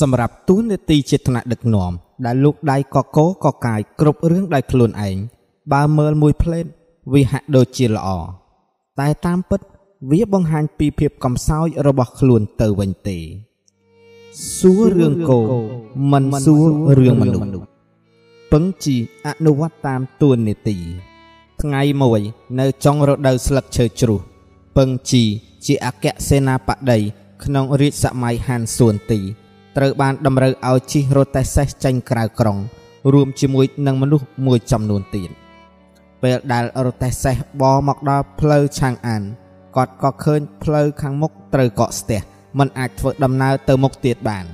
[0.00, 1.92] សម្រាប់ទូនាទីជាថ្នាក់ដឹកនាំ
[2.26, 5.16] ដែលលោកដៃកកោកកាយគ្រប់រឿងដោយខ្លួនឯង
[5.72, 6.66] បើមើលមួយផ្លេត
[7.12, 8.08] វាហាក់ដូចជាល្អ
[9.00, 9.60] តែតាមពិត
[10.10, 13.18] វាបង្ហាញពីភាពកំសោយរបស់ខ្លួនទៅវិញទេ
[14.58, 15.40] សួររឿងគោ
[16.12, 17.46] មិនសួររឿងមនុស្ស
[18.52, 18.96] ពឹងជី
[19.26, 20.76] អនុវត្តតាមទួនាទី
[21.62, 22.20] ថ្ងៃមួយ
[22.60, 24.20] នៅចុងរដូវស្លឹកឈើជ្រុះ
[24.76, 25.24] ពឹងជី
[25.66, 26.98] ជាអគ្គសេនាបតី
[27.44, 29.20] ក្នុងរាជសម័យហានសួនទី
[29.76, 32.58] ត្រូវបានតម្រូវឲ្យជិះរទេះសេះចេញក្រៅក្រុង
[33.12, 35.30] រួមជាមួយនឹងមនុស្សមួយចំនួនទៀត
[36.22, 39.22] ពេលដែលរទេះសេះបមកដល់ផ្លូវឆាងអាន
[39.76, 42.20] គាត់ក៏ឃើញផ្លូវខាងមុខត្រូវកកស្ទះ
[42.58, 44.44] មិនអាចធ្វើដំណើរទៅមុខទៀតបាន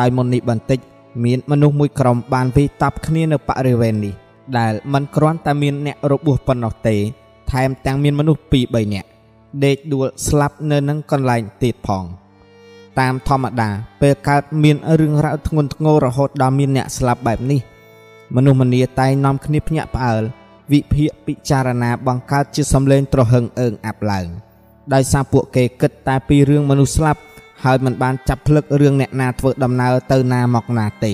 [0.00, 0.78] ដោយមុននេះបន្តិច
[1.24, 4.14] មានមនុស្សមួយក្រុមបានវិតាប់គ្នានៅបរិវេណនេះ
[4.58, 6.96] ដែលមិនគ្រាន់តែមានអ្នករបួសប៉ុណ្ណោះទេ
[7.52, 9.08] ថែមទាំងមានមនុស្ស2 3នាក់
[9.64, 12.04] ដេកដួលស្លាប់នៅនឹងកន្លែងទៀតផង
[13.00, 13.70] តាមធម្មតា
[14.00, 17.60] ពេលកើតមានរឿងរ៉ាវធ្ងន់ធ្ងររហូតដល់មានអ្នកស្លាប់បែបនេះ
[18.34, 20.22] មនុស្សម្នាតែងនាំគ្នាភ្ញាក់ផ្អើល
[20.72, 24.26] វិភាគពិចារណាបង្កើតជាសម្លេងទ្រហឹងអើងអាប់ឡើង
[24.94, 27.20] ដោយសារពួកគេគិតតែពីរឿងមនុស្សស្លាប់
[27.64, 31.12] ហើយមិនបានចាប់ភ្លឹករឿងអ្នកណាធ្វើដំណើរទៅណាមកណាទេ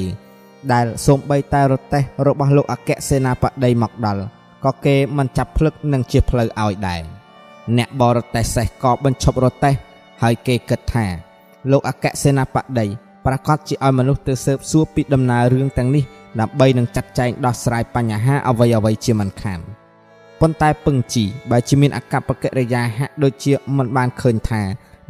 [0.73, 4.25] ដែលសូម្បីតែរទេះរបស់លោកអគ្គសេនាបតីមកដល់
[4.65, 7.03] ក៏គេមិនចាប់ភ្លឹកនឹងជាផ្លូវឲ្យដែរ
[7.77, 9.75] អ្នកបរទេះសេះក៏បញ្ឈប់រទេះ
[10.23, 11.07] ហើយគេគិតថា
[11.71, 12.87] លោកអគ្គសេនាបតី
[13.27, 16.05] ប្រកាសជាឲ្យមនុស្សទៅស៊ើបសួរពីដំណើររឿងទាំងនេះ
[16.41, 19.61] ដើម្បីនឹងចាត់ចែងដោះស្រាយបញ្ហាអ្វីអ្វីជាមិនខាន
[20.41, 24.63] ប៉ុន្តែពឹងជីបើជាមានអកប្បកិរិយាហាក់ដូចជាមិនបានឃើញថា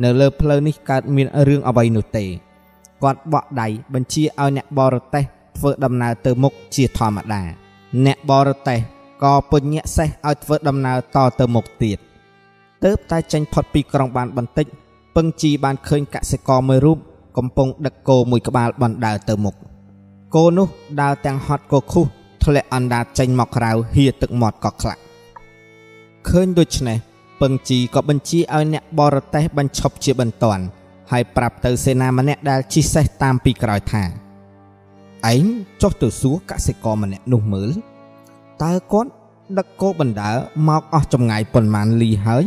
[0.02, 2.24] នៅលើផ្លូវនេះកើតមានរឿងអ្វីនោះទេ
[3.02, 5.24] គាត់បក់ដៃបញ្ជាឲ្យអ្នកបរទេះ
[5.56, 7.42] ធ្វើដំណើរទៅមុខជាធម្មតា
[8.06, 8.78] អ្នកបរទេះ
[9.24, 11.98] ក៏ពញ្ញាក់សេះឲ្យធ្វើដំណើរតទៅមុខទៀត
[12.84, 14.66] ទើបតែចេញផុតពីក្រុងបានបន្តិច
[15.16, 16.98] ពឹងជីបានឃើញកសិករមួយរូប
[17.36, 19.54] កំពុងដឹកគោមួយក្បាលបណ្ដើរទៅមុខ
[20.34, 20.68] គោនោះ
[21.00, 22.04] ដើរទាំងហត់កខុស
[22.44, 25.00] ធ្លាក់អណ្ដាតចេញមកក្រៅហៀទឹកមាត់ក៏ខ្លាក់
[26.28, 26.96] ឃើញដូច្នេះ
[27.40, 30.62] ពឹងជីក៏បញ្ជាឲ្យអ្នកបរទេះបញ្ឈប់ជាបន្ទាន់
[31.10, 34.02] ហើយប្រាប់ទៅសេនាម្នាក់ដែលជិះសេះតាមពីក្រោយថា
[35.32, 35.44] ឯង
[35.82, 37.70] ចុះទៅសួរកសិករម្នាក់នោះមើល
[38.62, 39.10] តើគាត់
[39.58, 40.32] ដឹកគោបណ្ដើ
[40.68, 42.44] មកអស់ចម្ងាយប៉ុន្មានលីហើយ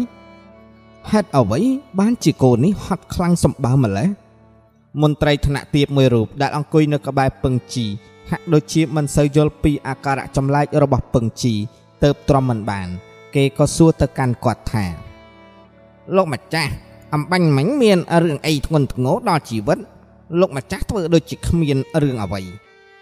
[1.08, 1.60] ហេតុអ្វី
[2.00, 4.10] បានជាគោនេះហត់ខ្លាំងសម្បើម្លេះ
[5.02, 7.86] មន្ត្រីថ្នាក់ទាបមួយរូបដែលអង្គុយនៅក្បែរពឹងជី
[8.30, 11.54] ហាក់ដូចជាមិនសូវយល់ពីអាការៈចម្លែករបស់ពឹងជី
[12.04, 12.88] ទៅទ្រាំមិនបាន
[13.36, 14.86] គេក៏សួរទៅកាន់គាត់ថា
[16.16, 16.72] លោកម្ចាស់
[17.14, 19.80] អំបញ្ញមិញមានរឿងអីធ្ងន់ធ្ងរដល់ជីវិត
[20.40, 22.42] លោកម្ចាស់ធ្វើដូចជាគ្មានរឿងអ្វី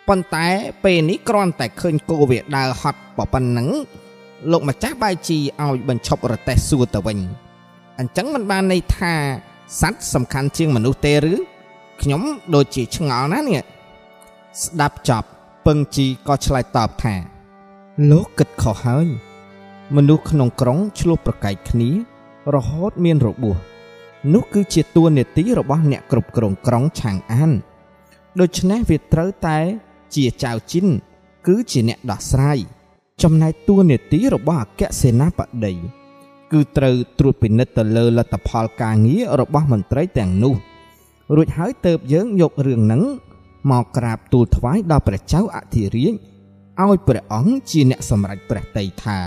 [0.08, 0.46] ប៉ុន្តែ
[0.84, 3.68] ពេលនេះគ្រាន់តែឃើញគោវាដើរហត់ប៉ុណ្ណឹង
[4.52, 7.20] លោកម្ចាស់បាយជីឲ្យបញ្ឈប់រទេះសួរទៅវិញ
[8.00, 9.14] អញ្ចឹងមិនបានន័យថា
[9.82, 11.34] សត្វសំខាន់ជាងមនុស្សទេឬ
[12.02, 12.22] ខ្ញុំ
[12.56, 13.62] ដូចជាឆ្ងល់ណានេះ
[14.64, 15.28] ស្ដាប់ចប់
[15.66, 17.16] ពឹងជីក៏ឆ្លើយតបថា
[18.12, 19.08] លោកគិតខុសហើយ
[19.96, 21.90] មនុស្សក្នុងក្រុងឆ្លោះប្រកែកគ្នា
[22.54, 23.58] រហូតមានរបួស
[24.34, 27.52] នោះគឺជាតួនាទីរបស់អ្នកគ្រប់គ្រងក្រុងឆាងអាន
[28.40, 29.58] ដូច្នេះវាត្រូវតែ
[30.16, 30.88] ជាចៅជីន
[31.48, 32.58] គឺជាអ្នកដោះស្រាយ
[33.24, 35.74] ចំណែកតួនាទីរបស់អគ្គសេនាបតី
[36.52, 40.54] គឺត្រូវត្រួតពិនិត្យទៅលើលទ្ធផលការងាររបស់មន្ត្រីទាំងនោះ
[41.36, 43.04] រួចហើយទៅយើងយករឿងហ្នឹង
[43.72, 46.14] មកក្រាបទូលថ្វាយដល់ព្រះចៅអធិរាជ
[46.84, 49.20] ឲ្យព្រះអង្គជាអ្នកសម្រេចព្រះតីថា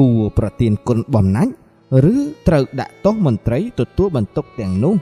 [0.00, 1.52] គួរប្រទានគុណបំណាច់
[2.12, 2.16] ឬ
[2.48, 4.94] ត្រូវដាក់ទោសមន្ត្រីទទួលបន្ទុកទាំងនោះ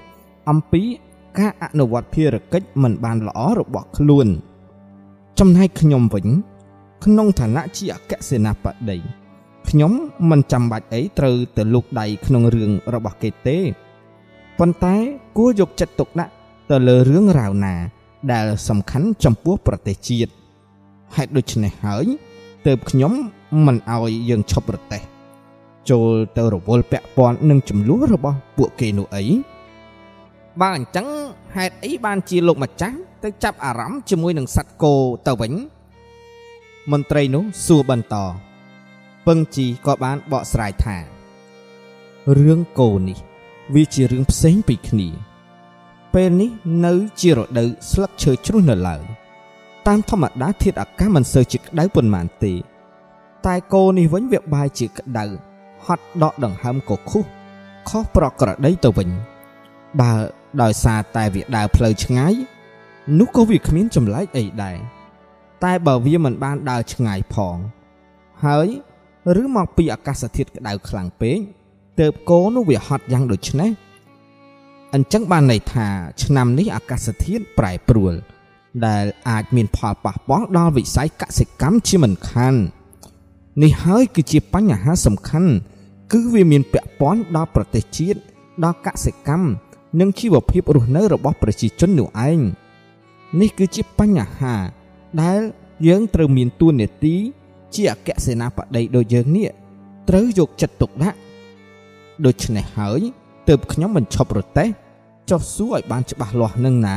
[0.50, 0.82] អំពី
[1.38, 4.28] ការអនុវត្តភារកិច្ចមិនបានល្អរបស់ខ្លួន
[5.38, 6.26] ចំណែកខ្ញុំវិញ
[7.04, 8.98] ក្នុងឋានៈជាអគ្គសេនាបតី
[9.68, 9.92] ខ្ញុំ
[10.30, 13.56] មិនចាំបាច់អីត្រូវទៅលូកដៃក្នុងរឿងរបស់គេទេ
[14.58, 14.94] ប៉ុន្តែ
[15.36, 16.32] គួរយកចិត្តទុកដាក់
[16.70, 17.74] ទៅលើរឿងរ៉ាវណា
[18.32, 20.32] ដែលសំខាន់ចំពោះប្រទេសជាតិ
[21.16, 22.06] ហេតុដូច្នេះហើយ
[22.66, 23.12] ទើបខ្ញុំ
[23.66, 25.02] មិនអោយយើងឈប់ប្រទេស
[25.90, 29.24] ចូលទៅរវល់ពាក់ព័ន្ធនឹងចំនួនរបស់ពួកគេនោះអី
[30.60, 31.06] បើអញ្ចឹង
[31.54, 34.94] ហេតុអីបានជាលោកម្ចាស់ទៅចាប់អារម្មណ៍ជាមួយនឹងសត្វគោ
[35.26, 35.52] ទៅវិញ
[36.92, 38.16] មន្ត្រីនោះសួរបន្ត
[39.26, 40.96] ពឹងជីក៏បានបកស្រាយថា
[42.36, 43.18] រឿងគោនេះ
[43.74, 45.08] វាជារឿងផ្សេងពីគ្នា
[46.14, 46.50] ពេលនេះ
[46.86, 49.02] នៅជារដូវស្លឹកឈើជ្រុះនៅឡើយ
[49.86, 52.52] តាមធម្មតាធាតុអាកាសមិនសូវជាក្តៅប៉ុន្មានទេ
[53.46, 55.24] តែគោនេះវិញវាបែរជាក្តៅ
[55.84, 57.24] ហត់ដកដង្ហើមកខុស
[57.88, 59.08] ខុសប្រក្រតីទៅវិញ
[60.00, 60.12] បើ
[60.62, 62.34] ដោយសារតែវាដើរផ្លូវឆ្ងាយ
[63.18, 64.76] នោះក៏វាគ្មានចម្លែកអីដែរ
[65.64, 67.56] តែបើវាមិនបានដើរឆ្ងាយផង
[68.44, 68.66] ហើយ
[69.40, 71.38] ឬមកពីអាកាសធាតុក្តៅខ្លាំងពេក
[72.00, 73.70] ទើបគោនោះវាហត់យ៉ាងដូចនេះ
[74.94, 75.86] អញ្ចឹងបានន័យថា
[76.22, 78.14] ឆ្នាំនេះអាកាសធាតុប្រែប្រួល
[78.86, 82.54] ដែលអាចមានផលប៉ះពាល់ដល់វិស័យកសិកម្មជាមិនខាន
[83.62, 85.52] នេះហើយគឺជាបញ្ហាសំខាន់
[86.12, 88.18] គឺវាមានពាក់ព័ន្ធដល់ប្រទេសជាតិ
[88.64, 89.48] ដល់កសិកម្ម
[90.00, 92.38] និងជីវភាពរស់នៅរបស់ប្រជាជននោះឯង
[93.40, 94.54] នេះគឺជាបញ្ហា
[95.22, 95.40] ដែល
[95.86, 97.16] យើងត្រូវមានទួនាទី
[97.74, 99.48] ជាអគ្គសេនាបតីដូចយើងនេះ
[100.08, 101.18] ត្រូវយកចិត្តទុកដាក់
[102.26, 103.00] ដូច្នេះហើយ
[103.48, 104.68] ទើបខ្ញុំបញ្ឈប់រទេះ
[105.30, 106.96] ចុះសួរឲ្យបានច្បាស់លាស់នឹងណា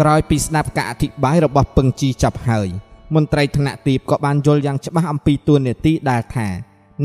[0.00, 2.68] ក្រោយពីស្ដាប់ការអធិប្បាយរបស់ពឹងជីចប់ហើយ
[3.14, 6.46] មន្ត្រីថ្នាក់ទីបក៏បានយល់យ៉ាងច្បាស់អំពីទួនាទីដែលថា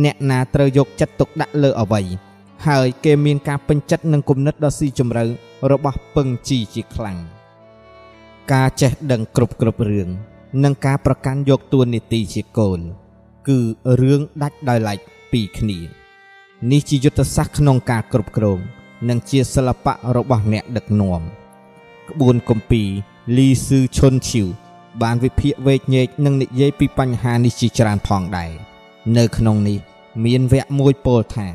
[0.04, 2.02] អ្នកណាត្រូវយកចិត្តទុកដាក់លើអ្វី
[2.68, 5.24] ហើយគេមានការពេញចិត្តនឹងគំនិតដ៏ស៊ីជម្រៅ
[5.72, 7.18] របស់ពឹងជីជាខ្លាំង
[8.54, 10.10] ការចេះដឹងគ្រប់គ្រប់រឿង
[10.62, 12.80] និងការប្រកាន់យកតួនាទីជាគោល
[13.48, 13.60] គឺ
[14.02, 15.00] រឿងដាច់ដោយឡែក
[15.32, 15.80] ពីគ្នា
[16.72, 18.60] នេះជាយុទ្ធសាស្ត្រក្នុងការគ្រប់គ្រង
[19.10, 21.22] និងជាសិល្បៈរបស់អ្នកដឹកនាំ
[22.10, 22.90] ក្បួនគម្ពីរ
[23.38, 24.48] លីស៊ឺឈុនឈីវ
[25.02, 28.52] បានវិភាគវែកញែកនិងនិយាយពីបញ្ហានេះជាច្រើនផងដែរ
[29.18, 29.80] នៅក្នុងនេះ
[30.26, 31.48] មានវគ្គមួយពោលថា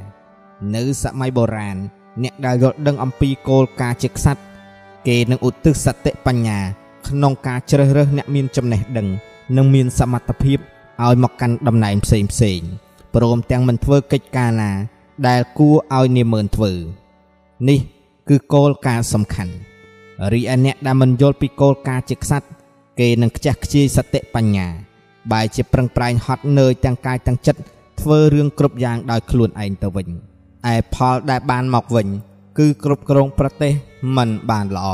[0.74, 1.76] នៅសម័យបុរាណ
[2.22, 4.42] អ្នកដែលយល់ដឹងអំពីគោលការណ៍ជាក្សត្រ
[5.08, 6.60] គេនឹងឧទ្ទិសសតិបញ្ញា
[7.08, 9.08] ក្នុងការជ្រើសរើសអ្នកមានចំណេះដឹង
[9.56, 10.58] និងមានសមត្ថភាព
[11.04, 12.60] ឲ្យមកកាន់តំណែងផ្សេងផ្សេង
[13.14, 14.72] ព្រមទាំងមិនធ្វើកិច្ចការណា
[15.28, 16.72] ដែលគួរឲ្យនាមឿនធ្វើ
[17.68, 17.78] នេះ
[18.28, 19.54] គឺគោលការណ៍សំខាន់
[20.32, 22.48] រីឯអ្នកដែលមិនយល់ពីគោលការណ៍ជាក្សត្រ
[23.00, 24.68] គេនឹងខ្ជះខ្ជាយសតិបញ្ញា
[25.32, 27.60] បែរជាប្រឹងប្រែងហត់នឿយទាំងកាយទាំងចិត្ត
[28.00, 30.08] ធ្វើរឿងគ្រប់យ៉ាងដោយខ្លួនឯងទៅវិញ
[30.72, 32.08] ឯផលដែលបានមកវិញ
[32.58, 33.72] គឺគ្រប់គ្រងប្រទេស
[34.16, 34.88] មិនបានល្អ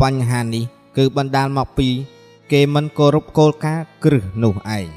[0.00, 0.64] បញ្ហានេះ
[0.96, 1.88] គឺបណ្ដាលមកពី
[2.52, 4.88] គេមិនគោរពគោលការណ៍គ្រឹះនោះឯង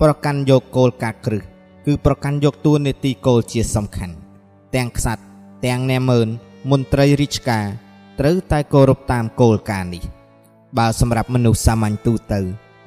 [0.00, 1.42] ប្រកាន់យកគោលការណ៍គ្រឹះ
[1.86, 4.14] គឺប្រកាន់យកតួនាទីគោលជាសំខាន់
[4.74, 5.22] ទាំងខ្សាត់
[5.66, 6.28] ទាំងអ្នកមើល
[6.70, 7.66] មន្ត្រីរាជការ
[8.18, 10.04] ត្រូវតែគោរពតាមគោលការណ៍នេះ
[10.78, 12.40] បើសម្រាប់មនុស្សសាមញ្ញទូទៅ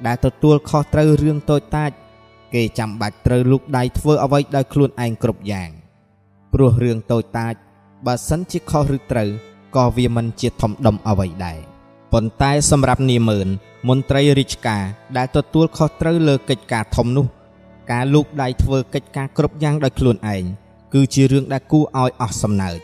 [0.06, 1.90] ដែលទទួលខុសត្រូវរឿងតូចតាច
[2.54, 5.70] គេចាំបាច់ត្រូវលូកដៃធ្វើអ្វីដោយខ្លួនឯងគ្រប់យ៉ាង
[6.52, 7.54] ព្រោះរឿងតូចតាច
[8.06, 9.30] បើសិនជាខុសឬត្រូវ
[9.76, 11.69] ក៏វាមិនជាធំដុំអ្វីដែរ
[12.12, 13.48] ប៉ុន្តែសម្រាប់នាម៉ឺន
[13.88, 14.82] មន្ត្រីរាជការ
[15.16, 17.26] ដែលទទួលខុសត្រូវលើកិច្ចការធំនោះ
[17.90, 20.44] ការលូកដៃធ្វើកិច្ចការគ្រប់យ៉ាងដោយខ្លួនឯង
[20.94, 22.78] គឺជារឿងដែលគួរឲ្យអស់សំណើច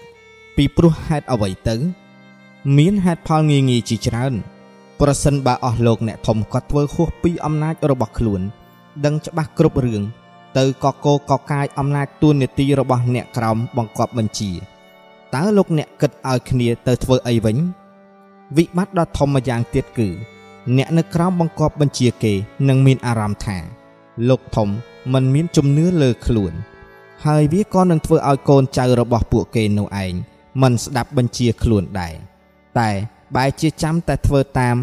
[0.56, 1.76] ពីព្រោះហេតុអ្វីទៅ
[2.76, 4.34] មានហេតុផលងាយងាយជាច្រើន
[5.00, 8.40] ប្រសិនបើអស់លោកអ្នកធំគាត់ធ្វើហួសពីអំណាចរបស់ខ្លួន
[9.04, 10.02] ដឹងច្បាស់គ្រប់រឿង
[10.58, 14.50] ទៅកកកកាយអំណាចទួនាទីរបស់អ្នកក្រោមបង្គាប់បញ្ជា
[15.34, 17.56] តើលោកអ្នកគិតឲ្យគ្នាទៅធ្វើអីវិញ
[18.54, 20.08] វិបត្តិដ៏ធំម្យ៉ាងទៀតគឺ
[20.76, 22.32] អ្នកនៅក្រោមបង្គាប់បញ្ជាគេ
[22.68, 23.58] នឹងមានអារម្មណ៍ថា
[24.28, 24.68] លោកធំ
[25.12, 26.52] មិនមានជំនឿលើខ្លួន
[27.24, 30.12] ហើយវាក៏នឹងធ្វើឲ្យកូនចៅរបស់ពួកគេនោះឯង
[30.62, 32.14] មិនស្ដាប់បញ្ជាខ្លួនដែរ
[32.78, 32.90] តែ
[33.36, 34.76] បែរជាចាំតែធ្វើតាម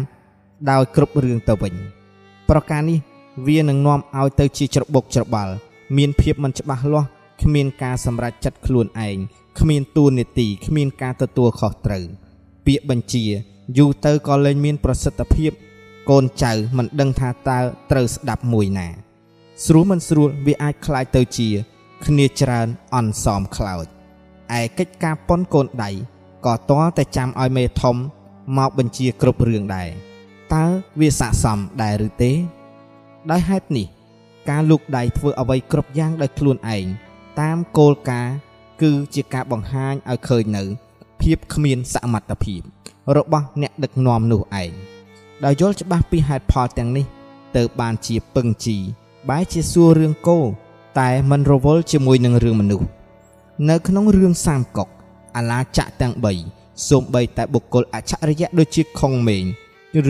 [0.70, 1.74] ដោយគ្រប់រឿងទៅវិញ
[2.48, 2.98] ប្រការនេះ
[3.46, 5.52] វានឹងនាំឲ្យទៅជាច្របូកច្របល់
[5.96, 7.08] មានភាពមិនច្បាស់លាស់
[7.42, 9.16] គ្មានការសម្រេចចិត្តខ្លួនឯង
[9.60, 12.04] គ្មានទួនាទីគ្មានការទទួលខុសត្រូវ
[12.66, 13.24] ពាក្យបញ្ជា
[13.77, 15.51] យូរទៅក៏លែងមានប្រសិទ្ធភាព
[16.09, 17.59] កូនចៅមិនដឹងថាតើ
[17.91, 18.87] ត្រូវស្ដាប់មួយណា
[19.65, 21.49] ស្រួលមិនស្រួលវាអាចคล้ายទៅជា
[22.05, 23.85] គ្នាច្រើនអន់សមខ្លោច
[24.59, 25.91] ឯកិច្ចការប៉ុនកូនដៃ
[26.45, 27.95] ក៏តតែចាំឲ្យមេធំ
[28.57, 29.89] មកបញ្ជាគ្រប់រឿងដែរ
[30.53, 30.65] តើ
[30.99, 32.31] វាស័ក្តិសមដែរឬទេ
[33.31, 33.87] ដោយហេតុនេះ
[34.49, 36.85] ការលូកដៃធ្វើអ្វីគ្រប់យ៉ាងដោយខ្លួនឯង
[37.41, 38.35] តាមគោលការណ៍
[38.81, 40.63] គឺជាការបង្ហាញឲ្យឃើញនៅ
[41.21, 42.61] ភាពគ្មានសមត្ថភាព
[43.16, 44.72] របស់អ្នកដឹកនាំនោះឯង
[45.44, 47.06] ដោយយល់ច្បាស់ពីហេតុផលទាំងនេះ
[47.56, 48.76] ទៅបានជាពឹងជី
[49.28, 50.38] បែរជាសួររឿងគោ
[51.00, 52.86] តែមិនរវល់ជាមួយនឹងរឿងមនុស្ស
[53.70, 54.88] នៅក្នុងរឿងសាមកុក
[55.36, 56.14] អាឡាចៈទាំង
[56.50, 59.44] 3សូម្បីតែបុគ្គលអច្ឆរិយៈដូចជាខុងមេង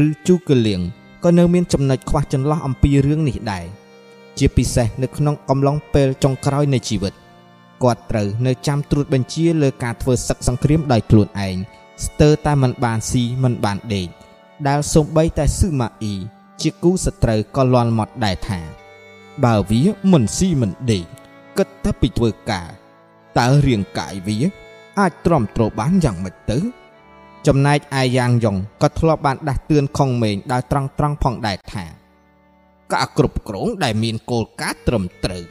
[0.04, 0.80] ឬជូកលៀង
[1.24, 3.66] ក៏នៅមានចំណុចខ្វះចន្លោះអំពីរឿងនេះដែរ
[4.38, 7.14] ជាពិសេសនៅក្នុងកំឡុងពេលចុងក្រោយនៃជីវិត
[7.82, 11.56] គាត់ត្រូវនៅចាំត្រួតបញ្ជាលើការធ្វើសឹកសង្គ្រាមដោយខ្លួនឯង
[12.02, 14.08] ស្ទើរតែមិនបានស៊ីមិនបានដេក
[14.68, 16.14] ដែលសំបីតែស៊ឺម៉ាអ៊ី
[16.62, 18.60] ជាគូសត្រូវក៏លន់មាត់ដែរថា
[19.44, 19.82] បើវា
[20.12, 21.04] មិនស៊ីមិនដេក
[21.58, 22.68] គិតតែពីធ្វើការ
[23.38, 24.38] តើរាងកាយវា
[24.98, 26.58] អាចទ្រាំទ្របានយ៉ាងម៉េចទៅ
[27.46, 31.84] ចំណែកឯយ៉ាងយ៉ុងក៏ធ្លាប់បានដាស់តឿនខុងមេងដោយត្រង់ត្រង់ផងដែរថា
[32.92, 35.44] ការគ្រប់គ្រងដែលមានគោលការណ៍ត្រឹមត្រូវ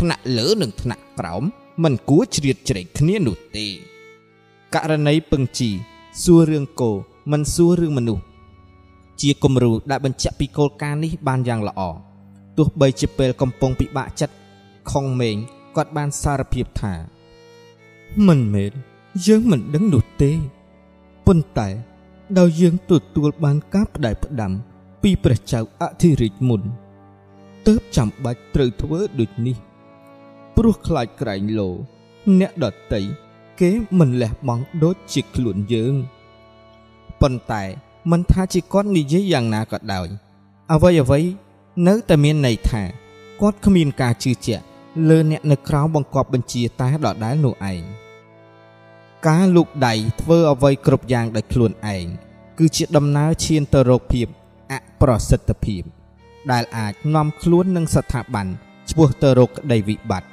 [0.00, 1.42] ថ្នាក់លើនិងថ្នាក់ក្រោម
[1.82, 3.66] មិនគួរជ្រៀតជ្រែកគ្នានោះទេ
[4.74, 5.70] ករណីពឹងជី
[6.22, 6.90] សួររឿងគោ
[7.32, 8.24] មិនសួររឿងមនុស្ស
[9.20, 11.80] ជាគំរូដែលបញ្ជាក់ពីគោលការណ៍នេះបានយ៉ាងល្អ
[12.56, 14.34] ទោះបីជាពេលកំពុងពិបាកចិត្ត
[14.90, 15.36] ខុងមេង
[15.76, 16.94] គាត់បានសារភាពថា
[18.26, 18.72] មិនមែន
[19.26, 20.32] យើងមិនដឹងនោះទេ
[21.26, 21.68] ប៉ុន្តែ
[22.38, 24.52] ដោយយើងទទួលបានការផ្ដែផ្ដាំ
[25.02, 26.62] ពីព្រះចៅអធិរាជមុន
[27.66, 29.56] ទើបចាំបាច់ត្រូវធ្វើដូចនេះ
[30.56, 31.68] ព្រោះខ្លាចក្រែងលោ
[32.40, 33.02] អ្នកដតី
[33.60, 35.94] គេមិនលះបង់ដូចជាខ្លួនយើង
[37.20, 37.62] ប៉ុន្តែ
[38.10, 40.08] មិនថាជាគាត់និយាយយ៉ាងណាក៏ដោយ
[40.72, 41.20] អ្វីអ្វី
[41.86, 42.82] នៅតែមានន័យថា
[43.40, 44.64] គាត់គ្មានការជឿជាក់
[45.08, 47.82] លើអ្នកនៅក្រៅបង្គាប់បញ្ជាតែដដែលនោះឯង
[49.28, 52.06] ការលូកដៃធ្វើអ្វីគ្រប់យ៉ាងដោយខ្លួនឯង
[52.58, 54.26] គឺជាដំណើរឈានទៅរកភាព
[54.72, 55.82] អប្រសិទ្ធភាព
[56.52, 58.46] ដែលអាចនាំខ្លួននឹងស្ថាប័ន
[58.90, 60.28] ឆ្ពោះទៅរកក្តីវិបត្តិ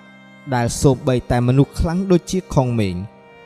[0.55, 2.95] ដែលសូម្បីតែមនុស្សខ្លាំងដូចជាខុងមេង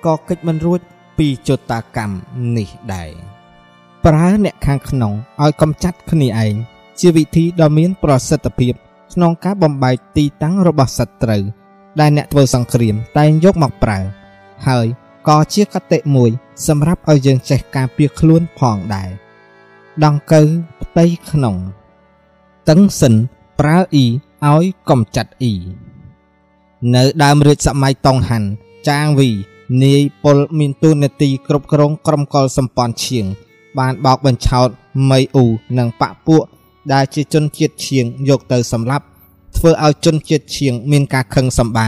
[0.05, 0.79] ក៏កិច្ចមិនរួច
[1.17, 2.15] ពីចតាកម្ម
[2.57, 3.11] នេះដែរ
[4.05, 6.53] ប្រើអ្នកខាងក្នុងឲ្យកំចាត់គ្នាឯង
[6.99, 8.73] ជាវិធីដ៏មានប្រសិទ្ធភាព
[9.13, 11.43] ក្នុងការបំបែកទីតាំងរបស់សត្រូវ
[11.99, 13.99] ដែលអ្នកធ្វើសង្គ្រាមតែងយកមកប្រើ
[14.67, 14.87] ហើយ
[15.27, 16.29] ក៏ជាកតិមួយ
[16.67, 19.09] សម្រាប់ឲ្យយើងចេះការពារខ្លួនផងដែរ
[20.05, 20.47] ដង្កូវ
[20.81, 21.55] ផ្ទៃក្នុង
[22.69, 23.13] តឹងសិន
[23.59, 24.05] ប្រើអ៊ី
[24.45, 25.53] ឲ្យកំចាត់អ៊ី
[26.95, 28.47] នៅដើមរាជសម័យតុងហាន់
[28.89, 29.29] ចាងវី
[29.83, 33.25] នាយពលមានទូនាទីគ្រប់គ្រងក្រុមកុលសម្ព័ន្ធឈៀង
[33.79, 34.67] បានបោកបញ្ឆោត
[35.09, 35.45] មីអ៊ូ
[35.77, 36.43] និងបពពួក
[36.93, 39.05] ដែលជាជនជាតិឈៀងយកទៅសម្លាប់
[39.57, 41.87] ធ្វើឲ្យជនជាតិឈៀងមានការខឹងសម្បា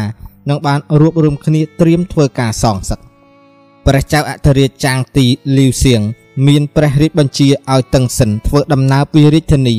[0.50, 3.00] និងបានរួបរวมគ្នាត្រៀមធ្វើការសងសឹក
[3.86, 5.26] ព្រះចៅអធិរាជចាងទី
[5.58, 6.02] លីវសៀង
[6.48, 9.76] មានព្រះរាជបញ្ជាឲ្យតឹងសិនធ្វើដំណើរពីរាជធានី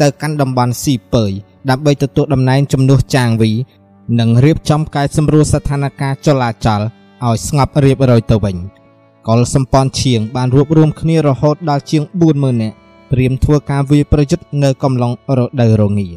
[0.00, 1.32] ទៅកាន់តំបន់ស៊ីពើយ
[1.70, 3.50] ដើម្បីទទួលតំណែងជំនួសចាងវី
[4.20, 6.80] និងរៀបចំកែសម្រួលស្ថានភាពចលាចល
[7.28, 8.56] ឲ្យស្ងប់រៀបរយទៅវិញ
[9.28, 12.76] កុលសម្ព័ន្ធឈៀងបានរួបរวมគ្នារហូតដល់ជាង40000នាក់
[13.12, 16.08] ត្រៀមធ្វើការវាយប្រយុទ្ធនៅកំឡុងរដូវរងា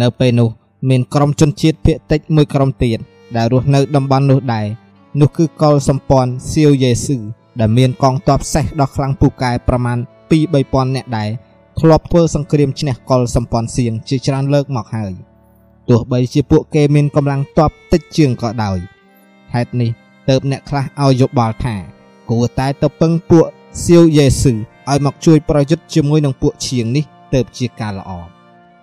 [0.00, 0.48] នៅពេលនោះ
[0.88, 2.98] មានក្រុមជនជាតិភាគតិចមួយក្រុមទៀត
[3.36, 4.66] ដែលរស់នៅតំបន់នោះដែរ
[5.20, 7.18] នោះគឺកុលសម្ព័ន្ធសៀវយេស៊ឺ
[7.60, 9.98] ដែលមានកងទ័ពសេះដ៏ខ្លាំងពូកែប្រមាណ
[10.46, 11.28] 2-3000នាក់ដែរ
[11.80, 15.12] ធ្លាប់ធ្វើសង្គ្រាមឈ្នះកុលសម្ព័ន្ធសៀងជាច្រើនលើកមកហើយ
[15.88, 18.78] ទោះបីជាពួកគេមានកម្លាំងទ័ពតិចជាងក៏ដោយ
[19.54, 19.90] ហេតុនេះ
[20.28, 21.74] ទៅអ្នកខ្លះឲ្យយោបល់ថា
[22.30, 23.44] គួរតែទៅពឹងពួក
[23.84, 24.54] សៀវយេស៊ឺ
[24.90, 28.10] ឲ្យមកជួយប្រយុទ្ធជាមួយនឹងពួកឈៀងនេះទៅជាការល្អ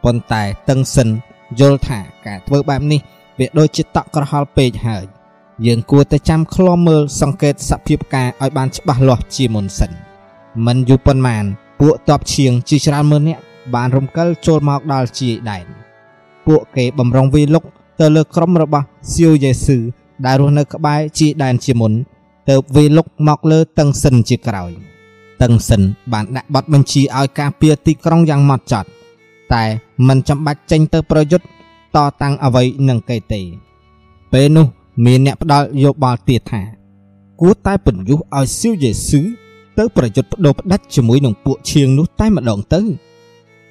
[0.03, 1.10] ប៉ុន្តែតឹងសិន
[1.60, 3.01] យល់ថាការធ្វើបែបនេះ
[3.39, 5.05] វាដូចជាតក់ក្រហល់ពេកហើយ
[5.65, 9.91] យើងគួរតែចាំឃ្លាំមើលសង្កេតសភាពការឲ្យបានច្បាស់លាស់ជាមុនសិន
[10.65, 11.43] មិនយូរប៉ុន្មាន
[11.79, 13.41] ពួកតបឈៀងជាច្រើនម៉ឺននាក់
[13.75, 15.65] បានរំកិលចូលមកដល់ជាយដែន
[16.48, 17.63] ពួកគេបំរុងវាលុក
[18.00, 19.79] ទៅលើក្រុមរបស់សៀវយេស៊ឺ
[20.25, 21.94] ដែលរស់នៅក្បែរជាយដែនជាមុន
[22.50, 24.72] ទៅវាលុកមកលើតឹងសិនជាក្រោយ
[25.42, 25.82] តឹងសិន
[26.13, 28.89] បានដាក់ប័ណ្ណបញ្ជាឲ្យការពារទីក្រុងយ៉ាងម៉ត់ចត់
[29.53, 29.63] តែ
[30.08, 31.46] មិនចាំបាច់ចេញទៅប្រយុទ្ធ
[31.96, 33.42] តតាំងអ្វីនឹងគេទេ
[34.34, 34.65] ពេលនោះ
[35.06, 36.62] មានអ្នកផ្ដាល់យោបល់ទៀតថា
[37.42, 39.24] គួរតែពន្យុះឲ្យស៊ីវយេស៊ឺ
[39.77, 42.82] ទៅប្រយុទ្ធបដូរផ្ដាច់ជាមួយនឹងពួកឈៀងនោះតែម្ដងទៅ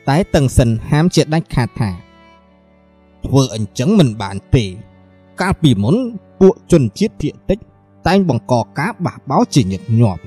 [0.08, 1.90] តែតឹងសិនហាមជាដាច់ខាតថា
[3.26, 4.64] ធ្វើអញ្ចឹងមិនបានទេ
[5.40, 5.96] កាលពីមុន
[6.42, 7.58] ពួកជនជាតិភាគតិច
[8.06, 10.22] តែងបង្កការបះបោរជាញឹកញាប់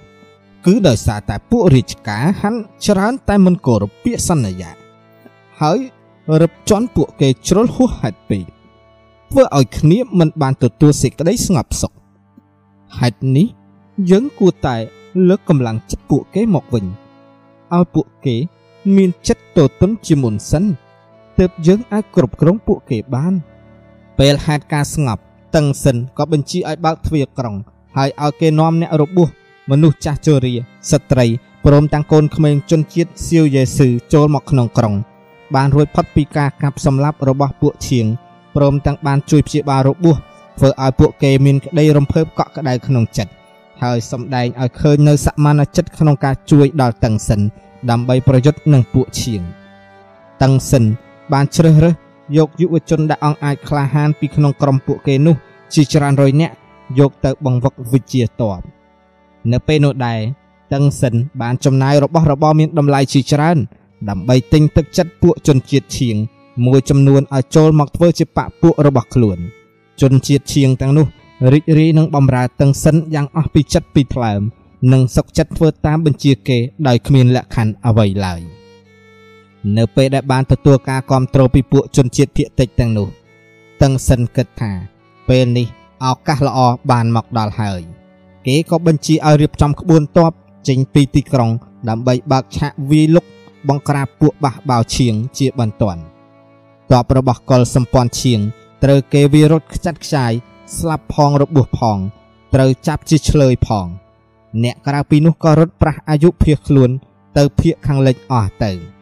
[0.65, 4.72] គឺដោយសារតែពួករាជការហាន់ច្រើនតែមិនគោរពពាក្យសន្យា
[5.62, 5.77] ហើយ
[6.41, 8.43] រឹបជន់ពួកគេជ្រុលហួសហេតុពេក
[9.29, 11.91] ធ្វើឲ្យគ្នាមិនបានទទួលសេចក្តីស្ងប់សុខ
[13.00, 13.48] ហេតុនេះ
[14.12, 14.75] យើងគួរតែ
[15.29, 16.86] លើកកម្លាំងចិត្តពួកគេមកវិញ
[17.75, 18.36] ឲ្យពួកគេ
[18.95, 20.63] មានចិត្តទទុនជាមុនសិន
[21.39, 23.34] ទើបយើងអាចគ្រប់គ្រងពួកគេបាន
[24.19, 25.24] ពេលហេតុការស្ងប់
[25.55, 27.55] តឹងសិនក៏បញ្ជាឲ្យបើកទ្វារក្រុង
[27.97, 29.29] ហើយឲ្យគេនាំអ្នករបួស
[29.71, 30.53] មនុស្សចាស់ជរា
[30.91, 31.25] ស្ត្រី
[31.65, 34.93] ព្រមទាំងកូនក្មេងជនជាតិសៀវយេស៊ឺចូលមកក្នុងក្រុង
[35.55, 38.05] បានរួចផុតពីការកាប់សម្លាប់របស់ពួកឈៀង
[38.55, 40.15] ព្រមទាំងបានជួយព្យាបាលរបួស
[40.57, 43.31] ធ្វើឲ្យពួកគេមានក្តីរំភើបកក់ក្ដៅក្នុងចិត្ត
[43.83, 47.41] ហើយសម្ដែងឲ្យឃើញនៅសមានចិត្តក្នុងការជួយដល់តឹងសិន
[47.89, 49.41] ដើម្បីប្រយុទ្ធនឹងពួកឈៀង
[50.43, 50.83] តឹងសិន
[51.33, 51.95] បានជ្រើសរើស
[52.38, 55.36] យកយុវជនដែលអង្អាចក្លាហានពីក្នុងក្រុមពួកគេនោះ
[55.74, 56.53] ជាច្រើនរយនាក់
[57.00, 58.60] យកទៅបង្វឹកវិជាតប
[59.51, 60.20] នៅពេលនោះដែរ
[60.74, 63.58] តឹងសិនបានចំណាយរបស់របរមានតម្លៃជាច្រើន
[64.10, 66.15] ដើម្បីទិញទឹកចិត្តពួកជនជាតិឈៀង
[66.65, 69.39] មួយចំនួនឲ្យចូលមកធ្វើជាបពពួករបស់ខ្លួន
[70.01, 71.08] ជនជាតិឈៀងទាំងនោះ
[71.53, 74.41] រីករាយនឹងបំរើតឹងសិនយ៉ាងអស់ពីចិត្តពីថ្លើម
[74.91, 78.54] និងសុខចិត្តធ្វើតាមបញ្ជាគេដោយគ្មានលក្ខខណ្ឌអ្វីឡើយ
[79.77, 83.07] នៅពេលដែលបានទទួលការគ្រប់គ្រងពីពួកជនជាតិភាគតិចទាំងនោះ
[83.81, 84.72] តឹងសិនគិតថា
[85.29, 85.67] ពេលនេះ
[86.05, 86.60] ឱកាសល្អ
[86.91, 87.81] បានមកដល់ហើយ
[88.45, 90.31] គេក៏បញ្ជាឲ្យរៀបចំក្បួនទ័ព
[90.67, 91.51] ចេញពីទីក្រុង
[91.89, 93.25] ដើម្បីបើកឆាកវាយលុក
[93.69, 96.01] បង្ក្រាបពួកបះបោឈៀងជាបន្ទាន់
[96.91, 98.39] ទ័ពរបស់កុលសម្ព័ន្ធឈៀង
[98.84, 100.31] ត្រូវគេវារត់ខ្ចាត់ខ្ចាយ
[100.77, 101.98] ស្លាប់ផងរបួសផង
[102.53, 103.88] ត្រូវចាប់ជាឆ្លើយផង
[104.63, 106.89] អ្នកក្រៅពីនោះក៏រត់ប្រះអាយុភៀសខ្លួន
[107.38, 108.95] ទៅភៀកខាងលិចអស់ទៅ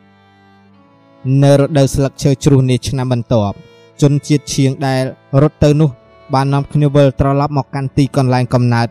[1.44, 3.56] នៅរដូវស្លឹកឈើជ្រុះនេះឆ្នាំបន្ទាប់
[4.02, 5.04] ជនជាតិឈៀងដែល
[5.42, 5.90] រត់ទៅនោះ
[6.34, 8.88] បាននាំគ្នាវិលត្រឡប់មកកាន់ទីកន្លែងកំណើត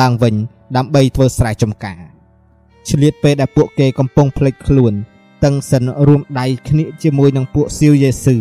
[0.00, 0.34] ឡើងវិញ
[0.76, 2.00] ដើម្បីធ្វើស្រែចម្ការ
[2.88, 4.92] ឆ្លៀតពេលដែលពួកគេកំពុងភ្លេចខ្លួន
[5.44, 8.36] តឹងសិនរួមដៃគ្នាជាមួយនឹងពួកសៀវយេស៊ូ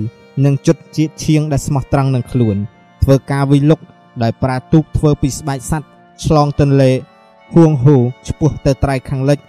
[0.46, 2.58] និងជុតជាតិឈៀងដែលស្មោះត្រង់នឹងខ្លួន
[3.04, 3.80] ធ្វើការវិលុក
[4.24, 5.88] ដោយប្រើទូកធ្វើពីស្បែកសត្វ
[6.26, 6.92] ឆ្លងទន្លេ
[7.54, 7.96] ហួងហូ
[8.28, 9.40] ឆ្ពោះទៅត្រៃខាងលិច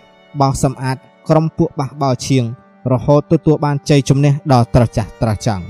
[0.40, 0.96] បោះសម្អាត
[1.28, 2.44] ក្រុមពួកបះបោឈៀង
[2.92, 5.64] រហូតទទួលបានជ័យជំនះដល់ត្រចះត្រចង់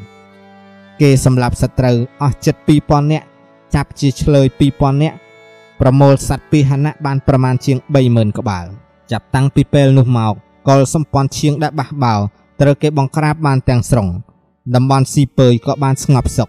[1.01, 3.27] គេសម្លាប់សត្រូវអស់ជិត2000នាក់
[3.75, 5.17] ចាប់ជាឆ្លើយ2000នាក់
[5.81, 8.67] ប្រមូលសត្វពីហណៈបានប្រមាណជាង30000ក្បាល
[9.13, 10.35] ចាប់តាំងពីពេលនោះមក
[10.69, 12.15] កុលសម្ព័ន្ធឈៀងដែលបះបោ
[12.61, 14.09] ត្រូវគេបង្ក្រាបបានទាំងស្រុង
[14.75, 16.49] តំបន់ស៊ីពើយក៏បានស្ងប់សុខ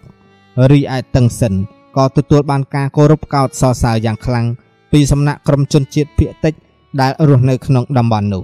[0.71, 1.53] រីឯតឹងសិន
[1.97, 4.45] ក៏ទទួលបានការគោរពកោតសរសើរយ៉ាងខ្លាំង
[4.91, 6.53] ពីសំណាក់ក្រុមជនជាតិភៀកតិច
[7.01, 8.43] ដែលរស់នៅក្នុងតំបន់នោះ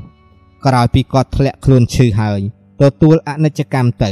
[0.66, 2.40] ក្រោយពីគាត់ធ្លាក់ខ្លួនឈឺហើយ
[2.82, 4.12] ទទួលអនិច្ចកម្មទៅ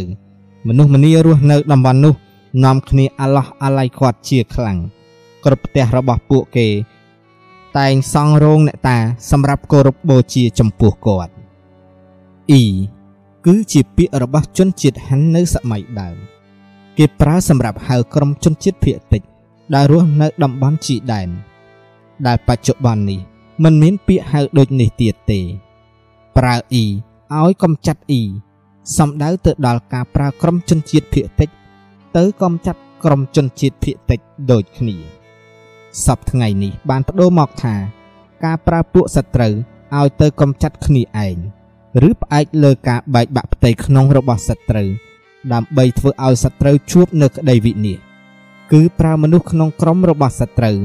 [0.67, 2.15] មនុស្សម្នារស់នៅតំបន់នោះ
[2.63, 4.77] នាំគ្នាអាឡោះអាល័យគាត់ជាខ្លាំង
[5.45, 6.67] គ្រប់ផ្ទះរបស់ពួកគេ
[7.77, 8.97] តែងសង់រោងអ្នកតា
[9.31, 11.31] សម្រាប់គោរពបូជាចំពោះគាត់
[12.51, 12.63] អ៊ី
[13.45, 16.17] គឺជាពាក្យរបស់ជនជាតិហាន់នៅសម័យដើម
[16.97, 19.21] គេប្រើសម្រាប់ហៅក្រុមជនជាតិភាគតិច
[19.73, 21.29] ដែលរស់នៅតំបន់ជីដែន
[22.27, 23.19] ដែលបច្ចុប្បន្ននេះ
[23.63, 25.39] មិនមានពាក្យហៅដូចនេះទៀតទេ
[26.38, 26.86] ប្រើអ៊ី
[27.39, 28.24] ឲ្យកំចាត់អ៊ី
[28.98, 31.50] សំដៅទៅដល់ការប្រើក្រុមជនជាតិភាគតិច
[32.18, 34.20] ទៅកំចាត់ក្រុមជនជាតិភាគតិច
[34.51, 34.98] ដូចគ្នា
[36.06, 37.75] សពថ្ងៃនេះបានបដូរមកថា
[38.46, 39.54] ការប្រើពួកសត្រូវ
[39.98, 41.38] ឲ្យទៅកំចាត់គ្នាឯង
[42.08, 44.89] ឬផ្អែកលើការបែកបាក់ផ្ទៃក្នុងរបស់សត្រូវ
[45.54, 47.98] ដើម្បីធ្វើឲ្យសត្រូវជួបនៅក្តីវិនាស
[48.71, 50.78] គឺប្រើមនុស្សក្នុងក្រុមរបស់សត្រូវ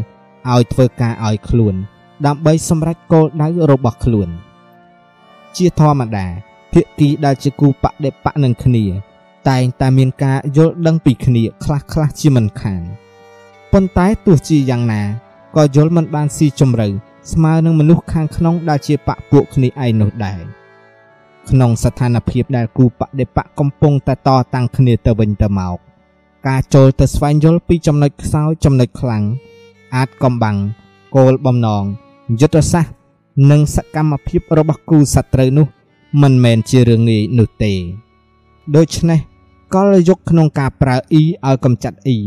[0.52, 1.74] ឲ្យធ្វើការឲ្យខ្លួន
[2.26, 4.30] ដើម្បីសម្រេចគោលដៅរបស់ខ្លួន
[5.56, 6.26] ជាធម្មតា
[6.72, 8.84] ភាគីដែលជាគូបដិបកនឹងគ្នា
[9.48, 12.82] តែងតែមានការយល់ដឹងពីគ្នាខ្លះខ្លះជាមិនខាន
[13.72, 15.02] ប៉ុន្តែទោះជាយ៉ាងណា
[15.56, 16.88] ក៏យល់មិនបានស៊ីជម្រៅ
[17.32, 20.40] ស្មើនឹងមនុស្សខាងក្នុងដែលជាបពពួកគ្នាឯងនោះដែរ
[21.50, 25.76] ក្នុងស្ថានភាពដែលគូបដិបកកំពុងតែតតាំងគ្នាទៅវិញទៅមក
[26.48, 29.22] ការចូលទៅស្វែងយល់ពីចំណុចខ្សោយចំណុចខ្លាំង
[29.96, 30.56] អាចកំបាំង
[31.16, 31.84] គោលបំណង
[32.40, 32.99] យុទ្ធសាស្ត្រ
[33.50, 35.66] និងសកម្មភាពរបស់គូសត្រូវនោះ
[36.22, 37.72] មិនមែនជារឿងងាយនោះទេ
[38.76, 39.20] ដូច្នេះ
[39.74, 42.18] កលយុគក្នុងការប្រើអ៊ីឲ្យកំចាត់អ៊ី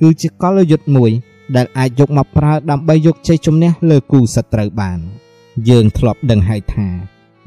[0.00, 1.10] គឺជាកលយុទ្ធមួយ
[1.56, 4.98] ដែលអាចយកមកប្រើដើម្បីយកជ័យជំនះលើគូសត្រូវបាន
[5.68, 6.86] យើងធ្លាប់ដឹងហើយថា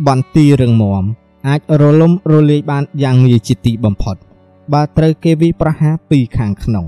[0.08, 1.04] បន្ទារឹងមាំ
[1.48, 4.16] អាចរលំរលាយបានយ៉ាងងាយជាទីបំផុត
[4.74, 6.86] បើត្រូវគេវិប្រហារពីខាងក្នុង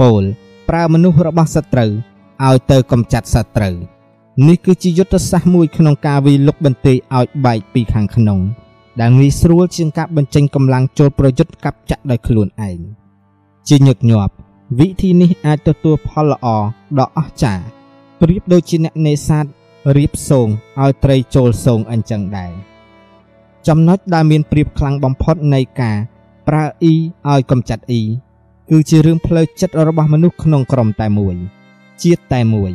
[0.00, 0.22] ពោល
[0.68, 1.90] ប្រើមនុស្សរបស់សត្រូវ
[2.46, 3.76] ឲ្យទៅកំចាត់សត្រូវ
[4.42, 8.40] នេះគឺជាយុទ្ធសាស្ត្រមួយក្នុងការវិលុកបន្ទាយឲ្យបែកពីខាងក្នុង
[9.00, 12.78] ដែលងាយស្រួលជាងការបញ្ចេញកម្លាំងចូលប្រយុទ្ធកាប់ចាក់ដោយខ្លួនឯង
[13.68, 14.32] ជាញឹកញាប់
[14.78, 16.46] វិធីនេះអាចទទួលផលល្អ
[16.98, 17.64] ដ៏អស្ចារ្យ
[18.20, 19.44] ប្រៀបដូចជាអ្នកនេសាទ
[19.96, 20.46] រៀបសង
[20.80, 22.52] ឲ្យត្រីចូលសងអញ្ចឹងដែរ
[23.68, 25.96] ចំណុចដែលមានប្រៀបខ្លាំងបំផុតនៃការ
[26.48, 26.94] ប្រើអ៊ី
[27.30, 28.02] ឲ្យកំចាត់អ៊ី
[28.70, 31.36] គឺជារឿងផ្លូវចិត្តរបស់មនុស្សក្នុងក្រុមតែមួយ
[32.02, 32.72] ជាតិតែមួយ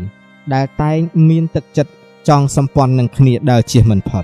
[0.53, 0.97] ដែលតែង
[1.29, 1.91] មានទឹកចិត្ត
[2.27, 4.23] ចង់សម្ព័ន្ធនឹងគ្នាដើរជៀសមិនផុត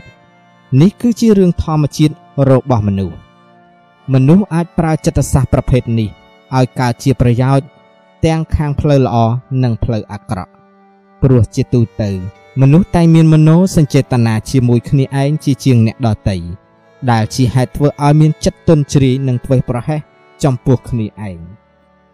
[0.82, 2.14] នេះគឺជារឿងធម្មជាតិ
[2.50, 3.18] របស់មនុស្ស
[4.14, 6.10] មនុស្សអាចប្រើចិត្តសាស្ត្រប្រភេទនេះ
[6.56, 7.68] ឲ្យកើតជាប្រយោជន៍
[8.26, 9.18] ទាំងខាងផ្លូវល្អ
[9.64, 10.52] និងផ្លូវអាក្រក់
[11.22, 12.10] ព្រោះជាទូទៅ
[12.62, 16.38] មនុស្សតែងមានមโนសញ្ចេតនាជាមួយគ្នាឯងជាជាងអ្នកដតី
[17.12, 20.02] ដែលជាហេតុធ្វើឲ្យមានចិត្តទន់ជ្រាយនិងធ្វេសប្រហែស
[20.44, 21.38] ចំពោះគ្នាឯង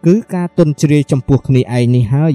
[0.06, 2.34] គឺការទន់ជ្រាយចំពោះគ្នាឯងនេះហើយ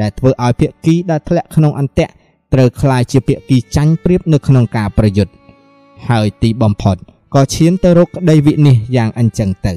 [0.00, 2.12] ដែលធ្វើឲ្យភាគីដែលធ្លាក់ក្នុងអន្ទាក់
[2.52, 5.32] ត្រូវคลายជាភាគីចាញ់ប្រៀបនៅក្នុងការប្រយុទ្ធ
[6.08, 6.96] ហើយទីបំផុត
[7.34, 9.74] ក៏ឈានទៅរកក្តីវិនិច្ឆ័យយ៉ាងអញ្ចឹងទៅ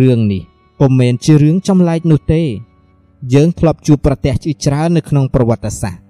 [0.00, 0.42] រឿងនេះ
[0.80, 2.42] ពុំមែនជារឿងចម្លែកនោះទេ
[3.34, 6.02] យើងធ្លាប់ជួបប្រទះជាច្រើននៅក្នុងប្រវត្តិសាស្ត្រ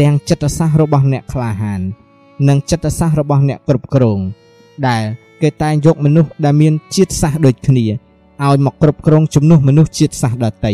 [0.00, 1.80] ទាំងចិត្តសាស្ត្ររបស់អ្នកក្លាហាន
[2.48, 4.20] និងចិត្តសាស្ត្ររបស់អ្នកគ្រប់គ្រង
[4.88, 5.02] ដែល
[5.42, 7.84] គេតែងយកមនុស្សដែលមានជាតិសាសន៍ដូចគ្នា
[8.44, 10.72] ឲ្យមកគ្រប់គ្រងជំនួសមនុស្សជាតិសាសន៍ដទៃ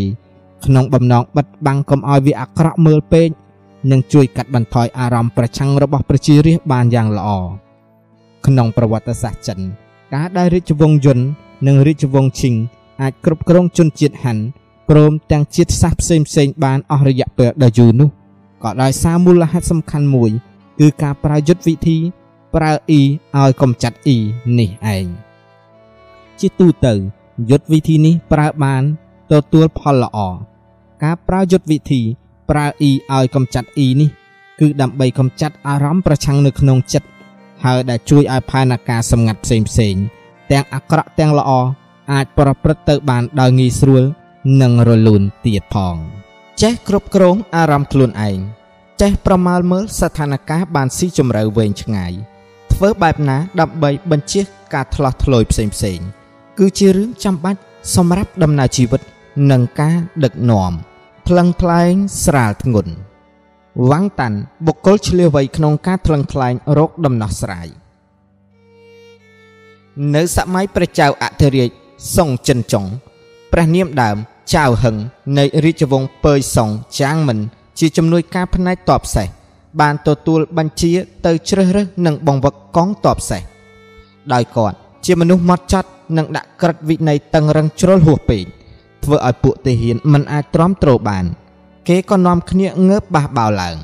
[0.65, 3.29] ក្នុងបំណងបិទបាំងកុំឲ្យវាអាក្រក់មើលពេក
[3.91, 7.29] និងជួយកាត់បន្ថយអារម្មណ៍ប្រឆាំងរបស់ប្រជារាស្ត្របានយ៉ាងល្អ
[8.45, 9.59] ក្នុងប្រវត្តិសាស្ត្រចិន
[10.13, 11.19] ការដែលរាជវង្សយុន
[11.67, 12.55] និងរាជវង្សឈិង
[13.01, 14.43] អាចគ្រប់គ្រងជនជាតិហាន់
[14.89, 18.09] ព្រមទាំងជាតិសាសន៍ផ្សេងៗបានអស់រយៈពេលដ៏យូរនោះ
[18.63, 20.31] ក៏ដោយសារមូលហេតុសំខាន់មួយ
[20.79, 21.97] គឺការប្រើយុទ្ធវិធី
[22.55, 23.01] ប្រើអ៊ី
[23.37, 24.17] ឲ្យកំចាត់អ៊ី
[24.59, 25.05] នេះឯង
[26.39, 26.93] ជាទូទៅ
[27.49, 28.83] យុទ្ធវិធីនេះប្រើបាន
[29.31, 30.17] ទទួលផលល្អ
[31.03, 32.01] ការប្រើយុទ្ធវិធី
[32.49, 34.09] ប្រើ E ឲ្យកំចាត់ E នេះ
[34.59, 37.07] គឺដើម្បីកំចាត់អារម្មណ៍ប្រឆាំងនៅក្នុងចិត្ត
[37.63, 39.95] ហើយដែលជួយឲ្យផែនការសម្ងាត់ផ្សេងផ្សេង
[40.51, 41.51] ទាំងអាក្រក់ទាំងល្អ
[42.11, 44.03] អាចប្រព្រឹត្តទៅបានដោយងាយស្រួល
[44.61, 45.95] និងរលូនទៀតផង
[46.61, 48.37] ចេះគ្រប់គ្រងអារម្មណ៍ខ្លួនឯង
[49.01, 52.13] ចេះប្រមាលមើលស្ថានភាពបានស៊ីជម្រៅវែងឆ្ងាយ
[52.73, 55.99] ធ្វើបែបណាដើម្បីបញ្ជៀសការថ្លោះធ្លោយផ្សេងផ្សេង
[56.59, 57.59] គឺជារឿងចាំបាច់
[57.95, 59.01] សម្រាប់ដំណើរជីវិត
[59.47, 60.71] និងការដឹកនាំ
[61.27, 62.93] ផ្លឹងផ្លែងស្រាលធ្ងន់
[63.89, 67.67] វ៉ាងតាន់បុគ្គលឆ្លៀវវៃក្នុងការថ្លឹងថ្លែងរោគដំណោះស្រាយ
[70.15, 71.69] នៅសម័យព្រះចៅអធិរាជ
[72.15, 72.85] សុងចិនចុង
[73.51, 74.17] ព្រះនាមដើម
[74.53, 74.95] ចៅហឹង
[75.37, 77.37] នៃរាជវង្សពើយសុងចាងមិន
[77.79, 79.27] ជាជំនួយការផ្នែកតបសេះ
[79.81, 80.91] បានទទួលបញ្ជា
[81.25, 83.41] ទៅជ្រើសរើសនិងបង្វឹកកងតបសេះ
[84.33, 88.43] ដោយគាត់ជាមនុស្សម៉ត់ចត់និងដាក់ក្រិតវិន័យតឹងរឹងជ្រុលហួសពេក
[89.03, 91.25] ធ្វើឲ្យពួកទាហានមិនអាចទ្រាំទ្របាន
[91.87, 93.77] គេក៏នាំគ្នាងើបបះបោឡើង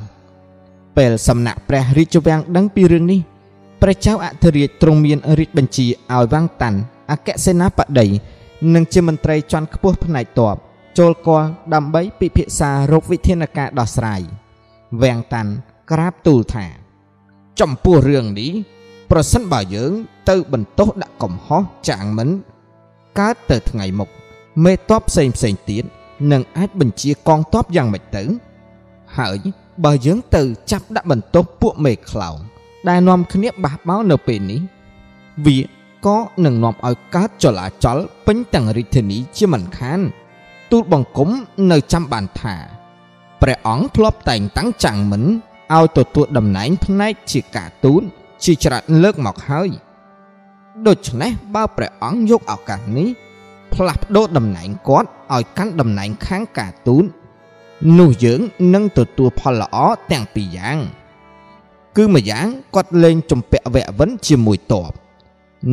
[0.97, 3.21] ពេលសំណាក់ព្រះរាជវាំងដឹងពីរឿងនេះ
[3.81, 6.77] ព្រះចៅអធិរាជទ្រង់មានរាជបញ្ជាឲ្យវាំងតាន់
[7.11, 8.07] អគ្គសេនាបតី
[8.73, 10.55] និងជាមន្ត្រីជាន់ខ្ពស់ផ្នែកទ័ព
[10.97, 14.21] ចូលគាល់ដើម្បីពិភាក្សារោគវិធានការដោះស្រាយ
[15.01, 15.51] វាំងតាន់
[15.91, 16.65] ក្រាបទូលថា
[17.59, 18.51] ចំពោះរឿងនេះ
[19.11, 19.91] ប្រសិនបើយើង
[20.29, 22.29] ទៅបន្ទោសដាក់កំហុសចាងមិន
[23.19, 24.09] កើតទៅថ្ងៃមុខ
[24.63, 25.83] មេតបផ្សេងផ្សេងទៀត
[26.31, 28.23] នឹងអាចបញ្ជាកងទ័ពយ៉ាងម៉េចទៅ
[29.17, 29.37] ហើយ
[29.83, 30.41] បើយើងទៅ
[30.71, 32.37] ចាប់ដាក់បន្ទោសពួកមេខ្លោង
[32.87, 34.61] ដែលនាំគ្នាបះបោនៅពេលនេះ
[35.45, 35.57] វា
[36.05, 39.99] ក៏នឹងនាំឲ្យកើតចលាចលពេញទាំងរាជធានីជាមិនខាន
[40.71, 41.29] ទូលបង្គំ
[41.71, 42.55] នៅចាំបានថា
[43.41, 45.23] ព្រះអង្គធ្លាប់តែងតាំងចាំងមិន
[45.73, 48.01] ឲ្យទទួលតំណែងផ្នែកជាការទូត
[48.43, 49.69] ជាច្រើនលើកមកហើយ
[50.87, 53.09] ដូច្នេះបើព្រះអង្គយកឱកាសនេះ
[53.75, 57.05] ផ្លាស់ប្ដូរតំណែងគាត់ឲ្យកាន់តំណែងខាងការទូត
[57.99, 58.39] នោះយើង
[58.73, 59.77] នឹងទទួលផលល្អ
[60.11, 60.77] ទាំងពីរយ៉ាង
[61.97, 64.91] គឺម្យ៉ាងគាត់លេងជំពាក់វៈវិនជាមួយតប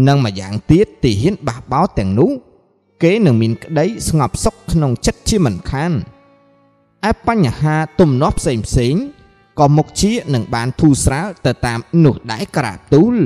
[0.09, 2.31] និងម្យ៉ាងទៀតទីហ៊ានបះបោទាំងនោះ
[3.03, 5.93] គេនឹងមានក្តីស្ងប់សុខក្នុងចិត្តជាមិនខាន
[7.11, 8.95] ឯបញ្ហាទំនាស់ផ្សេងផ្សេង
[9.59, 13.17] ក៏មុខជានឹងបានធូរស្រាលទៅតាមនោះដែរក្រាបទូល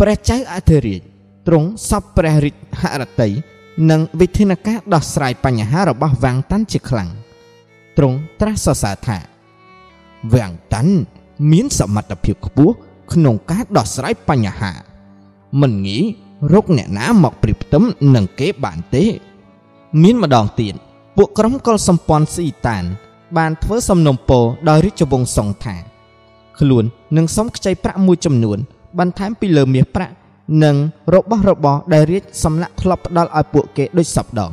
[0.00, 1.02] ព្រះចៅអធិរាជ
[1.46, 3.30] ទ្រង់សពព្រះរាជហរតី
[3.90, 7.08] និងវិធានការដោះស្រាយបញ្ហារបស់វាងតាន់ជាខ្លាំង
[7.96, 9.18] ទ្រង់ត្រាស់សរសើរថា
[10.34, 10.94] វាងតាន់
[11.50, 12.74] មានសមត្ថភាពខ្ពស់
[13.12, 14.72] ក្នុងការដោះស្រាយបញ្ហា
[15.60, 16.04] មិនងាយ
[16.52, 17.82] រកអ្នកណាមកព្រៀបផ្ទឹម
[18.14, 19.04] នឹងគេបានទេ
[20.02, 20.74] មានម្ដងទៀត
[21.16, 22.84] ពួកក្រុមកុលសម្ព័ន្ធស៊ីតាន
[23.36, 25.76] បានធ្វើសំណុំពរដោយរាជវង្សសុងថា
[26.58, 26.84] ខ្លួន
[27.16, 28.58] នឹងសុំខ្ចីប្រាក់មួយចំនួន
[28.98, 30.14] បន្ថែមពីលើមាសប្រាក់
[30.64, 30.76] និង
[31.14, 34.52] របស់របរដែលរាជសម្លាក់ធ្លាប់ផ្ដល់ឲ្យពួកគេដូចសពដង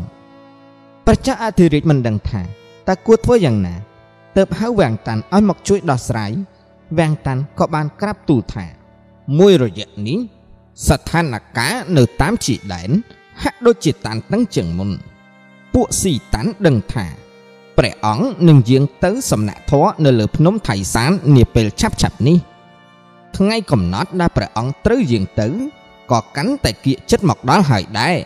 [1.06, 2.42] ប្រជាអធិរាជមិនដឹងថា
[2.88, 3.76] តើគួរធ្វើយ៉ាងណា
[4.38, 6.32] ទើបហៅវាំងតាន់ឲ្យមកជួយដោះស្រាយ
[6.98, 8.66] វាំងតាន់ក៏បានក្រាបទូលថា
[9.40, 10.20] មួយរយៈនេះ
[10.88, 11.24] ស្ថាន
[11.56, 12.90] ភាពនៅតាមជីដែន
[13.44, 14.90] ហាក់ដូចជាតានតឹងជាងមុន
[15.74, 17.06] ពួកស៊ីតាន់ដឹងថា
[17.78, 22.38] ព្រះអង្គនឹងយាងទៅសំណាក់ធរនៅលើភ្នំថៃសាននាពេលឆាប់ឆាប់នេះ
[23.38, 25.48] ថ្ងៃកំណត់ដែលព្រះអង្គត្រូវយាងទៅ
[26.14, 28.18] ក៏កាន់តែគៀកចិត្តមកដល់ហើយដែរ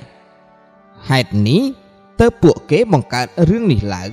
[1.09, 1.61] ហេតុនេះ
[2.19, 4.11] ទើបពួកគេបង្កើតរឿងនេះឡើង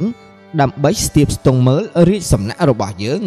[0.60, 3.22] ដើម្បីស្ទាបស្ទង់មើលរាជសំណាក់របស់យើង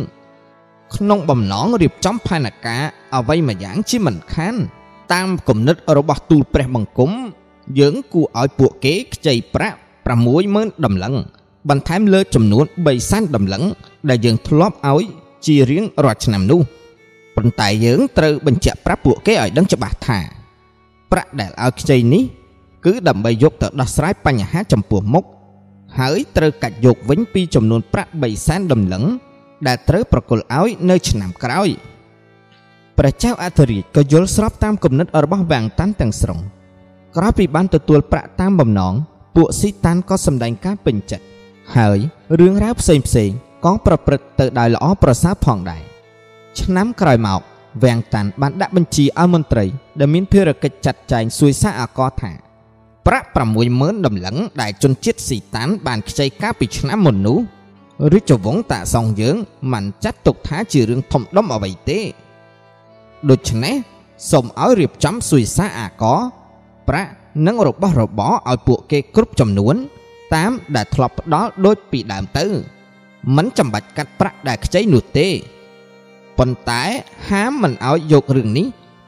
[0.96, 2.84] ក្នុងបំណងរៀបចំផែនការ
[3.16, 4.56] អ្វីមួយយ៉ាងជាមិនខាន
[5.14, 7.12] តាមគំនិតរបស់ទូលព្រះបង្គំ
[7.80, 9.78] យើងគួរឲ្យពួកគេខ្ចីប្រាក់
[10.30, 11.16] 60000ដំឡឹង
[11.70, 13.64] បន្ថែមលើចំនួន3សែនដំឡឹង
[14.10, 15.04] ដែលយើងធ្លាប់ឲ្យ
[15.46, 16.62] ជារៀងរាល់ឆ្នាំនោះ
[17.36, 20.20] ប៉ុន្តែយើងត្រូវបញ្ជាក់ប្រាប់ពួកគេឲ្យដឹងច្បាស់ថា
[21.12, 22.24] ប្រាក់ដែលឲ្យខ្ចីនេះ
[22.86, 25.26] គឺដើម្បីយកទៅដោះស្រាយបញ្ហាចំពោះមុខ
[26.00, 29.04] ហើយត្រូវកាច់យកវិញពីចំនួនប្រាក់3សែនដំឡឹង
[29.68, 31.70] ដែលត្រូវប្រគល់ឲ្យនៅឆ្នាំក្រោយ
[32.98, 36.40] ព្រះចៅអធិរាជក៏យល់ស្របតាមគំនិតរបស់វាំងតាន់ទាំងស្រុង
[37.18, 38.94] ក្រោយពីបានទទួលប្រាក់តាមបំណង
[39.36, 41.26] ពួកស៊ីតាន់ក៏សម្ដែងការពេញចិត្ត
[41.76, 41.98] ហើយ
[42.40, 43.30] រឿងរ៉ាវផ្សេងផ្សេង
[43.66, 45.84] ក៏ប្រព្រឹត្តទៅដោយល្អប្រសើរផងដែរ
[46.60, 47.42] ឆ្នាំក្រោយមក
[47.84, 49.66] វាំងតាន់បានដាក់បញ្ជាឲ្យមន្ត្រី
[50.00, 52.32] ដែលមានភារកិច្ចចាត់ចែងសួយសាអាកថា
[53.08, 53.28] ប្រាក់
[53.68, 57.40] 60000ដំឡឹងដែលជនជាតិស៊ីតាន់បានខ្ចីកាលពីឆ្នាំមុននោះ
[58.14, 59.36] រាជវង្សតាសងយើង
[59.74, 62.00] មិនចាត់ទុកថាជារឿងធំដុំអ្វីទេ
[63.30, 63.76] ដូច្នេះ
[64.32, 66.04] សូមឲ្យរៀបចំសួយសាអាក
[66.88, 67.12] ប្រាក់
[67.46, 69.76] និងរបស់របរឲ្យពួកគេគ្រប់ចំនួន
[70.36, 72.46] តាមដែលធ្លាប់ផ្ដល់ដូចពីដើមទៅ
[73.36, 75.28] មិនចាំបាច់កាត់ប្រាក់ដែលខ្ចីនោះទេ
[76.38, 76.84] ប៉ុន្តែ
[77.30, 78.68] ហាមមិនឲ្យយករឿងនេះ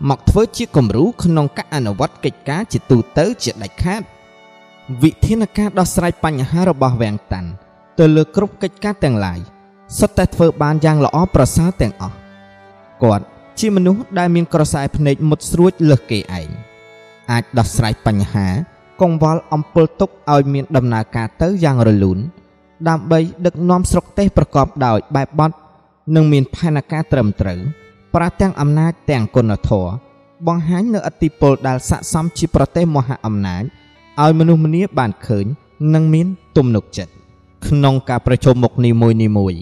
[0.10, 4.02] មកធ្វើជាគំរូក្នុងការអនុវត្តកិច្ចការជាទូទៅជាដាច់ខាត
[5.04, 7.50] វិធានការដោះស្រាយបញ្ហារបស់វាំងតាន់
[8.00, 9.39] ទៅលើគ្រប់កិច្ចការទាំងឡាយ
[10.00, 12.15] សុទ្ធតែធ្វើបានយ៉ាងល្អប្រសើរទាំងអស់
[13.04, 13.26] គាត់
[13.60, 16.50] ជាមនុស្សដែលមានក្រសែភ្នែកមុតស្រួចលើសគេឯង
[17.32, 18.48] អាចដោះស្រាយបញ្ហា
[19.02, 22.20] កង្វល់អំពើទុកឲ្យមានដំណើរការទៅយ៉ាងរលូន
[22.89, 25.52] ដើម្បីដឹកនាំស្រុកទេសប្រកបដោយបែបបទ
[26.15, 27.60] និងមានផែនការត្រឹមត្រូវ
[28.13, 29.91] ប្រាទាំងអំណាចទាំងគុណធម៌
[30.48, 33.63] បង្ហាញនៅអតិពលដែលស័ក្តិសមជាប្រទេសមហាអំណាច
[34.22, 35.45] ឲ្យមនុស្សម្នាបានឃើញ
[35.93, 37.13] និងមានទំនុកចិត្ត
[37.67, 39.54] ក្នុងការប្រជុំមុខនីមួយនីមួយ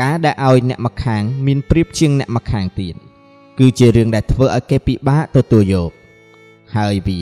[0.00, 2.94] ការដែលឲ្យអ្នកម្ខាងមានប្រៀបជាងអ្នកម្ខាងទៀត
[3.58, 5.90] គឺជារឿងដែលធ្វើឲ្យគេពិបាកទទួលយក
[6.74, 7.20] ហើយវា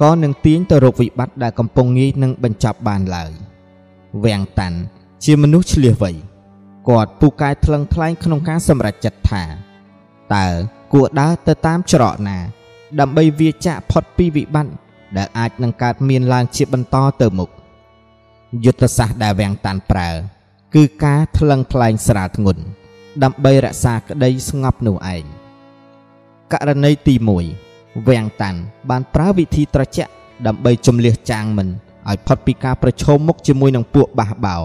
[0.00, 3.30] ក៏នឹងទាញទៅរកវិបត្តិដែលកំពុងងាយនឹងបញ្ចប់បានឡើយ
[4.24, 4.78] វាំងតាន់
[5.24, 6.12] ជាមនុស្សឆ្លៀសវៃ
[6.88, 9.42] គាត់ពូកែថ្លឹងថ្លែងក្នុងការសម្រេចចិត្តថា
[10.34, 10.46] តើ
[10.92, 12.38] គួរដើរទៅតាមច្រកណា
[13.00, 14.74] ដើម្បីវាចាក់ផុតពីវិបត្តិ
[15.16, 17.50] ដែលអាចនឹងកើតមានឡើងជាបន្តទៅមុខ
[18.64, 20.10] យុទ្ធសាស្ត្រដែលវាំងតាន់ប្រើ
[20.74, 22.62] គឺការថ្លឹងថ្លែងស្រាលធ្ងន់
[23.22, 25.24] ដើម្បីរក្សាក្តីស្ងប់នោះឯង
[26.52, 27.14] ករណីទី
[27.60, 30.12] 1វាំងតាន់បានប្រើវិធីត្រជាក់
[30.46, 31.68] ដើម្បីជំលះចាងមិន
[32.10, 34.56] ឲ្យផុតពីការប្រឈមមុខជាមួយនឹងពួកបះបោ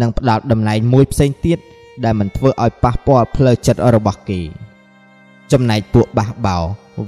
[0.00, 1.58] និងផ្ដាល់តំណែងមួយផ្សេងទៀត
[2.04, 4.40] ដែលមិនធ្វើឲ្យប៉ះពាល់ផ្លូវចិត្តរបស់គេ
[5.52, 6.56] ចំណែកពួកបះបោ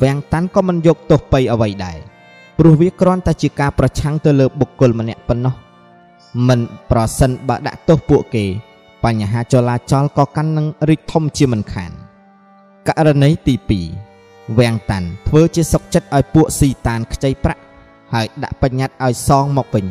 [0.03, 1.99] វាំងតាន់ក៏មិនយកទោសពៃអ្វីដែរ
[2.59, 5.55] ព្រោះវាគ្រាន់តែជាការប្រឆាំងទៅលើបុគ្គលម្នាក់ប៉ុណ្ណោះ
[6.49, 8.45] មិនប្រសិនបើដាក់ទោសពួកគេ
[9.05, 11.91] បញ្ហាចលាចលក៏កាន់នឹងរីកធំជាមិនខាន
[12.89, 13.55] ករណីទី
[14.07, 17.63] 2វាំងតាន់ធ្វើជាសុកចិត្តឲ្យពួកស៊ីតានខ្ចីប្រាក់
[18.13, 19.87] ហើយដាក់បញ្ញត្តិឲ្យសងមកវិញ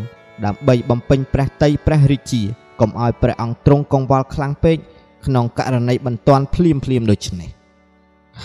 [0.46, 2.42] ដើម្បីបំពេញព្រះតីព្រះរាជា
[2.82, 4.78] កុំឲ្យព្រះអង្គទ្រង់កង្វល់ខ្លាំងពេក
[5.26, 7.50] ក្នុងករណីបន្ទាន់ភ្លាមភ្លាមដូចនេះ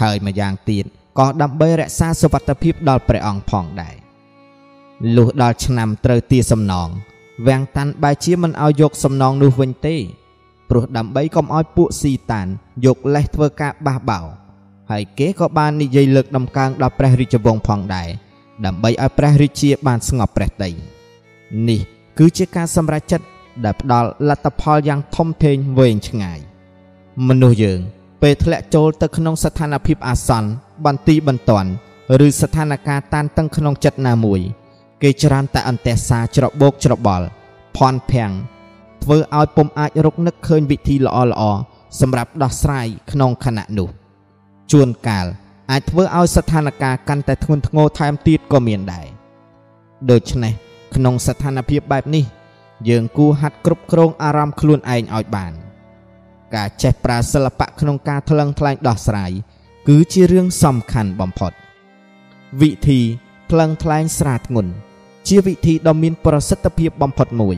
[0.01, 0.85] ហើយម្យ៉ាងទៀត
[1.19, 3.95] ក៏ដើម្បីរក្សាសុវត្ថិភាពដល់ព្រះអង្គផងដែរ
[5.17, 6.89] លុះដល់ឆ្នាំត្រូវទាសំណង
[7.47, 9.97] វាំងតាន់បែជាមិនឲ្យយកសំណងនោះវិញទេ
[10.69, 12.47] ព្រោះដើម្បីកុំឲ្យពួកស៊ីតាន
[12.85, 14.21] យកលេសធ្វើការបះបោ
[14.91, 18.09] ហើយគេក៏បាននិយាយលើកដំកើងដល់ព្រះរាជវង្សផងដែរ
[18.67, 20.71] ដើម្បីឲ្យព្រះរាជាបានស្ងប់ព្រះតី
[21.69, 21.81] នេះ
[22.19, 23.27] គឺជាការសម្រេចចិត្ត
[23.65, 26.39] ដែលផ្ដល់លទ្ធផលយ៉ាងធំធេងវែងឆ្ងាយ
[27.29, 27.81] មនុស្សយើង
[28.23, 30.49] ពេលធ្លាក់ចូលទៅក្នុងស្ថានភាពអាសន្ន
[30.85, 31.71] បន្ទីបន្ទាន់
[32.27, 34.41] ឬស្ថានភាពតានតឹងក្នុងចិត្តណាមួយ
[35.03, 37.27] គេច្រើនតែអន្ទះសារច្របូកច្របល់
[37.77, 38.31] ភ័ន្តភាំង
[39.03, 41.43] ធ្វើឲ្យពុំអាចរកនឹកឃើញវិធីល្អល្អ
[42.01, 43.89] សម្រាប់ដោះស្រាយក្នុងខណៈនោះ
[44.73, 45.27] ជួនកាល
[45.71, 49.07] អាចធ្វើឲ្យស្ថានភាពកាន់តែធ្ងន់ធ្ងរថែមទៀតក៏មានដែរ
[50.11, 50.53] ដូច្នេះ
[50.95, 52.25] ក្នុងស្ថានភាពបែបនេះ
[52.89, 55.53] យើងគួរហាត់គ្រប់គ្រងអារម្មណ៍ខ្លួនឯងឲ្យបាន
[56.55, 59.31] ការចេះប្រើសិល្បៈក្នុងការថ្លឹងថ្លែងដោះស្រាយ
[59.89, 61.53] គឺជារឿងសំខាន់បំផុត
[62.61, 63.01] វិធី
[63.51, 64.73] ថ្លឹងថ្លែងស្រាធ្ងន់
[65.29, 67.57] ជាវិធីដ៏មានប្រសិទ្ធភាពបំផុតមួយ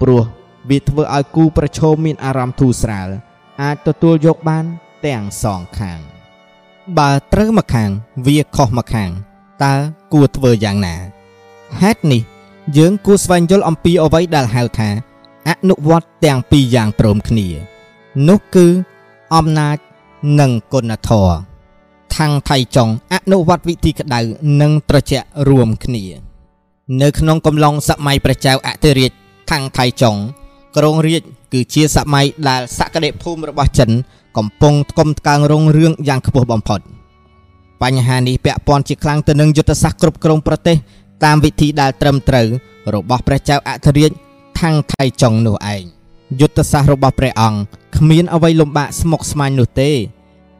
[0.00, 0.22] ព្រោះ
[0.70, 3.08] វាធ្វើឲ្យគូប្រឈមមានអារម្មណ៍ធូរស្រាល
[3.62, 4.64] អាចទទួលយកបាន
[5.06, 6.00] ទាំងសងខាង
[6.98, 7.90] បើត្រូវមកខាង
[8.26, 9.10] វាខុសមកខាង
[9.64, 9.74] តើ
[10.12, 10.94] គួរធ្វើយ៉ាងណា
[11.80, 12.22] ហេតុនេះ
[12.76, 14.90] យើងគួរស្វែងយល់អំពីអ្វីដែលហៅថា
[15.48, 17.46] អនុវត្តទាំងពីរយ៉ាងព្រមគ្នា
[18.28, 18.66] នោះគឺ
[19.34, 19.76] អំណាច
[20.40, 21.34] និងគុណធម៌
[22.16, 24.20] ខាងថៃចុងអនុវត្តវិធីក្តៅ
[24.60, 26.04] និងត្រជាក់រួមគ្នា
[27.02, 29.12] នៅក្នុងកំឡុងសម័យព្រះចៅអធិរាជ
[29.50, 30.16] ខាងថៃចុង
[30.76, 33.90] ក្រុងរាជគឺជាសម័យដែលសក្តិភូមិរបស់ចិន
[34.36, 36.80] កំពុងថ្កុំថ្កើងរុងរឿងយ៉ាងខ្ពស់បំផុត
[37.82, 40.76] បញ្ហានេះពាក់ព័ន្ធជាខ្លាំងទៅនឹងយុទ្ធសាស្ត្រគ្រប់គ្រងប្រទេស
[41.24, 42.46] តាមវិធីដែលត្រឹមត្រូវ
[42.94, 44.10] របស់ព្រះចៅអធិរាជ
[44.60, 45.82] ខាងថៃចុងនោះឯង
[46.40, 47.58] យុទ្ធសាស្ត្ររបស់ព្រះអង្គ
[47.96, 49.90] គ្មានអ្វីលំបាកស្មុគស្មាញនោះទេ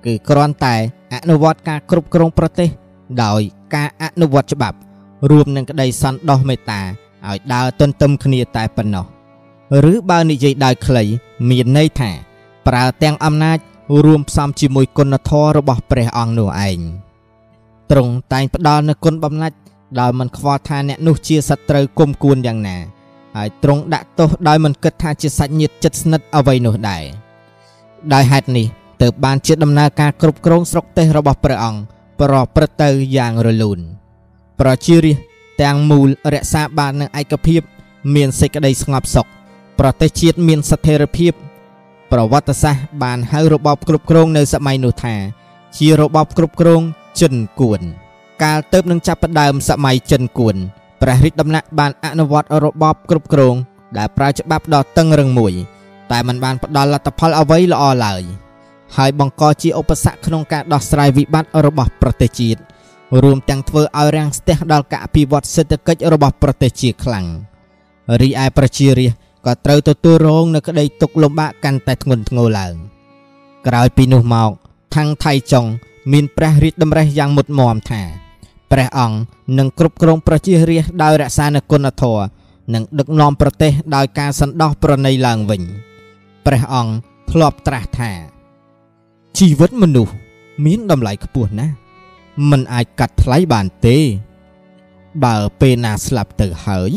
[0.05, 0.75] គឺគ្រាន់តែ
[1.15, 2.69] អនុវត្តការគ្រប់គ្រងប្រទេស
[3.23, 3.41] ដោយ
[3.75, 4.77] ការអនុវត្តច្បាប់
[5.31, 6.81] រួមនឹងក្តីសន្តោសមេត្តា
[7.29, 9.07] ឲ្យដើរទន្ទឹមគ្នាតែប៉ុណ្ណោះ
[9.93, 11.05] ឬបើនិយាយដោយខ្លី
[11.49, 12.11] មានន័យថា
[12.67, 13.59] ប្រើទាំងអំណាច
[14.05, 16.79] រួមផ្សំជាមួយគុណធម៌របស់ព្រះអង្គនោះឯង
[17.91, 19.57] ទ្រង់តែងផ្ដល់នូវគុណបំណាច់
[19.99, 22.77] ដោយមិនខ្វល់ថាអ្នកនោះជាសត្រូវគុំគួនយ៉ាងណា
[23.37, 27.05] ហើយទ្រង់ដាក់ទោសដោយមិនគិតថាជាសាច់ញាតិចិត្តស្និទ្ធអ្វីនោះដែរ
[28.13, 28.67] ដោយហេតុនេះ
[29.03, 31.81] ទើបបានជាដំណើរការគ្រប់គ្រងស្រុកទេសរបស់ព្រះអង្គ
[32.21, 33.79] ប្រព្រឹត្តទៅយ៉ាងរលូន
[34.61, 35.31] ប្រជារាស្ត្រ
[35.63, 37.63] ទាំងមូលរក្សាបាននូវឯកភាព
[38.15, 39.27] មានសេចក្តីស្ងប់សុខ
[39.79, 41.33] ប្រទេសជាតិមានស្ថិរភាព
[42.13, 45.15] ប្រវត្តិសាស្ត្របានហៅរបបគ្រប់គ្រងនៅសម័យនោះថា
[45.79, 46.83] ជារបបគ្រប់គ្រង
[47.21, 47.83] ចិនគួន
[48.43, 50.57] កាលទៅនឹងចាប់ផ្ដើមសម័យចិនគួន
[51.01, 53.57] ព្រះរាជដំណាក់បានអនុវត្តរបបគ្រប់គ្រង
[53.99, 55.53] ដែលប្រើច្បាប់ដ៏តឹងរឹងមួយ
[56.11, 58.23] តែมันបានផ្ដល់លទ្ធផលអ្វីល្អឡើយ
[58.97, 62.61] ហើយបង្កជាឧបសគ្គក្នុងការដោះស្រាយវិបត្តិរបស់ប្រទេសជាតិ
[63.23, 67.27] រួមទាំងធ្វើឲ្យរាំងស្ទះដល់ការអភិវឌ្ឍសេដ្ឋកិច្ចរបស់ប្រទេសជាខ្លាំង
[68.21, 72.75] រីឯប្រជារាស្ត្រក៏ត្រូវទទួលរងនូវក្តីទុក្ខលំបាកកាន់តែធ្ងន់ធ្ងរឡើង
[73.67, 74.51] ក្រោយពីនោះមក
[74.95, 75.67] ថាំងថៃចុង
[76.13, 78.03] មានព្រះរាជតម្រេះយ៉ាងមុតមមថា
[78.73, 79.17] ព្រះអង្គ
[79.59, 82.25] នឹងគ្រប់គ្រងប្រជារាស្ត្រដោយរក្សានូវគុណធម៌
[82.75, 85.63] និងដឹកនាំប្រទេសដោយការសន្តោសប្រណីឡើងវិញ
[86.47, 86.93] ព្រះអង្គ
[87.31, 88.11] ធ្លាប់ត្រាស់ថា
[89.39, 90.15] ជីវិតមនុស្ស
[90.65, 91.75] មានតម្លៃខ្ពស់ណាស់
[92.51, 93.99] មិនអាចកាត់ថ្លៃបានទេ
[95.25, 96.91] បើពេលណាស្លាប់ទៅហើយ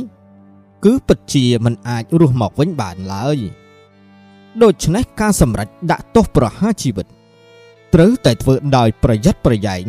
[0.84, 3.38] គឺពិតជាមិនអាចរស់មកវិញបានឡើយ
[4.64, 7.08] ដូច្នេះការសម្រេចដាក់ទោសប្រហារជីវិត
[7.94, 9.86] ត្រូវតែធ្វើដោយប្រយ័ត្នប្រយែង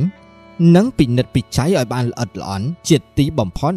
[0.74, 3.74] និងពិនិត្យពិច័យឲ្យបានល្អិតល្អន់ជាទីបំផុត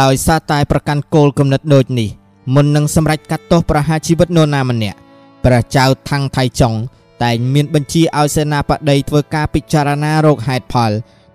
[0.00, 2.08] ដោយសារតែប្រកាន់គោលគំនិតដូចនេះ
[2.54, 4.98] មុននឹងសម្រេចកាត់ទោសប្រហារជីវិតនរណាម្នាក់
[5.44, 6.74] ព្រះចៅថាំងថៃចុង
[7.22, 10.90] តែងមានបញ្ជាឲ្យសេនាបតីធ្វើការពិចារណារោគហេតុផល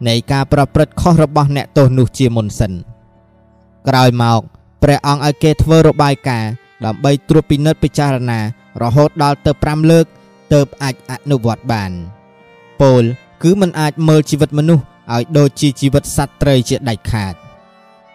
[0.08, 2.74] នៃការប្រព្រឹត្តខុសរបស់អ្នកទោសនោះជាមុនសិន
[3.88, 4.42] ក្រោយមក
[4.84, 6.52] ព្រះអង្គឲ្យគេធ្វើរបាយការណ៍
[6.86, 8.40] ដើម្បីត្រួតពិនិត្យពិចារណា
[8.82, 10.06] រហូតដល់ទៅ5លើក
[10.54, 11.92] ទើបអាចអនុវត្តបាន
[12.82, 13.04] ពោល
[13.44, 17.34] គឺมันអាចមើលជីវិតមនុស្សឲ្យដូចជាជីវិតសត្វត្រីជាដាច់ខាត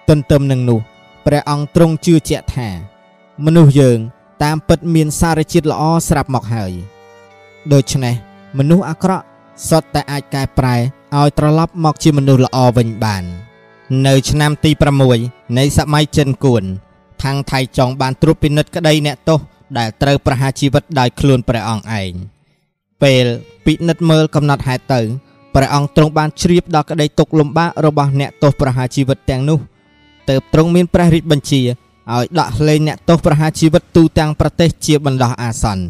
[0.08, 0.80] ទន្ទឹមនឹងនោះ
[1.26, 2.68] ព្រះអង្គទ្រង់ជឿជាក់ថា
[3.44, 3.98] មនុស្សយើង
[4.42, 6.72] តាមពិតមានសារជាតិល្អស្រាប់មកហើយ
[7.72, 8.14] ដូច្នេះ
[8.58, 9.24] មនុស្សអាក្រក់
[9.68, 13.24] សុទ្ធតែអាចកែប្រែឲ្យត្រឡប់មកជាមនុស្សល្អវិញបាន
[14.06, 14.70] នៅឆ្នាំទី
[15.14, 16.64] 6នៃសម័យចិនគួន
[17.22, 19.40] ខាងថៃចុងបានត្រួតពិនិត្យក្តីអ្នកទោស
[19.78, 22.35] ដែលត្រូវប្រហារជីវិតដោយខ្លួនព្រះអង្គឯង
[23.02, 23.26] ពេល
[23.66, 25.00] ពិនិត្យមើលកំណត់ហេតុទៅ
[25.54, 29.58] ព្រះអង្គទ្រង់បានជ្រាបដល់ក្តីទុក្ខលំបាករបស់អ្នកទោសប្រហារជីវិតទាំងនោះ
[30.28, 31.62] ទើបទ្រង់មានព្រះរាជបញ្ជា
[32.14, 35.84] ឲ្យដាក់លែងអ្នកទោសប្រហារជីវិតទូទាំងប្រទេសជាបណ្ដោះអាសន្ន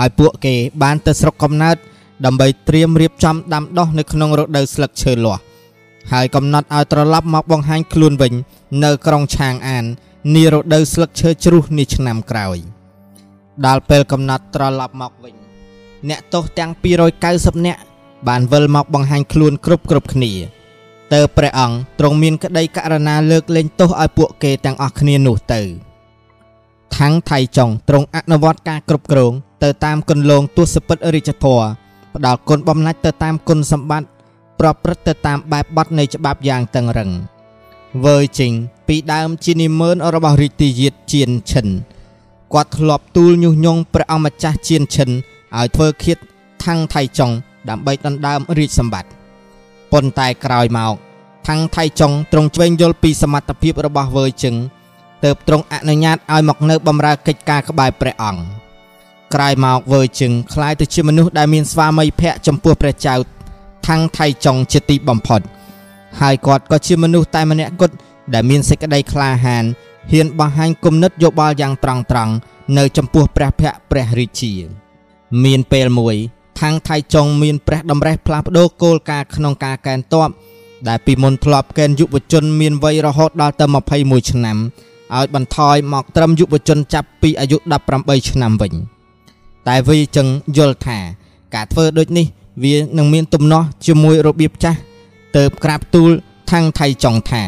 [0.00, 1.76] ឲ្យពួកគេបានទៅស្រុកកំណើត
[2.24, 5.42] ដើម្បីត្រៀមរៀបចំដាំដុះនៅក្នុងរដូវស្លឹកឈើលាស់
[6.12, 8.32] ហើយកំណត់ឲ្យត្រឡប់មកបង្ហាញខ្លួនវិញ
[8.84, 9.84] នៅក្រុងឆាងអាន
[10.34, 12.58] នារដូវស្លឹកឈើជ្រុះនាឆ្នាំក្រោយ
[13.66, 15.43] ដល់ពេលកំណត់ត្រឡប់មកវិញ
[16.08, 16.70] អ្នកទោសទាំង
[17.18, 17.80] 290នាក់
[18.28, 20.32] បានវិលមកបង្ហាញខ្លួនគ្រប់គ្រប់គ្នា
[21.12, 25.60] តើព្រះអង្គទ្រង់មានក្តីករណាលើកលែងទោសឲ្យពួកគេទាំងអស់គ្នានោះទៅ
[26.96, 31.62] ខាងថៃចុងទ្រង់អនុវត្តការគ្រប់គ្រង ទៅតាមគន្លងទស្សពិតរាជធរ
[32.14, 34.08] ផ្ដល់គុណបំណាច់ទៅតាមគុណសម្បត្តិ
[34.60, 37.10] ប្រព្រឹត្តទៅតាមបែបបទនៃច្បាប់យ៉ាងតឹងរឹង
[38.04, 38.52] វើយជីង
[38.88, 41.66] ពីដើមជានិមឺនរបស់រាជទាយាទជៀនឈិន
[42.54, 45.10] គាត់ធ្លាប់ទូលញុះញង់ព្រះអម្ចាស់ជៀនឈិន
[45.57, 46.17] ឲ្យធ្វើឃាត
[46.65, 47.31] ខាងថៃចុង
[47.69, 49.09] ដើម្បីដណ្ដើមរាជសម្បត្តិ
[49.91, 50.93] ប៉ុន្តែក្រោយមក
[51.47, 54.55] ខាងថៃចុងទ្រង់ឆ្វេងយល់ពីសមត្ថភាពរបស់វើយជឹង
[55.23, 58.41] ទើបទ្រង់អនុញ្ញាតឲ្យមកនៅបម្រើកិច្ចការក្បែរព្រះអង្គ
[59.33, 63.13] ក្រោយមកវើជឹងคล้ายទៅជាមនុស្សដែលមានស្វាមីភ័ក្រចំពោះព្រះចៅ
[63.87, 65.41] ថាំងថៃចុងជាទីបំផុត
[66.19, 67.95] ហើយគាត់ក៏ជាមនុស្សតែម្នាក់គត់
[68.33, 69.65] ដែលមានសេចក្តីក្លាហាន
[70.11, 72.33] ហ៊ានបង្ហាញគំនិតយោបល់យ៉ាងត្រង់ត្រង់
[72.77, 74.53] នៅចំពោះព្រះភ័ក្រព្រះរាជា
[75.42, 76.16] មានពេលមួយ
[76.60, 80.30] ខាងថៃចុងមានព្រះតម្រេះផ្លាស់ប្ដូរគោលការណ៍ក្នុងការកែនតប
[80.88, 83.66] ដែលពីមុនធ្លាប់កេនយុវជនមានវ័យរហូតដល់ទៅ
[83.98, 84.56] 21ឆ្នាំ
[85.16, 87.56] ឲ្យបន្ថយមកត្រឹមយុវជនចាប់ពីអាយុ
[87.94, 88.72] 18ឆ្នាំវិញ
[89.68, 90.98] តែវាចឹងយល់ថា
[91.54, 92.26] ការធ្វើដូចនេះ
[92.64, 94.78] វានឹងមានទំនាស់ជាមួយរបៀបចាស់
[95.36, 96.10] ទៅក្រាបទូល
[96.50, 97.42] ខាងថៃចុងថា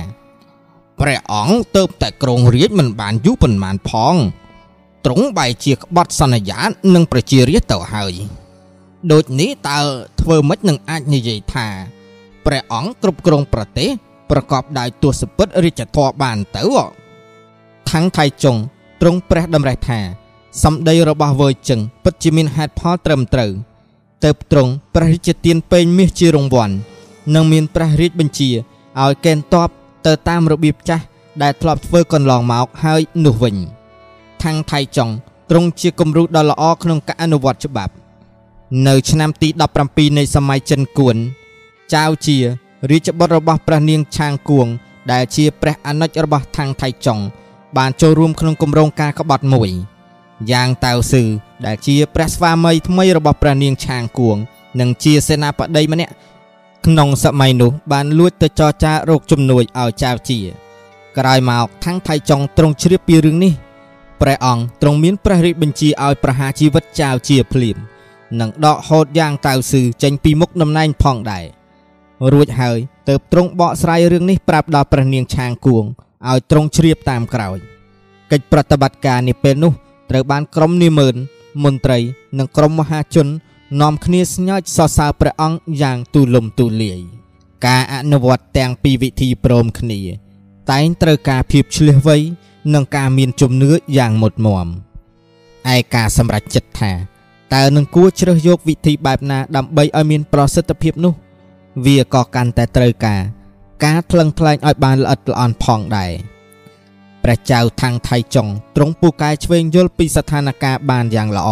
[1.01, 4.15] ព្រះអង្គទៅតែក្រងរាជមិនបានយូរប៉ុន្មានផង
[5.07, 6.61] ទ្រង់បែរជាក្បត់សន្យា
[6.95, 8.15] នឹងប្រជារាស្ត្រទៅហើយ
[9.13, 9.79] ដូចនេះតើ
[10.21, 11.67] ធ្វើម៉េចនឹងអាចនិយាយថា
[12.47, 13.89] ព្រះអង្គគ្រប់គ្រងប្រទេស
[14.31, 16.63] ប្រកបដោយទស្សពិតរាជធម៌បានទៅ
[17.91, 18.57] ខាងថៃចុង
[19.01, 20.01] ទ្រង់ព្រះតម្រេះថា
[20.63, 23.53] សម្ដីរបស់វើជឹងពិតជាមានហេតុផលត្រឹមត្រូវ
[24.25, 26.75] ទៅទ្រង់ព្រះរាជទានពេញមាសជារង្វាន់
[27.35, 28.51] និងមានព្រះរាជបញ្ជា
[29.03, 29.69] ឲ្យកេណ្ឌតប
[30.07, 31.05] ទៅតាមរបៀបចាស់
[31.43, 33.57] ដែលធ្លាប់ធ្វើកន្លងមកហើយនោះវិញ
[34.47, 35.11] ខាងថៃចុង
[35.51, 37.93] ទ្រង់ជាគំរូដ៏ល្អក្នុងការអនុវត្តច្បាប់
[38.87, 39.49] នៅ ឆ្នាំទី
[39.83, 41.17] 17នៃសម័យចិនគួន
[41.95, 42.37] ចៅជា
[42.91, 44.67] រាជបុត្ររបស់ព្រះនាងឆាងគួង
[45.13, 47.19] ដែលជាព្រះអនុជរបស់ខាងថៃចុង
[47.77, 49.71] បានចូលរួមក្នុងគម្រោងការក្បត់មួយ
[50.51, 51.25] យ៉ាងតាវស៊ឺ
[51.67, 54.37] ដែលជាព្រះស្វាមីថ្មីរបស់ព្រះនាងឆាងគួង
[54.81, 56.13] និងជាសេនាបតីម្នាក់
[56.87, 60.39] ក្នុងសម័យនោះបានលួចទៅចរចារោគជំនួយឲ្យចៅជា
[61.19, 63.55] ក្រោយមកខាងថៃចុងទ្រង់ជ្រាបពីរឿងនេះ
[64.21, 67.77] ព្រះអង្គទ្រង់មានព្រះរាជបញ្ជាឲ្យប្រហារជីវិតចៅជាភ្លាម
[68.41, 71.45] និងដកហូតយ៉ាងតាវស៊ឺចេញពីមុខតំណែងផងដែរ
[72.33, 75.85] រួចហើយទៅទ្រង់បកស្រាយរឿងនេះប្រាប់ដល់ព្រះនាងឆាងគួង
[76.29, 77.59] ឲ្យទ្រង់ជ្រាបតាមក្រោយ
[78.33, 79.73] កិច្ចប្រតិបត្តិការនេះពេលនោះ
[80.11, 81.15] ត្រូវបានក្រុមនាម៉ឺន
[81.65, 81.99] មន្ត្រី
[82.39, 83.29] និងក្រុមមហាជន
[83.81, 87.01] នាំគ្នាស្ញើចសរសើរព្រះអង្គយ៉ាងទូលំទូលាយ
[87.67, 90.01] ការអនុវត្តទាំងពីរវិធីព្រមគ្នា
[90.71, 92.17] តែងត្រូវការភាពឆ្លៀសវៃ
[92.75, 94.67] និងការមានជំនឿយ៉ាងមុតមម
[95.75, 96.93] ឯការសម្រេចចិត្តថា
[97.55, 101.15] តើនឹងគួរជ្រើសយកវិធីបែបណាដើម្បីឲ្យមានប្រសិទ្ធភាពនោះ
[101.85, 103.21] វាក៏កាន់តែត្រូវការ
[103.85, 106.13] ការថ្លឹងថ្លែងឲ្យបានល្អិតល្អន់ផងដែរ
[107.23, 111.51] ព្រះចៅថាំងថៃចុងទ្រង់ពូកែឆ្វេងយល់ពីស្ថានភាពបានយ៉ាងល្អ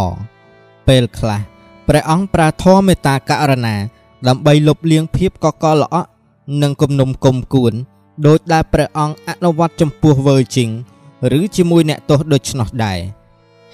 [0.89, 1.41] ពេលខ្លះ
[1.89, 3.77] ព្រះអង្គប្រាធមមេត្តាករណា
[4.29, 6.09] ដើម្បីលុបលាងភាពកកល្អក់
[6.62, 7.73] និងគំនុំគុំគួន
[8.27, 10.71] ដោយដែលព្រះអង្គអនុវត្តចំពោះវើជីង
[11.39, 12.99] ឬជាមួយអ្នកទោសដូច្នោះដែរ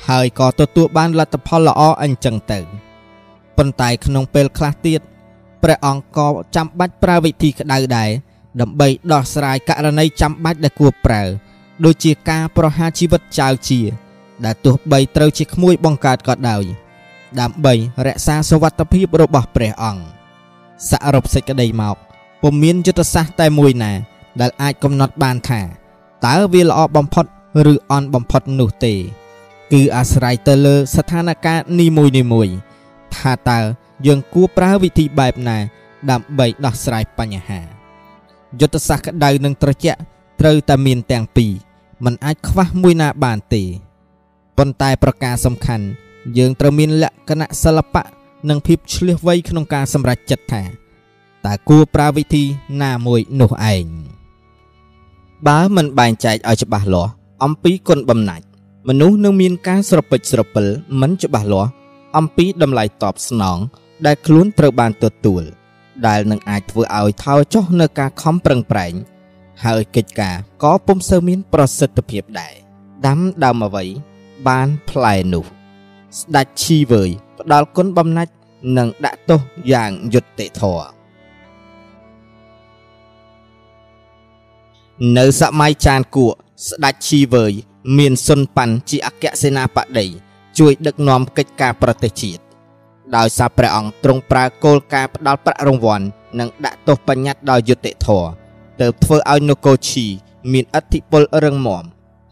[0.09, 2.59] ហើយក៏ទទួលបានលទ្ធផលល្អអញ្ចឹងទៅ
[3.57, 5.01] ប៉ុន្តែក្នុងពេលខ្លះទៀត
[5.63, 8.11] ព្រះអង្គក៏ចាំបាច់ប្រើវិធីក្តៅដែរ
[8.61, 11.23] ដើម្បីដោះស្រាយករណីចាំបាច់ដែលគួរប្រើ
[11.85, 13.81] ដូចជាការប្រហារជីវិតចៅជា
[14.45, 16.65] ដែលទោះបីត្រូវជាក្មួយបង្កើតក៏ដោយ
[17.41, 17.75] ដើម្បី
[18.07, 20.03] រក្សាសុវត្ថិភាពរបស់ព្រះអង្គ
[20.91, 21.97] សរុបសេចក្តីមក
[22.43, 23.93] ពុំមានយុទ្ធសាស្ត្រតែមួយណា
[24.41, 25.61] ដែលអាចកំណត់បានថា
[26.27, 27.27] តើវាល្អបំផុត
[27.73, 28.95] ឬអន់បំផុតនោះទេ
[29.73, 31.87] គឺអាស្រ័យទៅលើស្ថានភាពនី
[32.33, 32.55] មួយៗ
[33.17, 33.59] ថាតើ
[34.07, 35.59] យើងគួរប្រើវិធីបែបណា
[36.11, 37.61] ដើម្បីដោះស្រាយបញ្ហា
[38.61, 40.01] យុទ្ធសាស្ត្រក្តៅនិងត្រជាក់
[40.41, 41.53] ត្រូវតែមានទាំងពីរ
[42.05, 43.63] มันអាចខ្វះមួយណាបានទេ
[44.59, 45.87] ប៉ុន្តែប្រការសំខាន់
[46.39, 48.05] យើងត្រូវមានលក្ខណៈសិល្បៈ
[48.49, 50.63] និងភាពឆ្លៀសវៃក្នុងការសម្រេចចិត្តថា
[51.47, 52.45] តើគួរប្រើវិធី
[52.83, 53.87] ណាមួយនោះឯង
[55.47, 57.13] បើមិនបែងចែកឲ្យច្បាស់លាស់
[57.45, 58.45] អំពីគុណបំណាច់
[58.89, 60.67] មនុស្សនឹងមានការស្រពេចស្រពិល
[61.01, 61.71] មិនច្បាស់លាស់
[62.17, 63.59] អំពីតម្លៃតបស្នង
[64.07, 65.43] ដែលខ្លួនត្រូវបានទទួល
[66.07, 68.95] ដែលនឹងអាចធ្វើឲ្យថោចុះនៅការខំប្រឹងប្រែង
[69.65, 72.55] ហើយកិច្ចការក៏ពុំសូវមានប្រសិទ្ធភាពដែរ
[73.07, 73.85] ដាំដើមអ្វី
[74.49, 75.45] បានផ្លែនោះ
[76.19, 78.33] ស្ដេចឈីវើយផ្ដាល់គុណបំណាច់
[78.77, 79.41] និងដាក់ទោស
[79.73, 81.01] យ៉ាងយុត្តិធម៌
[85.17, 86.35] នៅសម័យចានគួក
[86.69, 87.53] ស្ដេចឈីវើយ
[87.99, 90.07] មានសុនប៉ាន់ជាអគ្គសេនាបតី
[90.59, 92.43] ជួយដឹកនាំកិច្ចការប្រទេសជាតិ
[93.17, 96.07] ដោយសារព្រះអង្គទ្រង់ប្រើគោលការណ៍ផ្ដាល់ប្រាក់រង្វាន់
[96.39, 98.29] និងដាក់ទោសបញ្ញត្តិដោយយុត្តិធម៌
[98.81, 100.07] ទើបធ្វើឲ្យនគរឈី
[100.53, 101.85] មានអធិពលរឹងមាំ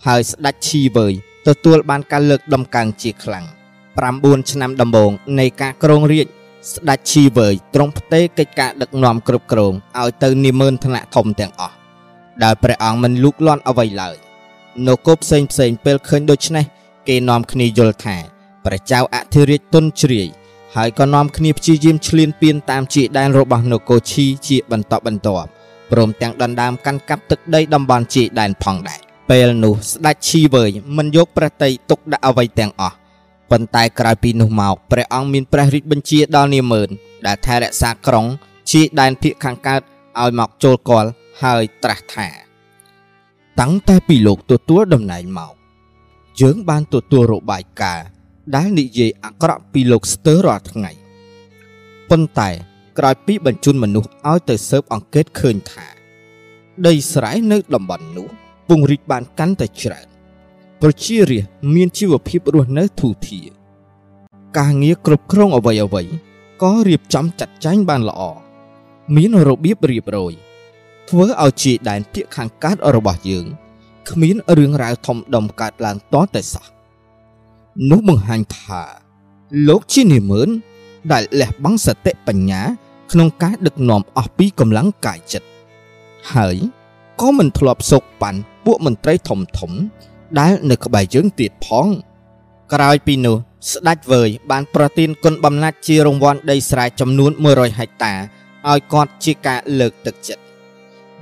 [0.06, 1.12] ហើយស្ដេចឈីវើយ
[1.46, 3.46] ទទួលបានការលើកដំកើងជាខ្លាំង
[3.98, 6.26] 9ឆ្នាំដំបូងនៃការគ្រងរាជ
[6.72, 11.77] ស្ដេចឈីវើយទ្រង់ផ្ទេរកិច្ចការដឹកនាំគ្រប់គ្រងឲ្យទៅនិមឺនឋានៈធំទាំងអស់
[12.44, 14.16] ដែលព្រះអង្គមិនលូកលាន់អ្វីឡើយ
[14.86, 16.64] នគរផ្សេងផ្សេងពេលឃើញដូច្នេះ
[17.08, 18.16] គេនាំគ្នាយល់ថា
[18.64, 20.28] ព្រះចៅអធិរាជទុនជ្រាយ
[20.76, 25.48] ហើយក៏នាំគ្នាព្យាយាមឈ្លានពានតាមជាដែនរបស់នគរឈីជាបន្តបន្ទាប់
[25.90, 32.96] ព្រមទាំងដណ្ដើមកាន់កាប់ទឹកដីតំបន់ជាដែនផងដែរពេលនោះស្ដេចឈីវើយមិនយកព្រះតីទុកដាក់អ្វីទាំងអស់
[33.50, 36.88] ប៉ុន្តែក្រោយពីនោះមកព្រះអង្គមានព្រះរាជបញ្ជាដល់នាម៉ឺន
[37.26, 38.26] ដែលថែរក្សាក្រុង
[38.70, 39.80] ជាដែនភាគខាងកើត
[40.22, 41.10] ឲ្យមកចូលគាល់
[41.42, 42.28] ហើយត្រាស់ថា
[43.60, 45.54] តាំងតែពីលោកទទួលតំណែងមក
[46.40, 48.06] យើងបានទទួលរបាយការណ៍
[48.54, 50.90] ដែលនិយាយអាក្រក់ពីលោកស្ទើររាល់ថ្ងៃ
[52.10, 52.50] ប៉ុន្តែ
[52.98, 55.86] ក្រោយពីបញ្ជូនមនុស្សឲ្យទៅស៊ើបអង្កេតឃើញថា
[56.86, 58.28] ដីស្រែនៅតំបន់នោះ
[58.68, 60.06] ពង្រីកបានកាន់តែច្រើន
[60.82, 63.48] ប្រជារាស្ត្រមានជីវភាពរស់នៅធូរធារ
[64.58, 66.02] ការងារគ្រប់គ្រងអ្វីអ្វី
[66.62, 68.22] ក៏រៀបចំចាត់ចែងបានល្អ
[69.16, 70.32] មានរបៀបរៀបរយ
[71.08, 73.46] ធ្វើឲ្យជាដែនភាគខាងកើតរបស់យើង
[74.10, 76.66] គ្មានរឿងរ៉ាវធំដុំកើតឡើងតតែសោះ
[77.90, 78.82] នោះបង្ហាញថា
[79.68, 80.48] លោកជានិមឺន
[81.12, 82.62] ដែលលះបង់សតិបញ្ញា
[83.12, 85.48] ក្នុងការដឹកនាំអស់ពីកម្លាំងកាយចិត្ត
[86.34, 86.56] ហើយ
[87.20, 89.72] ក៏មិនធ្លាប់សោកប៉ាន់ពួកមន្ត្រីធំធំ
[90.38, 91.86] ដែលនៅក្បែរយើងទៀតផង
[92.72, 93.36] ក្រោយពីនោះ
[93.70, 98.14] ស្ដេចវើយបានប្រទានគុណបំណាច់ជារង្វាន់ដីស្រែចំនួន100ហិកតា
[98.70, 100.42] ឲ្យគាត់ជាការលើកទឹកចិត្ត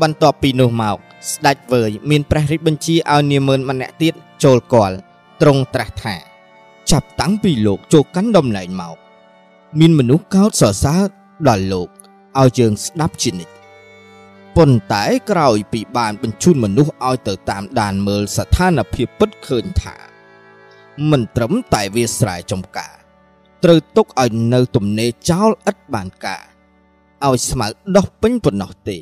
[0.01, 0.97] បន្ទាប់ពីនោះមក
[1.33, 4.97] ស្ដេចវើយមានព្រះរាជបញ្ជាឲ្យនាម៉ឺនម្នាក់ទៀតចូលគាល់
[5.41, 6.17] ទ្រង់ត្រាស់ថា
[6.91, 8.97] ចាប់តាំងពីលោកចូលកាន់តំណែងមក
[9.79, 11.03] មានមនុស្សកោតសរសើរ
[11.49, 11.89] ដល់លោក
[12.41, 13.55] ឲ្យយើងស្ដាប់ជានិច្ច
[14.57, 19.97] ប៉ុន្តែក្រោយពីបានបញ្ជូនមនុស្សឲ្យទៅតាមដានមើលស្ថានភាពពិតឃើញថា
[21.11, 22.95] មិនត្រឹមតែវាស្រែចំការ
[23.65, 26.45] ត្រូវទុកឲ្យនៅទំនេរចោលឥតបានការ
[27.25, 28.99] ឲ្យស្មៅដោះពេញប៉ុណ្ណោះទេ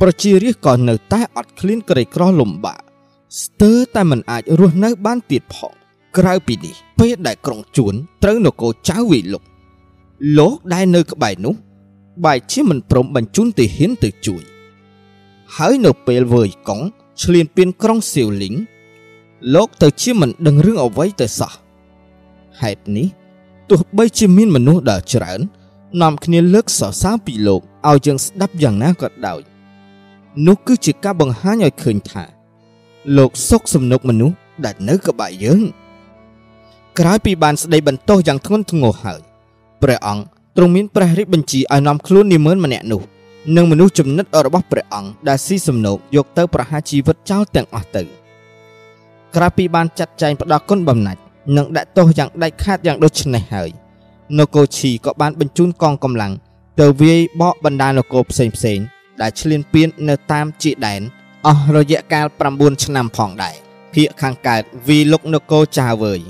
[0.00, 2.80] ប្រជារាស្ត្រក៏នៅតែអត់ឃ្លានក្រីក្រលំបាក
[3.42, 5.72] ស្ទើរតែមិនអាចរស់នៅបានទៀតផង
[6.18, 9.42] ក្រៅពីនេះពេលដែលក្រុងជួនត្រូវនគរចៅវិលុក
[10.38, 11.54] លោកដែលនៅក្បែរនោះ
[12.24, 14.42] បែរជាមិនព្រមបញ្ជូនទាហានទៅជួយ
[15.56, 16.86] ហើយនៅពេលវើយកង់
[17.22, 18.54] ឆ្លៀនពៀនក្រុងសៀវលីង
[19.54, 21.52] លោកទៅជាមិនដឹងរឿងអ្វីទៅសោះ
[22.60, 23.08] ហេតុនេះ
[23.70, 25.40] ទោះបីជាមានមនុស្សដ៏ច្រើន
[26.02, 29.40] នាំគ្នាលើកសរសើរពីលោកឲ្យយើងស្ដាប់យ៉ាងណាក៏ដោយ
[30.46, 32.24] នោះគឺជាការបង្ហាញឲ្យឃើញថា
[33.16, 35.62] លោកសុកសំណុកមនុស្សដែលនៅក្បែរយើង
[36.98, 39.20] ក្រោយពីបានស្ដីបន្ទោសយ៉ាងធ្ងន់ធ្ងរហើយ
[39.82, 40.24] ព្រះអង្គ
[40.56, 43.02] ទ្រង់មានព្រះរាជបញ្ជាឲ្យនាំខ្លួននាម៉ឺនម្នាក់នោះ
[43.56, 48.02] និងមនុស្សចំណិតរបស់ព្រះអង្គដែលស៊ីសំណូកយកទៅប្រហារជីវិតចោលទាំងអស់ទៅ
[49.34, 51.20] ក្រោយពីបានចាត់ចែងផ្ដោះគុណបំណាច់
[51.56, 53.70] និងដាក់ទោសយ៉ាងដាច់ខាតយ៉ាងដូចនេះហើយ
[54.38, 56.32] នគរឈីក៏បានបញ្ជូនកងកម្លាំង
[56.80, 58.78] ទៅវាយបកបណ្ដានគរផ្សេងផ្សេង
[59.20, 61.02] ដែលឈ្លានពាននៅតាមជាដែន
[61.46, 63.54] អស់រយៈកាល9ឆ្នាំផងដែរ
[63.94, 66.20] ភាគខាងកើតវាយលុកនគរចាវើយ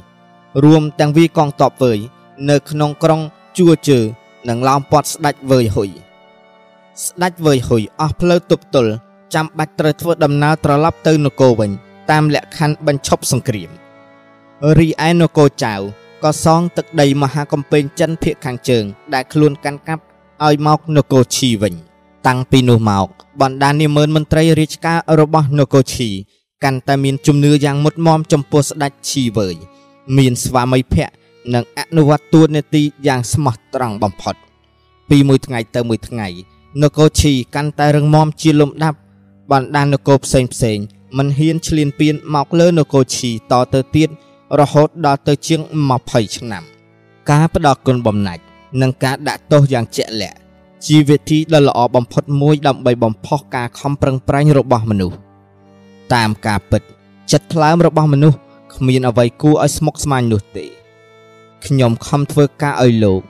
[0.64, 1.98] រួមទាំងវាយកងតបវើយ
[2.50, 3.20] នៅក្នុងក្រុង
[3.58, 3.98] ជួជើ
[4.48, 5.90] និងឡោមព័ទ្ធស្ដេចវើយហ៊ុយ
[7.04, 8.92] ស្ដេចវើយហ៊ុយអស់ផ្លូវទប់ទល់
[9.34, 11.70] ចាំបាច់ត្រូវធ្វើដំណើរត្រឡប់ទៅនគរវិញ
[12.10, 13.70] តាមលក្ខខណ្ឌបញ្ឈប់សង្គ្រាម
[14.78, 15.74] រីឯនគរចៅ
[16.24, 20.02] ក៏សងទឹកដីមហាកំពែងចិនភាគខាងជើង ដែលខ្លួនកាន់កាប់
[20.46, 21.74] ឲ្យមកនគរឈីវិញ
[22.26, 23.06] តាំងពីនោះមក
[23.40, 26.10] បណ្ដានាម៉ឺនមន្ត្រីរាជការរបស់នគរឈី
[26.64, 29.56] កាន់តែមានជំនឿយ៉ាងមុតមមចំពោះស្ដេចឈីវើយ
[30.16, 31.14] មានស្វាមីភក្តិ
[31.54, 34.34] និងអនុវត្តតួនាទីយ៉ាងស្មោះត្រង់បំផុត
[35.10, 36.28] ពីមួយថ្ងៃទៅមួយថ្ងៃ
[36.82, 38.98] នគរឈីកាន់តែរឹងមាំជាលំដាប់
[39.52, 40.78] បណ្ដានគរផ្សេងផ្សេង
[41.18, 44.08] មិនហ៊ានឈ្លានពានមកលើនគរឈីតទៅទៀត
[44.60, 45.60] រហូតដល់ទៅជាង
[45.98, 46.62] 20ឆ្នាំ
[47.30, 48.42] ការផ្ដោតគុណបំណាច់
[48.80, 50.38] និងការដាក់ទោសយ៉ាងជាក់លាក់
[50.86, 55.16] ជាវិធីដ៏ល្អបំផុតមួយដើម្បីបំផុសការខំប្រឹងប្រែងរបស់មនុស្ស
[56.14, 56.82] តាមការពិត
[57.32, 58.38] ចិត្តថ្លើមរបស់មនុស្ស
[58.74, 60.64] គ្មានអ្វីគួរឲ្យស្មុគស្មាញនោះទេ
[61.66, 63.20] ខ្ញុំខំធ្វើការឲ្យលោក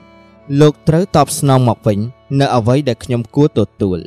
[0.59, 1.99] លោកត្រូវតបស្នងមកវិញ
[2.39, 3.99] នៅអ្វីដែលខ្ញុំគួរទទួល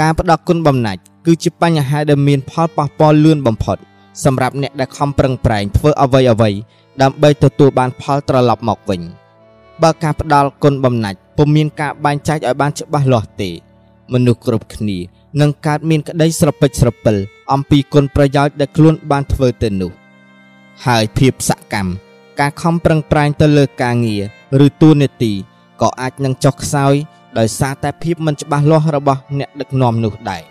[0.00, 3.78] ការផ្ដោតគុណបំណាច់គឺជាបញ្ហាដែលមានផលប៉ះពាល់លឿនបំផុត
[4.24, 6.50] សម្រាប់អ្នកដែលខំប្រឹងប្រែងធ្វើអ្វីអ្វី
[7.02, 9.00] ដើម្បីទទួលបានផលត្រឡប់មកវិញ
[9.82, 13.50] បើការផ្ដាល់គុណបំណាច់ពុំមានការបែងចែកឲ្យបានច្បាស់លាស់ទេ
[14.12, 14.98] មនុស្សគ្រប់គ្នា
[15.40, 17.16] នឹងកើតមានក្តីស្រពេចស្រពិល
[17.52, 19.92] អំពីគុណប្រយោជន៍ដែលខ្លួនបានធ្វើទៅនោះ
[20.86, 21.90] ហើយភាពសកម្ម
[22.40, 24.16] ការខំប្រឹងប្រែងទៅលើការងា
[24.60, 25.32] រឬទួនាទី
[25.80, 26.94] ក៏អាចនឹងចុះខ្សោយ
[27.38, 30.42] ដោយសារតែភាពមិនច្បាស់លាស់របស់អ្នកដឹកនាំនោះដែរ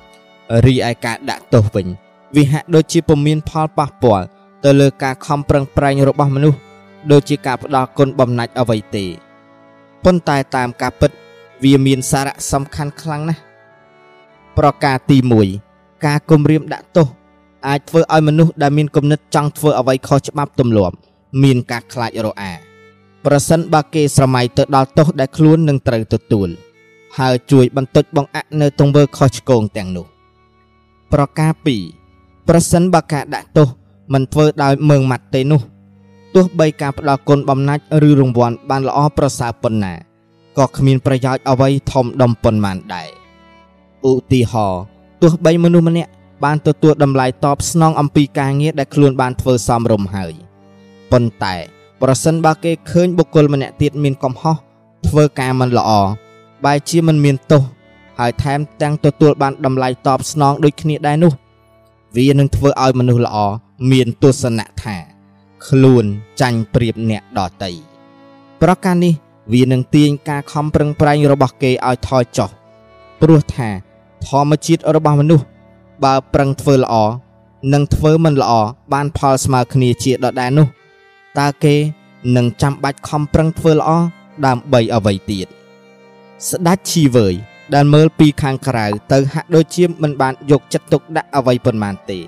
[0.65, 1.87] រីឯការដាក់ទោសវិញ
[2.35, 4.25] វាហាក់ដូចជាពុំមានផលប៉ះពាល់
[4.63, 6.59] ទៅលើការខំប្រឹងប្រែងរបស់មនុស្ស
[7.11, 9.05] ដូចជាការផ្ដល់គុណបំណាច់អ្វីទេ
[10.03, 11.11] ប៉ុន្តែតាមការពិត
[11.63, 13.41] វាមានសារៈសំខាន់ខ្លាំងណាស់
[14.57, 15.17] ប្រការទី
[15.61, 17.07] 1ការគំរាមដាក់ទោស
[17.67, 20.95] អាចធ្វើឲ្យមនុស្សដែលមានគំនិតចង់ធ្វើអ្វីខុសច្បាប់ទម្លាប់
[21.43, 22.53] មានការខ្លាចរអា
[23.25, 26.49] ប្រសិនបើគេស្រមៃទៅដល់ទោសដែលខ្លួននឹងត្រូវទទួល
[27.17, 30.05] ហើយជួយបន្តិចបង្អាក់នៅទង្វើខុសឆ្គងទាំងនោះ
[31.13, 32.06] ប្រការ2
[32.47, 33.67] ប្រសិនបើការដាក់ទោស
[34.13, 35.61] មិនធ្វើដោយមើងម៉ាត់ទេនោះ
[36.35, 39.93] ទោះបីការផ្ដល់គុណបំណាច់ឬរង្វាន់បានល្អប្រសើរប៉ុណ្ណា
[40.57, 43.09] ក៏គ្មានប្រយោជន៍អ្វីធំដុំប៉ុន្មានដែរ
[44.09, 44.81] ឧទាហរណ៍
[45.21, 46.11] ទោះបីមនុស្សម្នាក់
[46.43, 50.33] បានទទួលតម្លៃតបស្នងអំពីការងារដែលខ្លួនបានធ្វើសមរម្យហើយ
[51.11, 51.55] ប៉ុន្តែ
[52.01, 54.55] ប្រសិនបើគេឃើញបុគ្គលម្នាក់ទៀតមានកំហុស
[55.07, 55.91] ធ្វើការមិនល្អ
[56.65, 57.61] បែរជាមិនមានទោស
[58.19, 61.33] ហើយថែមទាំងទទួលបានតម្លៃតបស្នងដូចគ្នាដែរនោះ
[62.15, 63.37] វានឹងធ្វើឲ្យមនុស្សល្អ
[63.91, 64.95] មានទស្សនៈថា
[65.67, 66.05] ខ្លួន
[66.41, 67.71] ចាញ់ប្រៀបអ្នកដតី
[68.61, 69.13] ប្រការនេះ
[69.53, 72.49] វានឹងទាញការខំប្រឹងប្រែងរបស់គេឲ្យថយចុះ
[73.21, 73.69] ព្រោះថា
[74.27, 75.45] ធម្មជាតិរបស់មនុស្ស
[76.03, 76.95] បើប្រឹងធ្វើល្អ
[77.73, 78.53] និងធ្វើមិនល្អ
[78.93, 80.67] បានផលស្មើគ្នាជាដដែលនោះ
[81.39, 81.75] តើគេ
[82.35, 83.89] នឹងចាំបាច់ខំប្រឹងធ្វើល្អ
[84.45, 85.47] ដើម្បីអ្វីទៀត
[86.47, 87.33] ស្ដេចឈីវើយ
[87.75, 92.19] ដែលមើលពីខាងក្រៅទៅហាក់ដូចជាមិនបានយកចិត្តទុកដាក់អ្វីប៉ុន្មានទេ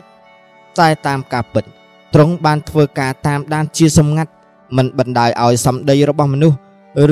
[0.80, 1.66] តែតាមការពិត
[2.14, 4.32] ទ្រង់បានធ្វើការតាមដានជាសម្ងាត់
[4.78, 6.58] មិនបណ្ដាលឲ្យសម្ដីរបស់មនុស្ស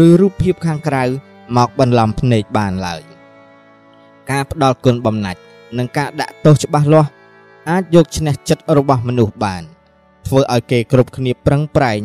[0.06, 1.04] ឬរូបភាពខាងក្រៅ
[1.58, 3.02] មកបន្លំភ្នែកបានឡើយ
[4.32, 5.42] ការផ្ដាល់គុណបំណាច់
[5.78, 7.10] និងការដាក់ទោសច្បាស់លាស់
[7.70, 9.64] អាចយកឈ្នះចិត្តរបស់មនុស្សបាន
[10.28, 12.00] ធ្វើឲ្យគេគ្រប់គ្នាប្រឹងប្រែង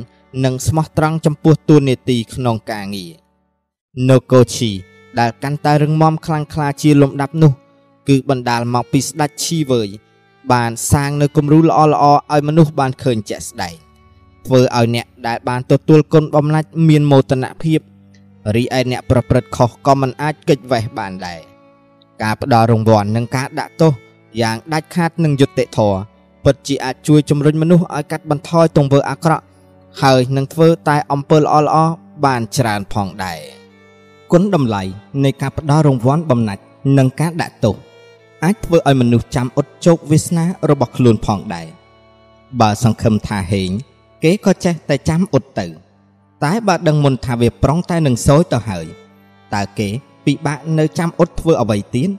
[0.44, 3.12] និងស្មោះត្រង់ចំពោះតួនាទីក្នុងការងារ
[4.10, 4.70] នៅកូឈី
[5.20, 7.52] ដែលកាន់តែរឹងមាំខ្លាំងក្លាជាលំដាប់នោះ
[8.08, 9.88] គឺបណ្ដាលមកពីស្ដេចឈីវើយ
[10.52, 13.74] បានសាងនៅគំរូល្អល្អឲ្យមនុស្សបានឃើញជាក់ស្ដែង
[14.46, 17.80] ធ្វើឲ្យអ្នកដែលបានទទួលគុណបំណាច់មានមោទនភាព
[18.56, 21.40] រីឯអ្នកប្រព្រឹត្តខុសក៏មិនអាចគេចវេះបានដែរ
[22.22, 23.92] ការផ្ដល់រង្វាន់និងការដាក់ទោស
[24.40, 25.98] យ៉ាងដាច់ខាតនឹងយុត្តិធម៌
[26.44, 29.44] ពិតជាអាចជួយជំរុញមនុស្សឲ្យកាត់បន្ថយទង្វើអាក្រក់
[30.02, 31.92] ហើយនឹងធ្វើតែអំពើល្អៗ
[32.24, 33.61] បានច្រើនផងដែរ
[34.32, 34.82] គុណតម្លៃ
[35.24, 36.62] នៃការផ្ដល់រង្វាន់បំណាច់
[36.98, 37.76] និងការដាក់ទោស
[38.44, 41.66] អាចធ្វើឲ្យមនុស្សចាំអត់ជោគវាសនារបស់ខ្លួនផងដែរ
[42.60, 43.70] បើសង្ឃឹមថាហេង
[44.24, 45.66] គេក៏ចេះតែចាំអត់ទៅ
[46.44, 48.86] តែបើដឹងមុនថាវាប្រុងតែនឹងសោយទៅហើយ
[49.54, 49.88] តើគេ
[50.24, 52.10] ពិបាកនៅចាំអត់ធ្វើអ្វីទៀត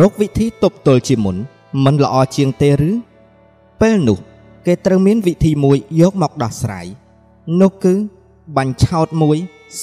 [0.00, 1.36] រកវិធីទប់ទល់ជាមុន
[1.84, 2.90] មិនល្អជាងទេឬ
[3.80, 4.18] ពេលនោះ
[4.66, 6.86] គេត្រូវមានវិធីមួយយកមកដោះស្រាយ
[7.60, 7.94] នោះគឺ
[8.56, 9.36] បាញ់ឆោតមួយ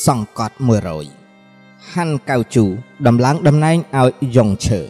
[0.05, 1.24] សង្កត់100
[1.93, 2.65] ហាន់កៅជូ
[3.07, 4.81] ដំឡើងតំណែងឲ្យយ៉ុងឈើ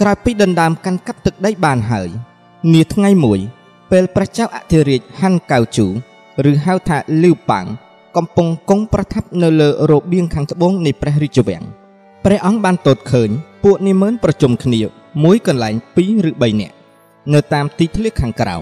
[0.00, 2.08] ក្រោយពីដណ្ដើមកាន់កាប់ទឹកដីបានហើយ
[2.72, 3.40] នាថ្ងៃមួយ
[3.90, 5.86] ពេលព្រះចៅអធិរាជហាន់កៅជូ
[6.50, 7.66] ឬហៅថាលីវប៉ាំង
[8.16, 11.64] កំពុងគង់ប្រថាប់នៅលើរបៀងខាងត្បូងនៃព្រះរាជវាំង
[12.24, 13.30] ព្រះអង្គបានទតឃើញ
[13.62, 14.80] ពួកនាម៉ឺនប្រជុំគ្នា
[15.24, 16.74] មួយកន្លែង2ឬ3នាក់
[17.32, 18.56] នៅតាមទីធ្លាខាងក្រៅ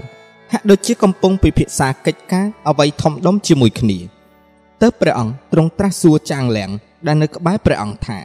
[0.53, 3.99] ហាក់ដូចជាកំពុងពិភាក្សាកិច្ចការអ្វីធំដុំជាមួយគ្នា
[4.83, 6.70] ទើបព្រះអង្គទ្រង់ត្រាស់សួរចាងលៀង
[7.07, 8.18] ដែលនៅក្បែរព្រះអង្គថា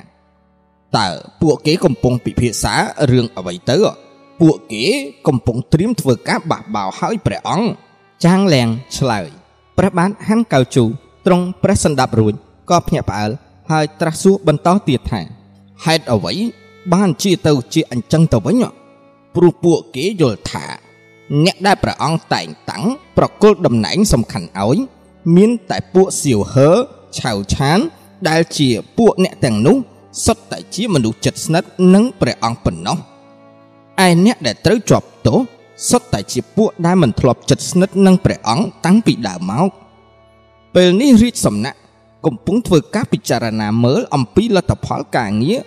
[0.97, 1.08] តើ
[1.41, 2.74] ពួកគេកំពុងពិភាក្សា
[3.12, 3.78] រឿងអ្វីទៅ
[4.41, 4.84] ពួកគេ
[5.28, 7.68] កំពុងត្រៀមធ្វើការបះបោរហើយព្រះអង្គ
[8.26, 9.28] ចាងលៀងឆ្លើយ
[9.78, 10.84] ព្រះបានហាន់កៅជូ
[11.26, 12.34] ទ្រង់ព្រះសន្តាប់រួច
[12.70, 13.32] ក៏ភ្ញាក់ផ្អើល
[13.72, 15.22] ហើយត្រាស់សួរបន្តទៀតថា
[15.86, 16.34] ហេតុអ្វី
[16.93, 18.64] បានជាទៅជាអញ្ចឹងទៅវិញ
[19.36, 20.66] ព្រោះពួកគេយល់ថា
[21.45, 22.84] អ្នកដែលព្រះអង្គតែងតាំង
[23.18, 24.78] ប្រគល់តំណែងសំខាន់ឲ្យ
[25.36, 26.69] មានតែពួកសៀវហឺ
[27.17, 27.80] ឆៅឆាន
[28.30, 29.78] ដែលជាពួកអ្នកទាំងនោះ
[30.26, 32.97] សុទ្ធតែជាមនុស្សចិត្តស្និទ្ធនឹងព្រះអង្គប៉ុណ្ណោះ
[34.05, 35.39] ឯអ្នកដែលត្រូវជាប់ទោស
[35.89, 39.69] សុទ្ធតែជាពួកដែលមិនធ្លាប់ចិត្តស្និទ្ធនឹងព្រះអង្គតាំងពីដើមមក
[40.76, 41.80] ពេលនេះរាជសំណាក់
[42.26, 45.59] កំពុងធ្វើការពិចារណាមើលអំពីលទ្ធផលការងារ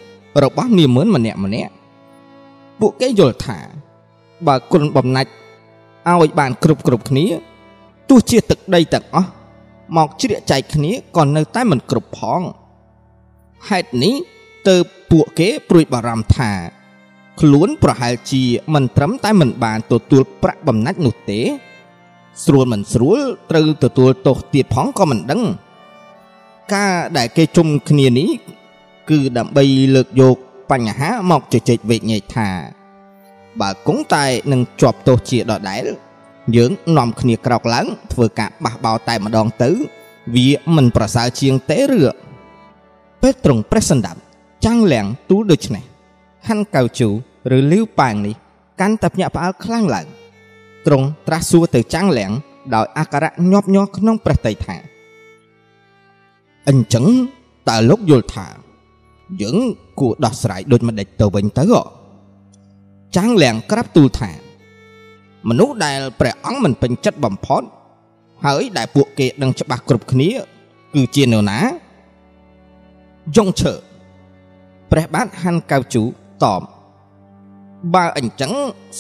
[0.42, 1.72] របស់នាមឿនម្នាក់ម្នាក់
[2.80, 3.58] ពួកគេយល់ថា
[4.46, 5.30] បើគុណបំណាច់
[6.10, 7.26] ឲ្យបានគ្រប់គ្រប់គ្នា
[8.08, 9.28] ទោះជាទឹកដីទាំងអស់
[9.96, 12.40] មកជ្រៀកចែកគ្នាក៏នៅតែមិនគ្រប់ផង
[13.68, 14.14] ហេតុនេះ
[14.68, 16.52] ទើបពួកគេព្រួយបារម្ភថា
[17.40, 18.42] ខ្លួនប្រហែលជា
[18.74, 21.40] មិនត្រឹមតែមិនបានទទួលប្រាក់បំណាច់នោះទេ
[22.44, 23.20] ស្រួលមិនស្រួល
[23.50, 25.42] ត្រូវទទួលទោសទៀតផងក៏មិនដឹង
[26.74, 28.28] ការដែលគេជុំគ្នានេះ
[29.10, 29.64] គឺដើម្បី
[29.94, 30.36] លើកយក
[30.70, 32.48] បញ្ហាមកជជែកវែកញែកថា
[33.60, 35.84] បើគង់តែនឹងជាប់ទោសជាដដែល
[36.56, 39.70] យើងនាំគ្នាក្រោកឡើង ធ្វើការបះបោតែម្ដងទៅ
[40.34, 42.00] វាមិនប្រសើរជាងទេឬ
[43.22, 44.20] ពេលត្រង់ព្រះសន្តាប់
[44.64, 45.84] ចាំងលៀងទូលដូច្នេះ
[46.48, 47.08] ហាន់កៅជូ
[47.56, 48.34] ឬលីវប៉ាងនេះ
[48.80, 50.06] កាន់តែភ្ញាក់ផ្អើលខ្លាំងឡើង
[50.86, 52.30] ត្រង់ត្រាស់សួរទៅចាំងលៀង
[52.74, 54.76] ដោយអាការៈញាប់ញ័រក្នុងព្រះតីថា
[56.68, 57.06] អញ្ចឹង
[57.68, 58.46] តើលោកយល់ថា
[59.42, 59.56] យើង
[60.00, 61.64] គួរដោះស្រាយដូចម្ដេចទៅវិញទៅ
[63.16, 64.30] ចាំងលៀងក្រាបទូលថា
[65.48, 67.62] មនុស្សដែលព្រះអង្គមិនពេញចិត្តបំផុត
[68.44, 70.30] ហើយដែលពួកគេដឹងច្បាស់គ្រប់គ្នា
[70.94, 71.60] គឺជានរណា
[73.36, 73.74] យ៉ុងឈើ
[74.90, 76.02] ព្រះបាទហាន់កៅជូ
[76.42, 76.62] តប
[77.94, 78.52] បើអញ្ចឹង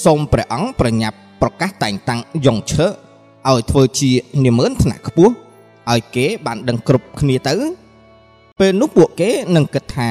[0.04, 2.86] សូមព្រះអង្គប្រញាប់ប្រកាសតែងតាំងយ៉ុងឈើ
[3.48, 4.10] ឲ្យធ្វើជា
[4.44, 5.32] នាមឿនថ្នាក់ខ្ពស់
[5.90, 7.54] ឲ្យគេបានដឹងគ្រប់គ្នាទៅ
[8.58, 10.10] ពេលនោះពួកគេនឹងគិតថា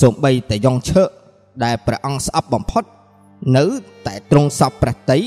[0.00, 1.02] សូម្បីតែយ៉ុងឈើ
[1.64, 2.84] ដែលព្រះអង្គស្អប់បំផុត
[3.56, 3.64] នៅ
[4.06, 5.18] តែទ្រង់សពព្រះតី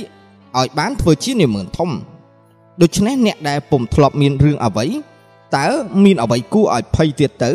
[0.60, 1.89] ឲ្យបានធ្វើជានាមឿនធំ
[2.82, 4.86] ដូច្នេះអ្នកដែលពុំធ្លាប់មានរឿងអ្វី
[5.58, 5.68] តើ
[6.03, 7.51] មានអ្វីគួរឲ្យភ័យទៀតទៅ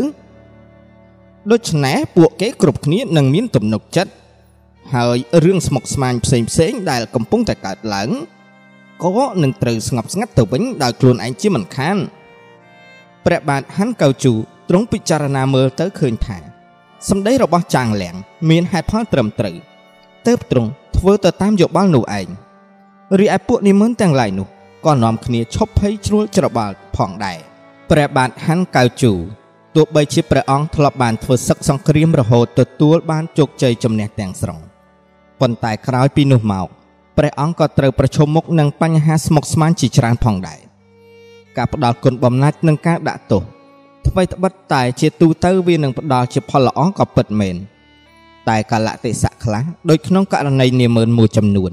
[1.52, 4.12] ដូច្នេះពួកគេគ្រប់គ្នានឹងមានទំនុកចិត្ត
[4.94, 8.10] ហើយរឿងស្មុគស្មាញផ្សេងផ្សេងដែលកំពុងតែកើតឡើង
[9.02, 9.10] ក៏
[9.42, 11.96] នឹងត្រូវស្ងប់ស្ងាត់ទៅវិញដោយខ្លួនឯងជាមិនខាន
[13.26, 14.32] ព្រះបាទហាន់កៅជូ
[14.68, 16.38] ទ្រង់ពិចារណាមើលទៅឃើញថា
[17.08, 18.14] សម្ដីរបស់ចាងលៀង
[18.50, 19.56] មានហេតុផលត្រឹមត្រូវ
[20.26, 22.28] ទើបទ្រង់ធ្វើទៅតាមយោបល់នោះឯង
[23.18, 24.48] រីឯពួកនិមន្តទាំងឡាយនោះ
[24.86, 27.38] ក៏នាំគ្នាឈប់ភ័យជ្រួលច្របល់ផងដែរ
[27.90, 29.12] ព្រះបាទហាន់កៅជូ
[29.74, 34.58] ទោះបីជាព្រះអង្គធ្លាប់បានធ្វើសឹកសង្គ្រាមរហូតទទួលបានជោគជ័យជំនះទាំងស្រុង
[35.40, 36.66] ប៉ុន្តែក្រោយពីនោះមក
[37.18, 40.60] ព្រះអង្គក៏ត្រូវប្រឈមមុខនឹងបញ្ហាស្មុគស្មាញជាច្រើនផងដែរ
[41.56, 43.42] ការផ្ដាល់គុណបំណាច់និងការដាក់ទោស
[44.06, 47.56] អ្វីត្បិតតែជាទូទៅវានឹងផ្ដាល់ជាផលល្អក៏ពិតមែន
[48.48, 51.72] តែកលៈទេសៈខ្លះដូចក្នុងករណីនាមឿនមួយចំនួន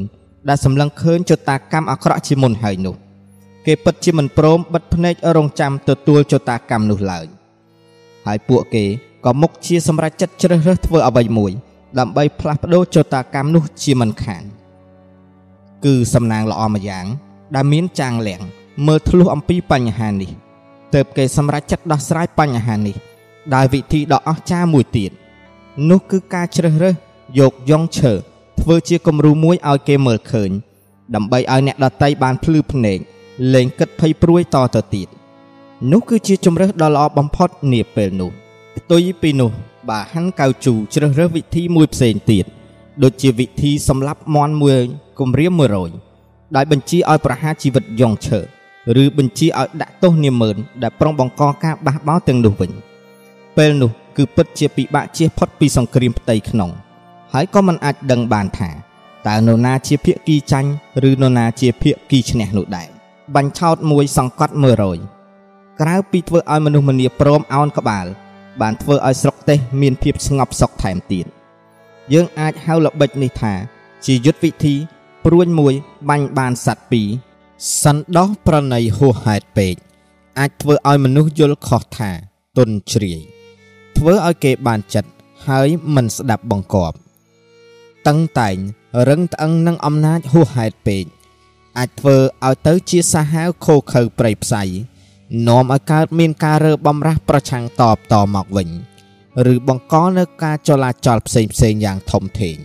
[0.50, 2.96] ដែលសម្លឹងឃើញចតាកម្មអាក្រក់ជាមុនហើយនោះ
[3.66, 7.26] គេពិតជាមិនព្រមបិទភ្នែករងចាំទទួលចតាកម្មនោះឡើយ
[8.26, 8.86] ហើយពួកគេ
[9.26, 11.52] ក៏មុខជាសម្រេចចិត្តជ្រើសរើសធ្វើអ្វីមួយ
[12.00, 14.44] ដើម្បីផ្លាស់ប្ដូរចតាកម្មនោះជាមិនខាន
[15.86, 17.06] គឺសំណាងល្អមួយយ៉ាង
[17.56, 18.42] ដែលមានចាងលៀង
[18.86, 20.32] មើលធ្លុះអំពីបញ្ហានេះ
[20.94, 22.96] ទើបគេសម្រេចចិត្តដោះស្រាយបញ្ហានេះ
[23.56, 25.12] ដោយវិធីដ៏អស្ចារ្យមួយទៀត
[25.90, 26.96] នោះគឺការជ្រើសរើស
[27.40, 28.14] យកយ៉ងឈើ
[28.62, 30.52] ធ្វើជាគំរូមួយឲ្យគេមើលឃើញ
[31.16, 33.00] ដើម្បីឲ្យអ្នកដតីបានភ្លឺភ្នែក
[33.54, 35.08] លែងគិតភ័យព្រួយតទៅទៀត
[35.92, 38.32] នោះគឺជាជំរើសដ៏ល្អបំផុតនាពេលនោះ
[38.78, 39.52] ផ្ទុយពីនោះ
[39.90, 42.46] បើហាន់កៅជូជ្រើសរើសវិធីមួយផ្សេងទៀត
[43.04, 44.80] ដូចជាវិធីសម្លាប់មន់មួយ
[45.20, 45.62] គម្រាម
[46.04, 48.40] 100ដោយបញ្ជាឲ្យប្រហារជីវិតយ៉ងឈើ
[49.04, 52.72] ឬបញ្ជាឲ្យដាក់ទោសនាមឿនដែលប្រុងបង្កការបះបោរទាំងនោះវិញ
[53.58, 56.70] ពេលនោះគឺពិតជាពិបាកជៀសផុតពីសង្គ្រាមផ្ទៃក្នុង
[57.34, 58.70] ហើយក៏មិនអាចដឹងបានថា
[59.28, 60.70] តើនរណាជាភាគីចាញ់
[61.10, 62.88] ឬនរណាជាភាគីឈ្នះនោះដែរ
[63.36, 64.54] បាញ់ឆោតមួយសង្កត់
[65.16, 68.06] 100ក្រៅពីធ្វើឲ្យមនុស្សម្នាព្រមអោនក្បាល
[68.62, 71.26] បានធ្វើឲ្យស្រុកទេសមានភាពស្ងប់សុខថែមទៀត
[72.14, 73.54] យើងអាចហៅល្បិចនេះថា
[74.06, 74.76] ជាយុទ្ធវិធី
[75.26, 75.74] ព្រួញមួយ
[76.10, 77.08] បាញ់បានសัตว์ពីរ
[77.84, 79.76] សណ្ដោសប្រណីហួសហេតុពេក
[80.40, 82.12] អាចធ្វើឲ្យមនុស្សយល់ខុសថា
[82.58, 83.20] ទុនជ្រាយ
[83.98, 85.10] ធ្វើឲ្យគេបានចិត្ត
[85.48, 86.98] ហើយមិនស្ដាប់បង្គាប់
[88.08, 88.58] តឹងតែង
[89.10, 91.04] រឹងត្អឹងនឹងអំណាចហួសហេតុពេក
[91.78, 94.64] អាចធ្វើឲ្យទៅជាសាហាវខូខើប្រៃផ្សៃ
[95.48, 98.70] នាំឲ្យកើតមានការរើបំរាស់ប្រឆាំងតបតមកវិញ
[99.54, 102.58] ឬបង្កនៅការចលាចលផ្សេងផ្សេងយ៉ាងធំធេង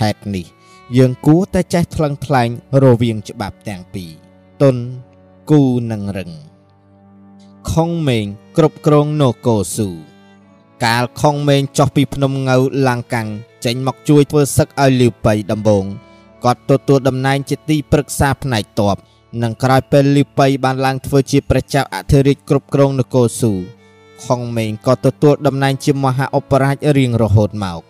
[0.00, 0.46] ហេតុនេះ
[0.96, 2.48] យើងគួរតែចេះថ្លឹងថ្លែង
[2.84, 4.10] រវាងច្បាប់ទាំងពីរ
[4.62, 4.76] ទុន
[5.50, 6.30] គូនិងរឹង
[7.72, 8.24] ខុងមេង
[8.56, 9.88] គ្រប់គ្រងនគរស៊ូ
[10.84, 12.56] កាលខុងមេងចុះពីភ្នំងៅ
[12.88, 13.28] ឡាំងកាំង
[13.64, 15.84] ចេញមកជួយធ្វើសឹកឲ្យលីវប៉ៃដំបង
[16.44, 18.96] គាត់ទទួលតំណែងជាទីប្រឹក្សាផ្នែកតប
[19.42, 23.52] និងក្រោយពេលលីវប៉ៃបានឡើងធ្វើជាព្រះចៅអធិរាជគ្រប់គ្រងនគរស៊ូ
[24.24, 27.80] ខុងមេងក៏ទទួលតំណែងជាមហាឧបរាជរៀងរហូតមក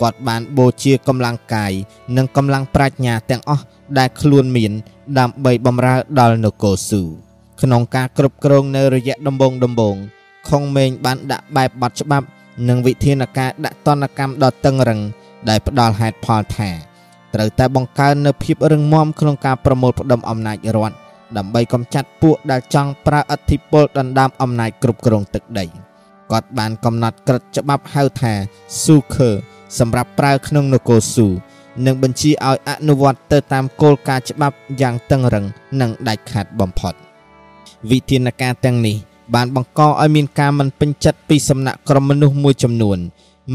[0.00, 1.72] គាត់បានបូជាកម្លាំងកាយ
[2.16, 3.64] និងកម្លាំងប្រាជ្ញាទាំងអស់
[3.98, 4.72] ដែលខ្លួនមាន
[5.18, 7.02] ដើម្បីបម្រើដល់នគរស៊ូ
[7.62, 9.96] ក្នុងការគ្រប់គ្រងនៅរយៈដំបងដំបង
[10.48, 12.26] ខុងមេងបានដាក់បែបបទច្បាប់
[12.68, 15.00] និងវិធានការដាក់ទណ្ឌកម្មដ៏តឹងរឹង
[15.48, 16.70] ដែលផ្ដល់ហេតុផលថា
[17.34, 20.96] ត្រូវតែបង្កើននូវភាពរឹងមាំក្នុងការប្រមូលផ្ដុំអំណាចរដ្ឋ
[21.36, 25.64] ដើម្បីកម្ចាត់ពួកដែលចង់ប្រើអធិបុលដណ្ដើមអំណាចគ្រប់គ្រងទឹកដី
[26.30, 28.32] គាត់បានកំណត់ក្រឹតច្បាប់ហៅថា
[28.84, 29.30] ស៊ូខឺ
[29.78, 31.28] សម្រាប់ប្រើក្នុងនគរស៊ូ
[31.86, 35.44] និងបញ្ជាឲ្យអនុវត្តទៅតាមគោលការណ៍ច្បាប់យ៉ាងតឹងរឹង
[35.80, 36.94] និងដាច់ខាតបំផុត
[37.90, 38.96] វិធានការទាំងនេះ
[39.34, 42.98] បានបង្កឲ្យមានការមិនពេញចិត្តពីសំណាក់ក្រុមមនុស្សមួយចំនួន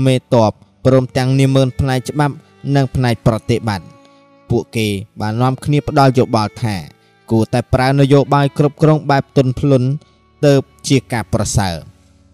[0.06, 0.52] មេតប
[0.86, 2.36] ព្រមទាំងនាមឿនផ្នែកច្បាប់
[2.76, 3.88] និងផ្នែកប្រតិបត្តិ
[4.50, 4.88] ពួកគេ
[5.22, 6.76] បាននាំគ្នាផ្ដាល់យោបល់ថា
[7.32, 9.84] គួរតែប្រើនយោបាយគ្រប់គ្រងបែបទុនភ្លុន
[10.46, 10.54] ទៅ
[10.88, 11.76] ជាការប្រសើរ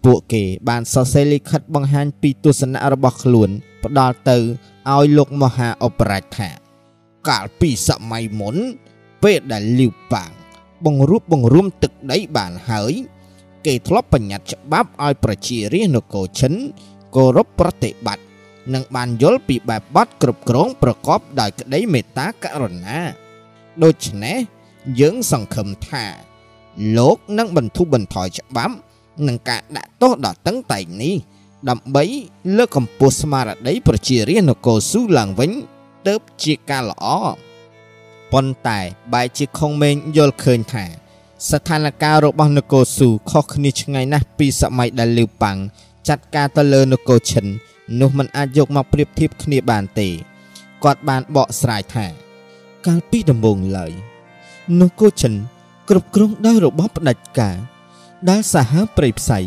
[0.04, 3.50] ពួកគេបានសរសេរលិខិតបង្ហាញពីទស្សនៈរបស់ខ្លួន
[3.84, 4.36] ផ្ដាល់ទៅ
[4.94, 6.48] ឲ្យលោកមហាអបរាជថា
[7.28, 8.56] កាលពីសម័យមុន
[9.22, 10.30] ពេលដែលលីវប៉ាង
[10.84, 12.92] បង្រួបបង្រួមទឹកដីបានហើយ
[13.66, 16.52] គេធ្លាប់បញ្ញត្តិច្បាប់ឲ្យប្រជារាស្ត្រនគរឈិន
[17.14, 18.24] គោរពប្រតិបត្តិ
[18.74, 22.98] និងបានយល់ពីបែបបទគ្រប់គ្រងប្រកបដោយក្តីមេត្តាករុណា
[23.84, 24.38] ដូច្នេះ
[25.00, 26.04] យើងសង្ឃឹមថា
[26.96, 28.74] លោកនឹងបន្ធូរបន្ថយច្បាប់
[29.26, 31.14] និងការដាក់ទោសដល់តឹងតែងនេះ
[31.68, 32.04] ដើម្បី
[32.56, 35.50] លើកកម្ពស់ស្មារតីប្រជារាស្ត្រនគរស៊ូឡើងវិញ
[36.06, 37.06] ទៅជាការល្អ
[38.32, 38.80] ប៉ុន្តែ
[39.12, 40.84] បែរជាខុងមេងយល់ឃើញថា
[41.50, 45.58] ស្ថានភាពរបស់នគរស៊ូខុសគ្នាឆ្ងាយណាស់ពីសម័យដែលលីវប៉ាំង
[46.08, 47.46] ចាត់ការទៅលើនគរឈិន
[48.00, 50.08] នោះมันអាចយកមកប្រៀបធៀបគ្នាបានទេ
[50.84, 52.06] គាត់បានបកស្រាយថា
[52.86, 53.92] កាលពីដំបូងឡើយ
[54.80, 55.34] នគរឈិន
[55.88, 57.56] គ្រប់គ្រងដោយរបបផ្ដាច់ការ
[58.28, 59.38] ដែលសាហាវព្រៃផ្សៃ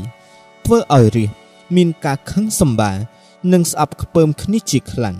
[0.65, 1.31] ធ្វើឲ្យរាជ
[1.75, 2.91] មានការខឹងសម្បា
[3.53, 5.17] និងស្អប់ខ្ពើមគ្នាជាខ្លាំង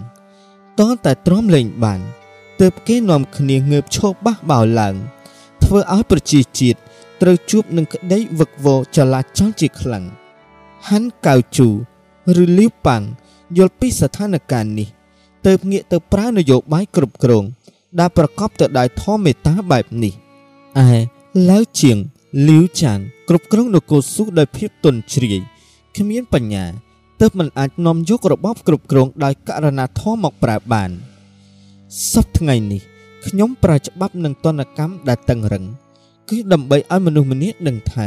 [0.80, 2.02] តតែទ្រាំលែងបាន
[2.62, 4.96] ទើបគេនាំគ្នាងើបឈរបះបោឡើង
[5.64, 6.80] ធ្វើឲ្យប្រជាជាតិ
[7.22, 10.06] ត្រូវជួបនឹងក្តីវឹកវរចលាចលជាខ្លាំង
[10.88, 11.68] ហាន់កៅជូ
[12.42, 13.04] ឬលីវប៉ាំង
[13.58, 14.88] យល់ពីស្ថានភាពនេះ
[15.46, 17.44] ទើបងាកទៅប្រើនយោបាយគ្រប់គ្រង
[18.00, 20.14] ដែលប្រកបទៅដោយធម៌មេត្តាបែបនេះ
[20.86, 20.90] ឯ
[21.50, 21.98] ឡាវជាង
[22.48, 23.00] លីវចាន
[23.30, 25.40] គ្រប់គ្រងនគរស៊ូដោយភាពទន់ជ្រាយ
[25.98, 26.66] គ្មានបញ្ញា
[27.20, 30.90] ទើបមិនអាចនាំយករបបគ្រប់គ្រងដោយករណីធម៌មកប្រើបាន
[32.12, 32.82] សប្តាហ៍ថ្ងៃនេះ
[33.28, 35.66] ខ្ញុំប្រើច្បាប់និងទណ្ឌកម្មដែលតឹងរឹង
[36.30, 38.06] គឺដើម្បីឲ្យមនុស្សម្នាដឹងថា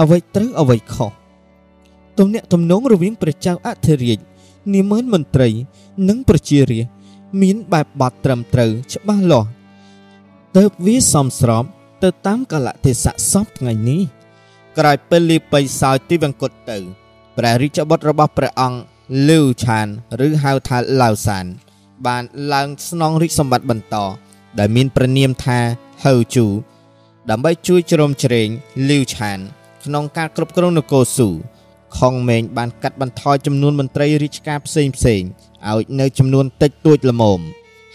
[0.00, 1.12] អ្វីត្រូវអ្វីខុស
[2.18, 4.18] ទំនាក់ទំនងរវាងព្រះចៅអធិរាជ
[4.72, 5.48] នាមឿនមន្ត្រី
[6.08, 6.94] និងប្រជារាស្ត្រ
[7.42, 9.48] មានបែបបទត្រឹមត្រូវច្បាស់លាស់
[10.56, 11.64] ទៅវាសមស្រប
[12.02, 14.00] ទៅតាមកលៈទេសៈសពថ្ងៃនេះ
[14.78, 16.78] ក្រោយពេលលីបៃសោយទីវង្គតទៅ
[17.36, 18.80] ព្រះរាជបុត្ររបស់ព្រះអង្គ
[19.28, 19.86] លឺឆាន
[20.26, 21.46] ឬហៅថាឡាវសាន
[22.06, 23.96] បានឡើងស្នងរាជសម្បត្តិបន្ត
[24.58, 25.58] ដែលមានព្រះនាមថា
[26.04, 26.46] ហៅជូ
[27.30, 28.48] ដើម្បីជួយជ្រោមជ្រែង
[28.88, 29.38] លីវឆាន
[29.84, 31.28] ក្នុងការគ្រប់គ្រងនគរស៊ូ
[31.98, 35.22] ខុងមេងបានកាត់បន្ថយចំនួនមន្ត្រីរាជការផ្សេងផ្សេង
[35.68, 37.40] ឲ្យនៅចំនួនតិចតួចល្មម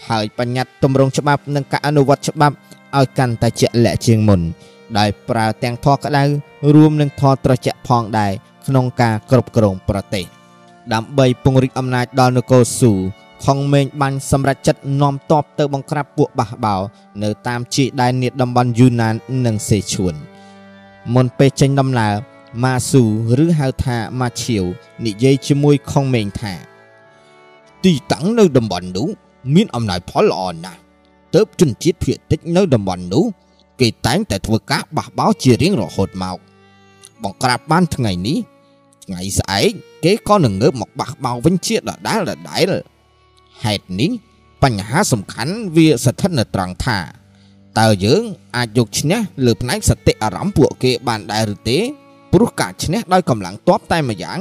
[0.08, 2.56] ហើយបញ្ញត្តិទម្រង់ច្បាប់និងការអនុវត្តច្បាប់
[2.96, 4.40] ឲ្យកាន់តែជាក់លាក់ជាងមុន
[4.98, 6.24] ដោយប្រើទាំងធរក្តៅ
[6.74, 8.32] រួមនឹងធរត្រជាក់ផងដែរ
[8.66, 10.24] ក្នុងការគ្រប់គ្រងប្រទេស
[10.92, 12.92] ដើម្បីពង្រីកអំណាចដល់នគរស៊ូ
[13.44, 16.76] ខុងមេងបានសម្រេចចិត្តនាំទ័ពទៅបង្ក្រាបពួកបះបោ
[17.22, 19.14] នៅតាមជីដែននាតំបន់យូណាន
[19.46, 20.14] និងសេឈួន
[21.14, 22.14] មុនពេលចេញដំណើរ
[22.64, 23.02] ម៉ាស៊ូ
[23.44, 24.64] ឬហៅថាម៉ាឈៀវ
[25.06, 26.54] និយាយជាមួយខុងមេងថា
[27.84, 29.08] ទីតាំងនៅតំបន់នោះ
[29.54, 30.80] មានអំណោយផលល្អណាស់
[31.34, 33.24] ទើបជនជាតិភាគតិចនៅតំបន់នោះ
[33.80, 36.36] គេតែងតែធ្វើការបះបោរជារៀងរហូតមក
[37.22, 38.38] បង្ក្រាបបានថ្ងៃនេះ
[39.04, 39.70] ថ្ងៃស្អែក
[40.04, 42.72] គេក៏នឹងងើបមកបះបោរវិញជាដដែលដដែល
[43.64, 44.10] ហេតុនេះ
[44.62, 46.98] បញ្ហាសំខាន់វាស្ថិតនៅត្រង់ថា
[47.80, 48.22] តើយើង
[48.56, 51.78] អាចយកឈ្នះលើផ្នែកសតិអារម្មណ៍ពួកគេបានដែរឬទេ
[52.32, 54.40] ព្រោះការឈ្នះដោយកម្លាំងទ័ពតែម្យ៉ាង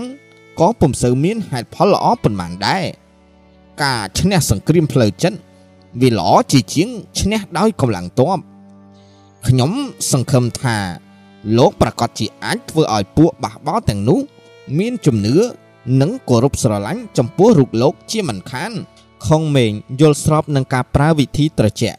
[0.60, 2.84] ក៏ពុំសូវមានហេតុផលល្អប៉ុន្មានដែរ
[3.84, 5.38] ការឈ្នះសង្គ្រាមផ្លូវចិត្ត
[6.02, 8.38] វាល្អជាជាងឈ្នះដោយកម្លាំងទ័ព
[9.48, 9.72] ខ្ញុំ
[10.12, 10.78] សង្ឃឹមថា
[11.58, 14.20] លោកប្រកាសជាអាចធ្វើឲ្យពួកបះបោទាំងនោះ
[14.80, 15.38] មានជំនឿ
[16.02, 18.72] និងគោរពស្រឡាញ់ចំពោះរូបលោកជាមិនខាន
[19.28, 21.98] ខុងមេងយល់ស្របនឹងការប្រើវិធីត្រជាក់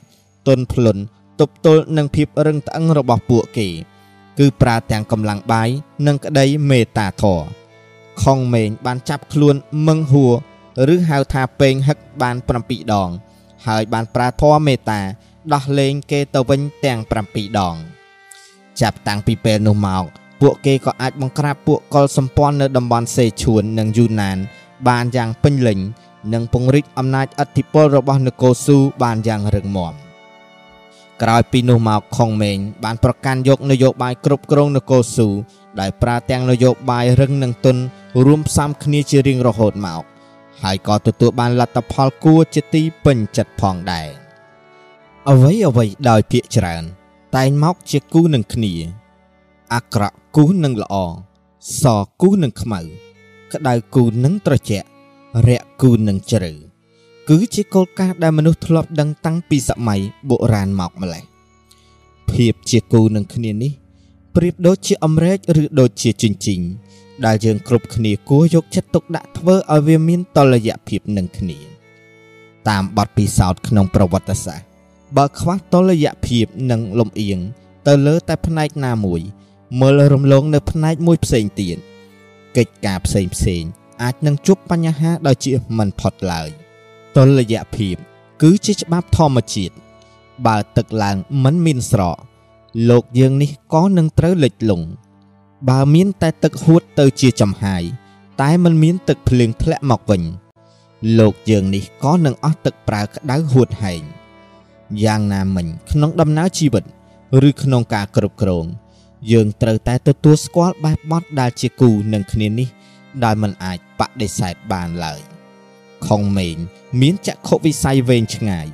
[0.48, 1.02] ទន់ភ្លន់
[1.40, 3.68] ទប់ទល់នឹងភាពរឹងត្អឹងរបស់ពួកគេ
[4.38, 5.68] គឺប្រើទាំងកម្លាំងបាយ
[6.06, 7.44] និងក្តីមេត្តាធម៌
[8.22, 9.56] ខុងមេងបានចាប់ខ្លួន
[9.86, 10.32] មឹងហួរ
[10.94, 13.10] ឬហៅថាពេងហឹកបាន7ដង
[13.66, 15.00] ហើយបានប្រើធម៌មេត្តា
[15.54, 16.98] ដោះលែងគេទៅវិញទាំង
[17.28, 17.76] 7ដង
[18.80, 20.04] ចាប់តាំងពីពេលនោះមក
[20.40, 24.38] ពួកគេក៏អាចបង្ក្រាបពួកកុលសម្ព័ន្ធនៅតំបន់សេឈួននិងយូណាន
[24.88, 25.78] បានយ៉ាងពេញលេញ
[26.32, 29.94] និងពង្រីកអំណាចអធិបតេយ្យរបស់នគរស៊ូបានយ៉ាងរឹងមាំ
[31.22, 35.28] ក្រោយពីនោះមកខុងមេងបានប្រកាន់យកនយោបាយគ្រប់គ្រងនគរស៊ូ
[35.80, 37.82] ដែលប្រើទាំងនយោបាយរឹងនិងទន់
[38.24, 40.02] រួមផ្សំគ្នាជារៀងរហូតមក
[40.62, 44.08] ហើយក៏ទទួលបានលទ្ធផលគួរជាទីពេញចិត្តផងដែរ
[45.30, 46.84] អ្វីអ្វីដោយភាកច្រើន
[47.36, 48.74] តែងមកជាគូនឹងគ្នា
[49.74, 50.94] អាក្រក់គូនឹងល្អ
[51.80, 51.84] ស
[52.20, 52.80] គូនឹងខ្មៅ
[53.52, 54.86] ក្តៅគូនឹងត្រជាក់
[55.48, 56.50] រាក់គូនឹងជ្រៅ
[57.28, 61.24] គឺជាគោលការណ៍ដែលមនុស្សធ្លាប់ដឹងតាំងពីសម័យបុរាណមកម្ល៉េះ
[62.30, 63.72] ភាពជាគូនឹងគ្នានេះ
[64.36, 66.60] ប្រៀបដូចជាអម្រែកឬដូចជាជញ្ជីង
[67.26, 71.58] ដែលយើងគ្រប់គ្នាគួរយកចិត្តទុកដាក់ធ្វើឲ្យវាមានតុល្យភាពនឹងគ្នា
[72.68, 74.66] តាមបទពិសោធន៍ក្នុងប្រវត្តិសាស្ត្រ
[75.16, 77.38] បើខ្វះតុល្យភាពនិងលំអៀង
[77.86, 79.20] ទៅលើតែផ្នែកណាមួយ
[79.80, 81.76] មើលរំលងនៅផ្នែកមួយផ្សេងទៀត
[82.56, 83.62] កិច្ចការផ្សេងផ្សេង
[84.02, 86.48] អាចនឹងជួបបញ្ហាដោយជាមិនផុតឡើយ
[87.16, 87.96] តុល្យភាព
[88.42, 89.74] គឺជាច្បាប់ធម្មជាតិ
[90.46, 92.16] បើទឹកឡើងមិនមានស្រក
[92.90, 94.86] លោកយើងនេះក៏នឹងត្រូវលិចលង់
[95.68, 97.82] បើមានតែទឹកហួតទៅជាចំហាយ
[98.42, 100.22] តែមិនមានទឹកភ្លៀងធ្លាក់មកវិញ
[101.18, 104.02] លោកយើងនេះក៏នឹងអស់ទឹកប្រើក្តៅហួតហែង
[105.04, 106.84] យ៉ាងណាមិញក្នុងដំណើរជីវិត
[107.48, 108.66] ឬក្នុងការគ្រប់គ្រង
[109.32, 112.68] យើងត្រូវតែទទួលស្គាល់បែបបទដែលជាគូនឹងគ្នានេះ
[113.24, 115.20] ដែលមិនអាចបដិសេធបានឡើយ
[116.06, 116.56] ខុងមេង
[117.00, 118.66] មានចក្ខុវិស័យវែងឆ្ងាយ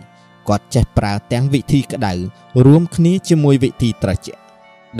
[0.48, 2.12] គាត់ចេះប្រើទាំងវិធីក្តៅ
[2.64, 4.40] រួមគ្នាជាមួយវិធីត្រជាក់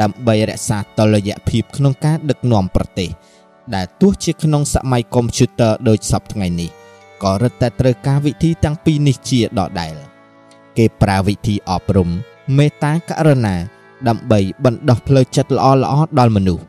[0.01, 3.11] ដើម្បីរក្សាតុល្យភាពក្នុងការដឹកនាំប្រទេស
[3.75, 6.71] ដែលទោះជាក្នុងសម័យកុំព្យូទ័រដូចសពថ្ងៃនេះ
[7.23, 9.95] ក៏រឹតតែត្រូវការវិធីទាំងពីរនេះជាដដែល
[10.79, 12.09] គេប្រើវិធីអប់រំ
[12.57, 13.57] មេត្តាករុណា
[14.09, 16.65] ដើម្បីបណ្ដោះផ្លូវចិត្តល្អល្អដល់មនុស្ស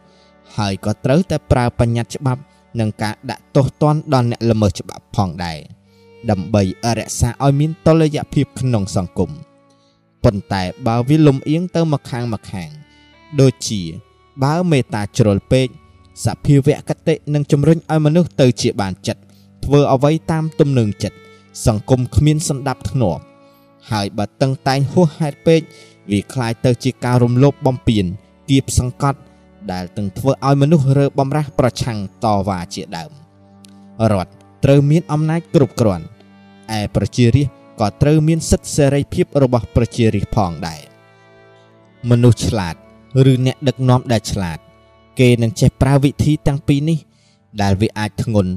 [0.57, 2.41] ហើយក៏ត្រូវតែប្រើបញ្ញត្តិច្បាប់
[2.80, 5.58] និងការដាក់ទោសទណ្ឌដល់អ្នកល្មើសច្បាប់ផងដែរ
[6.30, 6.62] ដើម្បី
[6.98, 9.30] រក្សាឲ្យមានតុល្យភាពក្នុងសង្គម
[10.24, 12.70] ប៉ុន្តែបើវាលំអៀងទៅមកខាងមកខាង
[13.40, 13.80] ដូចជា
[14.42, 15.66] បើមេត្តាជ្រុលពេក
[16.24, 19.22] សភាវគតិនឹងជំរុញឲ្យមនុស្សទៅជាបានចិត្ត
[19.64, 21.18] ធ្វើអ្វីតាមទំនឹងចិត្ត
[21.66, 23.22] សង្គមគ្មានសន្តាប់ធ្នាប់
[23.90, 25.60] ហើយបើតឹងតែងហួសហេតុពេក
[26.10, 28.04] វាคล้ายទៅជាការរំលោភបំពាន
[28.50, 29.18] គៀបសង្កត់
[29.73, 33.11] ដែលទាំងធ្វើឲ្យមនុស្សរើបំរាស់ប្រឆាំងតវ៉ាជាដើម
[34.11, 34.31] រដ្ឋ
[34.63, 36.05] ត្រូវមានអំណាចគ្រប់គ្រាន់
[36.77, 40.81] ឯប្រជារាស្ត្រក៏ត្រូវមានសិទ្ធិសេរីភាពរបស់ប្រជារាស្ត្រផងដែរ
[42.09, 42.75] មនុស្សឆ្លាត
[43.31, 44.59] ឬអ្នកដឹកនាំដែលឆ្លាត
[45.19, 46.99] គេនឹងចេះប្រើវិធីទាំងពីរនេះ
[47.61, 48.51] ដែលវាអាចធ្ងន់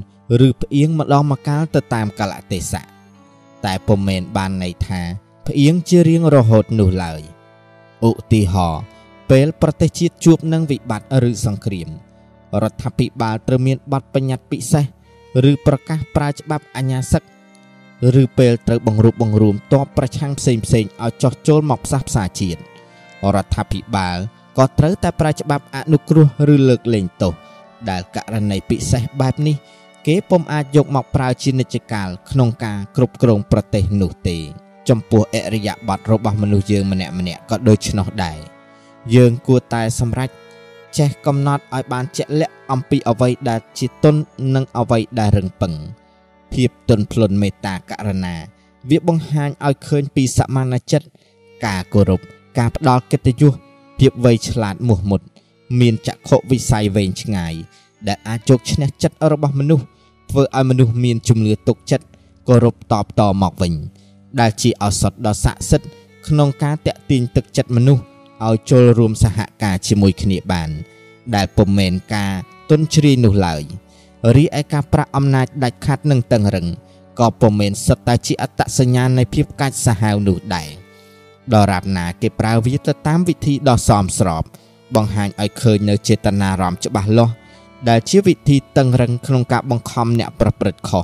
[0.47, 2.85] ឬផ្អៀងម្ដងម្កាលទៅតាមកលៈទេសៈ
[3.65, 5.01] តែពុំមែនបានន័យថា
[5.47, 7.21] ផ្អៀងជារៀងរហូតនោះឡើយ
[8.09, 8.81] ឧទាហរណ៍
[9.33, 11.89] ពេលប្រទេសជាតិជួបនឹងវិបត្តិឬសង្គ្រាម
[12.63, 14.85] រដ្ឋាភិបាលត្រូវមានបទបញ្ញត្តិពិសេស
[15.49, 17.23] ឬប្រកាសប្រើច្បាប់អាញាសឹក
[18.21, 22.59] ឬពេលត្រូវបង្រួបបង្រួមតបប្រឆាំងផ្សេងផ្សេងឲ្យចោះចូលមកផ្សះផ្សាជាតិ
[23.35, 24.17] រដ្ឋាភិបាល
[24.57, 27.33] ក៏ត្រូវតែប្រើច្បាប់អនុគ្រោះឬលើកលែងទោស
[27.89, 29.55] ដែលករណីពិសេសបែបនេះ
[30.07, 34.37] គេពុំអាចយកមកប្រើជានិច្ចកាលក្នុងការគ្រប់គ្រងប្រទេសនោះទេ
[34.89, 38.52] ចំពោះអរិយាប័ត្ររបស់មនុស្សយើងម្នាក់ម្នាក់ក៏ដូច្នោះដែរ
[39.15, 40.29] យើងគួរតែសម្រេច
[40.97, 44.15] ចេះកំណត់ឲ្យបានជាក់លាក់អំពីអ្វីដែលជាទុន
[44.55, 45.73] និងអ្វីដែលរឹងពឹង
[46.53, 48.35] ភាពទន់ភ្លន់មេត្តាករុណា
[48.89, 51.07] វាបង្ហាញឲ្យឃើញពីសមានចិត្ត
[51.65, 52.21] ការគោរព
[52.57, 53.53] ការផ្ដល់កិត្តិយស
[53.99, 55.21] ភាពវៃឆ្លាតមោះមុត
[55.79, 57.53] មានចក្ខុវិស័យវែងឆ្ងាយ
[58.07, 59.85] ដែលអាចជោគឈ្នះចិត្តរបស់មនុស្ស
[60.29, 62.05] ធ្វើឲ្យមនុស្សមានជំនឿទុកចិត្ត
[62.47, 63.73] គោរពតបតមកវិញ
[64.39, 65.89] ដែលជាឱសថដ៏ស័ក្តិសិទ្ធិ
[66.27, 68.03] ក្នុងការតាក់ទាញទឹកចិត្តមនុស្ស
[68.47, 70.69] ឲ្យចូលរួមសហការជាមួយគ្នាបាន
[71.35, 72.33] ដែលពុំមែនការ
[72.69, 73.61] ទុនជ្រាយនោះឡើយ
[74.35, 76.67] រីឯការប្រាក់អំណាចដាច់ខាត់និងតឹងរឹង
[77.19, 80.69] ក៏ពុំមែនសិតតែជាអត្តសញ្ញាណនៃភាពកាចសាហាវនោះដែរ
[81.53, 84.43] ដរាបណាគេប្រើវាទៅតាមវិធីដ៏សមស្រប
[84.95, 87.33] បង្ហាញឲ្យឃើញនៅចេតនារំច្បាស់លាស់
[87.89, 91.03] ដែលជាវិធីតឹងរឹងក្នុងការបង្ខំអ្នកប្រព្រឹត្តខុស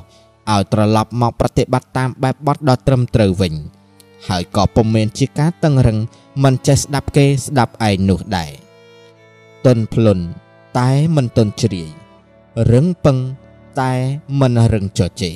[0.52, 3.54] ឲ្យត្រឡប់មកប្រតិបត្តិតាមបែបបទដ៏ត្រឹមត្រូវវិញ
[4.28, 5.98] ហើយក៏ពុំមែនជាការតឹងរឹង
[6.44, 8.52] មិនចេះស្ដាប់គេស្ដាប់ឯងនោះដែរ
[9.66, 10.20] ទុនភ្លុន
[10.80, 11.90] តែមិនទុនជ្រាយ
[12.72, 13.18] រឹងពឹង
[13.82, 13.94] តែ
[14.40, 15.34] មិនរឹងចចេះ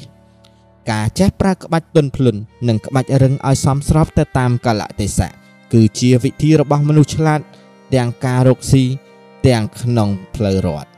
[0.92, 2.36] ការចេះប្រើក្បាច់ទុនភ្លុន
[2.68, 5.32] និងក្បាច់រឹងឲ្យសមស្របទៅតាមកលៈទេសៈ
[5.74, 7.42] គឺជាវិធីរបស់មនុស្សឆ្លាត
[7.94, 8.84] ទាំងការរកស៊ី
[9.48, 10.90] ទាំងក្នុងផ្លូវរដ្ឋ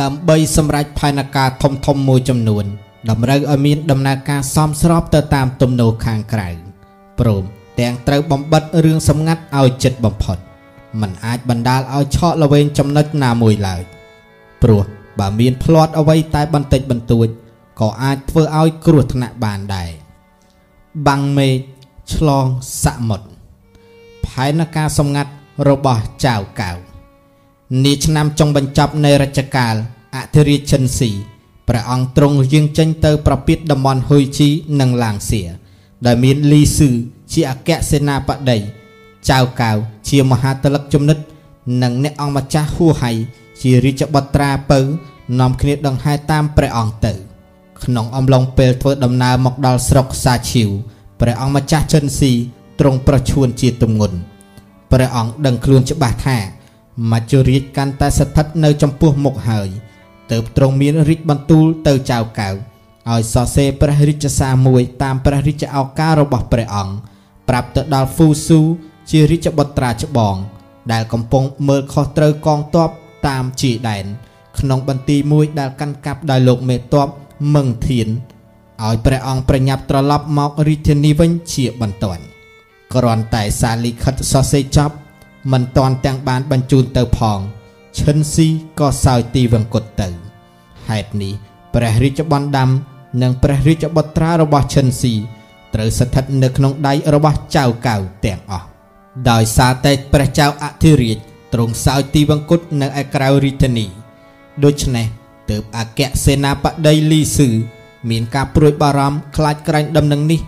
[0.00, 2.64] ដើម្បីសម្រេចផែនការធំធំមួយចំនួន
[3.10, 6.48] តម្រូវឲ្យមានដំណើរការសមស្របទៅតាមទំនោរខាងក្រៅ
[7.20, 7.44] ព្រម
[7.80, 10.38] ទាំងត្រូវបំបិតរឿងសម្ងាត់ឲ្យចិត្តបំផុត
[11.00, 13.82] มันអាចបណ្ដាលឲ្យឆក់ល្វែងចំណុចណាមួយឡើយ
[14.62, 14.82] ព្រោះ
[15.18, 17.28] បើមានផ្្លាត់អ្វីតែបន្តិចបន្តួច
[17.80, 19.90] ក៏អាចធ្វើឲ្យគ្រោះថ្នាក់បានដែរ
[21.06, 21.54] បាំងមេឃ
[22.14, 22.46] ឆ្លង
[22.84, 23.26] សមុទ្រ
[24.26, 25.30] ផែនការសម្ងាត់
[25.68, 26.70] របស់ចៅកៅ
[27.84, 29.74] នាឆ្នាំចុងបញ្ចប់នៃរជ្ជកាល
[30.16, 31.10] អធិរាជឈិនស៊ី
[31.68, 34.48] ព្រះអង្គទ្រង់យាងចេញទៅប្រពៀតតំបន់ហ៊ុយជី
[34.80, 35.42] និងឡាងសៀ
[36.06, 36.90] ដែលមានលីស៊ឺ
[37.32, 38.58] ជាអគ្គសេនាបតី
[39.30, 39.70] ចៅកៅ
[40.08, 41.18] ជាមហាតលិកជំនិត
[41.82, 43.10] និងអ្នកអង្គម្ចាស់ហួហៃ
[43.62, 44.80] ជារាជបុត្រាពៅ
[45.40, 47.12] នាំគ្នាដង្ហែតាមព្រះអង្គទៅ
[47.84, 50.70] ក្នុងអំឡុងពេលធ្វើដំណើរមកដល់ស្រុកសាឈីវ
[51.20, 52.32] ព្រះអង្គម្ចាស់ចិនស៊ី
[52.80, 54.16] ទ្រង់ប្រឈួនជាទំងន់
[54.92, 56.38] ព្រះអង្គដឹងខ្លួនច្បាស់ថា
[57.12, 59.68] មច្ចុរាជកាន់តែស្ថិតនៅចំពោះមុខហើយ
[60.30, 62.48] ទើបទ្រង់មានរាជបន្ទូលទៅចៅកៅ
[63.10, 66.94] ឲ្យសរសេរព្រះរាជសារមួយតាមព្រះរាជឱកាសរបស់ព្រះអង្គ
[67.48, 68.60] ប្រាប់ទៅដល់ហ្វូស៊ូ
[69.10, 70.36] ជារាជបុត្រាច្បង
[70.92, 72.90] ដែលកំពុងមើលខុសត្រូវកងទ័ព
[73.26, 74.04] តាមជាដែន
[74.58, 77.08] ក្នុងបន្ទីមួយដែលកាន់កាប់ដោយលោកមេតប
[77.54, 78.08] មឹងធាន
[78.84, 82.22] ឲ្យព្រះអង្គប្រញាប់ត្រឡប់មករាជធានីវិញជាបន្ទាន់
[82.94, 84.94] គ្រាន់តែសារលិខិតសរសេរចប់
[85.52, 87.38] មិនតាន់ទាំងបានបញ្ជូនទៅផង
[87.98, 90.08] ឈិនស៊ីក៏សោយទីវង្គតទៅ
[90.88, 91.32] ហេតុនេះ
[91.74, 92.70] ព្រះរាជបណ្ដាំ
[93.22, 95.14] និងព្រះរាជបុត្រារបស់ឈិនស៊ី
[95.74, 98.66] ត្រូវស្ថិតនៅក្នុងដៃរបស់ចៅកៅទាំងអស់
[99.30, 101.18] ដោយសារតែព្រះចៅអធិរាជ
[101.52, 103.86] ទ្រង់សោយទីវង្គតនៅឯក្រៅរាជធានី
[104.64, 105.06] ដូច្នេះ
[105.50, 107.50] ទើបអគ្គសេនាបតីលីស៊ឺ
[108.10, 110.40] មានការព្រួយបារម្ភខ្លាចក្រែងដំណឹងនេះ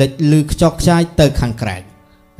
[0.00, 1.89] លេចលឺខ្ចក់ខ្ចាយទៅខាងក្រៅ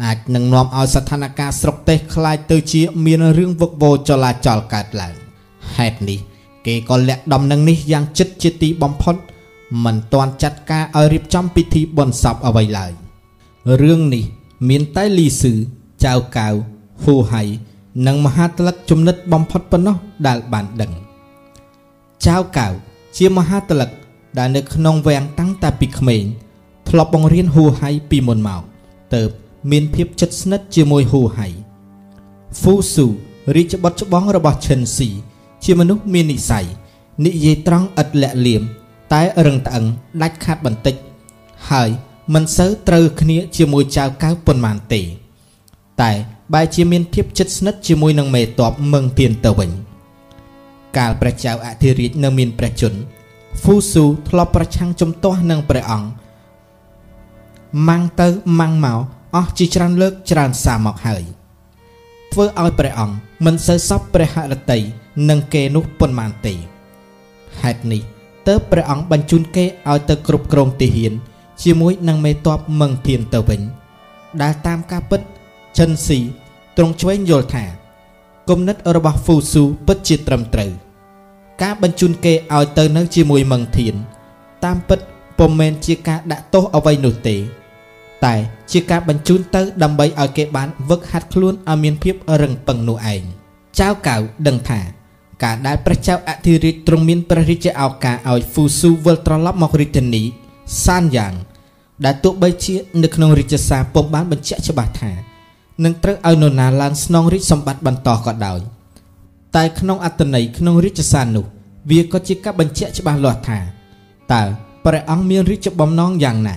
[0.04, 5.14] អាចនឹងនាំឲ្យស្ថានភាពស្រុកទេសខ្លាចទៅជាមានរឿងវឹកវរចលាចលកើតឡើង
[5.76, 6.18] ហេតុនេះ
[6.66, 9.16] គេក៏លាក់ដំណឹងនេះយ៉ាងជិតជាទីបំផុត
[9.84, 12.92] មិនទាន់ចាត់ការឲ្យរៀបចំពិធីបុណ្យសពអ្វីឡើយ
[13.82, 14.24] រឿងនេះ
[14.68, 15.54] មានតែលីស៊ឺ
[16.04, 16.48] ចៅកៅ
[17.02, 17.42] ហ៊ូហៃ
[18.06, 19.96] និងមហាតលិកជំនិតបំផុតប៉ុណ្ណោះ
[20.26, 20.92] ដែលបានដឹង
[22.26, 22.66] ចៅកៅ
[23.16, 23.90] ជាមហាតលិក
[24.38, 26.24] ដែលនៅក្នុងវាំងតាំងតែពីក្មេង
[26.88, 28.62] ធ្លាប់បង្រៀនហ៊ូហៃពីមុនមក
[29.14, 29.22] ទៅ
[29.70, 31.48] មានភាពជិតស្និទ្ធជាមួយហ៊ូហៃ
[32.60, 33.06] ហ្វូស៊ូ
[33.56, 35.08] រាជបុត្រច្បងរបស់ឈិនស៊ី
[35.64, 36.66] ជាមនុស្សមាននិស័យ
[37.24, 38.62] និយាយត្រង់ឥតលាក់លៀម
[39.12, 39.84] តែរឹងត្អឹង
[40.22, 40.94] ដាច់ខាត់បន្តិច
[41.70, 41.90] ហើយ
[42.34, 45.00] មិនសូវត្រូវគ្នាជាមួយចៅកៅប៉ុន្មានទេ
[46.00, 46.12] តែ
[46.54, 49.70] បែរជាមានភាពជិតស្និទ្ធជាមួយនឹងមេតបមឹងទៀនទៅវិញ
[50.96, 52.98] កាលព្រះចៅអធិរាជនៅមានព្រះជន្ម
[53.62, 56.08] ហ្វូស៊ូធ្លាប់ប្រឆាំងជំទាស់នឹងព្រះអង្គ
[57.88, 58.28] ម៉ាំងទៅ
[58.60, 59.00] ម៉ាំងមក
[59.34, 61.22] អស់ជាច្រើនលើកច្រើនសារមកហើយ
[62.32, 64.82] ធ្វើឲ្យព្រះអង្គមិនសូវសពព្រះហឫទ័យ
[65.28, 66.54] នឹងគេនោះប៉ុន្មានទេ
[67.60, 68.02] ហេតុនេះ
[68.48, 71.12] ទើបព្រះអង្គបញ្ជូនគេឲ្យទៅគ្រប់គ្រងទាហាន
[71.62, 73.60] ជាមួយនឹងមេតបមឹងធានទៅវិញ
[74.42, 75.20] ដែលតាមការពិត
[75.78, 76.18] ចិនស៊ី
[76.76, 77.64] ទ្រង់ឆ្វេងយល់ថា
[78.48, 80.70] គំនិតរបស់ហ្វូស៊ូពិតជាត្រឹមត្រូវ
[81.62, 83.94] ការបញ្ជូនគេឲ្យទៅនៅជាមួយមឹងធាន
[84.64, 85.00] តាមពិត
[85.38, 87.36] ពុំមែនជាការដាក់ទោសអ្វីនោះទេ
[88.26, 88.34] តែ
[88.72, 93.22] ជាការបញ្ជូនទៅដើម្បីឲ្យគេបានវឹកហាត់ខ្លួនឲ្យមានភាពរឹងប៉ឹងនោះឯង
[93.80, 94.16] ចៅកៅ
[94.46, 94.80] ដឹងថា
[95.44, 100.22] ការដែលព្រះចៅអធិរាជទ្រង់មានព្រះរាជាឱកាសឲ្យហ្វូស៊ូវិលត្រឡប់មករាជធានី
[100.84, 101.34] សានយ៉ាង
[102.04, 105.12] ដែលទោះបីជានៅក្នុងរាជសារពុំបានបញ្ជាក់ច្បាស់ថា
[105.84, 108.60] នឹងត្រូវឲ្យនរណាឡើងស្នងរាជសម្បត្តិបន្តក៏ដោយ
[109.56, 111.46] តែក្នុងអត្តន័យក្នុងរាជសារនោះ
[111.90, 113.58] វាក៏ជាការបញ្ជាក់ច្បាស់លាស់ថា
[114.32, 114.42] តើ
[114.84, 116.56] ព្រះអង្គមានរាជបំណងយ៉ាងណា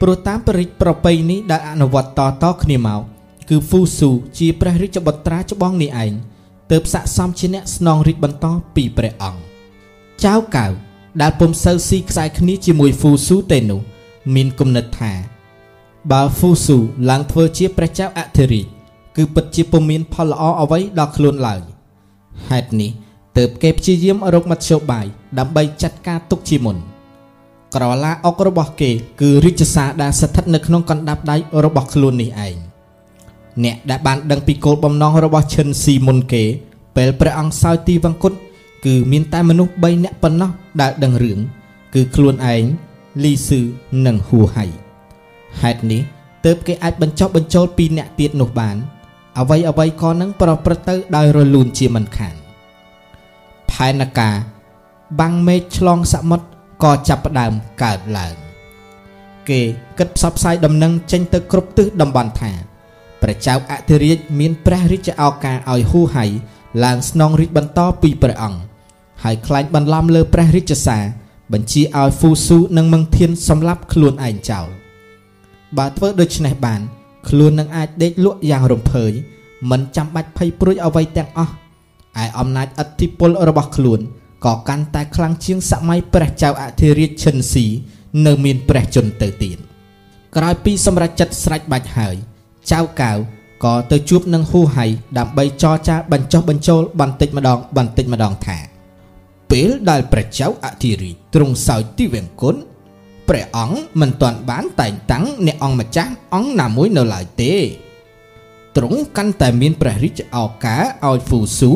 [0.00, 3.00] ព្រោះតាមពរិទ្ធប្រពៃនេះដែលអនុវត្តតតគ្នាមក
[3.48, 6.12] គឺហ្វូស៊ូជាព្រះរាជបុត្រាច្បងនេះឯង
[6.70, 9.40] ទើបស័ក្តិសមជាអ្នកស្នងរាជបន្តពីព្រះអង្គ
[10.24, 10.66] ចៅកៅ
[11.20, 13.80] ដែលពុំសូវស៊ីខ្សែគ្នាជាមួយហ្វូស៊ូទេនោះ
[14.34, 15.12] មានគំនិតថា
[16.12, 16.78] បើហ្វូស៊ូ
[17.10, 18.66] ឡើងធ្វើជាព្រះចៅអធិរាជ
[19.16, 21.60] គឺពិតជាពុំមានផលល្អអ្វីដល់ខ្លួនឡើយ
[22.48, 22.90] ហេតុនេះ
[23.36, 25.06] ទើបគេព្យាយាមរកមធ្យោបាយ
[25.38, 26.76] ដើម្បីចាត់ការទុកជាមុន
[27.74, 28.90] ក្រឡាអុករបស់គេ
[29.20, 32.54] គឺរាជសារដែលស្ថិតនៅក្នុងកណ្ដាប់ដៃរបស់ខ្លួននេះឯង
[33.64, 36.42] អ្នកដែលបានដឹងពីគោលបំណងរបស់ឈិនស៊ីមុនគេ
[36.96, 38.32] ពេលព្រះអង្គសោយទីវង្គត
[38.84, 40.50] គឺមានតែមនុស្ស3នាក់ប៉ុណ្ណោះ
[40.80, 41.38] ដែលដឹងរឿង
[41.94, 42.62] គឺខ្លួនឯង
[43.22, 43.60] លីស៊ឺ
[44.06, 44.64] និងហ៊ូហៃ
[45.60, 46.02] ហេតុនេះ
[46.44, 48.76] ទើបគេអាចបញ្ចុះបញ្ចូលពីអ្នកទៀតនោះបាន
[49.38, 52.34] អ្វីអ្វីក៏នឹងប្រព្រឹត្តទៅដោយរលូនជាមិនខាន
[53.70, 54.36] ផែនការ
[55.20, 56.46] បាំងមេឃឆ្លងសមុទ្រ
[56.82, 57.52] ក៏ចាប់ផ្ដើម
[57.82, 58.34] កើតឡើង
[59.48, 59.60] គេ
[59.98, 62.52] គិតផ្សព្វផ្សាយដំណឹងចេញទៅគ្រប់ទិសតំបន់ថា
[63.22, 66.24] ព្រះចៅអធិរាជមានព្រះរាជឱកាសឲ្យហ៊ូហៃ
[66.84, 68.60] ឡើងស្នងរាជបន្តពីព្រះអង្គ
[69.22, 71.02] ហើយខ្លាញ់បន្លំលើព្រះរាជសារ
[71.52, 74.66] បញ្ជាឲ្យហ្វូស៊ូនិងមឹងធានសម្លាប់ខ្លួនឯងចោល
[75.78, 76.80] បើធ្វើដូច្នេះបាន
[77.28, 79.12] ខ្លួននឹងអាចដេកលក់យ៉ាងរំភើយ
[79.70, 81.52] មិនចាំបាច់ភ័យព្រួយអ្វីទាំងអស់
[82.22, 84.00] ឯអំណាចឥទ្ធិពលរបស់ខ្លួន
[84.44, 87.66] ក៏កាន់តែខ្លាំងជាងសម័យព្រះចៅអធិរាជឈិនស៊ី
[88.26, 89.58] នៅមានព្រះជន្មទៅទៀត
[90.36, 92.14] ក្រោយពីសម្រេចចិត្តស្រេចបាច់ហើយ
[92.72, 93.12] ចៅកៅ
[93.64, 94.86] ក៏ទៅជួបនឹងហ៊ូហៃ
[95.18, 98.58] ដើម្បីចរចាបញ្ចុះបញ្ចូលបន្តិចម្ដងបន្តិចម្ដងថា
[99.50, 102.54] ពេលដែលព្រះចៅអធិរាជទ្រង់សោយទីវង្គត
[103.28, 107.54] ព្រះអង្គមិនទាន់បានតែងតាំងអ្នកអង្គម្ចាស់អង្គណាមួយនៅឡើយទេ
[108.76, 111.72] ទ្រង់កាន់តែមានព្រះរាជឱកាសឲ្យហ្វូស៊ូ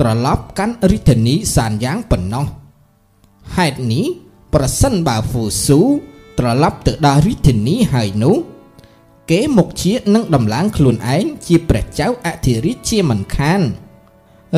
[0.00, 2.46] ត្រឡប់កាន់រាជធានីសានយ៉ាងប៉ុណ្ណោះ
[3.56, 4.06] ហេតុនេះ
[4.54, 5.80] ប្រសិនបើហ្វូស៊ូ
[6.38, 8.36] ត្រឡប់ទៅដល់រាជធានីហើយនោះ
[9.30, 13.60] គេមុខជានឹងដំឡើងខ្លួនឯងជាព្រះចៅអធិរាជជាមិនខាន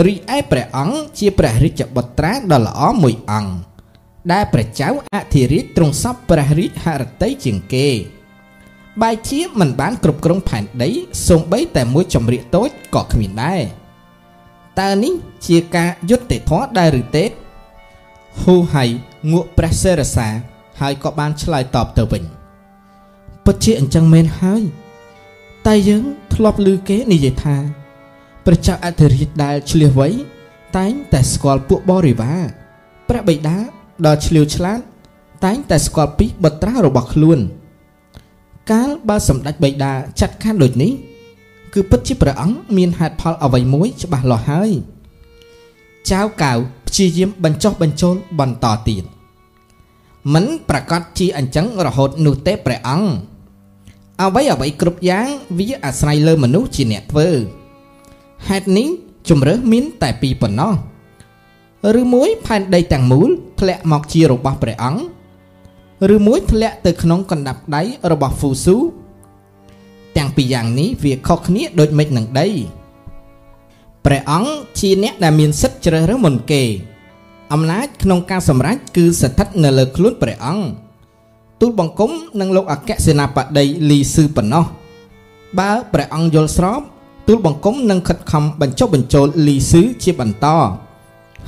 [0.07, 3.53] រីឯព្រះអង្គជាព្រះរាជបុត្រាដ៏ល្អមួយអង្គ
[4.33, 7.89] ដែលព្រះចៅអធិរាជទ្រង់សពព្រះរាជហឫទ័យជាងគេ
[9.03, 10.91] បែជាមិនបានគ្រប់គ្រងផែនដី
[11.29, 13.63] សូម្បីតែមួយចម្រៀកតូចក៏គ្មានដែរ
[14.81, 15.15] តើនេះ
[15.47, 17.25] ជាការយុត្តិធម៌ដែរឬទេ
[18.43, 18.85] ហ៊ូហៃ
[19.33, 20.29] ងក់ព្រះសេរសា
[20.81, 22.23] ហើយក៏បានឆ្លើយតបទៅវិញ
[23.45, 24.63] ពិតជាអញ្ចឹងមែនហើយ
[25.67, 26.05] តែយើង
[26.35, 27.57] ធ្លាប់ឮគេនិយាយថា
[28.45, 30.09] ព្រះចៅអធិរាជដែលឆ្លៀសវៃ
[30.77, 32.41] តែងតែស្គាល់ពួកបរិវារ
[33.09, 33.57] ព្រះបិតា
[34.07, 34.81] ដ៏ឆ្លៀវឆ្លាត
[35.45, 37.39] តែងតែស្គាល់ពីបុត្រារបស់ខ្លួន
[38.71, 40.93] កាលបើសម្ដេចបិតាចាត់ការដូចនេះ
[41.75, 44.71] គឺពិតជាព្រះអង្គមានហេតុផលអ្វីមួយច្បាស់លាស់ហើយ
[46.11, 46.53] ចៅកៅ
[46.89, 49.05] ព្យាយាមបញ្ចុះបញ្ចូលបន្តទៀត
[50.35, 53.09] មិនប្រកាសជាអញ្ចឹងរហូតនោះទេព្រះអង្គ
[54.23, 57.29] អ្វីអ្វីគ្រប់យ៉ាងវាអាស្រ័យលើមនុស្សជាអ្នកធ្វើ
[58.49, 58.89] ហេតុនេះ
[59.29, 60.75] ជំរើសមានតែពីរប៉ុណ្ណោះ
[62.01, 63.29] ឬមួយផែនដីទាំងមូល
[63.61, 65.03] ធ្លាក់មកជារបស់ព្រះអង្គ
[66.15, 68.77] ឬមួយធ្លាក់ទៅក្នុងកណ្ដាប់ដៃរបស់ហ្វូស៊ូ
[70.17, 72.49] ទាំងពីរយ៉ាងនេះវាខុសគ្នាដូចមេឃនឹងដី
[74.05, 76.63] ព្រះអង្គជាអ្នកដែលមានសិទ្ធិជ្រើសរើសមុនគេ
[77.53, 80.67] អំណាចក្នុងការសម្រេចគឺស្ថិតនៅលើខ្លួនព្រះអង្គ
[81.61, 82.11] ទូលបង្គំ
[82.41, 84.65] និងលោកអគ្គសេនាបតីលីស៊ឺប៉ុណ្ណោះ
[85.59, 86.81] បើព្រះអង្គយល់ស្រប
[87.29, 90.47] ទូលបង្គំនឹងខិតខំបញ្ចុះបញ្ចូលលីស៊ឺជាបន្ត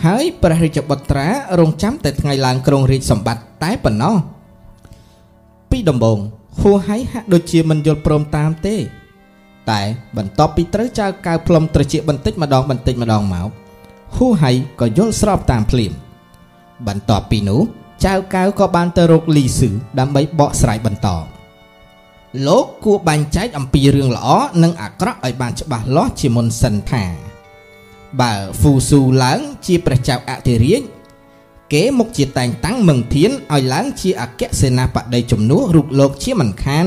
[0.05, 1.27] ហើយព្រះរាជបុត្រា
[1.59, 4.15] រងចាំតែថ្ងៃឡើងគ្រងរាជសម្បត្តិតែប៉ុណ្ណោះ
[5.71, 6.19] ពីដំបូង
[6.61, 8.77] ហួហៃហាក់ដូចជាមិនយល់ព្រមតាមទេ
[9.71, 9.83] តែ
[10.17, 13.49] បន្ទាប់ពីត្រូវចៅកៅផ្លុំត្រជាបន្តិចម្ដងបន្តិចម្ដងមក
[14.17, 14.51] ហួហៃ
[14.81, 15.93] ក៏យល់ស្របតាមភ្លាម
[16.87, 17.61] បន្ទាប់ពីនោះ
[18.05, 21.09] ចៅកៅក៏បានទៅរកលីស៊ឺដើម្បីបកស្រាយបន្ត
[22.47, 24.29] លោកគួរបែងចែកអំពីរឿងល្អ
[24.63, 27.05] និងអាក្រក់ឲ្យបានច្បាស់លាស់ជាមុនសិនថា
[28.21, 30.83] បើហ្វូស៊ូឡើងជាព្រះចៅអធិរាជ
[31.73, 36.87] គេមកជាតែងតាំងមឹងធានឲ្យឡើងជាអគ្គសេនាបតីជំនួសរូបលោកជាមិនខាន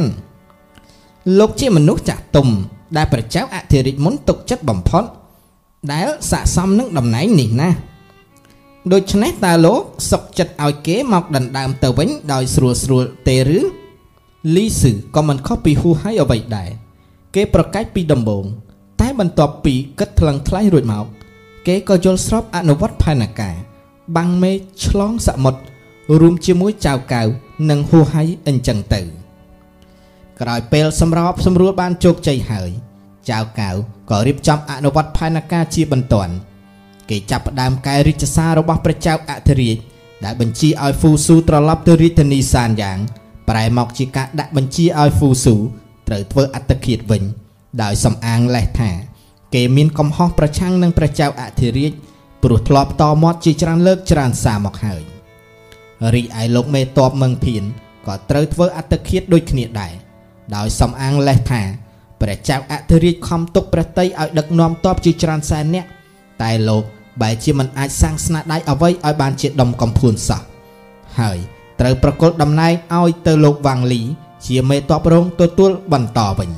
[1.39, 2.47] លោកជាមនុស្សចាស់ទុំ
[2.97, 5.03] ដែលព្រះចៅអធិរាជមុនទុកចិត្តបំផុត
[5.91, 7.69] ដែលស័កសមនឹងតំណែងនេះណា
[8.93, 9.81] ដូច្នេះតើលោក
[10.11, 13.59] សុកចិត្តឲ្យគេមកដណ្ដើមទៅវិញដោយស្រួលស្រួលទេឬ
[14.55, 16.69] លីស៊ឺក៏មិនខុសពីហ៊ូហៃអ្វីដែរ
[17.35, 18.45] គេប្រកាសពីដំបូង
[19.01, 21.05] តែបន្ទាប់ពីគិតថ្លឹងថ្លែងរួចមក
[21.67, 23.55] គេក៏យល់ស្របអនុវត្តផែនការ
[24.17, 25.61] បាំងមេឃឆ្លងសមុទ្រ
[26.19, 27.21] រួមជាមួយចៅកៅ
[27.69, 29.01] និងហ៊ូហៃអញ្ចឹងទៅ
[30.41, 32.69] ក្រោយពេលសម្របសម្រួលបានជោគជ័យហើយ
[33.29, 33.69] ចៅកៅ
[34.09, 36.33] ក៏រៀបចំអនុវត្តផែនការជាបន្ទាន់
[37.09, 39.77] គេចាប់ផ្ដើមកែរាជសាររបស់ព្រះចៅអធិរាជ
[40.23, 42.97] ដែលបញ្ជាឲ្យហ្វូស៊ូត្រឡប់ទៅរាជធានីសានយ៉ាង
[43.49, 45.55] ប្រែមកជាការដាក់បញ្ជាឲ្យហ្វូស៊ូ
[46.07, 47.23] ត្រូវធ្វើអត្តឃាតវិញ
[47.81, 48.91] ដោយសំអាងលេះថា
[49.55, 51.91] គេមានកំហុសប្រឆាំងនឹងព្រះចៅអធិរាជ
[52.43, 55.01] ព្រោះធ្លាប់តមាត់ជាច្រើនលើកច្រើនសារមកហើយ
[56.13, 57.63] រីឯលោកមេតបមឹងភៀន
[58.07, 59.93] ក៏ត្រូវធ្វើអត្តឃាតដូចគ្នាដែរ
[60.55, 61.61] ដោយសំអាងលេះថា
[62.21, 65.89] ព្រះចៅអធិរាជខំទុកព្រះតីឲ្យដឹកនាំតបជាច្រើនសែននាក់
[66.43, 66.83] តែលោក
[67.21, 70.41] បែរជាមិនអាចសាងស្នាដៃអ្វីឲ្យបានជាដុំកំភួនសោះ
[71.19, 71.37] ហើយ
[71.79, 74.01] ត្រូវប្រគល់តំណែងឲ្យទៅលោកវ៉ាងលី
[74.47, 76.51] ជាមេតបរងទទួលបន្តវិញ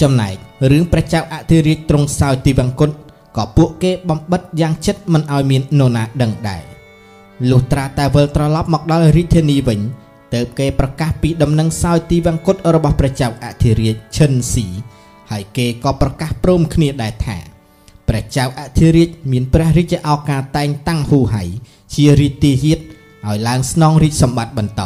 [0.00, 0.34] ចំណែក
[0.70, 2.90] រឿងព្រះចៅអធិរាជទ្រង់សោយទីវង្គត
[3.36, 6.62] ក៏ពួកគេបំបិតយ៉ាងជិតមិនឲ្យមាននរណាដឹងដែរ
[7.50, 9.80] លុះត្រាតែវិលត្រឡប់មកដល់រាជធានីវិញ
[10.34, 14.66] ទើបគេប្រកាសពីដំណឹងសោយទីវង្គតរបស់ព្រះចៅអធិរាជឈិនស៊ី
[15.30, 17.36] ហើយគេក៏ប្រកាសព្រមគ្នាដែរថា
[18.08, 21.44] ព្រះចៅអធិរាជមានព្រះរាជឱកាសតែងតាំងហ៊ូហៃ
[21.94, 22.78] ជារាជទាហាន
[23.26, 24.82] ឲ្យឡើងស្នងរាជសម្បត្តិបន្ត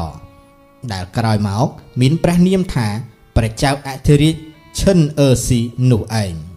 [0.93, 1.67] ដែលក្រោយមក
[2.01, 2.89] មានព្រះនាមថា
[3.37, 4.35] ព្រះចៅអធិរាជ
[4.81, 5.61] ឈិនអឺស៊ី
[5.91, 6.50] នោះឯង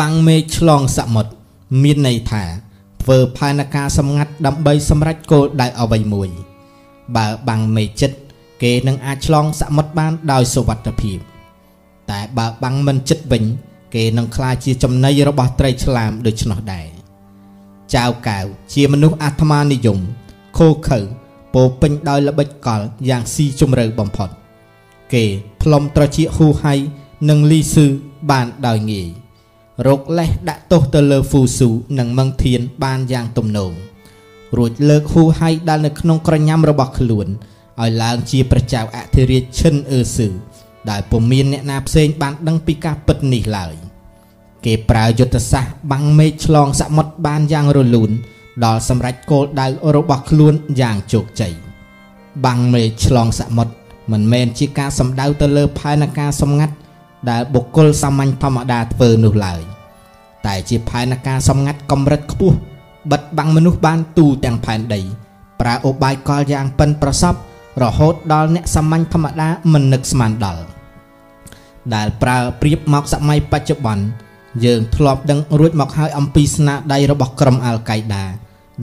[0.00, 1.32] បាំងមេឃឆ្លងសមុទ្រ
[1.82, 2.44] មានន័យថា
[3.02, 6.28] ធ្វើផែនការសម្ងាត់ដើម្បីសម្រេចគោលដៅអ្វីមួយ
[7.16, 8.16] បើបាំងមេឃចិត្ត
[8.62, 11.18] គេនឹងអាចឆ្លងសមុទ្របានដោយសុវត្ថិភាព
[12.10, 13.44] តែបើបាំងមិនចិត្តវិញ
[13.94, 16.86] គេនឹងក្លាយជាចំណីរបស់ត្រីឆ្លាមដូច្នោះដែរ
[17.94, 18.38] ចៅកៅ
[18.74, 19.98] ជាមនុស្សអាត្មានិយម
[20.58, 21.00] ខូខើ
[21.54, 24.28] ពោពេញដោយល្បិចកលយ៉ាងស៊ីជម្រៅបំផុត
[25.14, 25.24] គេ
[25.62, 26.74] ផ្លុំត្រចៀកហ៊ូហៃ
[27.28, 27.86] និងលីស៊ឺ
[28.30, 29.08] បានដោយងាយ
[29.86, 33.72] រកលេសដាក់ទោសទៅលើហ្វូស៊ូនិងមឹងធានបានយ៉ាងទំនង
[34.56, 37.26] រួចលើកហ៊ូហៃដែលនៅក្នុងក្រញាំរបស់ខ្លួន
[37.80, 40.28] ឲ្យឡើងជាព្រះចៅអធិរាជឈិនអឺស៊ឺ
[40.90, 43.74] ដែលពុំមានអ្នកណាផ្សេងបានដឹងពីការពិតនេះឡើយ
[44.64, 48.10] គេប្រើយុទ្ធសាស្ត្របាំងមេឃឆ្លងសមុទ្របានយ៉ាងរលូន
[48.64, 51.54] ដល់សម្រេចគោលដៅរបស់ខ្លួនយ៉ាងជោគជ័យ
[52.44, 53.72] បាំងមេឃឆ្លងសមុទ្រ
[54.12, 56.74] មិនមែនជាការសម្ដៅទៅលើផែនការសម្ងាត់
[57.30, 59.60] ដែលបុគ្គលសាមញ្ញធម្មតាធ្វើនោះឡើយ
[60.46, 62.56] តែជាផែនការសម្ងាត់កម្រិតខ្ពស់
[63.10, 65.00] បិទបាំងមនុស្សបានទូទាំងផែនដី
[65.60, 67.38] ប្រើឧបាយកលយ៉ាងប៉ិនប្រសប់
[67.82, 70.62] រហូតដល់អ្នកសាមញ្ញធម្មតាមិននឹកស្មានដល់
[71.94, 74.04] ដែលប្រើប្រៀបមកសម័យបច្ចុប្បន្ន
[74.64, 78.24] យើងធ្លាប់ដឹងរួចមកហើយអំពីស្នាដៃរបស់ក្រុមអាល់កៃដា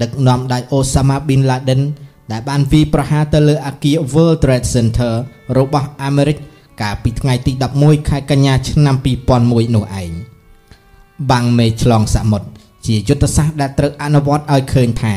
[0.01, 1.79] ដឹកនាំដោយអូសាម៉ាប៊ីនឡាដិន
[2.31, 5.13] ដែលបានវាយប្រហារទៅលើអគារ World Trade Center
[5.57, 6.37] របស់អាមេរិក
[6.81, 8.95] កាលពីថ្ងៃទី11ខែកញ្ញាឆ្នាំ
[9.35, 10.11] 2001នោះឯង
[11.31, 12.47] បាំងមេឆ្លងសមុទ្រ
[12.85, 15.13] ជាយុទ្ធសាស្ត្រដែលត្រូវអនុវត្តឲ្យឃើញថា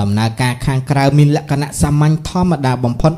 [0.00, 3.12] ដំណើរការខាងក្រៅមានលក្ខណៈសាមញ្ញធម្មតាបំផុត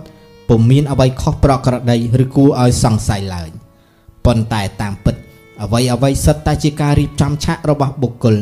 [0.48, 3.48] ពុំមានអ្វីខុសប្រក្រតីឬគួរឲ្យសង្ស័យឡើយ
[4.24, 5.14] ប៉ុន្តែតាមពិត
[5.62, 8.36] អ្វីអ្វីសិតតែជាការរៀបចំឆាករបស់បុគ្គល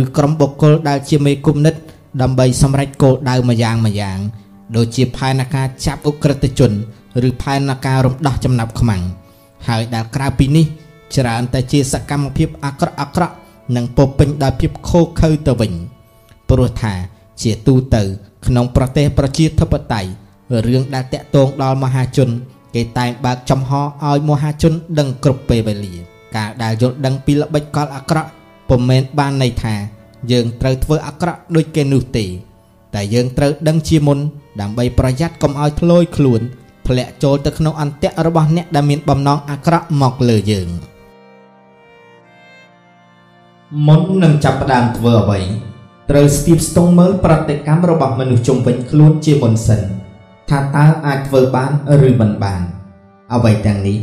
[0.00, 1.74] ឬក្រុមបុគ្គលដែលជាមេគុណនិត
[2.22, 4.18] ដើម្បីសម្រេចគោលដៅមួយយ៉ាងមួយយ៉ាង
[4.76, 6.72] ដូចជាផែនការចាប់អ ுக ្រិតជន
[7.28, 9.02] ឬផែនការរំដោះចំណាប់ខ្មាំង
[9.68, 10.66] ហើយដែលក្រៅពីនេះ
[11.16, 13.34] ច្រើនតែជាសកម្មភាពអាក្រក់អាក្រក់
[13.76, 15.72] និងពោពេញដោយភាពខូខើទៅវិញ
[16.48, 16.94] ព្រោះថា
[17.42, 18.02] ជាទូទៅ
[18.46, 20.10] ក្នុងប្រទេសប្រជាធិបតេយ្យ
[20.66, 22.28] រឿងដែលតាក់ទងដល់មហាជន
[22.74, 23.70] គេតែងបើកចំហ
[24.06, 25.94] ឲ្យមហាជន ដឹងគ្រប់ពេលវេលា
[26.36, 28.28] ការដែលយល់ដឹងពីល្បិចកលអាក្រក់
[28.68, 29.74] ពុំមែនបានន័យថា
[30.32, 32.24] យើងត្រូវធ្វើអាក្រក់ដូចគេនោះទេ
[32.94, 34.18] តែយើងត្រូវដឹងជាមុន
[34.60, 36.40] ដើម្បីប្រយ័ត្នកុំឲ្យធ្លោយខ្លួន
[36.88, 40.68] ធ្លាក់ចូលទៅក្នុងអន្ទាក់របស់អ្នកដែលមានបំណងអាក្រក់មកលើយើង
[43.86, 45.40] មុននឹងចាប់ផ្ដើមធ្វើអ្វី
[46.10, 49.80] ត្រូវស្ទាបស្ទង់មើលប្រតិកម្មរបស់មនុស្សជុំវិញខ្លួនជាមុនសិន
[50.50, 51.70] ថាតើអាចធ្វើបាន
[52.08, 52.60] ឬមិនបាន
[53.34, 53.98] អ្វីទាំងនេះ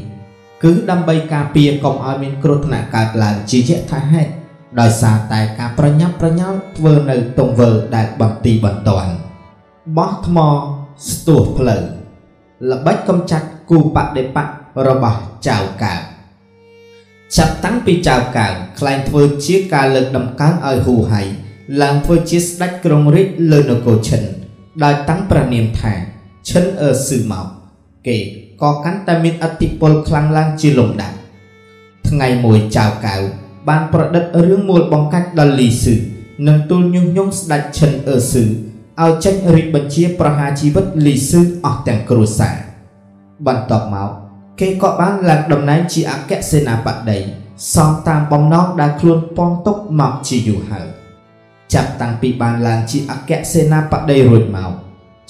[0.64, 4.32] គឺដើម្បីការពារកុំឲ្យមានគ្រោះថ្នាក់កើតឡើងជាយថាហេតុ
[4.80, 9.14] ដោយសារតែការប្រញាប់ប្រញាល់ធ្វើនៅទង្វើដែលបន្ទីបន្ទាន់
[9.98, 10.38] បោះថ្ម
[11.10, 11.84] ស្ទោះផ្លូវ
[12.70, 14.46] ល្បិចកំចាត់គូបដិបៈ
[14.88, 15.94] របស់ចៅកៅ
[17.38, 18.48] ចាប់តាំងពីចៅកៅ
[18.80, 21.22] ខ្លែងធ្វើជាការលើកដំកើងឲ្យហ៊ូហៃ
[21.82, 24.22] ឡើងធ្វើជាស្ដេចក្រុងរាជលើនគរឈិន
[24.84, 25.94] ដោយតាំងព្រះនាមថា
[26.50, 27.48] ឈិនអឺស៊ឺមក
[28.08, 28.18] គេ
[28.62, 31.18] ក៏កាន់តែមានអធិពលខ្លាំងឡើងជាលំដាប់
[32.10, 33.16] ថ្ងៃមួយចៅកៅ
[33.70, 35.96] បានប្រឌិតរឿងមូលបង្កាច់ដល់លីស៊ឺ
[36.48, 38.46] និងទូលញុះញង់ស្ដេចឈិនអឺស៊ឺ
[39.02, 42.56] ឲ្យចេញរាជបញ្ជាប្រហារជីវិតលីស៊ឺអស់ទាំងគ្រួសារ
[43.48, 44.10] បន្ទាប់មក
[44.60, 47.20] គេក៏បានឡើងតំណែងជាអគ្គសេនាបតី
[47.76, 50.88] សងតាមបំណងដែលខ្លួនពងទុកមកជាយូរហើយ
[51.74, 54.72] ចាប់តាំងពីបានឡើងជាអគ្គសេនាបតីរួចមក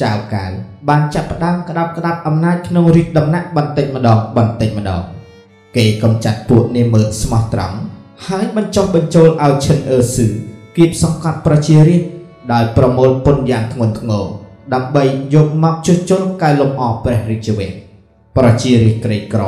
[0.01, 0.51] ចៅកាវ
[0.89, 5.03] បានចាប់ផ្ដើមក្តាប់ក្តាប់អំណាចក្នុងរាជដំណាក់បន្តិចម្ដងបន្តិចម្ដង
[5.75, 7.77] គេកំចាត់ពួកនេមើស្មោះត្រង់
[8.27, 10.27] ហើយបញ្ចុះបញ្ចូលឲ្យឈិនអឺស៊ឺ
[10.77, 12.10] គៀបសង្កត់ប្រជារាស្ត្រ
[12.51, 14.25] ដោយប្រមូលពន្ធយ៉ាងធ្ងន់ធ្ងរ
[14.73, 15.03] ដើម្បី
[15.33, 17.73] យកមកជួសជុលកែលម្អព្រះរាជវាំង
[18.37, 19.43] ប្រជារាស្ត្រក្រីក្រ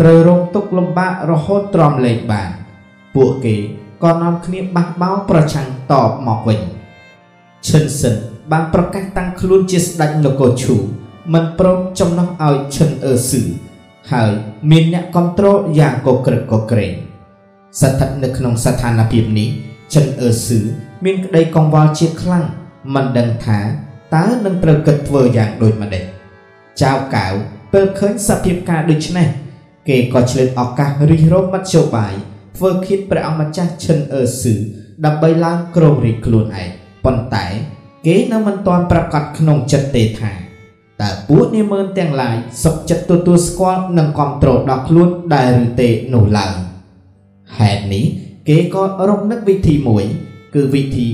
[0.00, 2.50] ត្រូវរងទុក្ខលំបាករហូតទ្រាំលែងបាន
[3.14, 3.54] ពួកគេ
[4.02, 6.60] ក៏នាំគ្នាបះបោរប្រឆាំងតបមកវិញ
[7.68, 8.14] ឈិនសិន
[8.52, 10.74] បានប្រកាសតាំងខ្លួនជាស្ដេចនគរឈូ
[11.34, 13.44] មិនព្រមចំណោះឲ្យឈិនអឺស៊ឺ
[14.12, 14.30] ហើយ
[14.70, 16.92] មានអ្នកគ្រប់គ្រងយ៉ាងកក្រឹកកក្រែង
[17.80, 19.48] ស្ថិតនៅក្នុងស្ថានភាពនេះ
[19.92, 20.60] ឈិនអឺស៊ឺ
[21.04, 22.46] មានក្តីកង្វល់ជាខ្លាំង
[22.94, 23.58] មិនដឹងថា
[24.14, 26.04] តើនឹងត្រូវគិតធ្វើយ៉ាងដូចម្ដេច
[26.82, 27.26] ចៅកៅ
[27.72, 29.28] ពេលឃើញសភាពការដូចនេះ
[29.88, 32.14] គេក៏ឆ្លៀតឱកាសរិះរោមមធ្យោបាយ
[32.56, 34.56] ធ្វើគៀតព្រះអង្គម្ចាស់ឈិនអឺស៊ឺ
[35.04, 36.68] ដើម្បីឡើងគ្រងរាជខ្លួនឯង
[37.04, 37.46] ប៉ុន្តែ
[38.06, 40.32] គេនៅមិនទាន់ប្រកាសក្នុងចិត្តទេថា
[41.02, 46.54] តើពួកនាម៉ឺនទាំងឡាយសុខចិត្តទទួលស្គាល់និងគ្រប់គ្រងដល់ខ្លួនដែរឬទេនោះឡើយ
[47.58, 48.04] ហេតុនេះ
[48.48, 50.04] គេក៏រកនឹកវិធីមួយ
[50.54, 51.08] គឺវិធី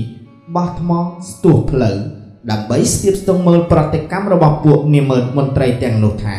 [0.55, 0.91] បោះថ្ម
[1.29, 1.97] ស្ទះផ្លូវ
[2.51, 6.37] ដើម្បីស្ទាបស្ទង់មើលប្រតិកម្មរបស់ពួកនាម៉ឺនមន្ត្រីទាំងនោះថា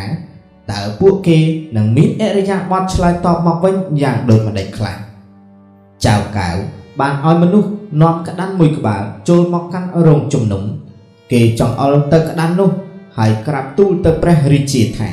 [0.73, 1.39] តើពួកគេ
[1.77, 4.97] នឹងមានអរិយាប័ត្រឆ្លើយតបមកវិញយ៉ាងដូចម្ដេចខ្លះ
[6.07, 6.49] ចៅកៅ
[7.01, 7.71] បានឲ្យមនុស្ស
[8.03, 10.63] នាំក្តាន់មួយក្បាលចូលមកកាន់រោងជំនុំ
[11.33, 12.71] គេចង់អុលទៅក្តាន់នោះ
[13.17, 15.11] ហើយក្រាបទូលទៅព្រះរាជាថា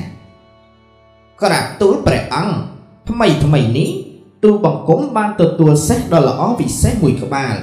[1.42, 2.56] ក្រាបទូលព្រះអង្គ
[3.10, 3.90] ថ្មីថ្មីនេះ
[4.44, 7.56] ទូបង្គំបានទទួលសេះដ៏ល្អពិសេសមួយក្បាល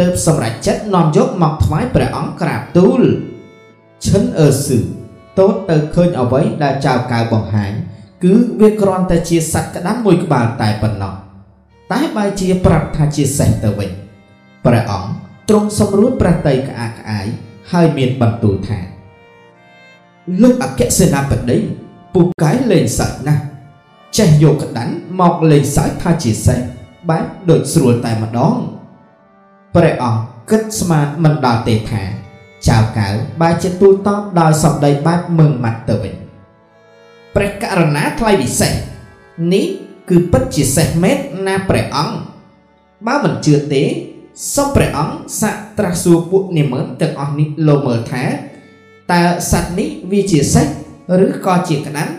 [0.00, 3.02] ទើបសម្រេចចិត្តនាំយកមកថ្វាយព្រះអង្គក្រាបទូល
[4.06, 4.78] ឈិនអឺស៊ឺ
[5.38, 7.72] តូតទៅឃើញអ្វីដែលចៅកៅបង្ហាញ
[8.24, 11.14] គឺវាគ្រាន់តែជាសត្វក្តាំមួយក្បាលតែប៉ុណ្ណោះ
[11.92, 13.90] តែបើជាប្រាប់ថាជាសេះទៅវិញ
[14.66, 15.10] ព្រះអង្គ
[15.48, 17.26] ទ្រង់សម្រួលប្រតិក្អាកក្អាយ
[17.72, 18.78] ហើយមានបន្ទូលថា
[20.42, 21.58] លោកអគ្គសេនាបតី
[22.14, 23.42] ពូកែលេងសើចណាស់
[24.18, 26.58] ចេះយកក្តាន់មកលេងសើចថាជាសេះ
[27.10, 28.56] បែបដូចស្រួលតែម្ដង
[29.74, 32.02] ព្រះអង្គគិតស្មានមិនដល់ទេថា
[32.68, 33.08] ចៅកៅ
[33.40, 36.14] បែរជាទូលតបដោយសម្ដីបែបមឹងម៉ាត់ទៅវិញ
[37.34, 38.72] ព្រះករណាថ្លៃពិសេស
[39.52, 39.64] នេះ
[40.10, 42.16] គឺពិតជាសេះមេតណាព្រះអង្គ
[43.06, 43.82] បើមិនជឿទេ
[44.54, 48.24] សូមព្រះអង្គសាកត្រាស់សួរពួកនាម៉ឺនទាំងអស់នេះលោកមើលថា
[49.12, 50.66] តើសត្វនេះវាជាសេះ
[51.24, 52.12] ឬក៏ជាក្តាន់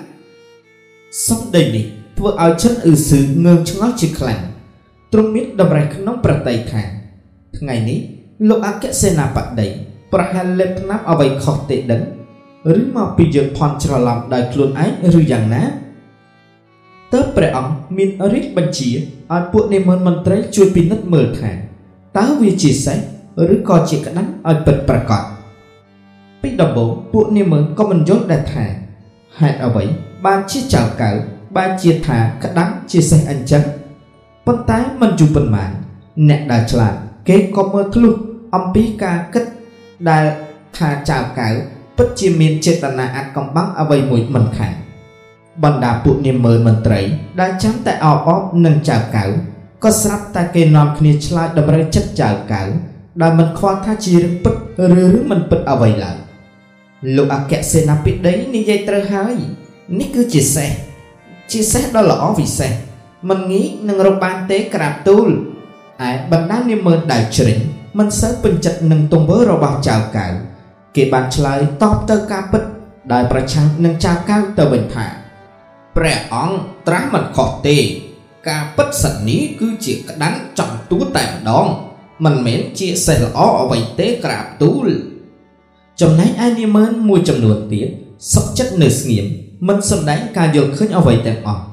[1.28, 1.86] សំដីនេះ
[2.18, 4.42] ធ្វើឲ្យឈិនអ៊ឺស៊ឺងើងឆ្ងល់ជាខ្លាំង
[5.14, 6.84] ទ្រង់មានតម្រេះក្នុងប្រតិថា
[7.58, 8.00] ថ្ងៃនេះ
[8.50, 9.68] លោកអគ្គសេនាបតី
[10.14, 12.02] ប្រហែលលេបថ្នាំអ្វីខុសទេដឹង
[12.80, 15.64] ឬមកពីយើងផន់ច្រឡំដោយខ្លួនឯងឬយ៉ាងណា
[17.14, 21.52] ទើបព្រះអង្គមានរាជបញ្ជាឲ្យពួកនិមន្តមន្ត្រីជួយពិនិត្យមើលថា
[22.18, 22.98] តើវាជាសេះ
[23.54, 25.24] ឬក៏ជាក្តាន់ឲ្យពិតប្រាកដ
[26.42, 28.66] ពីដំបូងពួកនិមន្តក៏មិនយល់ដែរថា
[29.40, 29.84] ហេតុអ្វី
[30.26, 31.10] បានជាចៅកៅ
[31.58, 33.64] បានជាថាក្តាន់ជាសេះអញ្ចឹង
[34.46, 35.70] ប៉ុន្តែមិនយូរប៉ុន្មាន
[36.30, 36.96] អ្នកដែលឆ្លាត
[37.28, 38.16] គេក៏មើលធ្លុះ
[38.56, 39.46] អំពីការគិត
[40.10, 40.26] ដែល
[40.78, 41.50] ថាចៅកៅ
[41.98, 44.74] ពិតជាមានចេតនាអាចកំបាំងអ្វីមួយមិនខាន
[45.64, 47.02] បណ្ដាពួកនាមើលមន្ត្រី
[47.42, 49.26] ដែលចាំតែអបអបនឹងចៅកៅ
[49.84, 52.62] ក៏ស្រាប់តែគេនាំគ្នាឆ្លើយតម្រូវចិត្តចៅកៅ
[53.22, 56.18] ដែលមិនខ្វល់ថាជារឿងពិតឬឬមិនពិតអ្វីឡើយ
[57.16, 59.36] លោកអគ្គសេនាបតីនិយាយត្រូវហើយ
[60.00, 60.70] នេះគឺជាសេះ
[61.52, 62.72] ជាសេះដ៏ល្អវិសេស
[63.30, 65.28] មិនងាយនឹងរកបានទេក្រាបទូល
[66.10, 67.60] ឯបណ្ដានាមើលដែលជ្រិញ
[67.98, 70.28] មិនសូវពេញចិត្តនឹងទង្វើរបស់ចៅកៅ
[70.96, 72.64] គេបានឆ្លើយតបទៅការពិត
[73.14, 75.06] ដោយប្រឆាំងនឹងចៅកៅទៅវិញថា
[75.96, 76.56] ព្រះអង្គ
[76.88, 77.78] ត្រាស់មិនខុសទេ
[78.50, 81.68] ការពិតសិននេះគឺជាក្តាន់ចំទួតែម្ដង
[82.26, 84.88] មិនមែនជាសេះល្អអ្វីទេក្រាបទូល
[86.02, 87.88] ចំណែកឯនាម៉ឺនមួយចំនួនទៀត
[88.34, 89.26] សុខចិត្តនៅស្ងៀម
[89.68, 91.64] មិនសម្ដែងការយល់ឃើញអ្វីទាំងអស់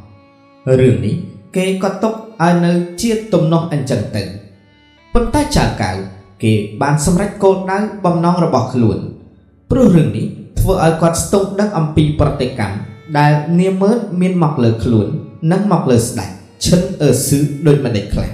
[0.81, 1.16] រឿងនេះ
[1.57, 4.22] គេក៏ຕົក ឲ្យនៅជាទំនាស់អញ្ចឹងទៅ
[5.14, 5.90] ប៉ុន្តែចៅកៅ
[6.42, 6.52] គេ
[6.82, 8.98] បានសម្រេចគោលដៅបំណងរបស់ខ្លួន
[9.70, 10.26] ព្រោះរឿងនេះ
[10.60, 12.76] ធ្វើឲ្យគាត់ស្ទង់ដឹងអំពីប្រតិកម្ម
[13.18, 15.06] ដែលនាមឺនមានមកលើខ្លួន
[15.52, 16.30] និងមកលើស្ដេច
[16.64, 18.30] ឈិនអឺស៊ឺដូចម្ដេចខ្លះ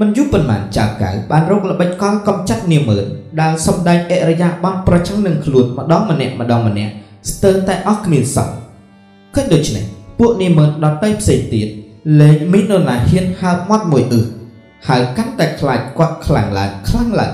[0.00, 3.04] មិនយូរប៉ុន្មានចៅកៅបានរកល្បិចកលកំចាត់នាមឺន
[3.40, 6.92] ដែលសម្ដែងអរិយាប័ត្រប្រឆាំងនឹងខ្លួនម្ដងម្នាក់ម្ដងម្នាក់
[7.30, 8.56] ស្ទើរតែអស់គ្មានសល់
[9.34, 9.84] ឃើញដូច្នេះ
[10.18, 11.68] ពួកនាមឺនដតៃផ្សេងទៀត
[12.20, 14.20] លែងមាននរណាហ៊ានហើបមាត់មួយអឺ
[14.88, 17.32] ហើយកាន់តែខ្លាចគាត់ខ្លាំងឡើងខ្លាំងឡើង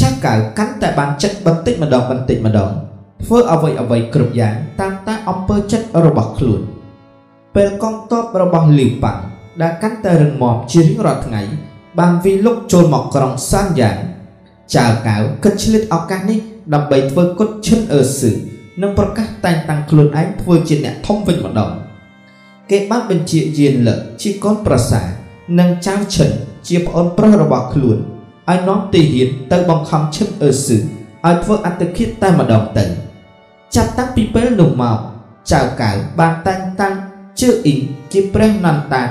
[0.00, 2.70] ចាស់កៅកាន់តែបានចិត្តបន្តិចម្ដងបន្តិចម្ដង
[3.24, 6.60] ធ្វើអ្វីអ្វីគ្រប់យ៉ាងតាមតែអំពើចិត្តរបស់ខ្លួន
[7.54, 9.20] ពេលកងទ័ពរបស់លីវប៉ាំង
[9.62, 11.42] ដែលកាន់តែរឹងមាំជារៀងរាល់ថ្ងៃ
[11.98, 13.96] បានវិលុកចូលមកក្រុងសានយ៉ាង
[14.74, 16.38] ចៅកៅគិតឆ្លៀតឱកាសនេះ
[16.74, 18.32] ដើម្បីធ្វើគុតឈិនអឺស៊ឺ
[18.82, 21.70] និងប្រកាសតែងតាំងខ្លួនឯងធ្វើជាអ្នកធំវិញម្ដង
[22.70, 25.02] គេបានបញ្ជាយានលឹកជាកូនប្រសា
[25.58, 26.30] និងចៅឈិន
[26.68, 27.98] ជាប្អូនប្រុសរបស់ខ្លួន
[28.50, 32.84] ឲ្យនាំទាហានទៅបង្ខំឈិនអឺស៊ឺឲ្យធ្វើអត្តឃាតតែម្ដងទៅ
[33.74, 34.98] ចាប់តាំងពីពេលនោះមក
[35.52, 36.94] ចៅកៅបានតែងតាំង
[37.40, 37.80] ជើអ៊ីង
[38.12, 39.02] ជាព្រះនន្តា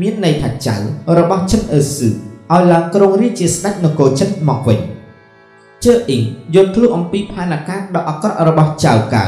[0.00, 0.76] មានន័យថាចៅ
[1.18, 4.78] របស់ចិនអឺស៊ឺឲ្យឡើងគ្រងរាជជាស្ដេចនគរចិនមកវិញ
[5.84, 6.22] ជើអ៊ីង
[6.54, 9.24] យល់ឃ្លូអំពីផែនការដ៏អាក្រក់របស់ចៅកៅ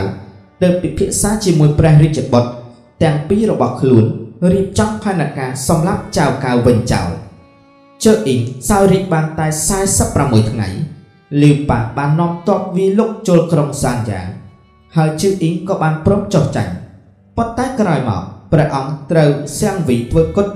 [0.62, 2.59] ទើបពិភាក្សាជាមួយព្រះរាជបុត្រ
[3.02, 4.04] ទាំងពីររបស់ខ្លួន
[4.52, 7.08] រៀបចំផែនការសម្រាប់ចៅកៅវិញចោល
[8.04, 9.46] ជើអ៊ីងសោយរាជបានតែ
[9.98, 10.68] 46ថ្ងៃ
[11.42, 14.26] លីវប៉ាបាននាំទ័ពវាលុកចូលក្រុងសានយ៉ាង
[14.96, 16.72] ហើយជើអ៊ីងក៏បានព្រមចុះចាញ់
[17.36, 18.22] ប៉ុន្តែក្រោយមក
[18.52, 20.46] ព្រះអង្គត្រូវសៀងវីធ្វើគុត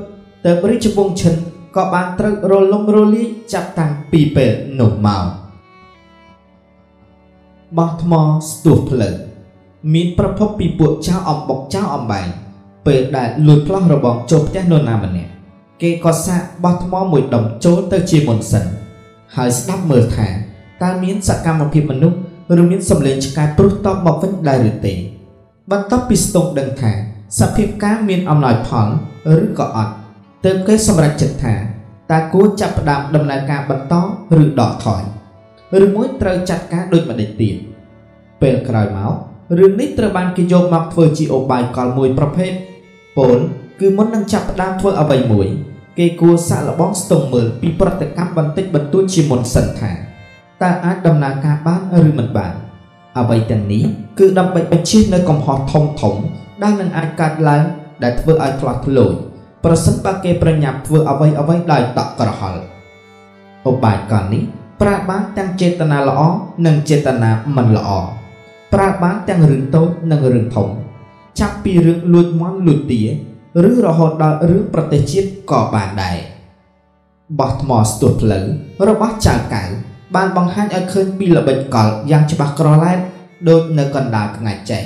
[0.45, 1.35] ទៅរាជវង្សឈិន
[1.77, 5.25] ក៏បានត្រូវរលំរលាយចាប់តាំងពីពេលនោះមក
[7.79, 8.13] បោះថ្ម
[8.49, 9.15] ស្ទុះផ្លូវ
[9.93, 12.27] មានប្រភពពីពួកចៅអំបុកចៅអំបែង
[12.87, 15.31] ពេលដែលលួចផ្លោះរបងចូលផ្ទះនរណាម្នាក់
[15.83, 18.65] គេក៏សាកបោះថ្មមួយដុំចូលទៅជាមុនសិន
[19.37, 20.29] ហើយស្ដាប់មើលថា
[20.83, 22.19] តើមានសកម្មភាពមនុស្ស
[22.61, 24.95] ឬមានសម្លេងឆ្កែព្រុសតបមកវិញដែរឬទេ
[25.71, 26.93] បន្ទាប់ពីស្ទង់ដឹងថា
[27.41, 28.89] សភាពការមានអំណោយផល
[29.45, 29.93] ឬក៏អត់
[30.45, 31.55] ទើបគេសម្រេចចិត្តថា
[32.11, 33.95] តើគួរចាប់ផ្ដើមដំណើរការបន្ត
[34.41, 35.03] ឬដកថយ
[35.85, 37.57] ឬមួយត្រូវចាត់ការដូចម្ដេចទៀត
[38.43, 39.15] ពេលក្រោយមក
[39.59, 42.53] រឿងនេះត្រូវបានគេយកមកធ្វើជាឧបាយកលមួយប្រភេទ
[43.19, 43.39] ពោល
[43.81, 45.49] គឺមុននឹងចាប់ផ្ដើមធ្វើអ្វីមួយ
[45.99, 49.93] គេគួរសាកល្បងស្ទង់មើលពីប្រតិកម្មបន្តិចបន្តួចជាមុនសិនថា
[50.63, 52.53] តើអាចដំណើរការបានឬមិនបាន
[53.19, 53.85] អ្វីទាំងនេះ
[54.19, 56.17] គឺដើម្បីបញ្ជៀសនៅកំហុសធំធំ
[56.63, 57.65] ដែលនឹងអាចកើតឡើង
[58.03, 59.13] ដែលធ្វើឲ្យផ្លាស់ប្លួយ
[59.65, 62.63] ប្រសិនបើគេប្រញាប់ធ្វើអ្វីអ្វីដោយតក់ក្រហល់
[63.71, 64.43] ឧបាយកលនេះ
[64.83, 66.21] ប្រើបានទាំងចេតនាល្អ
[66.67, 67.91] និងចេតនាមិនល្អ
[68.75, 70.69] ប្រើបានទាំងរឿងតូចនិងរឿងធំ
[71.41, 73.03] ចាប់ពីរឿងលួចមាន់លួចទា
[73.71, 76.19] ឬរហូតដល់រឿងប្រទេសជាតិក៏បានដែរ
[77.41, 78.45] បោះថ្មស្ទុះផ្លូវ
[78.89, 79.65] របស់ចៅកៅ
[80.15, 82.99] បានបង្ហាញឲ្យឃើញពីល្បិចកលយ៉ាងច្បាស់ក្រឡែត
[83.49, 84.83] ដូចនៅកណ្ដាលថ្ងៃចេះ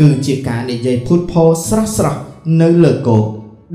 [0.00, 2.20] គឺជាការនិយាយភូតផរស្រស់ស្រស់
[2.62, 3.24] នៅលើគោក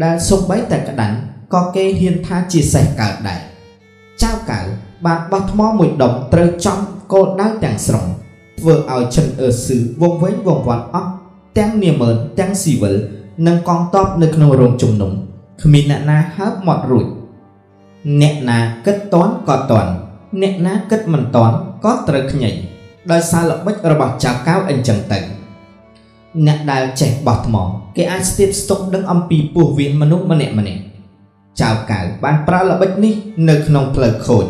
[0.04, 1.18] ដែលសំបីតែក្តាន់
[1.54, 3.42] ក៏គេហ៊ានថាជាសេះកើតដែរ
[4.24, 4.60] ចៅកៅ
[5.06, 6.80] បានបោះថ្មមួយដុំត្រូវចំ
[7.14, 8.08] គោលដៅទាំងស្រុង
[8.60, 11.12] ធ្វើឲ្យចិនអឺស៊ឺវងវែងវងវាន់អស់
[11.58, 12.96] ទាំងនាម៉ឺនទាំងស៊ីវិល
[13.48, 15.12] និងកងទ័ពនៅក្នុងរោងជំនុំ
[15.64, 17.06] គ្មានអ្នកណាហើបមាត់រួច
[18.22, 19.92] អ្នកណាគិតតន់ក៏តន់
[20.42, 21.56] អ្នកណាគិតមិនតន់
[21.86, 22.56] ក៏ត្រូវខ្ញែង
[23.12, 25.20] ដោយសារល្បិចរបស់ចៅកៅអញ្ចឹងទៅ
[26.48, 27.56] អ្នកដែលចេះបោះថ្ម
[27.98, 30.82] គេអាចស្ទាបស្ទុកដឹងអំពីពោះវៀនមនុស្សម្នាក់ម្នាក់
[31.62, 33.14] ចៅកៅបានប្រើល្បិចនេះ
[33.50, 34.46] នៅក្នុងផ្លូវខូច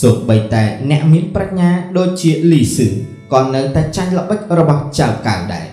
[0.00, 2.88] សូម្បីតែអ្នកមានប្រាជ្ញាដូចជាលីស៊ឺ
[3.32, 5.66] ក៏នៅតែចាញ់ល្បិចរបស់ចៅកៅដែរ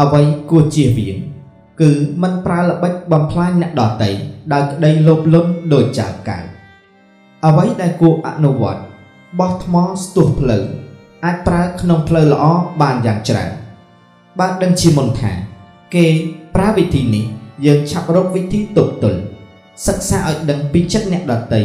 [0.00, 1.16] អ្វីគួរជៀសវាង
[1.80, 1.90] គឺ
[2.22, 4.10] មិនប្រើល្បិចបំផ្លាញអ្នកដទៃ
[4.52, 6.38] ដោយក្តីលោភលន់ដោយចៅកៅ
[7.46, 8.82] អ្វីដែលគួរអនុវត្ត
[9.38, 10.64] បោះថ្មស្ទុះផ្លូវ
[11.24, 12.44] អាចប្រើក្នុងផ្លូវល្អ
[12.82, 13.50] បានយ៉ាងច្រើន
[14.38, 15.32] បើដឹងជាមុនថា
[15.94, 16.06] គេ
[16.54, 17.24] ប្រើវិធីនេះ
[17.66, 19.20] យើងឆាប់រកវិធីទប់ទល់
[19.86, 21.62] សិក្សាឲ្យដឹងពីចិត្តអ្នកដតី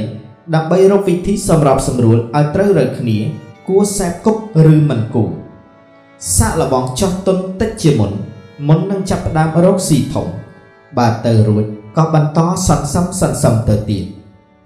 [0.55, 3.17] ដើម្បីរកវិធីសម្របសម្រួលឲ្យត្រូវរើគ្នា
[3.67, 4.41] គួរសែបគប់
[4.73, 5.31] ឬមិនគួរ
[6.37, 8.11] សាកល្បងចោះទុនតិចជាមុន
[8.67, 10.27] មុននឹងចាប់ផ្ដើមរកស៊ីធំ
[10.97, 11.65] បើទៅរួច
[11.97, 14.03] ក៏បន្តសន្សំសន្សំទៅទៀត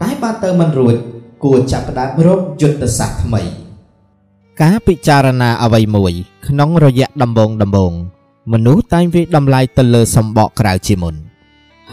[0.01, 0.95] តែបើទៅមិនរួច
[1.43, 3.41] គួរចាប់ផ្ដើមរកយុទ្ធសាស្ត្រថ្មី
[4.61, 6.13] ការពិចារណាអ្វីមួយ
[6.47, 7.93] ក្នុងរយៈដំបូងដំបូង
[8.53, 11.15] មនុស្សតែងវាតម្លៃទៅលើសម្បកក្រៅជាមុន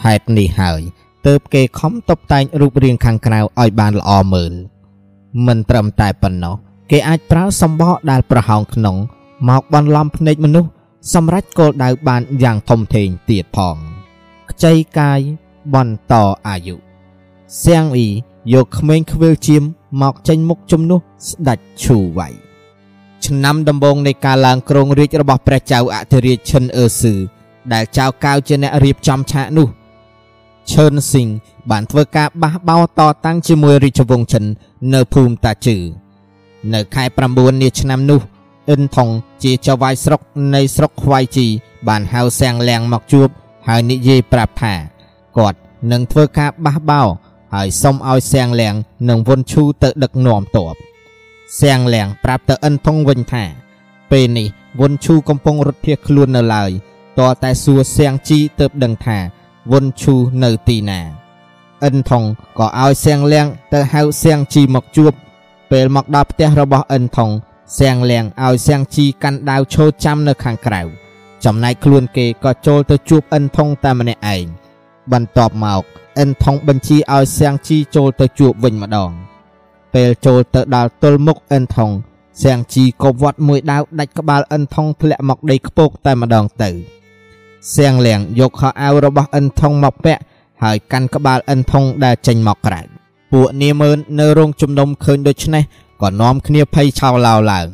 [0.03, 0.81] ហេតុនេះហើយ
[1.27, 4.53] ទើបគេខំតបតែងរូបរាងខាងក្រៅឲ្យបានល្អមើល
[5.47, 6.57] មិនត្រឹមតែប៉ុណ្ណោះ
[6.97, 8.97] គេអាចប្រើសម្បកដែលប្រហោងក្នុង
[9.49, 10.71] មកបន្លំភ្នែកមនុស្ស
[11.15, 13.77] សម្រាប់គោលដៅបានយ៉ាងធំធេងទៀតផង
[14.51, 15.21] ខ្ចីកាយ
[15.75, 16.15] បន្ត
[16.47, 16.77] អាយុ
[17.63, 18.09] សៀងអ៊ី
[18.53, 19.63] យកក្មេងខ្វៀលជាម
[20.03, 22.29] មកចេញមុខជំនួសស្ដេចឈូវៃ
[23.25, 27.15] ឆ្នាំដំបូងនៃការឡើងគ្រងរាជរបស់ព្រះចៅអធិរាជឈិនអឺស៊ឺ
[27.73, 29.69] ដែលចៅកៅជាអ្នករៀបចំឆាកនោះ
[30.71, 31.29] ឈឿនស៊ីង
[31.71, 34.45] បានធ្វើការបះបោតតាំងជាមួយរាជវង្សឈិន
[34.95, 36.04] នៅភូមិតាជឺ
[36.73, 37.05] នៅខែ
[37.35, 38.21] 9នាឆ្នាំនោះ
[38.69, 39.09] អ៊ិនថុង
[39.43, 40.21] ជាចៅវាយស្រុក
[40.55, 41.47] នៃស្រុកខ្វៃជី
[41.89, 43.29] បានហៅសៀងលៀងមកជួប
[43.67, 44.75] ហើយនិយាយប្រាប់ថា
[45.37, 45.59] គាត់
[45.93, 47.03] នឹងធ្វើការបះបោ
[47.55, 48.75] ហើយសុំឲ្យសៀងលៀង
[49.09, 50.75] និងវុនឈូទៅដឹកនាំតប
[51.61, 53.45] សៀងលៀងប្រាប់ទៅអិនថុងវិញថា
[54.11, 54.49] ពេលនេះ
[54.81, 56.71] វុនឈូកំពុងរត់ភៀសខ្លួននៅឡើយ
[57.19, 59.19] តើតែសួរសៀងជីទៅដឹងថា
[59.73, 61.01] វុនឈូនៅទីណា
[61.85, 62.25] អិនថុង
[62.59, 65.13] ក៏ឲ្យសៀងលៀងទៅហៅសៀងជីមកជួប
[65.71, 67.31] ពេលមកដល់ផ្ទះរបស់អិនថុង
[67.79, 70.83] សៀងលៀងឲ្យសៀងជីកាន់ដាវឈោចាំនៅខាងក្រៅ
[71.45, 74.45] ចំណែកខ្លួនគេក៏ចូលទៅជួបអិនថុងតែម្នាក់ឯង
[75.13, 75.83] បន្ទាប់មក
[76.19, 79.11] អិនថុងបញ្ជាឲ្យសៀងជីចូលទៅជួបវិញម្ដង
[79.95, 81.91] ពេលចូលទៅដល់ទល់មុខអិនថុង
[82.43, 86.71] សៀងជីក៏វាត់មួយដាវដាច់ក្បាលអិនថុងធ្លាក់មកដីខ្ពកតែម្ដងទៅ
[87.75, 90.23] សៀងលៀងយកខោអាវរបស់អិនថងមកពាក់
[90.63, 92.94] ហើយកាន់ក្បាលអិនថងដែលចេញមកក្រៅ
[93.37, 95.63] ពួកនាមើននៅរោងជំនុំឃើញដូច្នេះ
[96.03, 97.67] ក៏នាំគ្នាភ័យឆោឡោឡើង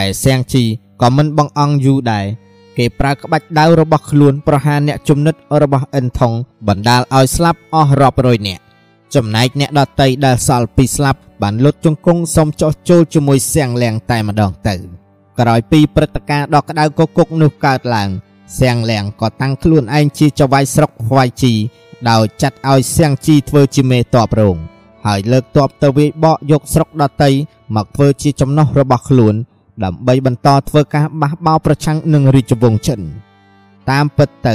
[0.00, 0.64] ឯសៀងជី
[1.02, 2.26] ក៏មិនបងអង្គយូរដែរ
[2.78, 6.32] គេប្រើក្បាច់ដាវរបស់ខ្លួនប្រហារអ្នកជំនិតរបស់អិនថង
[6.68, 8.62] បណ្ដាលឲ្យស្លាប់អស់រាប់រយនាក់
[9.14, 14.74] ចំណែកអ្នកដតីដែលសល់ពីស្លាប់បានលុតជង្គង់សុំចោះចូលជាមួយសៀងលៀងតែម្ដងទៅ
[15.40, 18.08] ក្រោយពីព្រឹត្តិការណ៍ដ៏ក្តៅគគុកនោះកើតឡើង
[18.58, 21.54] សៀងលៀងក៏តាំងខ្លួនឯងជាចៅហ្វាយស្រុកហ្វាយជី
[22.10, 24.58] ដោយចាត់ឲ្យសៀងជីធ្វើជាមេតបរង
[25.06, 27.30] ហើយលើកតបទៅវាយបកយកស្រុកដតី
[27.74, 29.34] មកធ្វើជាចំណោះរបស់ខ្លួន
[29.84, 33.00] ដើម្បីបន្តធ្វើការបះបោរប្រឆាំងនឹងរាជវង្សចិន
[33.90, 34.54] តាមពិតទៅ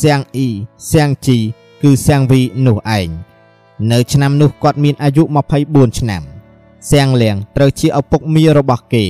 [0.00, 0.48] សៀងអ៊ី
[0.90, 1.38] សៀងជី
[1.82, 3.08] គឺសៀងវីនោះឯង
[3.92, 5.22] នៅឆ្នាំនោះគាត់មានអាយុ
[5.62, 6.22] 24ឆ្នាំ
[6.90, 9.06] សៀងលៀងត្រូវជាឪពុកមីរបស់គេ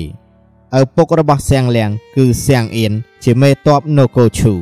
[0.80, 2.92] ឪពុករបស់សៀងលៀងគឺសៀងអៀន
[3.24, 4.54] ជាមេតបនគរឈូ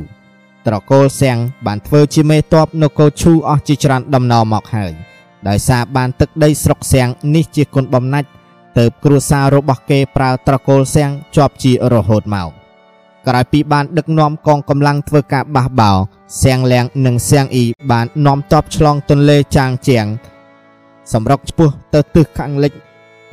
[0.65, 4.93] ត្រកូលសៀងបានធ្វើជាមេតបនគរឈូអស់ជាច្រើនដំណរមកហើយ
[5.47, 8.29] ដោយសារបានទឹកដីស្រុកសៀងនេះជាគុណបំណាច់
[8.77, 12.49] ទៅគ្រួសាររបស់គេប្រើត្រកូលសៀងជាប់ជារហូតមក
[13.27, 15.97] ក្រោយពីបានដឹកនាំកងកម្លាំងធ្វើការបះបោរ
[16.43, 20.05] សៀងលៀងនិងសៀងអ៊ីបាននាំទ័ពឆ្លងទន្លេចាងជាង
[21.13, 22.73] សម្រុកឆ្ពោះទៅទិសខាងលិច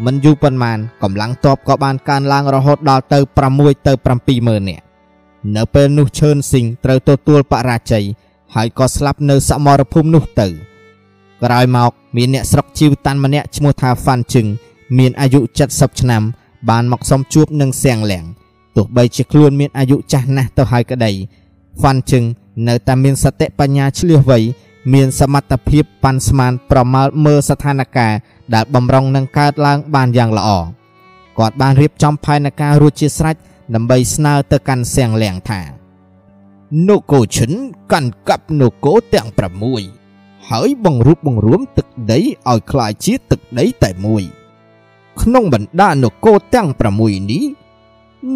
[0.05, 3.19] មិនយូរប៉ុន្មានកម្លាំងទ័ពក៏បានកើនឡើងរហូតដល់ទៅ
[3.53, 4.85] 6ទៅ7ម៉ឺននាក់
[5.57, 8.05] នៅពេលនោះឈឿនស៊ីងត្រូវទទួលបរាជ័យ
[8.55, 10.49] ហើយក៏ស្លាប់នៅសមរភូមិនោះទៅ
[11.45, 14.47] ក្រោយមកមានអ្នកស្រុកជីវតាន់ម្នាក់ឈ្មោះថាហ្វាន់ជឹង
[14.99, 15.41] មានអាយុ
[15.71, 16.23] 70ឆ្នាំ
[16.69, 18.25] បានមកសុំជួបនឹងសៀងលៀង
[18.77, 21.13] ទោះបីជាខ្លួនមានអាយុចាស់ណាស់ទៅហើយក្តី
[21.81, 22.25] ហ្វាន់ជឹង
[22.69, 24.39] នៅតែមានសតិបញ្ញាឆ្លៀសវៃ
[24.95, 28.13] មានសមត្ថភាពប៉ាន់ស្មានប្រមាលមើលស្ថានភាព
[28.55, 30.51] ដែលបំរុងនឹងកើតឡើងបានយ៉ាងល្អ
[31.39, 33.37] គាត់បានរៀបចំផែនការរួចជាស្រេច
[33.75, 35.61] ដើម្បីស្នើទៅកាន់សៀងលៀងថា
[36.89, 37.53] នគរឈិន
[37.93, 39.98] កាន់កាប់នគរទាំង6
[40.50, 44.24] ហើយបង្រួបបង្រួមទឹកដីឲ្យคล้ายជាទឹកដីតែមួយ
[45.22, 46.70] ក្នុងបណ្ដានគរទាំង
[47.00, 47.44] 6នេះ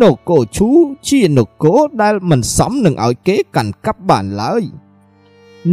[0.01, 0.69] នគរឈូ
[1.07, 4.63] ជានគរដែលមិនសមនឹងឲ្យគេកាន់កាប់បានឡើយ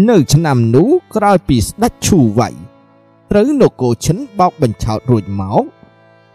[0.08, 2.48] នៅឆ្នាំនោះក្រោយពីស្ដេចឈូវៃ
[3.30, 5.64] ត្រូវនគរឈិនបោកបញ្ឆោតរួចមក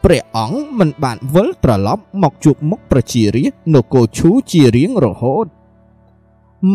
[0.04, 5.48] ព្រះអង្គមិនបានវិលត្រឡប់មកជួបមុខប្រជារាស្ត្រនគរឈូជារៀងរហូត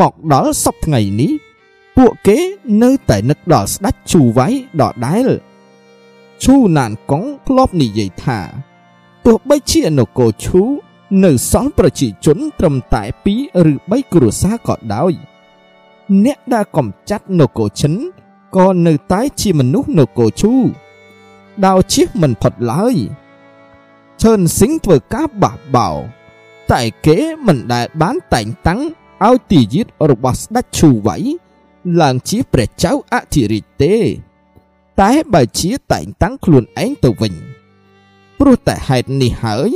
[0.00, 1.32] មកដល់សប្ថ្ងៃនេះ
[2.01, 2.39] ពួកគេ
[2.83, 4.47] នៅតែនឹកដល់ស្ដេចឈូវៃ
[4.81, 5.27] ដដែល
[6.43, 8.39] ឈូណានកុងធ្លាប់និយាយថា
[9.25, 10.61] ទោះបីជានគរឈូ
[11.23, 15.13] នៅសល់ប្រជាជនត្រឹមតែ2ឬ3គ្រួសារក៏ដោយ
[16.25, 17.93] អ្នកដែលកំចាត់នគរឈិន
[18.55, 20.53] ក៏នៅតែជាមនុស្សនគរឈូ
[21.65, 22.95] ដោយជៀសមិនផុតឡើយ
[24.21, 25.89] ឈឿនស៊ីងធ្វើការបះបោ
[26.71, 28.81] តែគេមិនដែលបានតែងតាំង
[29.27, 31.17] ឲ្យទីយាតរបស់ស្ដេចឈូវៃ
[32.01, 33.95] ឡើងជាព្រះចៅអធិរាជទេ
[35.01, 37.33] តែបើជាតែងតាំងខ្លួនឯងទៅវិញ
[38.39, 39.71] ព្រោះតែហេតុនេះហើយ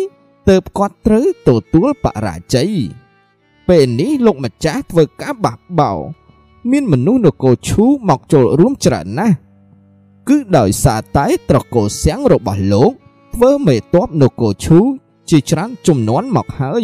[0.49, 2.71] ទើបគាត់ត្រូវទទួលបរាជ័យ
[3.67, 5.91] ពេលនេះលោកម្ចាស់ធ្វើការបះបោ
[6.71, 9.35] មានមនុស្សនគរឈូមកចូលរួមច្រើនណាស់
[10.27, 12.91] គឺដោយសារតែត្រកូលសៀងរបស់លោក
[13.35, 14.79] ធ្វើមេតបនគរឈូ
[15.29, 16.83] ជាច្រើនចំនួនមកហើយ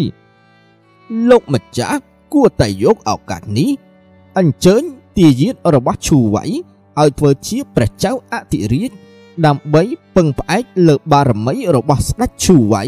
[1.30, 2.02] លោកម្ចាស់
[2.34, 3.70] គួរតែយកឱកាសនេះ
[4.38, 4.84] អញ្ជើញ
[5.19, 6.45] ទាយាទរបស់ឈូវៃ
[7.01, 8.91] ឲ្យធ្វើជាព្រះចៅអធិរាជ
[9.47, 9.83] ដើម្បី
[10.17, 12.83] ពឹងផ្អែកលើបារមីរបស់ស្ដេចឈូវៃ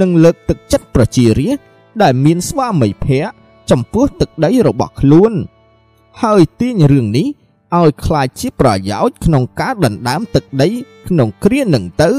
[0.00, 1.64] និងលើកទឹកចិត្តប្រជារាស្ត្រ
[2.02, 3.30] ដែលមានស្វាមីភក្តិ
[3.70, 5.32] ចំពោះទឹកដីរបស់ខ្លួន
[6.22, 7.26] ហើយទាញរឿងនេះ
[7.76, 10.68] ឲ្យคล้ายជាប្រយោជន៍ក្នុងការដណ្ដើមទឹកដី
[11.08, 12.12] ក្នុងគ្រានឹងទៅ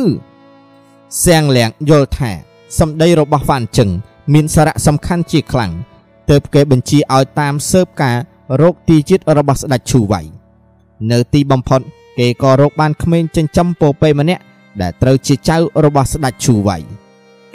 [1.23, 2.31] សៀងលៀងយល់ថា
[2.79, 3.89] សម្ដីរបស់វ៉ាន់ជឹង
[4.33, 5.71] មានសារៈសំខាន់ជាខ្លាំង
[6.29, 8.17] ទើបគេបញ្ជាឲ្យតាមស៊ើបការ
[8.60, 10.20] រោគទីជាតិរបស់ស្ដេចឈូវៃ
[11.10, 11.80] នៅទីបំផុត
[12.18, 14.42] គេក៏រកបានក្មេងចិញ្ចឹមពោពេម្នាក់
[14.80, 16.76] ដែលត្រូវជាចៅរបស់ស្ដេចឈូវៃ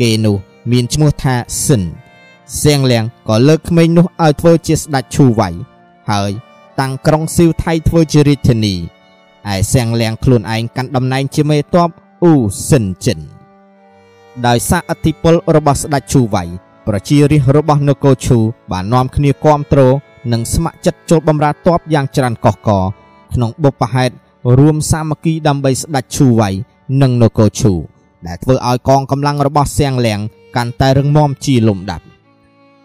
[0.02, 0.36] គេនោះ
[0.72, 1.36] មានឈ្មោះថា
[1.66, 1.84] ស៊ិន
[2.62, 5.50] សៀងលៀងក៏លើកក្មេងនោះឲ្យធ្វើជាស្ដេចឈូវៃ
[6.12, 6.32] ហើយ
[6.80, 8.76] តាំងក្រុងស៊ីវថៃធ្វើជារាជធានី
[9.54, 11.90] ឯសៀងលៀងខ្លួនឯងកាន់តំណែងជាមេតប
[12.24, 12.34] អ៊ូ
[12.70, 13.20] ស៊ិនចិន
[14.48, 16.44] ដោយសារអធិពលរបស់ស្ដេចឈូវៃ
[16.88, 18.38] ប្រជារាស្ត្ររបស់នគរឈូ
[18.72, 19.82] បាននាំគ្នាគាំទ្រ
[20.32, 22.84] និងស្ម័គ្រចិត្តចូលបម្រើទ័ពយ៉ាងច្រើនកុះករ
[23.34, 24.14] ក្នុងបុព្វហេតុ
[24.60, 26.50] រួមសាមគ្គីដើម្បីស្ដេចឈូវៃ
[27.02, 27.74] និងនគរឈូ
[28.28, 30.20] ដែលធ្វើឲ្យកងកម្លាំងរបស់សៀងលៀង
[30.56, 32.06] កាន់តែរឹងមាំជាលំដាប់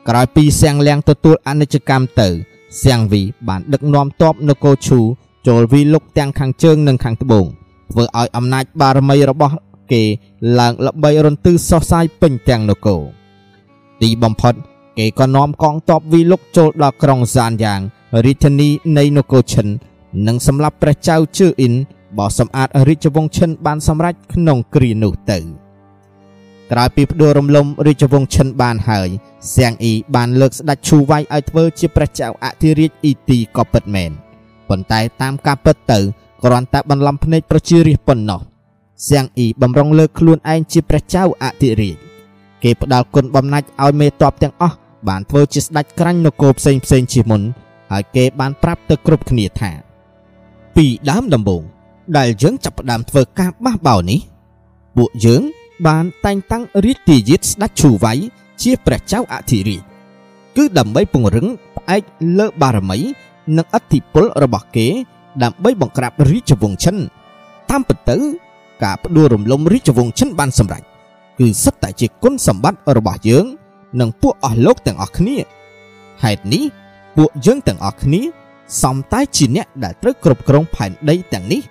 [0.08, 2.28] ក្រោយពីសៀងលៀងទទួលអនិច្ចកម្មទៅ
[2.82, 5.00] សៀងវីបានដឹកនាំទ័ពនគរឈូ
[5.46, 7.46] ចូលវីលុកទាំងខាងជើងនិងខាងត្បូង
[7.90, 9.54] ធ្វើឲ្យអំណាចបារមីរបស់
[9.92, 10.02] គេ
[10.58, 13.02] ឡើងល្បីរន្ទឺសោះសាយពេញទាំងនគរ
[14.02, 14.54] ទីបំផុត
[14.98, 17.80] គេក៏នាំកងទ័ពវិលុកចូលដល់ក្រុងសានយ៉ាង
[18.24, 18.68] រាជធានី
[18.98, 19.66] នៃនគរឈិន
[20.26, 21.74] និងសម្លាប់ព្រះចៅជឿអ៊ីន
[22.18, 25.38] បោះសម្អាតរាជវង្សឈិនបានសម្រេចក្នុងគ្រានោះទៅ
[26.72, 29.08] ក្រោយពីផ្ដួលរំលំរាជវង្សឈិនបានហើយ
[29.54, 34.10] សៀងអ៊ីបានលើកស្ដេចឈូវៃឲ្យធ្វើជាព្រះចៅអធិរាជអ៊ីទីក៏ពិតមែន
[34.68, 35.98] ប៉ុន្តែតាមការពិតទៅ
[36.44, 38.40] គ្រាន់តែបន្លំភ្នែកប្រជារាស្ត្រប៉ុណ្ណោះ
[39.08, 41.96] សៀងអ៊ីបំរុងលើកខ្លួនឯងជាព្រះចៅអធិរាជ
[42.62, 44.76] គេផ្ដាល់គុណបំណាច់ឲ្យមេតបទាំងអស់
[45.08, 47.42] បានធ្វើជាស្ដេចក្រាញ់នគរផ្សេងផ្សេងជាមុន
[47.92, 49.70] ហើយគេបានប្រាប់ទៅគ្រប់គ្នាថា
[50.76, 51.62] ពីដើមដំបូង
[52.18, 54.20] ដែលយើងចាប់ផ្ដើមធ្វើការបះបោរនេះ
[54.96, 55.42] ពួកយើង
[55.86, 58.12] បានតែងតាំងរាជទាយាទស្ដេចឈូវៃ
[58.62, 59.82] ជាព្រះចៅអធិរាជ
[60.56, 62.02] គឺដើម្បីពង្រឹងផ្អែក
[62.38, 62.98] លើបារមី
[63.56, 64.86] និងអធិពលរបស់គេ
[65.42, 66.96] ដើម្បីបង្ក្រាបរាជវង្សឈិន
[67.70, 68.16] តាមពិតទៅ
[68.82, 70.82] ការផ្ដួលរំលំរាជវង្សឈិនបានសម្រេច
[71.38, 73.44] គឺសិតតែជាគុណសម្បត្តិរបស់យើង
[74.00, 75.36] និងពួកអស់លោកទាំងអស់គ្នា
[76.22, 76.64] ហេតុនេះ
[77.16, 78.22] ពួកយើងទាំងអស់គ្នា
[78.82, 81.62] សំតែជាអ្នកដែលត្រូវគ្រប់គ្រងផែនដីទាំងនេះ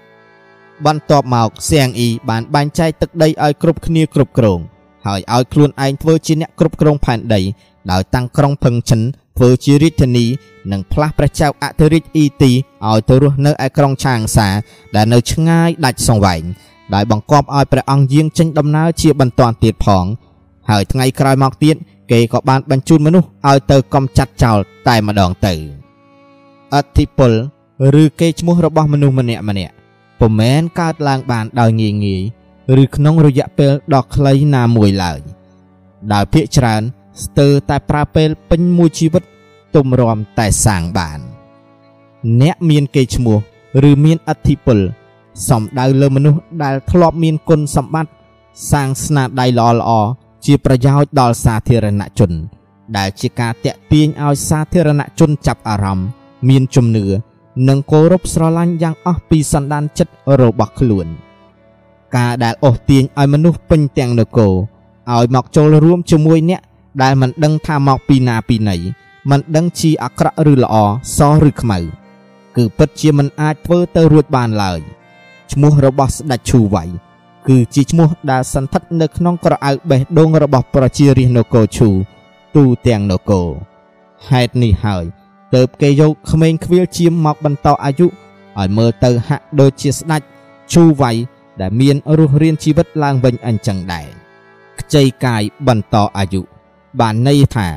[0.85, 4.59] បន្ទាប់មកសៀងអ៊ីបានបែងចែកទឹកដីឲ្យគ្រប់គ្នាគ្រប់គ្រង
[5.05, 7.41] ហើយឲ្យខ្លួនឯងធ្វើជាអ្នកគ្រប់គ្រងផែនដី
[7.91, 9.01] ដោយតាំងក្រុងផឹងឈិន
[9.37, 10.25] ធ្វើជារាជធានី
[10.71, 12.51] និងផ្លាស់ព្រះចៅអធិរាជអ៊ីទី
[12.87, 14.47] ឲ្យទៅរស់នៅឯក្រុងឆាងសា
[14.95, 16.43] ដែលនៅឆ្ងាយដាច់សង្វែង
[16.93, 20.05] ដោយបង្គាប់ឲ្យព្រះអង្គយាងចេញដំណើរជាបន្តទៀតផង
[20.69, 21.75] ហើយថ្ងៃក្រោយមកទៀត
[22.11, 24.57] គេក៏បានបញ្ជូនមនុស្សឲ្យទៅកំចាត់ចោល
[24.87, 25.53] តែម្ដងទៅ
[26.73, 27.31] អធិពល
[28.01, 29.73] ឬគេឈ្មោះរបស់មនុស្សម្នាក់ម្នាក់
[30.19, 32.21] ពុំមែនកើតឡើងបានដោយងាយងាយ
[32.83, 35.19] ឬក្នុងរយៈពេលដ៏ខ្លីណាមួយឡើយ
[36.13, 36.81] ដោយភាកច្រើន
[37.23, 39.23] ស្ទើរតែប្រើពេលពេញមួយជីវិត
[39.75, 41.19] ទុំរំតែសាងបាន
[42.41, 43.37] អ្នកមានគេឈ្មោះ
[43.89, 44.79] ឬមានអធិពល
[45.47, 48.11] សំដៅលើមនុស្សដែលធ្លាប់មានគុណសម្បត្តិ
[48.71, 49.91] សាងស្នាដៃល្អល្អ
[50.45, 52.31] ជាប្រយោជន៍ដល់សាធារណជន
[52.97, 56.07] ដែលជាការតាក់ទាញឲ្យសាធារណជនចាប់អារម្មណ៍
[56.49, 57.05] មានជំនឿ
[57.67, 61.07] និងគោរពស្រឡាញ់យ៉ាងអស់ពីសន្តានចិត្តរបស់ខ្លួន
[62.15, 64.53] ការដែលអូសទាញឲ្យមនុស្សពេញទាំងនគរ
[65.11, 66.61] ឲ្យមកចូលរួមជាមួយអ្នក
[67.01, 68.77] ដែលមិនដឹងថាមកពីណាពីណី
[69.29, 70.75] មិនដឹងជាអាក្រក់ឬល្អ
[71.17, 71.79] សឬខ្មៅ
[72.55, 74.79] គឺពិតជាមិនអាចធ្វើទៅរួចបានឡើយ
[75.51, 76.83] ឈ្មោះរបស់ស្ដេចឈូវៃ
[77.47, 81.89] គឺជាឈ្មោះដែលសន្ធិដ្ឋនៅក្នុងក្រអៅបេះដូងរបស់ប្រជារាស្ត្រនគរឈូ
[82.55, 83.47] ទូទាំងនគរ
[84.29, 85.05] ហេតុនេះហើយ
[85.53, 90.21] ទើបគេយកក្មេងខ្វៀលជាមមកបន្តអាយុឲ្យមើលទៅហាក់ដូចជាស្ដេច
[90.73, 91.11] ឈូវៃ
[91.61, 94.07] ដែលមានរស់រានជីវិតឡើងវិញអញ្ចឹងដែរ
[94.79, 96.41] ខ្ចីកាយបន្តអាយុ
[96.99, 97.67] បានន័យថា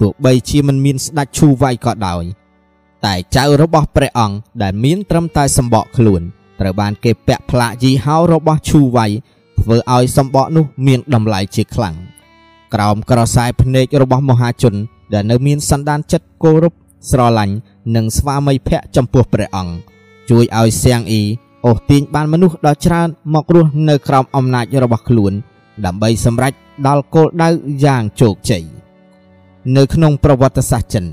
[0.00, 2.24] ទោះបីជាមិនមានស្ដេចឈូវៃក៏ដោយ
[3.04, 6.22] តែចៅរបស់ព្រះអង្គដែលមានត្រឹមតែសម្បកខ្លួន
[6.60, 9.06] ត្រូវបានគេពាក់ផ្លាកយីហោរបស់ឈូវៃ
[9.60, 11.96] ធ្វើឲ្យសម្បកនោះមានតម្លៃជាខ្លាំង
[12.74, 14.74] ក្រោមក្រសែភ្នែករបស់មហាជន
[15.12, 16.72] ដែលនៅមានសន្តានចិត្តគោរព
[17.10, 17.54] ស្រឡាញ់
[17.94, 19.74] និងស្វាមីភក្តិចំពោះព្រះអង្គ
[20.30, 21.22] ជួយឲ្យសៀងអ៊ី
[21.66, 25.32] អូសទាញបានមនុស្សដ៏ច្រើនមករស់នៅក្រោមអំណាចរបស់ខ្លួន
[25.84, 26.52] ដើម្បីសម្រេច
[26.86, 27.48] ដល់គោលដៅ
[27.84, 28.64] យ៉ាងជោគជ័យ
[29.76, 31.04] នៅក្នុងប្រវត្តិសាស្ត្រចិន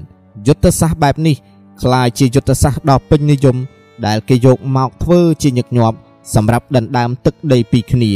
[0.47, 1.35] យុទ្ធសាស្ត្របែបនេះ
[1.81, 3.57] ក្លាយជាយុទ្ធសាស្ត្រដ៏ពេញនិយម
[4.05, 5.97] ដែលគេយកមកធ្វើជាញឹកញាប់
[6.35, 8.11] សម្រាប់ដណ្ដើមទឹកដីពីគ្នា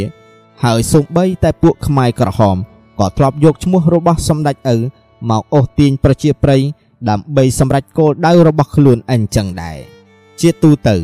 [0.63, 2.57] ហើយសូម្បីតែពួកខ្មែរក្រហម
[2.99, 4.77] ក៏ធ្លាប់យកឈ្មោះរបស់សម្ដេចឪ
[5.29, 6.61] មកអូសទាញប្រជាប្រិយ
[7.09, 9.77] ដើម្បីសម្រេចគោលដៅរបស់ខ្លួនអញ្ចឹងដែរ
[10.39, 10.95] ជាទូទៅ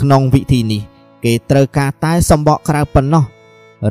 [0.00, 0.82] ក្នុងវិធីនេះ
[1.24, 3.24] គេត្រូវការតែសម្បកក្រៅប៉ុណ្ណោះ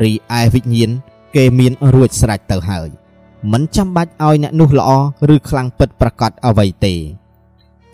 [0.04, 0.92] រីឯវិញ្ញាណ
[1.36, 2.90] គេមានរួចស្រេចទៅហើយ
[3.52, 4.92] មិនចាំបាច់ឲ្យអ្នកនោះល្អ
[5.34, 6.94] ឬខ្លាំងពិតប្រកបអ្វីទេ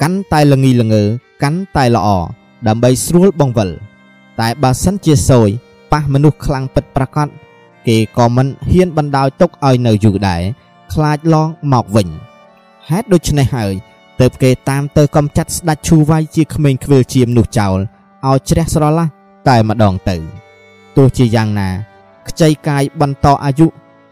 [0.02, 1.04] កាន់តែល្ងីល្ងើ
[1.44, 2.08] កាន់តែល្អ
[2.68, 3.70] ដើម្បីស្រួលបង្វិល
[4.40, 5.50] តែបើសិនជាសយ
[5.92, 7.28] ប៉ះមនុស្សខ្លាំងពិតប្រកប
[7.88, 10.42] គេក៏មិនហ៊ានបណ្ដោយទុកឲ្យនៅយូរដែរ
[10.94, 12.08] ខ្លាចឡងមកវិញ
[12.90, 13.74] ហេតុដូច្នេះហើយ
[14.20, 17.78] ទើបគេតាមទៅកំចាត់ស្ដេចឈូវៃជាក្មេងខ្វៀលជាមនោះចោល
[18.28, 19.08] ឲ្យជ្រះស្រឡះ
[19.50, 20.18] តែម្ដងទៅ
[20.98, 21.70] ទោះជាយ៉ាងណា
[22.30, 23.68] ខ្ចីកាយបន្តអាយុ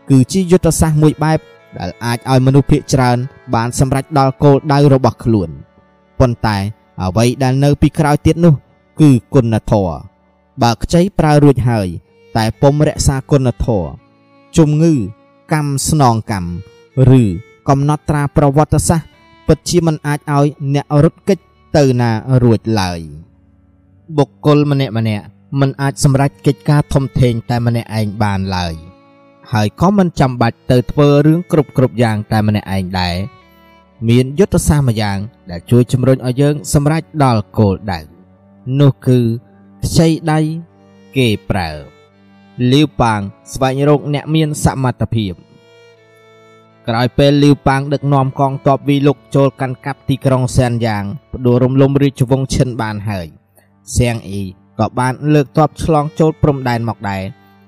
[0.09, 1.39] គឺជាយុទ្ធសាស្ត្រមួយបែប
[1.77, 3.17] ដែលអាចឲ្យមនុស្សភាគច្រើន
[3.55, 5.49] បានសម្រេចដល់គោលដៅរបស់ខ្លួន
[6.19, 6.57] ប៉ុន្តែ
[7.03, 8.53] អ្វីដែលនៅពីក្រោយទៀតនោះ
[9.01, 9.97] គឺគុណធម៌
[10.61, 11.87] បើខ្ចីប្រើរួចហើយ
[12.37, 13.87] តែពុំរក្សាគុណធម៌
[14.57, 14.93] ជំងឺ
[15.53, 16.51] កម្មស្នងកម្ម
[17.21, 17.23] ឬ
[17.69, 19.07] កំណត់ត្រាប្រវត្តិសាស្ត្រ
[19.47, 21.39] ពិតជាមិនអាចឲ្យអ្នករត់គេច
[21.77, 22.11] ទៅណា
[22.43, 22.99] រួចឡើយ
[24.17, 25.25] បុគ្គលម្នាក់ម្នាក់
[25.59, 28.73] មិនអាចសម្រេចកិច្ចការធំធេងតែម្នាក់ឯងបានឡើយ
[29.51, 33.15] ហើយក៏មិនចាំបាច់ទៅធ្វើរឿងគ្រប់គ្រប់យ៉ាងតែម្នាក់ឯងដែរ
[34.05, 35.17] មានយុទ្ធសាស្ត្រមួយយ៉ាង
[35.51, 37.99] ដែលជួយជំរុញឲ្យយើង សម្រេចដល់គោលដៅ
[38.79, 39.19] នោះគឺ
[39.85, 40.39] ខ្ចីដៃ
[41.17, 41.69] គេប្រើ
[42.71, 43.21] លាវប៉ាង
[43.53, 45.33] ស្វែងរកអ្នកមានសមត្ថភាព
[46.87, 51.03] ក្រោយពេលលីវប៉ាងដឹកនាំកងទ័ពវីលុកចូលកាន់កាប់ទីក្រុងសែនយ៉ាង
[51.33, 53.27] ផ្ដួលរំលំរាជវង្សឈិនបានហើយ
[53.95, 54.43] សៀងអ៊ី
[54.79, 57.23] ក៏បានលើកទ័ពឆ្លងចូលព្រំដែនមកដែរ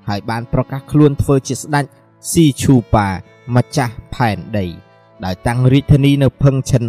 [0.07, 1.85] ហើយបានប្រកាសខ្លួនធ្វើជាស្ដេច
[2.31, 3.07] ស៊ីឈូប៉ា
[3.55, 4.88] ម្ចាស់ផែនដី
[5.25, 6.83] ដោយតាំងរាជធានីនៅភឹងឈិន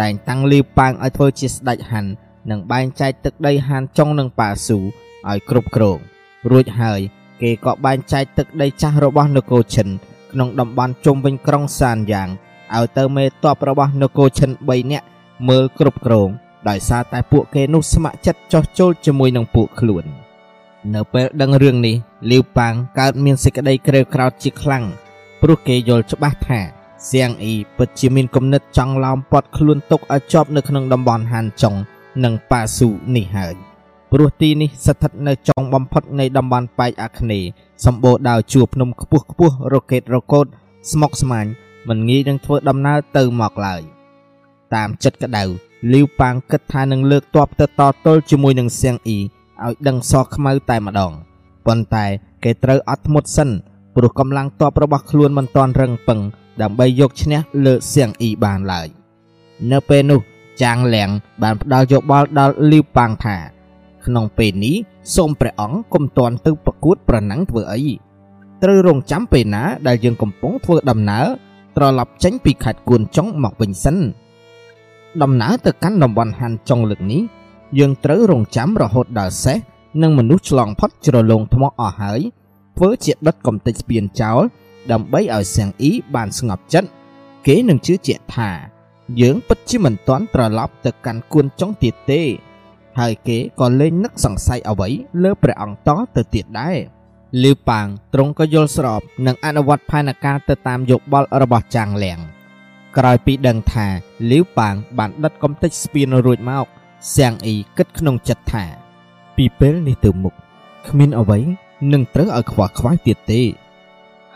[0.00, 2.10] តែងតាំងលីវប៉ាងឲ្យធ្វើជាស្ដេចហាន់
[2.50, 4.78] និងបែងចែកទឹកដីហានចុងនិងប៉ាស៊ូ
[5.28, 5.98] ឲ្យគ្រប់គ្រង
[6.50, 7.00] រួចហើយ
[7.42, 9.88] គេក៏បែងចែកទឹកដីចាស់របស់នគរឈិន
[10.32, 12.28] ក្នុងតំបន់ជុំវិញក្រុងសានយ៉ាង
[12.74, 15.06] ឲ្យទៅមេតបរបស់នគរឈិន3នាក់
[15.48, 16.28] មើលគ្រប់គ្រង
[16.68, 20.04] ដោយសារតែពួកគេនោះស្ម័គ្រចិត្តចោះចូលជាមួយនឹងពួកខ្លួន
[20.94, 21.96] នៅពេលដឹងរឿងនេះ
[22.30, 24.84] លាវប៉ាងកើតមានសេចក្តីក្រេវក្រោធជាខ្លាំង
[25.42, 26.60] ព្រោះគេយល់ច្បាស់ថា
[27.10, 31.74] សៀងអ៊ីពិតជាមានគំនិតចង់ឡោមព័ទ្ធខ្លួនទុកឲ្យជាប់នៅក្នុងតំបន់ហានចុង
[32.24, 33.54] និងប៉ាស៊ូនេះហើយ
[34.12, 37.48] ព្រោះទីនេះស្ថិតនៅចុងបំផុតនៃតំបន់ប៉ែកអាគ្នេយ៍
[37.84, 40.46] សម្បូរដោយជួរភ្នំខ្ពស់ខ្ពស់រ៉ុកេតរ៉ូកូត
[40.92, 41.46] ស្មុកស្មាញ
[41.88, 43.80] មិនងាយនឹងធ្វើដំណើរទៅមកឡើយ
[44.74, 45.42] តាមចិត្តក្តៅ
[45.92, 51.12] លីវប៉ាងគិតថានឹងលើកទ័ពទៅតទល់ជាមួយនឹងសៀងអ៊ីឲ្យដឹងសខ្មៅតែម្ដង
[51.66, 52.06] ប៉ុន្តែ
[52.44, 53.50] គេត្រូវអត់ធ្មត់សិន
[53.94, 56.20] ព្រោះកម្លាំងទ័ពរបស់ខ្លួនមិនទាន់រឹងពឹង
[56.62, 58.88] ដើម្បីយកឈ្នះលើសៀងអ៊ីបានឡើយ
[59.72, 60.20] នៅពេលនោះ
[60.62, 61.10] ចាងលៀង
[61.42, 63.36] បានផ្ដល់យោបល់ដល់លីវប៉ាងថា
[64.04, 64.76] ក្នុងពេលនេះ
[65.14, 67.82] សូមព្រះអង្គកុំទាន់ទៅប្រកួតប្រណាំងធ្វើអី
[68.62, 71.26] ត្រូវរងចាំពេលណាដែលយើងកំពុងធ្វើដំណើរ
[71.76, 73.96] ត្រឡប់ចេញពីខេត្តគួនចុងមកវិញសិន
[75.22, 77.22] ដំណើរទៅកាន់តំបន់ហាន់ចុងលើកនេះ
[77.78, 79.58] យើងត្រូវរងចាំរហូតដល់សេះ
[80.02, 82.20] និងមនុស្សឆ្លងផុតជ្រលងថ្មអស់ហើយ
[82.76, 84.42] ធ្វើជាដុតកំទេចស្ពានចោល
[84.92, 86.88] ដើម្បីឲ្យសៀងអ៊ីបានស្ងប់ចិត្ត
[87.46, 88.50] គេនឹងជឿជាក់ថា
[89.20, 92.22] យើងពិតជាមិនទាន់ត្រឡប់ទៅកាន់គួនចុងទៀតទេ
[92.98, 94.88] ហើយគេក៏លែងនឹកសង្ស័យអ្វី
[95.22, 96.76] លើព្រះអង្គតទៅទៀតដែរ
[97.42, 102.18] លីវប៉ាងទ្រង់ក៏យល់ស្របនិងអនុវត្តផែនការទៅតាមយោបល់របស់ចាងលៀង
[102.96, 103.86] ក្រោយពីដឹងថា
[104.30, 106.66] លីវប៉ាងបានដិតកំទេចស្ពានរួចមក
[107.16, 108.64] សៀងអ៊ីគិតក្នុងចិត្តថា
[109.36, 110.34] ពីពេលនេះទៅមុខ
[110.88, 111.38] គ្មានអ្វី
[111.92, 113.42] នឹងត្រូវឲ្យខ្វះខ្វាយទៀតទេ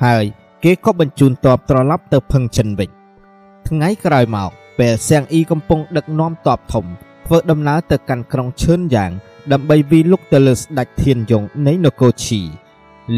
[0.04, 0.24] ហើយ
[0.64, 2.90] គេក៏បញ្ជូនតបត្រឡប់ទៅភឹងចិនវិញ
[3.68, 6.84] ថ្ងៃក្រោយមកពេលសៀងអ៊ីកំពុងដឹកនាំតបធំ
[7.26, 9.10] ធ្វើដំណើរទៅកាន់ក្រុងឈឿនយ៉ាង
[9.52, 12.40] ដើម្បីវិលុកទៅលើស្ដេចធានយងនៃនគរឈី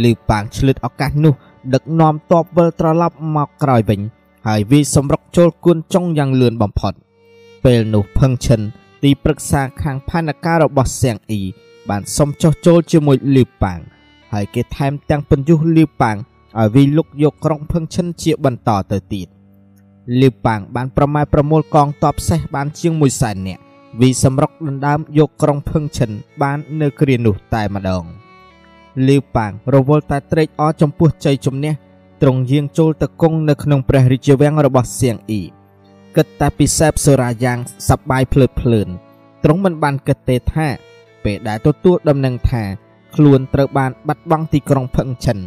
[0.05, 1.35] លឺប៉ាងឆ្លៀតឱកាសនោះ
[1.74, 4.01] ដឹកនាំតបវិលត្រឡប់មកក្រោយវិញ
[4.47, 6.93] ហើយវាសម្រុកចូលគួនចុងយ៉ាងលឿនបំផុត
[7.65, 8.61] ពេលនោះផឹងឈិន
[9.02, 11.43] ទីប្រឹក្សាខាងផែនការរបស់សៀងអ៊ី
[11.89, 13.78] បានសុំចុះចូលជាមួយលីប៉ាង
[14.32, 16.16] ហើយគេថែមទាំងបញ្យុះលីប៉ាង
[16.59, 19.28] ឲ្យវិលុកយកក្រុងផឹងឈិនជាបន្តទៅទៀត
[20.20, 23.62] លីប៉ាងបានប្រម៉ែប្រមូលកងទ័ពសេះបានជាង1សែននាក់
[24.01, 26.10] វីសម្រុកដណ្ដើមយកក្រុងភឹងឈិន
[26.43, 28.05] បាននៅគ្រានោះតែម្ដង
[29.06, 31.72] លាវប៉ាងរវល់តែត្រេកអរចំពោះជ័យជំនះ
[32.22, 35.43] ទ្រង់យាងចូលទៅគង់នៅក្នុងព្រះរាជវាំងរបស់សៀងអ៊ី
[36.16, 37.59] គិតតែពីសែបសូរាយ៉ាង
[37.89, 38.89] សប្បាយភ្លើតភ្លើន
[39.43, 40.68] ទ្រង់មិនបានគិតទេថា
[41.24, 42.62] ពេលដែលទទួលដំណឹងថា
[43.14, 45.39] ខ្លួនត្រូវបានបាត់បង់ទីក្រុងភឹងឈិន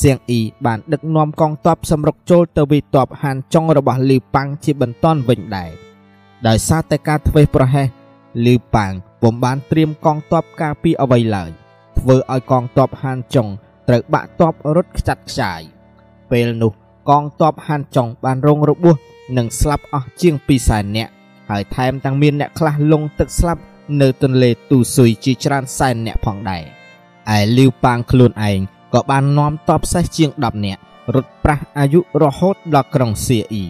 [0.00, 5.70] សៀងអ៊ីបានដឹកនាំកងទ័ពសម្រុកចូលទៅវាយទ័ពហានចុងរបស់លីវប៉ាំងជាបន្តវិញដែរ
[6.46, 7.88] ដោយសារតែការធ្វេសប្រហែស
[8.46, 8.92] លីប៉ាង
[9.22, 11.50] ពុំបានត្រៀមកងទ័ពការពារអ្វីឡើយ
[11.98, 13.48] ធ្វើឲ្យកងទ័ពហានចុង
[13.88, 15.60] ត្រូវបាក់ទ័ពរត់ខ្ចាត់ខ្ចាយ
[16.30, 16.72] ពេលនោះ
[17.08, 18.96] កងទ័ពហានចុងបានរងរបួស
[19.36, 21.12] និងស្លាប់អស់ជាង2សែននាក់
[21.50, 23.62] ហើយថែមទាំងមានអ្នកខ្លះលង់ទឹកស្លាប់
[24.00, 26.64] នៅទន្លេទូស៊ុយជាច្រើនសែននាក់ផងដែរ
[27.36, 28.60] ឯលីវប៉ាងខ្លួនឯង
[28.94, 30.80] ក៏បាននាំទ័ពសេះជាង10នាក់
[31.14, 33.66] រត់ប្រះអាយុរហូតដល់ក្រុងសៀអ៊ី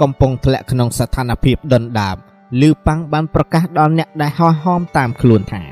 [0.00, 2.16] កំពុងធ្លាក់ក្នុងស្ថានភាពដុនដាប
[2.60, 5.62] លឺប៉ាំងបានប្រកាសដល់អ្នកដែលហោះហោមតាមខ្លួនថា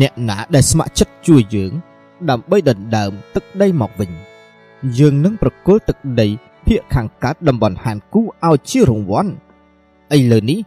[0.00, 1.72] អ្នកណាដែលស្ម័គ្រចិត្តជួយយើង
[2.30, 4.10] ដើម្បីដណ្ដើមទឹកដីមកវិញ
[4.98, 6.28] យើងនឹងប្រគល់ទឹកដី
[6.66, 9.32] ភាគខាងកើតតំបន់ហានគូឲ្យជារង្វាន់
[10.16, 10.58] ឥឡូវនេះ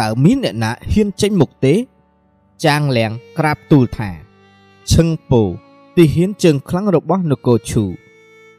[0.00, 1.74] តើមានអ្នកណាហ៊ានចេញមុខទេ
[2.64, 4.10] ចាងលៀងក្រាបទូលថា
[4.92, 5.42] ឈឹងពោ
[5.96, 7.84] ទីហ៊ានជើងខ្លាំងរបស់នគរឈូ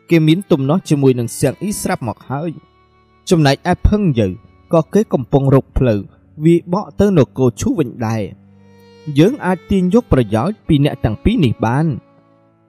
[0.10, 2.52] គេមានទំនាស់ជាមួយនឹងសៀងអ៊ីស្រាប់មកហើយ
[3.30, 4.28] ចំណែកឯភឹងយើ
[4.74, 6.00] ក៏គេកំពុងរកផ្លូវ
[6.46, 8.24] វាបកទៅនគរឈូវិញដែរ
[9.20, 11.86] យើងអាចទាញយកប្រយោជន៍ពីអ្នកទាំងពីរនេះបាន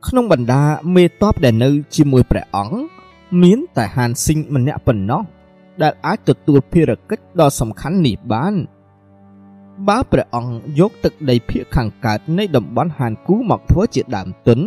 [0.06, 0.64] ក្នុងបណ្ដា
[0.94, 2.76] មេតបដែលនៅជាមួយព្រះអង្គ
[3.42, 5.22] មានតែហានស៊ីងម្នាក់ប៉ុណ្ណោះ
[5.82, 8.54] ដែលអាចទទួលភារកិច្ចដ៏សំខាន់នេះបាន
[9.88, 14.60] បើព្រះអង្គយកទឹកដីភាគខាងកើតនៃតំបន់ហានគូមកធ្វើជាដើមទុន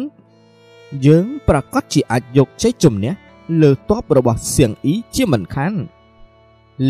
[1.06, 3.14] យើងប្រកាសជាអាចយកជ័យជំនះ
[3.62, 5.74] លើទ័ពរបស់សៀងអ៊ីជាមិនខាន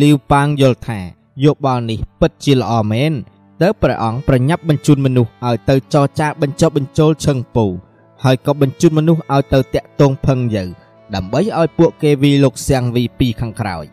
[0.02, 1.00] លីវប៉ាងយល់ថា
[1.44, 3.14] យោបល់នេះពិតជាល្អមែន
[3.62, 7.66] តើព្រះអង្គប្រញាប់បញ្ជូនមនុស្សឲ្យទៅចរចាបញ្ចុះបញ្ចូលឈឹងពូ
[8.24, 10.64] ហើយក៏បញ្ជូនមនុស្សឲ្យទៅតាក់ទងផឹងយើ
[11.16, 13.86] ដើម្បីឲ្យពួកគេវីលោកសៀងវីពីខាងក្រោយ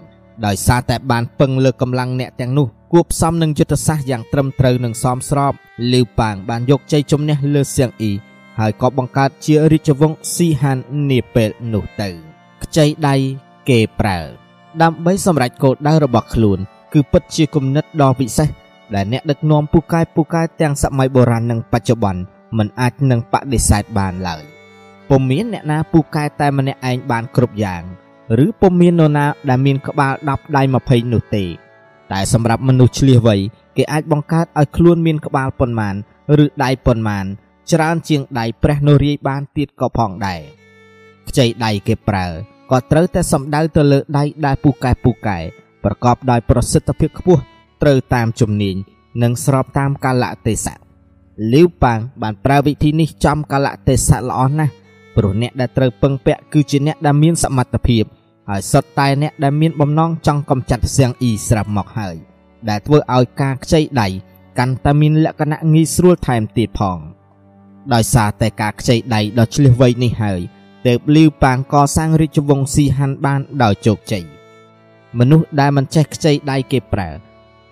[0.46, 5.52] ដោយសារតែបានពឹងលើកម្លាំងអ្នកទាំងនោះ គួបផ្សំនឹងយុទ្ធសាស្ត្រយ៉ាងត្រឹមត្រូវនិងសមស្រប
[5.92, 8.12] លីវប៉ាងបានយកជ័យជំនះលើសៀងអ៊ី
[8.58, 10.78] ហើយក៏បង្កើតជារាជវង្សស៊ីហាន
[11.10, 12.08] នាពេលនោះទៅ
[12.62, 13.14] ខ្ចីដៃ
[13.68, 14.18] គេប្រើ
[14.82, 16.58] ដើម្បីសម្រេចគោលដៅរបស់ខ្លួន
[16.92, 18.48] គឺពិតជាគំនិតដ៏វិសេស
[18.94, 22.22] ដែលអ្នកដឹកនាំពូកែពូកែទាំងសម័យបុរាណនិងបច្ចុប្បន្ន
[22.58, 24.42] មិនអាចនឹងបដិសេធបានឡើយ
[25.08, 27.82] ពុំមានអ្នកណាពូកែតែម្នាក់ឯងបានគ្រប់យ៉ាង
[28.44, 31.44] ឬពុំមាននរណាដែលមានក្បាល10ដៃ20នោះទេ
[32.12, 33.36] តែសម្រាប់មនុស្សឆ្លៀសវៃ
[33.76, 35.94] គេអាចបង្កើតឲ្យខ្លួនមានក្បាលប៉ុន្មាន
[36.44, 37.24] ឬដៃប៉ុន្មាន
[37.72, 40.40] ច្រើនជាងដៃព្រះនរាយបានទៀតក៏ផងដែរ
[41.28, 42.26] ខ្ចីដៃគេប្រើ
[42.70, 45.38] ក៏ត្រូវតែសំដៅទៅលើដៃដែលពូកែពូកែ
[45.84, 47.42] ប្រកបដោយប្រសិទ្ធភាពខ្ពស់
[47.82, 48.76] ត្រូវតាមជំនាញ
[49.22, 50.78] និងស្របតាមកាលៈទេសៈ
[51.52, 54.72] លីវប៉ាងបានប្រើវិធីនេះចំកាលៈទេសៈល្អណាស់
[55.16, 58.04] ព្រោះអ្នកដែលត្រូវពឹងពាក់គឺជាអ្នកដែលមានសមត្ថភាព
[58.48, 62.16] ហើយសុទ្ធតែអ្នកដែលមានបំណងចង់កំចាត់ផ្សៀងអ៊ីស្រាប់មកហើយ
[62.68, 64.08] ដែលធ្វើឲ្យការខ្ចីដៃ
[64.58, 66.98] កាន់តែមានលក្ខណៈងាយស្រួលថែមទៀតផង
[67.94, 70.40] ដោយសារតែការខ្ចីដៃដ៏ឆ្លៀសវៃនេះហើយ
[70.86, 74.24] ទើបលីវប៉ាងកសាងរាជវង្សស៊ីហានបានដោយជោគជ័យ
[75.18, 77.10] មនុស្សដែលមិនចេះខ្ចីដៃគេប្រើ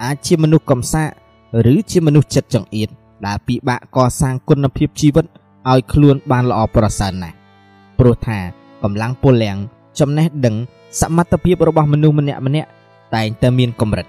[0.04, 1.08] អាចជាមនុស្សកំសាក
[1.72, 2.88] ឬជាមនុស្សចិត្តចង្អៀត
[3.26, 5.26] ដែលពិបាកកសាងគុណភាពជីវិត
[5.70, 7.36] ឲ្យខ្លួនបានល្អប្រសើរណាស់
[7.98, 8.38] ព្រោះថា
[8.82, 9.58] កម្លាំងពលំ
[9.98, 10.54] ចំណេះដឹង
[11.00, 12.68] សមត្ថភាពរបស់មនុស្សម្នាក់ម្នាក់
[13.14, 14.06] តែងតែមានកម្រិត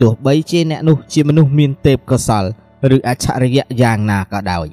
[0.00, 2.44] ទោះបីជាអ្នកនោះជាមនុស្សមានទេពកោសល
[2.96, 4.66] ឬអច្ឆរិយៈយ៉ាងណាក៏ដោយ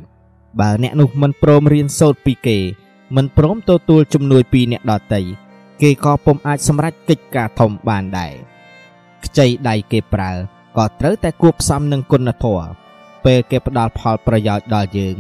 [0.60, 2.58] បើអ្នកនោះមិនព្រមរៀនសូត្រពីគេ
[3.16, 5.22] មិនព្រមទទួលជំនួយពីអ្នកដទៃ
[5.82, 8.34] គេក៏ពុំអាចសម្រេចកិច្ចការធំបានដែរ
[9.26, 10.32] ខ្ចីដៃគេប្រើ
[10.78, 12.68] ក៏ត្រូវតែគួបផ្សំនឹងគុណធម៌
[13.26, 15.16] ពេលគេផ្ដល់ផលប្រយោជន៍ដល់យើង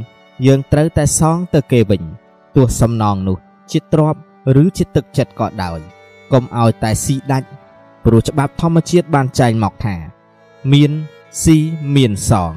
[0.45, 2.03] យើងត្រូវតែសងទៅគេវិញ
[2.55, 3.37] ទោះសំណងនោះ
[3.71, 4.21] ជាទ្រព្យ
[4.63, 5.79] ឬជាទឹកចិត្តក៏ដោយ
[6.31, 7.47] កុំឲ្យតែស៊ីដាច់
[8.05, 9.95] ព្រោះច្បាប់ធម្មជាតិបានចែងមកថា
[10.73, 10.91] មាន
[11.43, 11.57] ស៊ី
[11.95, 12.53] មានសង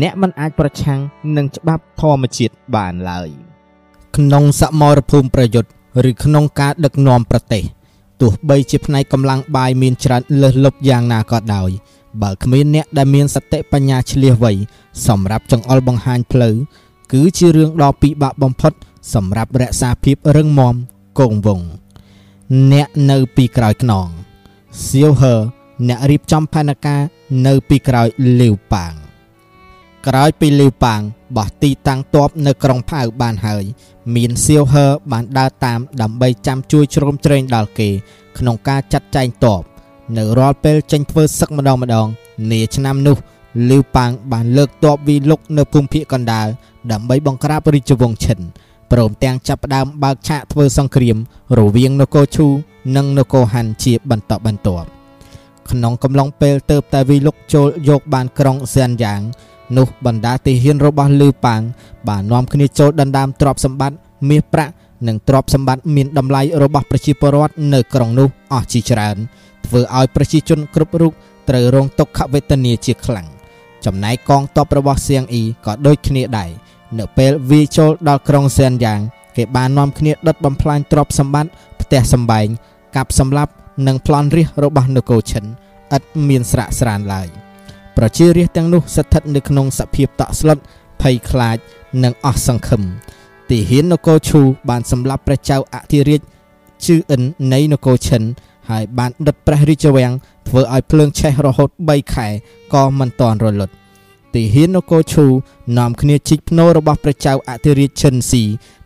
[0.00, 1.00] អ្នកមិនអាចប្រឆាំង
[1.36, 3.28] នឹងច្បាប់ធម្មជាតិបានឡើយ
[4.16, 5.70] ក្នុងសមរភូមិប្រយុទ្ធ
[6.10, 7.64] ឬក្នុងការដឹកនាំប្រទេស
[8.20, 11.70] ទោះបីជាផ្នែកកម្លាំងបាយមានច្រើនលើសលប់យ៉ាងណាក៏ដោយ
[12.22, 14.52] បើគ្មានអ្នកដែលមានសតិបញ្ញាឆ្លៀសវៃ
[15.06, 16.54] សម្រាប់ចង្អុលបង្ហាញផ្លូវ
[17.12, 18.72] គឺជារឿងដ៏ពិបាកបំផុត
[19.14, 20.74] សម្រាប់រក្សាភាពរឹងមាំ
[21.18, 21.66] គង់វង្ស
[22.72, 24.06] អ្នកនៅពីក្រោយខ្នង
[24.86, 25.34] សៀវហឺ
[25.88, 27.00] អ្នករៀបចំផែនការ
[27.46, 28.08] នៅពីក្រោយ
[28.40, 28.92] លាវប៉ាង
[30.06, 31.00] ក្រោយពីលាវប៉ាង
[31.36, 33.64] បោះទីតាំងតបនៅក្រុងផៅបានហើយ
[34.14, 37.90] មានសៀវហឺបានដើរតាមដើម្បីចាំជួយជ្រោមជ្រែងដល់គេ
[38.38, 39.62] ក្នុងការចាត់ចែងតប
[40.16, 42.06] នៅរាល់ពេលចេញធ្វើសឹកម្ដងម្ដង
[42.50, 43.16] នាឆ្នាំនោះ
[43.70, 46.46] លីវប៉ាងបានលើកទ័ពវីលុកនៅភូមិភាគកណ្ដាល
[46.92, 48.38] ដើម្បីបង្ក្រាបរាជវង្សឈិន
[48.94, 51.16] ព្រមទាំងចាប់ផ្ដើមបើកឆាកធ្វើសង្គ្រាម
[51.58, 52.46] រវាងនគរឈូ
[52.96, 54.86] និងនគរហាន់ជាបន្តបន្ទាប់
[55.70, 59.20] ក្នុងកំឡុងពេលទៅតែវីលុកចូលយកបានក្រុងសៀនយ៉ាង
[59.76, 61.60] នោះបណ្ដាទាហានរបស់លីវប៉ាង
[62.08, 63.96] បាននាំគ្នាចូលដណ្ដើមទ្រព្យសម្បត្តិ
[64.30, 64.72] មាសប្រាក់
[65.06, 69.16] និងទ្រព្យសម្បត្តិមានតម្លៃរបស់ប្រជាពលរដ្ឋនៅក្រុងនោះអស់ជាច្រើន
[69.66, 71.12] ធ្វើឲ្យប្រជាជនគ្រប់រូប
[71.48, 73.26] ត្រូវរងទុក្ខវេទនាជាខ្លាំង
[73.84, 76.50] ចំណែកកងទ័ពរបស់សៀងអ៊ីក៏ដូចគ្នាដែរ
[76.98, 79.00] នៅពេលវាចូលដល់ក្រុងសៀនយ៉ាង
[79.36, 81.50] គេបាននាំគ្នាដុតបំផ្លាញទ្រព្យសម្បត្តិ
[81.80, 82.46] ផ្ទះសម្បែង
[82.96, 83.52] កាប់សម្លាប់
[83.86, 85.44] និងប្លន់រាជរបស់នគរឈិន
[85.96, 87.28] ឥតមានស្រាកស្រានឡើយ
[87.96, 90.58] ប្រជារាស្ត្រទាំងនោះស្ថិតនៅក្នុងសភាពតក់ស្លុត
[91.02, 91.56] ភ័យខ្លាច
[92.04, 92.82] និងអស់សង្ឃឹម
[93.50, 96.20] ទីហ៊ាននគរឈូបានសម្លាប់ព្រះចៅអធិរាជ
[96.84, 97.22] ជឺអិន
[97.52, 98.22] នៃនគរឈិន
[98.70, 100.12] ហើយបានដុតព្រះរាជវាំង
[100.48, 102.28] ធ្វើឲ្យភ្លើងឆេះរហូត3ខែ
[102.74, 103.74] ក៏មិនទាន់រលត់
[104.34, 105.26] ទីហ៊ាននគរឈូ
[105.78, 108.42] នាំគ្នាជីកភ្នូររបស់ព្រះចៅអធិរាជឈិនស៊ី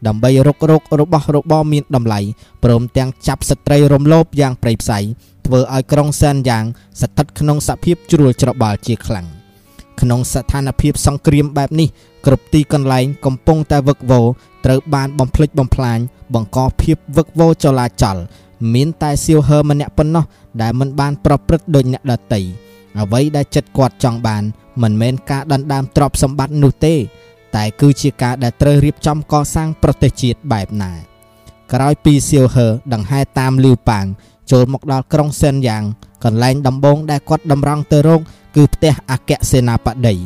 [0.07, 2.21] ដើម្បីរករករបស់របរមានតម្លៃ
[2.65, 4.99] ព្រមទាំងចាប់ស្ត្រីរំលោភយ៉ាងប្រៃផ្សៃ
[5.47, 6.65] ធ្វើឲ្យក្រុងសែនយ៉ាង
[7.01, 9.27] ស្ថិតក្នុងសភាពជ្រួលច្របល់ជាខ្លាំង
[10.01, 11.89] ក្នុងស្ថានភាពសង្គ្រាមបែបនេះ
[12.27, 14.27] គ្រប់ទីកន្លែងកំពុងតែវឹកវរ
[14.65, 15.99] ត្រូវបានបំផ្លិចបំផ្លាញ
[16.35, 18.17] បង្កភាពវឹកវរចលាចល
[18.75, 20.25] មានតែសៀវហឺម្នាក់ប៉ុណ្ណោះ
[20.61, 22.43] ដែលមិនបានប្រព្រឹត្តដូចអ្នកដតី
[22.99, 24.43] អ្វីដែលចិត្តគាត់ចង់បាន
[24.83, 26.95] មិនមែនការដណ្ដើមទ្រព្យសម្បត្តិនោះទេ
[27.57, 30.93] តែគឺជាការដែលត្រូវរៀបចំកសាងប្រទេសជាតិបែបណា
[31.73, 34.07] ក្រោយពីសៀវហឺដង្ហែតាមលីវប៉ាង
[34.51, 35.83] ចូលមកដល់ក្រុងសិនយ៉ាង
[36.25, 38.21] កន្លែងដំបងដែលគាត់តម្រង់ទៅរក
[38.57, 40.17] គឺផ្ទះអគ្គសេនាបតី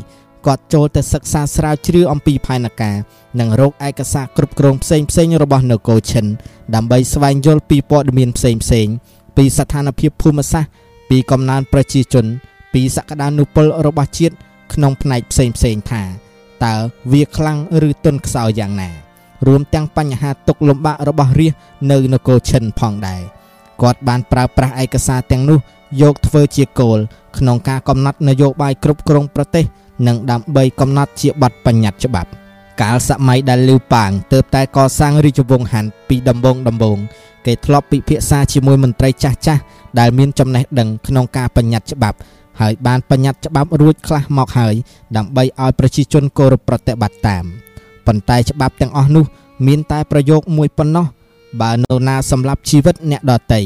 [0.47, 2.97] គាត់ចូលទៅសិក្សាស្រាវជ្រាវអំពីផែនការ
[3.41, 6.27] និងរកឯកសារគ្រប់គ្រងផ្សេងផ្សេងរបស់នគរឈិន
[6.74, 8.89] ដើម្បីស្វែងយល់ពីព័ត៌មានផ្សេងផ្សេង
[9.37, 10.70] ពីស្ថានភាពភូមិសាស្ត្រ
[11.11, 12.27] ពីកំណើនប្រជាជន
[12.73, 14.35] ពីសក្តានុពលរបស់ជាតិ
[14.74, 16.03] ក្នុងផ្នែកផ្សេងផ្សេងថា
[16.65, 16.74] តើ
[17.12, 17.59] វាខ្លាំង
[17.89, 18.90] ឬទន់ខ្សោយយ៉ាងណា
[19.47, 21.55] រួមទាំងបញ្ហាទុកលំបាករបស់រាជ
[21.90, 23.23] នៅនគរឈិនផងដែរ
[23.82, 25.59] គាត់បានប្រើប្រាស់ឯកសារទាំងនោះ
[26.03, 26.99] យកធ្វើជាគោល
[27.39, 29.65] ក្នុងការកំណត់នយោបាយគ្រប់គ្រងប្រទេស
[30.07, 32.31] និងដើម្បីកំណត់ជាបទបញ្ញត្តិច្បាប់
[32.82, 36.99] កាលសម័យដែលលីវប៉ាងទើបតែកសាងរាជវង្សហានពីដំបូងដំបូង
[37.47, 39.62] គេធ្លាប់ពិភាក្សាជាមួយមន្ត្រីចាស់ចាស់
[39.99, 42.16] ដែលមានចំណេះដឹងក្នុងការបញ្ញត្តិច្បាប់
[42.61, 44.74] ហើយបានបញ្ញត្តិច្បាប់រួចខ្លះមកហើយ
[45.16, 47.45] ដើម្បីឲ្យប្រជាជនគោរពប្រតិបត្តិតាម
[48.07, 49.24] ប៉ុន្តែច្បាប់ទាំងអស់នោះ
[49.66, 51.07] មានតែប្រយោគមួយប៉ុណ្ណោះ
[51.61, 53.62] បើនរណាសម្លាប់ជីវិតអ្នកដតី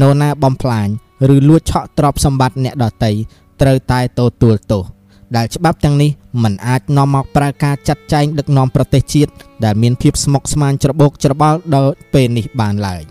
[0.00, 0.88] នរណាបំផ្លាញ
[1.34, 3.12] ឬលួចឆក់ទ្រព្យសម្បត្តិអ្នកដតី
[3.60, 4.84] ត្រូវតែទទួលទោស
[5.36, 6.10] ដែលច្បាប់ទាំងនេះ
[6.42, 9.32] มันអាចនាំមកប្រើការចាត់ចែងដឹកនាំប្រទេសជាតិ
[9.64, 13.02] ដែលមានភាពស្មុគស្មាញច្របូកច្របល់ដល់ពេលនេះបានឡើយ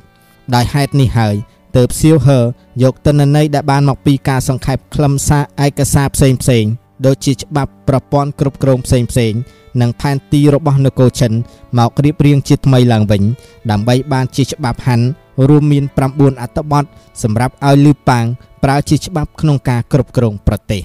[0.55, 1.35] ដោយហេតុនេះហើយ
[1.75, 2.39] ទើបសៀវហឺ
[2.83, 6.65] យកទិន្នន័យដែលបានមកពីការសង្ខេបខ្លឹមសារឯកសារផ្សេងផ្សេង
[7.05, 9.33] ដូចជាច្បាប់ប្រព័ន្ធគ្រប់គ្រងផ្សេងផ្សេង
[9.81, 11.33] និងផែនទីរបស់នគរចិន
[11.77, 13.23] មករៀបរៀងជាថ្មីឡើងវិញ
[13.71, 15.05] ដើម្បីបានជាច្បាប់ហាន់
[15.47, 15.83] រួមមាន
[16.13, 16.83] 9អត្ថបទ
[17.23, 18.25] សម្រាប់ឲ្យលឺប៉ាង
[18.63, 20.81] ប្រើជាច្បាប់ក្នុងការគ្រប់គ្រងប្រទេស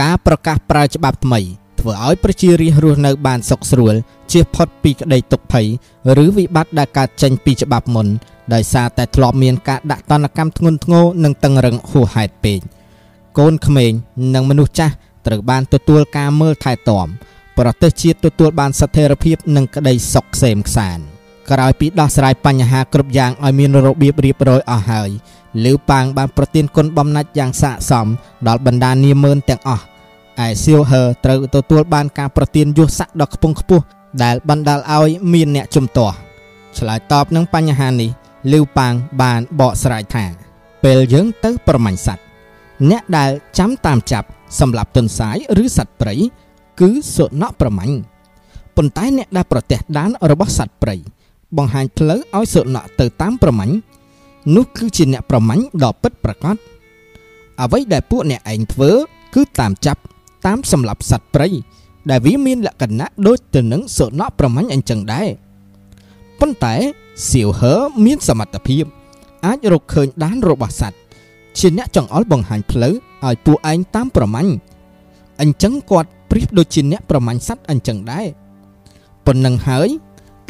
[0.00, 1.40] ការប្រកាសប្រើច្បាប់ថ្មី
[1.80, 3.94] ធ្វើឲ្យប្រជារាស្ត្ររស់នៅបានសុខស្រួល
[4.32, 5.66] ជៀសផុតពីក្តីទុក្ខភ័យ
[6.22, 8.08] ឬវិបត្តិដែលកើតចេញពីច្បាប់មុន
[8.54, 12.60] ដោយសារតែធ្លាប់មានការដាក់ទណ្ឌកម្មធ្ងន់ធ្ងរនិងតឹងរឹងហួសហេតុពេក
[13.38, 13.92] កូនក្មេង
[14.34, 14.94] និងមនុស្សចាស់
[15.26, 17.06] ត្រូវបានទទួលការមើលថែទាំ
[17.58, 21.04] ប្រទេសជាតិទទួលបានស្ថិរភាពនិងក្តីសុខក្សេមខ្សាន្ត
[21.50, 25.10] ក្រោយពីដោះស្រាយបញ្ហាគ្រប់យ៉ាងឲ្យមានរបៀបរៀបរយអស់ហើយ
[25.64, 28.06] លឺប៉ាងបានប្រទានគុណបំណាច់យ៉ាងស័ក្តិសម
[28.48, 29.84] ដល់បណ្ដានាម៉ឺនទាំងអស់
[30.44, 33.84] ឯសៀវហឺត្រូវទទួលបានការប្រទានយសស័ក្តិដ៏ខ្ពង់ខ្ពស់
[34.22, 36.14] ដែលបណ្ដាលឲ្យមានអ្នកជំទាស់
[36.78, 38.10] ឆ្លើយតបនឹងបញ្ហានេះ
[38.52, 40.24] លីវប៉ាងបានបកស្រាយថា
[40.84, 42.24] ពេលយើងទៅប្រមាញ់សត្វ
[42.90, 44.28] អ្នកដែលចាំតាមចាប់
[44.60, 46.14] សម្រាប់ទុនសាយឬសត្វព្រៃ
[46.80, 47.96] គឺសុណប្រមាញ់
[48.76, 50.96] ប៉ុន្តែអ្នកដែលប្រទះដានរបស់សត្វព្រៃ
[51.56, 53.74] បង្ហាញផ្លូវឲ្យសុណទៅតាមប្រមាញ់
[54.56, 56.56] នោះគឺជាអ្នកប្រមាញ់ដ៏ពិតប្រាកដ
[57.62, 58.90] អ្វីដែលពួកអ្នកឯងធ្វើ
[59.34, 60.00] គឺតាមចាប់
[60.46, 61.48] តាមសម្រាប់សត្វព្រៃ
[62.10, 65.28] ដែលវាមានលក្ខណៈដូចទៅនឹងសុណប្រមាញ់អញ្ចឹងដែរ
[66.40, 66.74] ប៉ុន្តែ
[67.28, 67.74] សៀវហឺ
[68.04, 68.84] មានសមត្ថភាព
[69.46, 70.98] អាចរកឃើញដានរបស់សត្វ
[71.58, 72.94] ជាអ្នកចង្អុលបង្ហាញផ្លូវ
[73.24, 74.52] ឲ្យពួកឯងតាមប្រមាញ់
[75.40, 78.26] អញ្ចឹងគាត់ប្រៀបដូចជាអ្នកប្រមាញ់សត្វអញ្ចឹងដែរ
[79.26, 79.88] ប៉ុណ្ណឹងហើយ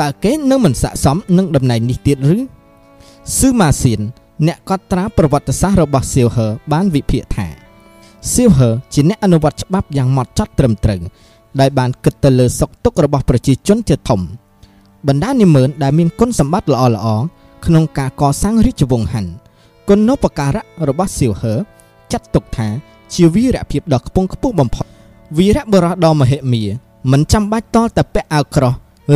[0.00, 2.36] តើគេនឹងមិនស័ក្តិសមនឹងតំណែងនេះទៀតឬ
[3.36, 4.00] ស៊ឺម៉ាសៀន
[4.46, 7.48] អ្នកកត់ត្រាប្រវត្តិសាស្ត្ររបស់សៀវហឺបានវិភាគថា
[8.32, 11.00] សៀវហឺជាអ្នកអនុវត្តច្បាប់យ៉ាងម៉ត់ចត់ត្រឹមត្រូវ
[11.60, 14.20] ដោយបានគិតទៅលើសុខទុក្ខរបស់ប្រជាជនជាធំ
[15.08, 17.06] បណ្ដានិមឺនដែលមានគុណសម្បត្តិល្អល្អ
[17.66, 19.30] ក្នុងការកសាងរាជវង្សហាន់
[19.88, 21.54] គុណូបការៈរបស់សៀវហឺ
[22.12, 22.68] ចាត់ទុកថា
[23.12, 24.86] ជាវីរភាពដ៏ខ្ពង់ខ្ពស់បំផុត
[25.36, 26.62] វីរៈបុរសដ៏មហិមា
[27.10, 28.72] មិនចាំបាច់តតែពាក់អាវក្រោះ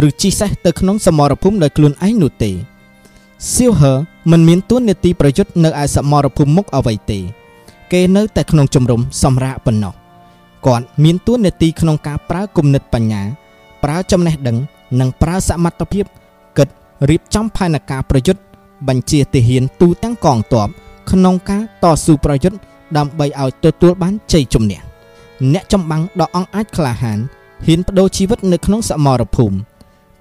[0.08, 2.50] ឬជិះសេះទៅក្នុងសមរភូមិដោយខ្លួនឯងនោះទេ
[3.54, 3.92] សៀវហឺ
[4.30, 7.20] មិនមានទួនាទីប្រយុទ្ធនៅឯសមរភូមិមុខអ្វីទេ
[7.92, 9.94] គេនៅតែក្នុងជំរំសម្រាកប៉ុណ្ណោះ
[10.66, 13.22] គាត់មានទួនាទីក្នុងការប្រើគំនិតបញ្ញា
[13.86, 14.56] ប្រើចំណេះដឹង
[15.00, 16.04] និងប្រើសមត្ថភាព
[16.58, 16.68] គិត
[17.10, 18.42] រៀបចំផែនការប្រយុទ្ធ
[18.88, 20.68] បញ្ជាទាហានទូទាំងកងទ័ព
[21.10, 22.58] ក្នុងការតស៊ូប្រយុទ្ធ
[22.96, 24.80] ដើម្បីឲ្យទទួលបានជ័យជំនះ
[25.52, 27.18] អ្នកចម្បាំងដ៏អង់អាចក្លាហាន
[27.66, 29.56] ហ៊ានបដូរជីវិតនៅក្នុងសមរភូមិ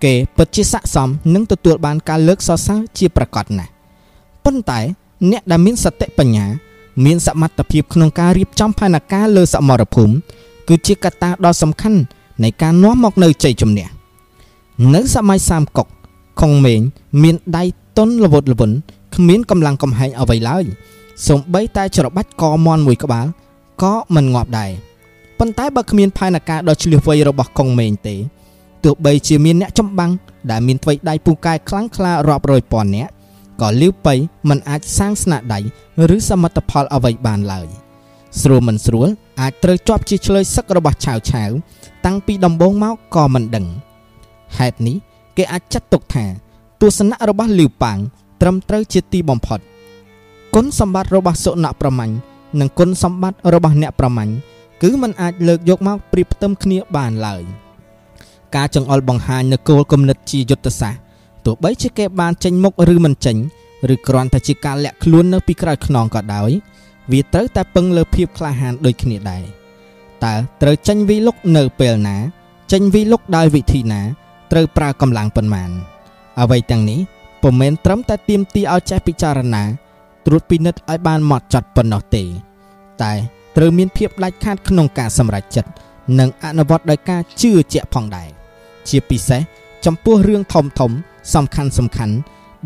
[0.03, 3.71] គេពិតជាស័ក្តិសមនឹងទទួលបានការលើកសរសើរជាប្រកបណាស់
[4.45, 4.79] ប៉ុន្តែ
[5.31, 6.45] អ្នកដែលមានសតិបញ្ញា
[7.05, 10.13] មានសមត្ថភាពក្នុងការរៀបចំផែនការលើសមរភូមិ
[10.67, 11.99] គឺជាកត្តាដ៏សំខាន់
[12.43, 13.87] នៃការនាំមកនូវជ័យជំនះ
[14.95, 15.87] នៅសម័យសាមកុក
[16.41, 16.81] ខុងមេង
[17.23, 17.63] មានដៃ
[17.97, 18.75] តុនលវត់លវន់
[19.15, 20.65] គ្មានកម្លាំងកំហែងអ្វីឡើយ
[21.27, 23.27] សូម្បីតែច្របាច់កមន់មួយក្បាល
[23.81, 24.71] ក៏មិនងាប់ដែរ
[25.39, 28.15] ប៉ុន្តែបើគ្មានផែនការដ៏ឆ្លៀសវៃរបស់កុងមេងទេ
[28.83, 30.11] ទោះបីជាមានអ្នកចម្បាំង
[30.51, 33.11] ដែលមានថ្វីដៃពូកែខ្លាំងក្លារាប់រយពាន់នាក់
[33.61, 34.15] ក៏លាវប៉ៃ
[34.49, 35.59] មិនអាចសាងស្នាដៃ
[36.15, 37.67] ឬសមិទ្ធផលអ្វីបានឡើយ
[38.41, 39.09] ស្រួលមិនស្រួល
[39.41, 41.51] អាចត្រូវជាប់ជាឆ្លើយសឹករបស់ឆាវឆាវ
[42.05, 43.65] តាំងពីដំបូងមកក៏មិនដឹង
[44.57, 44.95] ហេតុនេះ
[45.37, 46.25] គេអាចចាត់ទុកថា
[46.81, 47.97] ទស្សនៈរបស់លាវប៉ាង
[48.41, 49.59] ត្រឹមត្រូវជាទីបំផុត
[50.55, 52.15] គុណសម្បត្តិរបស់សុណប្រមាញ់
[52.59, 54.33] និងគុណសម្បត្តិរបស់អ្នកប្រមាញ់
[54.81, 57.43] គឺมันអាចលើកយកមកប្រៀបផ្ទឹមគ្នាបានឡើយ
[58.55, 61.01] ការចង្អុលបង្ហាញនៅគោលគំនិតជាយុទ្ធសាស្ត្រ
[61.45, 63.37] ទោះបីជាគេបានចេញមុខឬមិនចេញ
[63.93, 66.51] ឬគ្រាន់តែជាការលាក់ខ្លួននៅពីក្រោយខ្នងក៏ដោយ
[67.11, 69.64] វាត្រូវតែពឹងលើភាពក្លាហានដូចគ្នាដែរ
[70.25, 72.17] តើត្រូវចេញវីលុកនៅពេលណា
[72.71, 74.01] ចេញវីលុកដោយវិធីណា
[74.51, 75.69] ត្រូវប្រើកម្លាំងប៉ុន្មាន
[76.39, 76.99] អ្វីទាំងនេះ
[77.43, 79.63] ពុំមែនត្រឹមតែទៀមទីឲ្យចេះពិចារណា
[80.25, 82.23] ត្រួតពិនិត្យឲ្យបានម៉ត់ចត់ប៉ុណ្ណោះទេ
[83.01, 83.13] តែ
[83.55, 85.69] ត្រូវមានភាពដាច់ខាតក្នុងការសម្រេចចិត្ត
[86.19, 88.29] និងអនុវត្តដោយការជឿជាក់ផងដែរ
[88.89, 89.41] ជាពិសេស
[89.85, 90.91] ចំពោះរឿងធំធំ
[91.33, 92.15] សំខាន់សំខាន់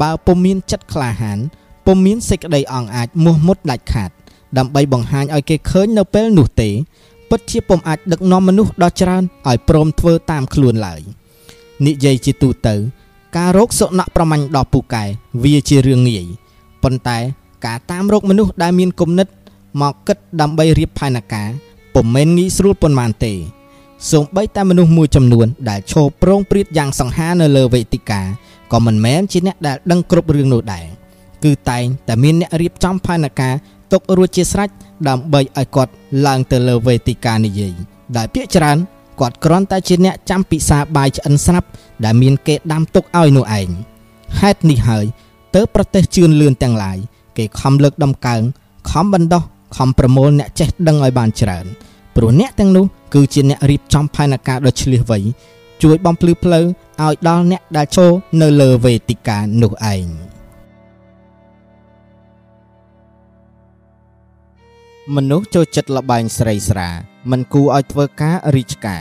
[0.02, 1.40] បើពុំមានចិត្តក្លាហាន
[1.86, 4.12] ពុំមានសេចក្តីអង់អាចមោះមុតដាច់ខាត
[4.58, 6.70] ដើម្បីបង្ហាញឲ្យគេឃើញនៅពេលនោះទេ
[7.30, 11.02] ពិតជាពុំអាចដឹកនាំមនុស្សដ៏ច្រើនឲ្យព្រមធ្វើតាមខ្លួនឡើយ
[11.86, 12.76] និយាយជាទូទៅ
[13.38, 15.04] ការរកសុណៈប្រមាញ់ដល់ពូកែ
[15.44, 16.26] វាជារឿងងាយ
[16.84, 17.18] ប៉ុន្តែ
[17.66, 19.28] ការតាមរកមនុស្សដែលមានគំនិត
[19.82, 21.50] មកគិតដើម្បីរៀបផែនការ
[21.96, 23.34] ពុំមែនងាយស្រួលប៉ុន្មានទេ
[24.12, 28.22] សូម្បីតែមនុស្សមួយចំនួនដែលឈរប្រងព្រាតយ៉ាងសង្ហានៅលើវេទិកា
[28.72, 30.86] ក៏មិនមែនជាអ្នកដែលដឹងគ្រប់រឿងនោះដែរ
[31.44, 33.54] គឺតែងតែមានអ្នករៀបចំផែនការ
[33.92, 34.70] ទុករួចជាស្រេច
[35.08, 35.92] ដើម្បីឲ្យគាត់
[36.26, 37.74] ឡើងទៅលើវេទិកានិយាយ
[38.18, 38.78] ដែលពាក្យច្រើន
[39.20, 41.68] គាត់គ្រាន់តែជាអ្នកចាំពិសាបាយឆ្អិនស្រាប់
[42.06, 43.70] ដែលមានគេដាំទុកឲ្យនោះឯង
[44.40, 45.06] ហេតុនេះហើយ
[45.56, 46.98] ទើបប្រទេសជឿនលឿនទាំងឡាយ
[47.38, 48.42] គេខំលើកដំកើង
[48.92, 49.44] ខំបណ្ដោះ
[49.78, 51.66] ខំប្រមូលអ្នកចេះដឹងឲ្យបានច្រើន
[52.16, 55.20] ព្រោះអ្នកទាំងនោះគឺជាអ្នករៀបចំផែនការដ៏ឆ្លៀសវៃ
[55.84, 56.66] ជួយបំភ្លឺផ្លូវ
[57.02, 58.12] ឲ្យដល់អ្នកដែលចូល
[58.42, 60.06] នៅលើវេទិកានោះឯង
[65.16, 66.90] មនុស្សចូលចិត្តលបែងស្រីស្រា
[67.32, 68.98] មិនគួរឲ្យធ្វើការរីឆ្កា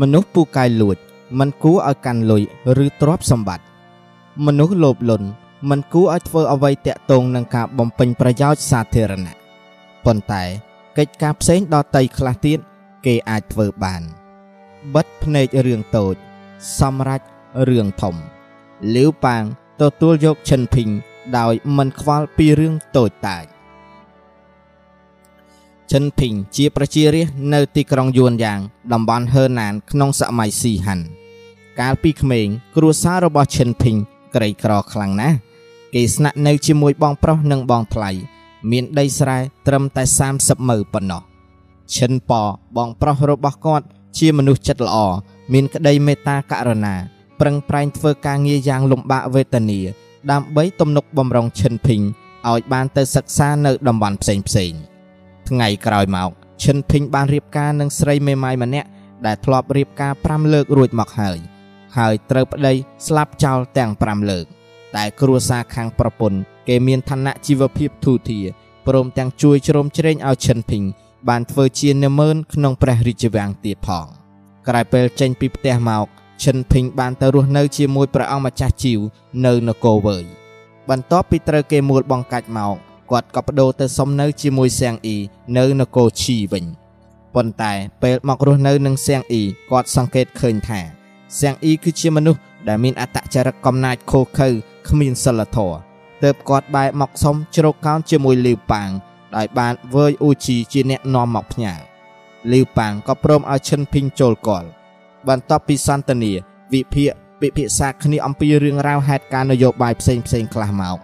[0.00, 0.96] មនុស្សពូកាយលួច
[1.38, 2.42] មិនគួរឲ្យកាន់លុយ
[2.84, 3.64] ឬទ្រព្យសម្បត្តិ
[4.46, 5.28] មនុស្សលោភលន់
[5.70, 9.34] មិនគួរឲ្យធ្វើអ្វីតាក់ទងនឹងការបំពេញប្រយោជន៍សាធារណៈ
[10.04, 10.44] ប៉ុន្តែ
[10.98, 12.58] កិច្ចការផ្សេងដតីខ្លះទៀត
[13.06, 14.02] គេអាចធ្វើបាន
[14.94, 16.14] បិទភ្នែករឿងតូច
[16.78, 17.24] សម្រាប់
[17.68, 18.14] រឿងធំ
[18.94, 19.42] លាវប៉ាង
[19.80, 20.88] ទទួលយកឈិនភីង
[21.38, 23.57] ដោយមិនខ្វល់ពីរឿងតូចតាច
[25.92, 28.60] ឈិនភីងជាប្រជារាស្ត្រនៅទីក្រុងយួនយ៉ាង
[28.92, 31.04] តំបន់ហឺណានក្នុងសម័យស៊ីហាន់
[31.80, 32.46] កាលពីក្មេង
[32.76, 33.96] គ្រួសាររបស់ឈិនភីង
[34.34, 35.36] ក្រីក្រខ្លាំងណាស់
[35.94, 38.10] គេស្នាក់នៅជាមួយបងប្រុសនិងបងថ្លៃ
[38.70, 40.02] មានដីស្រែត្រឹមតែ
[40.36, 41.22] 30ម៉ឺប៉ុណ្ណោះ
[41.96, 42.44] ឈិនប៉
[42.76, 43.86] បងប្រុសរបស់គាត់
[44.18, 44.98] ជាមនុស្សចិត្តល្អ
[45.52, 46.94] មានក្តីមេត្តាករុណា
[47.40, 49.80] ប្រឹងប្រែងធ្វើការងារយ៉ាងលំបាកវេទនា
[50.30, 52.02] ដើម្បីទំនុកបំរុងឈិនភីង
[52.50, 54.72] ឲ្យបានទៅសិក្សានៅតំបន់ផ្សេងផ្សេង
[55.48, 56.30] ថ្ងៃក្រោយមក
[56.64, 58.88] ឈិនភីងបានរៀបការនឹងស្រីមេម៉ាយម្នាក់
[59.26, 61.38] ដែលធ្លាប់រៀបការ5លើករួចមកហើយ
[61.96, 62.72] ហើយត្រូវប្តី
[63.06, 64.46] ស្លាប់ចោលទាំង5លើក
[64.96, 66.38] តែគ្រួសារខាងប្រពន្ធ
[66.68, 68.46] គេមានឋានៈជីវភាពធូរធារ
[68.86, 70.84] ព្រមទាំងជួយជ្រោមជ្រែងឲ្យឈិនភីង
[71.28, 74.06] បានធ្វើជានាម៉ឺនក្នុងព្រះរាជវាំងទៀតផង
[74.68, 76.06] ក្រោយពេលចេញពីផ្ទះមក
[76.44, 79.00] ឈិនភីងបានទៅរស់នៅជាមួយព្រះអង្គម្ចាស់ជីវ
[79.46, 80.24] នៅនគរវើយ
[80.90, 82.76] បន្ទាប់ពីត្រូវគេមួលបង្កាច់មក
[83.10, 85.16] គាត់ក៏បដូរទៅសុំនៅជាមួយសៀងអ៊ី
[85.56, 86.64] នៅនគរឈីវិញ
[87.34, 87.72] ប៉ុន្តែ
[88.02, 90.80] ពេលមករស់នៅនឹងសៀងអ៊ីគាត់សង្កេតឃើញថា
[91.38, 94.48] សៀងអ៊ីគឺជាមនុស្សដែលមានអត្តចរិតកំណាចខូខើ
[94.88, 95.78] គ្មានសិលធម៌
[96.22, 98.90] ទើបគាត់បែរមកសុំជ្រកកោនជាមួយលីវប៉ាង
[99.36, 101.74] ដោយបានវើយអ៊ូជីជាអ្នកនាំមកផ្ញើ
[102.52, 104.64] លីវប៉ាងក៏ព្រមឲ្យឈិនភីងចូលកល
[105.28, 106.32] បន្ទាប់ពីសន្ទនា
[106.72, 110.98] វិភាគពិភាក្សាគ្នាអំពីរឿងរ៉ាវហេតុការណ៍នយោបាយផ្សេងផ្សេងខ្លះមក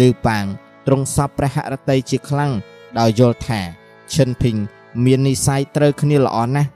[0.00, 0.44] លីវប៉ាង
[0.86, 2.52] ទ្រង់សពព្រះហឫទ័យជាខ្លាំង
[2.98, 3.60] ដោយយល់ថា
[4.14, 4.56] ឈិនភីង
[5.04, 6.70] មាននិស័យត្រូវគ្នាល្អណាស់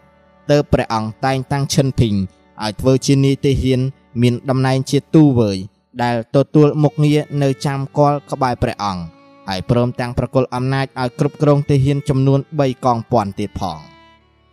[0.50, 2.14] ទើបព្រះអង្គតែងតាំងឈិនភីង
[2.62, 3.80] ឲ្យធ្វើជានាយទាហាន
[4.22, 5.58] មានតំណែងជាទូវើយ
[6.02, 9.02] ដែលទទួលមុខងារនៅចាំកលក្បែរព្រះអង្គ
[9.48, 13.78] ហើយព្រមទាំងប្រគល់អំណាចឲ្យគ្រប់គ្រងទាហានចំនួន3កងពាន់ទៀតផង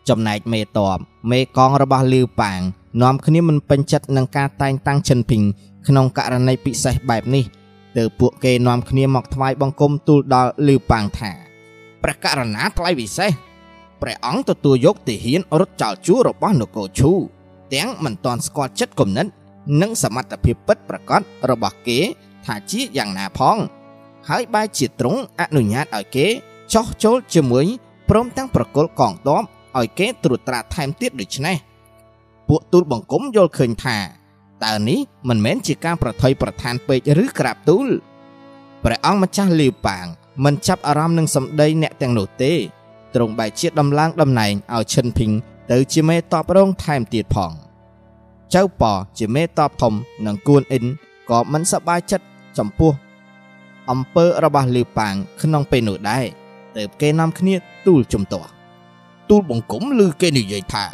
[0.09, 0.99] ចំណែកមេតប
[1.31, 2.59] មេកងរបស់លីវប៉ាង
[3.01, 5.43] នាំគ្នាមិនពេញចិត្តនឹងការតែងតាំងឈិនភីង
[5.87, 7.43] ក្នុងករណីពិសេសបែបនេះ
[7.97, 11.31] ទើបពួកគេនាំគ្នាមកថ្វាយបង្គំទូលដល់លីវប៉ាងថា
[12.03, 13.31] ព្រះករណាថ្លៃវិសេស
[14.01, 17.11] ព្រះអង្គទទួលយកទាហានរត់ចោលជួររបស់នគរឈូ
[17.73, 19.27] ទាំងមិនទាន់ស្គាល់ចិត្តគំនិត
[19.81, 21.99] និងសមត្ថភាពពិតប្រាកដរបស់គេ
[22.45, 23.57] ថាជាយ៉ាងណាផង
[24.29, 26.27] ហើយបែរជាទ្រង់អនុញ្ញាតឲ្យគេ
[26.73, 27.65] ចោះចូលជាមួយ
[28.09, 29.43] ព្រមទាំងប្រគល់កងទ័ព
[29.77, 31.57] ឲ្យគេត្រួតត្រាថែមទៀតដូច្នេះ
[32.47, 33.97] ពួកទូលបង្គំយល់ឃើញថា
[34.63, 34.99] តើនេះ
[35.29, 37.87] មិនមែនជាការប្រថុយប្រឋានពេកឬក្រាបទូល
[38.83, 40.05] ព្រះអង្គម្ចាស់លាវប៉ាង
[40.45, 42.53] មិនចាប់អារម្មណ៍នឹងសម្ដីអ្នកទាំងនោះទេ
[43.15, 45.31] ទ្រង់បែរជាដំឡើងតំណែងឲ្យឈិនភីង
[45.71, 47.51] ទៅជាមេតបរងថែមទៀតផង
[48.55, 49.93] ចៅប៉ជាមេតបធំ
[50.25, 50.85] និងគួនអ៊ិន
[51.29, 52.25] ក៏មិនសប្បាយចិត្ត
[52.57, 52.91] ចំពោះ
[53.91, 56.25] អំពើរបស់លាវប៉ាងក្នុងពេលនោះដែរ
[56.77, 57.55] ទើបគេនាំគ្នា
[57.85, 58.49] ទូលជំទាស់
[59.29, 60.85] ទូលបង្គំឮគេនិយាយថា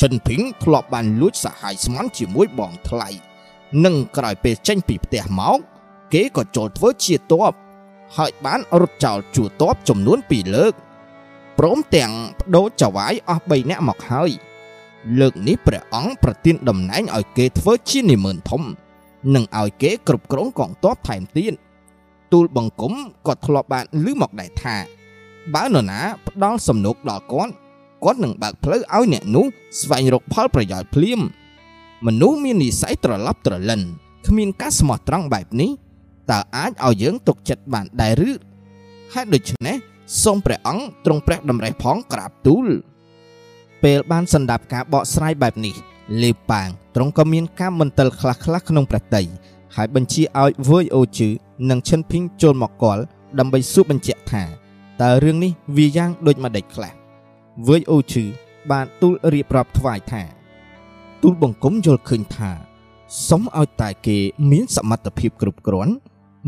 [0.00, 3.08] ចិនភីងធ្លាប់បានលួចសហាយស្មន់ជាមួយបងថ្លៃ
[3.84, 5.58] និងក្រោយពេលចេញពីផ្ទះមក
[6.12, 7.52] គេក៏ចូលធ្វើជាតប
[8.16, 10.72] ហើយបានរត់ចោលជួតបចំនួន2លើក
[11.58, 14.30] ព្រមទាំងបដូរចវាយអស់3នាក់មកហើយ
[15.20, 18.62] លើកនេះព្រះអង្គប្រទានតំណែងឲ្យគេធ្វើជានិមឺនធំ
[19.34, 21.52] និងឲ្យគេគ្រប់គ្រងកងទ័ពថែមទៀត
[22.32, 22.94] ទូលបង្គំ
[23.26, 24.76] ក៏ធ្លាប់បានឮមកដែរថា
[25.54, 27.52] បើនរណាផ្ដល់សំណុកដល់គាត់
[28.04, 29.46] គាត់នឹងបើកផ្លូវឲ្យអ្នកនោះ
[29.80, 31.20] ស្វែងរកផលប្រយោជន៍ភ្លាម
[32.06, 33.82] មនុស្សមាននិស្ស័យត្រឡប់ត្រលិន
[34.26, 35.70] គ្មានការស្មោះត្រង់បែបនេះ
[36.30, 38.30] តើអាចឲ្យយើងទុកចិត្តបានដែរឬ
[39.14, 39.76] ហេតុដូច្នេះ
[40.22, 42.66] សូមព្រះអង្គទ្រង់ព្រះតម្រេះផងក្រាបទូល
[43.82, 45.74] ពេលបានសន្តាប់ការបកស្រាយបែបនេះ
[46.22, 49.22] លេប៉ាងទ្រង់ក៏មានការមន្ទិលខ្លះៗក្នុងព្រះតី
[49.76, 51.28] ហើយបញ្ជាឲ្យវើយអូជឺ
[51.70, 53.02] និងឈិនភីងចូលមកគាល់
[53.38, 54.42] ដើម្បីសួរបញ្ជាក់ថា
[55.02, 56.97] តើរឿងនេះវាយ៉ាងដូចម្ដេចខ្លះ
[57.66, 58.24] វើយអូជឺ
[58.70, 60.22] បានទូលរៀបរាប់ថ្វាយថា
[61.22, 62.50] ទូលបង្គំយល់ឃើញថា
[63.28, 64.16] សុំឲ្យតែគេ
[64.50, 65.92] មានសមត្ថភាពគ្រប់គ្រាន់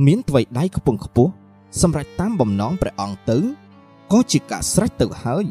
[0.07, 1.33] មានថ្វីដៃខ្ពង់ខ្ពស់
[1.81, 3.39] សម្រាប់តាមបំណងព្រះអង្គទៅ
[4.13, 5.45] ក៏ជាការស្រេចទៅហើយ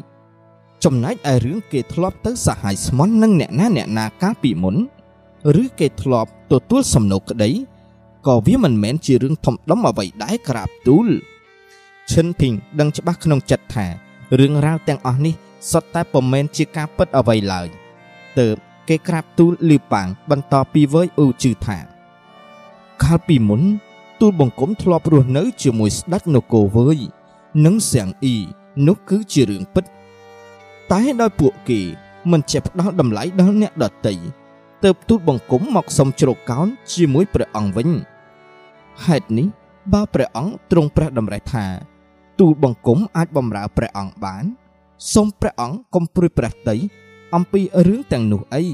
[0.84, 4.76] ចំណែកឯរឿងគេធ្លាប់ទៅសហាយស្មន់នឹងអ្នកណាអ្នកណាកាលពីមុន
[5.62, 7.50] ឬគេធ្លាប់ទទួលសំណូកក្តី
[8.26, 11.08] ក៏វាមិនមែនជារឿងធំដុំអ្វីដែរក្រាបទូល
[12.10, 13.86] ឈិនភីងដឹងច្បាស់ក្នុងចិត្តថា
[14.38, 15.34] រឿងរ៉ាវទាំងអស់នេះ
[15.70, 17.68] សុទ្ធតែពុំមែនជាការពិតអ្វីឡើយ
[18.38, 18.56] ទើប
[18.88, 21.78] គេក្រាបទូលលីប៉ាងបន្តពីវើយអ៊ូជឺថា
[23.02, 23.62] កាលពីមុន
[24.20, 26.98] ទូលបង្គំធ្លាប់រស់នៅ ជាមួយស្ដេចនគរវើយ
[27.64, 28.36] និងសៀងអ៊ី
[28.86, 29.84] នោះគឺជារឿងពិត
[30.92, 31.80] តែដោយពួកគេ
[32.30, 34.14] មិនចេះផ្ដោតតម្លៃដល់អ្នកដតី
[34.84, 37.88] ទើបទូលបង្គំមកសុំជ្រកកោនជាមួយព្រះអង្គវិញ
[39.04, 39.46] ហេតុនេះ
[39.92, 41.66] បើព្រះអង្គទ្រង់ព្រះតម្រេះថា
[42.38, 44.44] ទូលបង្គំអាចបំរើព្រះអង្គបាន
[45.14, 46.76] សូមព្រះអង្គកុំព្រួយព្រះតី
[47.34, 48.64] អំពីរឿងទាំងនោះអី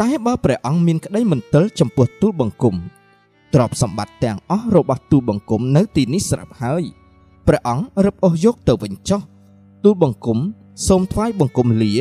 [0.00, 2.74] តែបើព្រះអង្គមានក្តីមន្ទិលចំពោះទូលបង្គំ
[3.54, 6.82] ទ្រព្យសម្បត្តិទាំងអស់របស់ទូលបង្គំនៅទីនេះស្រាប់ហើយ
[7.46, 9.20] ព្រះអង្គរឹបអូសយកទៅវិញចុះ
[9.84, 10.38] ទូលបង្គំ
[10.88, 11.92] សូមថ្វាយបង្គំលា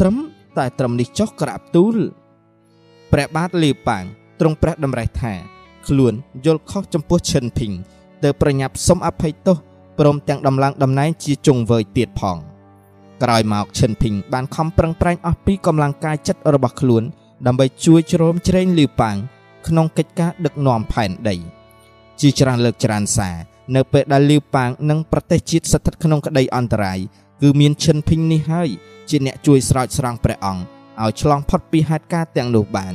[0.00, 0.16] ត្រឹម
[0.58, 1.96] តែត្រឹមនេះចុះក្រាបទូល
[3.12, 4.04] ព្រះបាទលីប៉ាង
[4.40, 5.32] ទ្រង់ព្រះតម្រេះថា
[5.86, 7.72] ខ្លួនយល់ខុសចំពោះឈិនភីង
[8.22, 9.56] ទៅប្រញាប់សុំអភ័យទោស
[9.98, 12.38] ព្រមទាំងដំឡើងតំណែងជាចុងវើយទៀតផង
[13.22, 17.02] ក្រោយមកឈិនភីងបានខំប្រឹងប្រែងអស់ពីកម្លាំងកាយចិត្តរបស់ខ្លួន
[17.46, 19.16] ដើម្បីជួយជ្រោមជ្រែងលីប៉ាង
[19.66, 21.36] ក្នុងកិច្ចការដឹកនាំផែនដី
[22.20, 23.36] ជាច្រើនលើកច្រើនសារ
[23.74, 26.98] នៅពេលដែលលីប៉ាងនិងប្រទេសជាតិស្ថិតក្នុងក្តីអន្តរាយ
[27.42, 28.68] គឺមានឈិនភីងនេះហើយ
[29.08, 30.62] ជាអ្នកជួយស្រោចស្រង់ព្រះអង្គ
[31.02, 32.94] ឲ្យឆ្លងផុតពីហេតុការណ៍ទាំងនោះបាន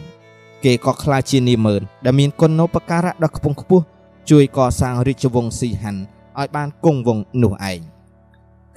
[0.64, 3.84] គេក៏ខ្លាចជានាម៉ឺនដែលមានគុណូបការៈដ៏ខ្ពង់ខ្ពស់
[4.30, 6.02] ជួយកសាងរាជវង្សស៊ីហាន់
[6.40, 7.93] ឲ្យបានគង់វង្សនោះឯង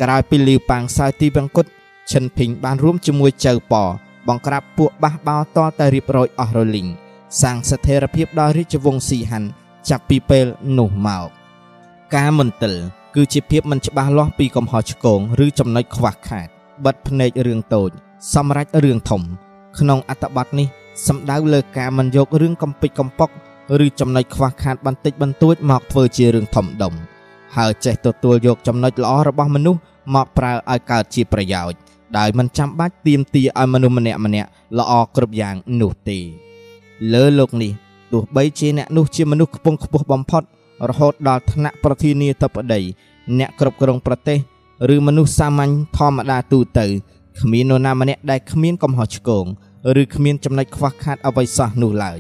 [0.03, 1.67] ក្រោយពីលីវប៉ាងសៅទីវង្គត
[2.11, 3.85] ឈិនភីងបានរួមជាមួយចៅប៉
[4.29, 6.89] បង្ក្រាបពួកបះបោតតែរៀបរយអស់រលីង
[7.43, 9.49] សាងស្ថិរភាពដល់រាជវង្សស៊ីហាន់
[9.89, 10.47] ចាប់ពីពេល
[10.79, 11.27] នោះមក
[12.15, 12.75] ការមន្ទិល
[13.15, 16.49] គឺជាភាពមិនច្បាស់លាស់ពីកំហុសឆ្គងឬចំណុចខ្វះខាត
[16.85, 17.91] បិទភ្នែករឿងតូច
[18.35, 19.23] សម្រាប់រឿងធំ
[19.79, 20.67] ក្នុងអត្ថបទនេះ
[21.07, 23.31] សំដៅលើការមិនយករឿងកំពេចកំប៉ុក
[23.85, 26.95] ឬចំណុចខ្វះខាតបន្តិចបន្តួចមកធ្វើជារឿងធំដុំ
[27.57, 29.81] ហើយចេះទទួលយកចំណុចល្អរបស់មនុស្ស
[30.15, 31.79] មកប្រើឲ្យកើតជាប្រយោជន៍
[32.19, 34.49] ដោយមិនចាំបាច់ទៀមទាឲ្យមនុស្សម្នាក់ម្នាក់
[34.79, 36.19] ល្អគ្រប់យ៉ាងនោះទេ
[37.13, 37.73] លើលោកនេះ
[38.13, 40.43] ទោះបីជាអ្នកនោះជាមនុស្សខ្ពង់ខ្ពស់បំផុត
[40.89, 42.81] រហូតដល់ថ្នាក់ប្រធានាធិបតី
[43.39, 44.39] អ្នកគ្រប់គ្រងប្រទេស
[44.95, 46.87] ឬមនុស្សសាមញ្ញធម្មតាទូទៅ
[47.41, 49.47] គ្មាននរណាម្នាក់ដែលគ្មានកំហុសឆ្គង
[50.01, 52.19] ឬគ្មានចំណុចខ្វះខាតអ្វីសោះនោះឡើយ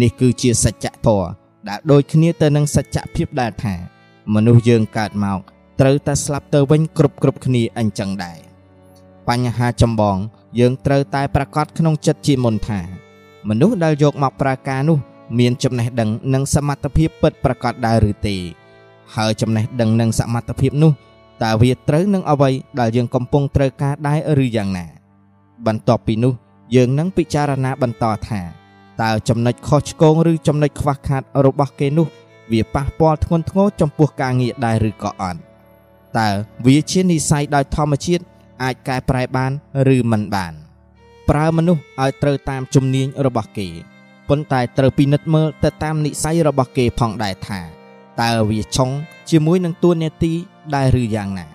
[0.00, 1.26] នេះគឺជាសច្ចធម៌
[1.68, 3.74] ដែលដូចគ្នាទៅនឹងសច្ចភាពដែលថា
[4.32, 5.40] មនុស្សយើងកើតមក
[5.80, 8.38] ត្រូវតែស្លាប់ទៅវិញគ្រប់គ្រប់គ្នាអញ្ចឹងដែរ
[9.28, 10.16] បញ្ហាចម្បង
[10.58, 12.80] យើងត្រូវតែប្រកាសក្នុងចិត្តជាមុនថា
[13.48, 14.98] មនុស្សដែលយកមកប្រើការនោះ
[15.38, 18.36] មានចំណេះដឹងនិងសមត្ថភាពពិតប្រាកដដែរឬទេ
[19.14, 20.92] ហើយចំណេះដឹងនិងសមត្ថភាពនោះ
[21.42, 24.86] តើវាត្រូវនឹងអ្វីដែលយើងកំពុងត្រូវការដែរឬយ៉ាងណា
[25.66, 26.34] បន្ទាប់ពីនោះ
[26.74, 28.40] យើងនឹងពិចារណាបន្តថា
[29.02, 32.08] តើចំណុចខុសឆ្គងឬចំណុចខ្វះខាតរបស់គេនោះ
[32.52, 35.40] វាប៉ះពាល់ធ្ងន់ធ្ងរចំពោះការងារដែរឬក៏អត់
[36.18, 36.28] តើ
[36.66, 38.24] វាជានិស្ស័យដោយធម្មជាតិ
[38.62, 39.52] អាចកែប្រែបាន
[39.94, 40.52] ឬមិនបាន
[41.28, 43.68] ប្រើមនុស្សឲ្យត្រូវតាមជំនាញរបស់គេ
[44.28, 47.60] ប៉ុន្តែត្រូវពិនិត្យមើលទៅតាមនិស្ស័យរបស់គេផងដែរថា
[48.22, 48.90] តើវាឆុង
[49.30, 50.32] ជាមួយនឹងតួនាទី
[50.74, 51.46] ដែរឬយ៉ាងណា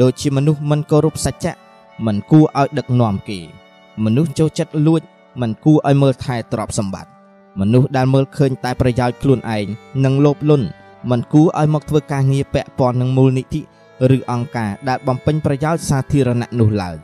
[0.00, 1.54] ដូចជាមនុស្សមិនគោរពសច្ចៈ
[2.06, 3.40] មិនគួរឲ្យដឹកនាំគេ
[4.04, 5.02] មនុស្សចូលចិត្តលួច
[5.40, 7.17] មិនគួរឲ្យមើលថែទ្រព្យសម្បត្តិ
[7.60, 9.66] មនុស្សដែលមើលឃើញតែប្រយោជន៍ខ្លួនឯង
[10.04, 10.66] និងលោភលន់
[11.10, 13.60] មិនគួរឲ្យមកធ្វើការងារពាក់ព័ន្ធនឹងមូលនិធិ
[14.16, 16.96] ឬអង្គការដែលបំពេញប្រយោជន៍សាធារណៈនោះឡើយ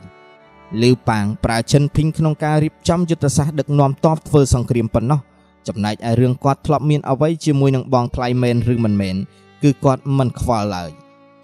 [0.83, 5.19] លីវប៉ាងប្រើឈិនភីងក្នុងការរៀបចំយុទ្ធសាស្ត្រដឹកនាំតបធ្វើសង្គ្រាមប៉ុណ្ណោះ
[5.67, 9.15] ចំណែកឯរឿងគាត់ធ្លាប់មានអ្វីជាមួយនឹងបងថ្លៃមែនឬមិនមែន
[9.63, 10.91] គឺគាត់មិនខ្វល់ឡើយ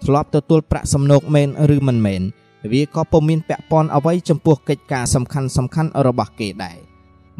[0.04, 2.22] ធ្លាប់ទទួលប្រាក់សំណូកមែនឬមិនមែន
[2.72, 6.78] វាក៏ពុំមានពាក់ព័ន្ធអ្វីចំពោះកិច្ចការសំខាន់សំខាន់របស់គេដែរ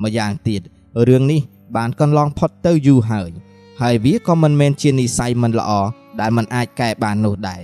[0.02, 0.62] ម្យ៉ាងទៀត
[1.08, 1.40] រឿងនេះ
[1.76, 3.30] បានកន្លងផុតទៅយូរហើយ
[3.80, 5.70] ហើយវាក៏មិនមែនជានិស្ស័យមិនល្អ
[6.20, 7.62] ដែលมันអាចកែបាននោះដែរ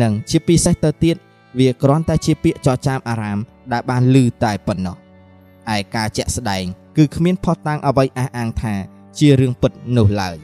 [0.00, 1.16] និងជាពិសេសទៅទៀត
[1.58, 3.38] វាគ្រាន់តែជាពាក្យចចាមអារាម
[3.72, 4.96] ដែលបានឮតែប៉ុណ្ណោះ
[5.74, 6.64] ឯការជាក់ស្ដែង
[6.96, 8.74] គឺគ្មានផុសតាងអ្វីអះអាងថា
[9.18, 10.36] ជារឿងពិតនោះឡើយ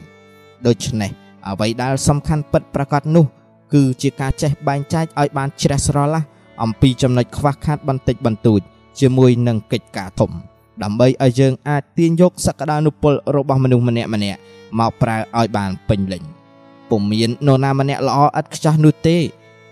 [0.67, 1.11] ដូច្នេះ
[1.47, 3.25] អ្វីដែលសំខាន់ពិតប្រាកដនោះ
[3.73, 6.21] គឺជាការចេះបែងចែកឲ្យបានជ្រះស្រឡះ
[6.63, 8.61] អំពីចំណុចខ្វះខាតបន្តិចបន្តួច
[8.99, 10.31] ជាមួយនឹងកិច្ចការធំ
[10.83, 14.39] ដើម្បីឲ្យយើងអាចទាញយកសក្តានុពលរបស់មនុស្សម្នាក់ម្នាក់
[14.79, 16.23] មកប្រើឲ្យបានពេញលេញ
[16.89, 19.17] ពុំមាននរណាម្នាក់ល្អឥតខ្ចោះនោះទេ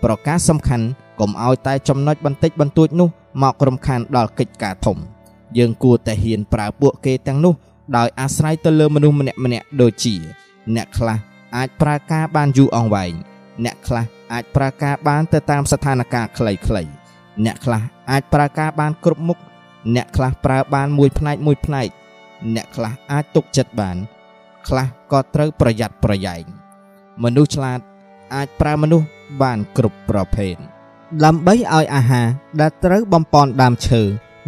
[0.02, 0.86] ប្រការសំខាន់
[1.20, 3.08] កុំឲ្យតែចំណុចបន្តិចបន្តួចនោះ
[3.42, 4.96] មករំខានដល់កិច្ចការធំ
[5.58, 7.54] យើងគួរតែហ៊ានប្រើពួកគេទាំងនោះ
[7.96, 10.14] ដោយអាស្រ័យទៅលើមនុស្សម្នាក់ម្នាក់ដូចជា
[10.74, 11.18] អ្នកខ្លះ
[11.56, 13.12] អាចប្រើការបានយូរអង្វែង
[13.64, 16.90] អ្នកខ្លះអាចប្រើការបានទៅតាមស្ថានភាពខ្លីៗ
[17.44, 19.38] អ្នកខ្លះអាចប្រើការបានគ្រប់មុខ
[19.94, 21.88] អ្នកខ្លះប្រើបានមួយផ្នែកមួយផ្នែក
[22.54, 23.96] អ្នកខ្លះអាចទុកចិត្តបាន
[24.68, 26.42] ខ្លះក៏ត្រូវប្រយ័ត្នប្រយែង
[27.22, 27.80] មនុស្សឆ្លាត
[28.34, 29.06] អាចប្រើមនុស្ស
[29.42, 30.54] បានគ្រប់ប្រភេទ
[31.24, 32.26] ដើម្បីឲ្យអាហារ
[32.60, 34.02] ដែលត្រូវបំពន់ដើមឈើ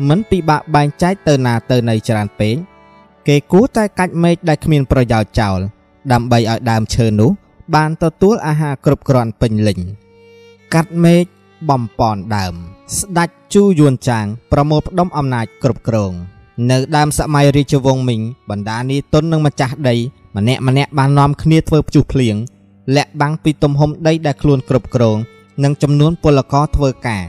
[0.09, 2.57] មិនពិបាកបែងចែកទៅណាទៅណីច្រើនពេក
[3.29, 5.59] គេគួរតែកាច់មែកដែលគ្មានប្រយោជន៍ចោល
[6.13, 7.31] ដើម្បីឲ្យដើមឈើនោះ
[7.75, 9.79] បានទទួលអាហារគ្រប់គ្រាន់ពេញលេញ
[10.75, 11.25] កាត់មែក
[11.71, 12.55] បំពន់ដើម
[12.99, 16.13] ស្ដេចជូយួនចាងប្រមូលផ្ដុំអំណាចគ្រប់គ្រង
[16.71, 19.97] នៅដើមសម័យរាជវង្សមីងបណ្ដានីតុននិងម្ចាស់ដី
[20.37, 22.37] ម្នាក់ម្នាក់បាននាំគ្នាធ្វើព្យុះភ្លៀង
[22.97, 25.17] លាក់បាំងពីទំហំដីដែលខ្លួនគ្រប់គ្រង
[25.65, 27.23] និងចំនួនពលករធ្វើការ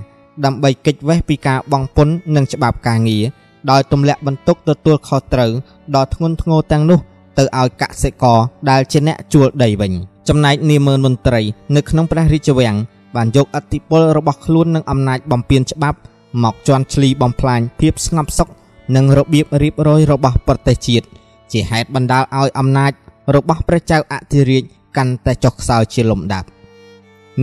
[0.45, 3.23] ដើម្បីគេចវេះពីការបង់ពន្ធនិងច្បាប់ការងារ
[3.71, 5.51] ដោយទម្លាក់បន្ទុកទទួលខុសត្រូវ
[5.95, 6.99] ដ៏ធ្ងន់ធ្ងរទាំងនោះ
[7.37, 8.39] ទៅឲ្យកសិករ
[8.69, 9.93] ដែលជាអ្នកជួលដីវិញ
[10.27, 11.41] ចំណែកនាមើលមន្ត្រី
[11.75, 12.75] នៅក្នុងព្រះរាជវាំង
[13.15, 15.97] បានយកអធិបុលរបស់ខ្លួននិងអំណាចបំពេញច្បាប់
[16.43, 18.49] មកជន់ឈ្លីបំផ្លាញភាពស្ងប់សុខ
[18.95, 21.05] និងរបៀបរៀបរយរបស់ប្រទេសជាតិ
[21.51, 22.91] ជាហេតុបណ្ដាលឲ្យអំណាច
[23.35, 24.63] របស់ព្រះចៅអធិរាជ
[24.97, 26.47] កាន់តែចុះខ្សោយជាលំដាប់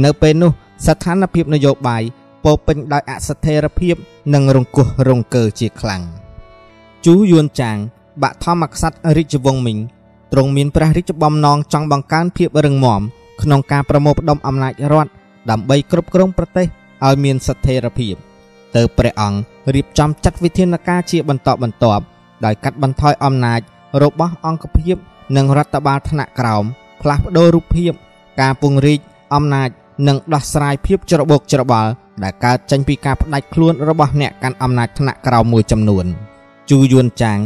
[0.05, 0.51] នៅពេលនោះ
[0.87, 2.03] ស្ថានភាពនយោបាយ
[2.45, 3.95] ពោពេញដោយអស្ថិរភាព
[4.35, 6.03] និងរង្គោះរង្គើជាខ្លាំង
[7.07, 7.77] ជូយួនចាង
[8.23, 9.79] បាក់ធម្មក្សត្ររាជវង្សមីង
[10.33, 13.03] ទ្រង់មានព្រះរាជបំណងចង់បង្កើនភាពរឹងមាំ
[13.43, 15.11] ក្នុងការប្រមូលផ្ដុំអំណាចរដ្ឋ
[15.51, 16.67] ដើម្បីគ្រប់គ្រងប្រទេស
[17.07, 18.15] ឲ្យមានស្ថិរភាព
[18.77, 19.39] ទៅព្រះអង្គ
[19.75, 22.05] រៀបចំចាត់វិធានការជាបន្តបន្ទាប់
[22.45, 23.61] ដោយកាត់បន្ថយអំណាច
[24.03, 24.97] របស់អង្គភាព
[25.37, 26.65] និងរដ្ឋបាលថ្នាក់ក្រោម
[27.01, 27.93] ផ្លាស់ប្ដូររូបភាព
[28.41, 29.01] ការពង្រីក
[29.35, 29.69] អំណាច
[30.09, 31.91] និងដោះស្រាយភាពច្របូកច្របល់
[32.23, 36.07] ដែលកើតចេញពីការផ្ដាច់ខ្លួនរបស់អ្នកកាន់អំណាចថ្នាក់ក្រោមមួយចំនួន
[36.71, 37.39] ជូយួនចាង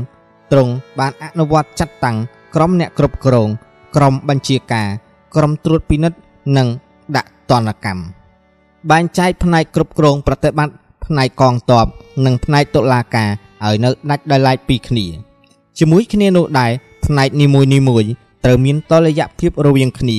[0.52, 2.16] ទ្រង់បានអនុវត្តចាត់តាំង
[2.54, 3.48] ក្រុមអ្នកគ្រប់គ្រង
[3.96, 4.88] ក្រុមបញ្ជាការ
[5.36, 6.18] ក្រុមត្រួតពិនិត្យ
[6.56, 6.68] និង
[7.52, 8.02] ដាក់ទណ្ឌកម្ម
[8.90, 10.74] បែងចែកផ្នែកគ្រប់គ្រងប្រតិបត្តិ
[11.06, 11.86] ផ្នែកកងទ័ព
[12.24, 13.30] និងផ្នែកតុលាការ
[13.64, 15.06] ឲ្យនៅដាច់ដោយឡែកពីគ្នា
[15.78, 16.70] ជាមួយគ្នានោះដែរ
[17.06, 18.10] ផ្នែកនីមួយៗ
[18.44, 20.18] ត្រូវមានតលយៈភាពរវាងគ្នា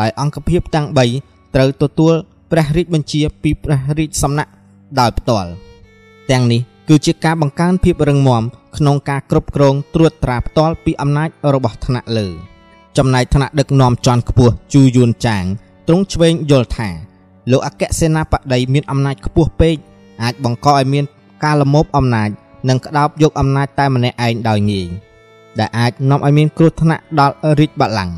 [0.00, 0.86] ដោយអង្គភាពទាំង
[1.20, 2.14] 3ត្រូវទទួល
[2.50, 4.50] ព្រះរាជបញ្ជាពីព្រះរាជសំណាក់
[5.00, 5.50] ដោយផ្ទាល់
[6.30, 8.42] ទាំងនេះគឺជាការបង្កើនភាពរឹងមាំ
[8.76, 12.28] ក្នុងការគ្រប់គ្រងត្រួតត្រាផ្ទាល់ពីអំណាចរបស់ថ្នាក់លើ
[12.98, 15.44] ចំណែកថ្នាក់ដឹកនាំជាន់ខ្ពស់ជូយួនចាង
[15.86, 16.88] ទ្រង់ឆ្វេងយល់ថា
[17.50, 19.76] លោកអគ្គសេនាបតីមានអំណាចខ្ពស់ពេក
[20.22, 21.04] អាចបង្កឲ្យមាន
[21.44, 22.30] ការលមោបអំណាច
[22.68, 24.86] និងក្តោបយកអំណាចតែម្នាក់ឯងដោយងាយ
[25.58, 28.16] ដែលអាចនាំឲ្យមានគ្រោះថ្នាក់ដល់រាជបល្ល័ង្ក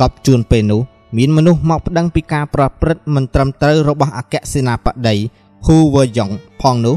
[0.00, 0.80] កប់ជួនពេលនោះ
[1.16, 5.14] មានមនុស្សមកប្តឹងពីការប្រព្រឹត្តមិនត្រឹមត្រូវរបស់អគ្គសេនាបតី
[5.66, 6.30] ហ៊ូវយ៉ុង
[6.60, 6.96] ផងនោះ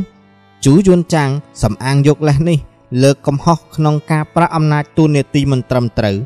[0.65, 1.29] ជូយួនចាង
[1.63, 2.59] សំអាងយកលេសនេះ
[3.03, 6.17] លើកកំហុសក្នុងការប្រាក់អំណាចទូនេតិមិនត្រឹមត្រូវ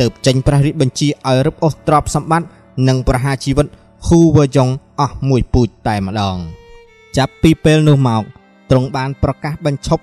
[0.00, 2.48] ទៅចេញព្រះរាជបញ្ជាឲ្យរឹបអូសទ្រព្យសម្បត្តិ
[2.88, 3.66] និងប្រហារជីវិត
[4.06, 4.68] ហ៊ូវយ៉ុង
[5.00, 6.36] អស់មួយពូជតែម្ដង
[7.16, 8.22] ចាប់ពីពេលនោះមក
[8.70, 10.02] ទ្រង់បានប្រកាសបញ្ឈប់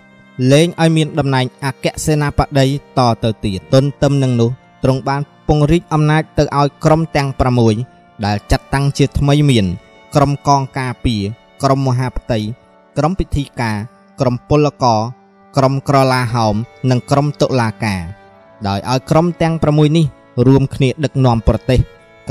[0.51, 2.65] លែងឲ្យមានតំណែងអគ្គសេនាបតី
[2.97, 4.49] តទៅទៀតទន្ទឹមនឹងនោះ
[4.83, 7.29] ទ្រង់បានពង្រីកអំណាចទៅឲ្យក្រុមទាំង
[7.77, 9.65] 6ដែលចាត់តាំងជាថ្មីមាន
[10.15, 11.21] ក្រុមកងការពារ
[11.63, 12.39] ក្រុមមហាផ្ទៃ
[12.97, 13.77] ក្រុមពិធីការ
[14.19, 14.99] ក្រុមពលករ
[15.57, 16.55] ក្រុមក្រឡាហោម
[16.89, 18.01] និងក្រុមតុលាការ
[18.67, 20.05] ដោយឲ្យក្រុមទាំង6នេះ
[20.47, 21.79] រួមគ្នាដឹកនាំប្រទេស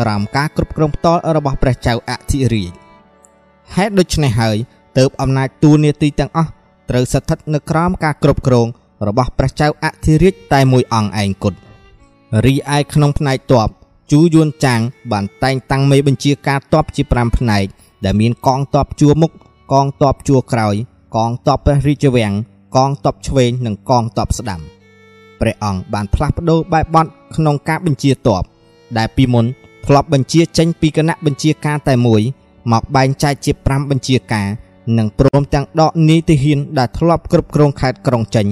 [0.01, 2.73] ក្រោមការគ្រប់គ្រងផ្ទាល់របស់ព្រះចៅអធិរាជ
[3.74, 4.56] ហេតុដូច្នេះហើយ
[4.98, 6.51] ទើបអំណាចទូនាទីទាំងអស់
[6.90, 8.66] ត្រូវស្ថិតនៅក្រោមការគ្រប់គ្រង
[9.09, 11.59] របស់ព្រះចៅអធិរាជតែមួយអង្គឯងគត់
[12.44, 13.68] រីឯក្នុងផ្នែកទ័ព
[14.12, 14.81] ជូយួនចាង
[15.12, 17.64] បានតែងតាំងមេបញ្ជាការទ័ពជា5ផ្នែក
[18.05, 19.32] ដែលមានកងទ័ពជួរមុខ
[19.73, 20.74] កងទ័ពជួរក្រោយ
[21.16, 22.32] កងទ័ពព្រះរាជវាំង
[22.77, 24.60] កងទ័ពឆ្វេងនិងកងទ័ពស្ដាំ
[25.40, 27.06] ព្រះអង្គបានផ្លាស់ប្ដូរបែបបទ
[27.36, 28.43] ក្នុងការបញ្ជាទ័ព
[28.98, 29.47] ដែលពីមុន
[29.87, 32.23] ធ្លាប់បញ្ជាចេញពីគណៈបញ្ជាការតែមួយ
[32.73, 34.49] មកបែងចែកជា5បញ្ជាការ
[34.99, 38.47] និងព្រមទាំងដកនីតិហ៊ានដែលធ្លាប់គ្រប់គ្រងខេត្តក្រុងចេញ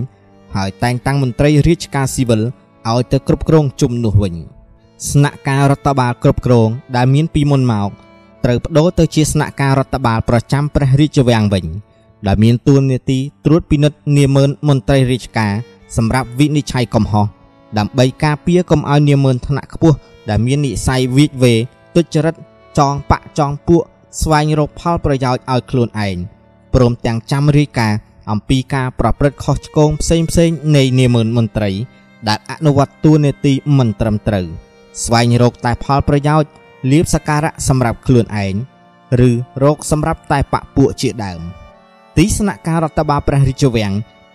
[0.54, 2.42] ហើយតែងតាំងមន្ត្រីរាជការស៊ីវិល
[2.90, 4.34] ឲ្យទៅគ្រប់គ្រងជំនួសវិញ
[5.10, 7.90] ស្នាក់ការរដ្ឋបាលគ្រប់គ្រងដែលមានពីមុនមក
[8.44, 11.64] ត្រូវបដូរទៅជាស្នាក់ការរដ្ឋបាលប្រចាំព្រះរាជវាំងវិញ
[12.26, 15.52] ដែលមានតួនាទីត្រួតពិនិត្យនាមឺនមន្ត្រីរាជការ
[15.96, 17.26] សម្រាប់វិនិច្ឆ័យកំហុស
[17.78, 19.96] ដើម្បីការពារកុំឲ្យនាមឺនថ្នាក់ខ្ពស់
[20.28, 21.54] ដែលមាននិស័យវិជវេ
[21.94, 22.34] ទុច្ចរិត
[22.78, 23.82] ចងបាក់ចងពួក
[24.22, 26.16] ស្វែងរកផលប្រយោជន៍ឲ្យខ្លួនឯង
[26.74, 27.98] ព្រមទាំងចាំរាយការណ៍
[28.30, 31.70] អំពីការប្រព្រឹត្តខុសឆ្គងផ្សេងផ្សេងនៃនាមឺនមន្ត្រី
[32.28, 34.46] ដែលអនុវត្តតួនាទីមិនត្រឹមត្រូវ
[35.04, 36.50] ស្វែងរកតែផលប្រយោជន៍
[36.90, 38.54] លៀបសការៈសម្រាប់ខ្លួនឯង
[39.28, 39.30] ឬ
[39.64, 41.40] រកសម្រាប់តែបពពួកជាដើម
[42.16, 43.92] ទីស្នាក់ការរដ្ឋបាលព្រះរាជវាំង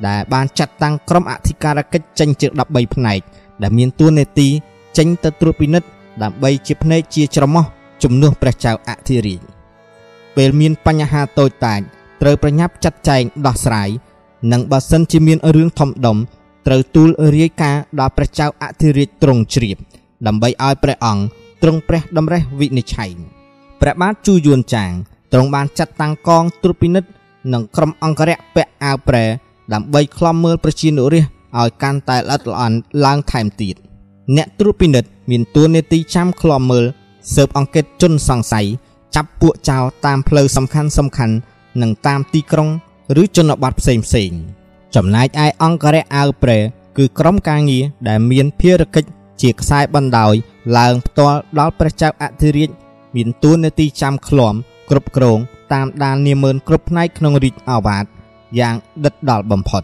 [0.08, 3.20] ដែលបានចាត់តាំងក្រុមអធិការកិច្ចចេញជា13ផ្នែក
[3.62, 4.50] ដែលមានតួនាទី
[4.98, 5.88] ចេញទៅត្រួតពិនិត្យ
[6.24, 7.66] ដើម្បីជាភ្នែកជាច្រមុះ
[8.04, 9.42] ជំនួសព្រះចៅអធិរាជ
[10.36, 11.82] ពេលមានបញ្ហាតូចតាច
[12.22, 13.90] ត្រូវប្រញាប់ចាត់ចែងដោះស្រាយ
[14.52, 16.18] និងបើសិនជាមានរឿងធំដុំ
[16.68, 19.78] ត្រូវទូលរាយការណ៍ដល់ព្រះចៅអធិរាជទ្រង់ជ្រាប
[20.28, 21.24] ដើម្បីឲ្យព្រះអង្គ
[21.62, 23.12] ទ្រង់ព្រះតម្រេះវិនិច្ឆ័យ
[23.82, 24.92] ព្រះបាទជូយួនចាង
[25.34, 27.10] ទ្រង់បានចាត់តាំងកងត្រួតពិនិត្យ
[27.54, 29.26] និងក្រុមអង្គរៈពាក់អាវប្រែ
[29.74, 33.76] ដើម្បីខ្លំមើលប្រជានុរាស្ត្រឲ្យកាន់តែល្អិតល្អន់ឡើងថែមទៀត
[34.38, 36.86] អ្នកត្រួតពិនិត្យមានតួនាទីចាំខ្លំមើល
[37.36, 38.68] ស៊ើបអង្កេតជនសង្ស័យ
[39.16, 41.36] ចាប់ពួកចោរតាមផ្លូវសំខាន់សំខាន់
[41.82, 42.70] និងតាមទីក្រុង
[43.22, 44.32] ឬជនបទផ្សេងផ្សេង
[44.96, 46.60] ចំណែកឯអង្គរៈអាវប្រែ
[46.98, 49.10] គឺក្រុមការងារដែលមានភារកិច្ច
[49.42, 50.34] ជាខ្សែបណ្ដោយ
[50.78, 52.70] ឡើងផ្ទាល់ដល់ព្រះចៅអធិរាជ
[53.16, 54.54] មានតួនាទីចាំឃ្លាំ
[54.90, 55.40] គ្រប់គ្រង
[55.74, 58.06] តាមដាននាមឺនគ្រប់ផ្នែកក្នុងរាជអាវ៉ាត
[58.60, 58.76] យ៉ាង
[59.06, 59.84] ដិតដល់បំផុត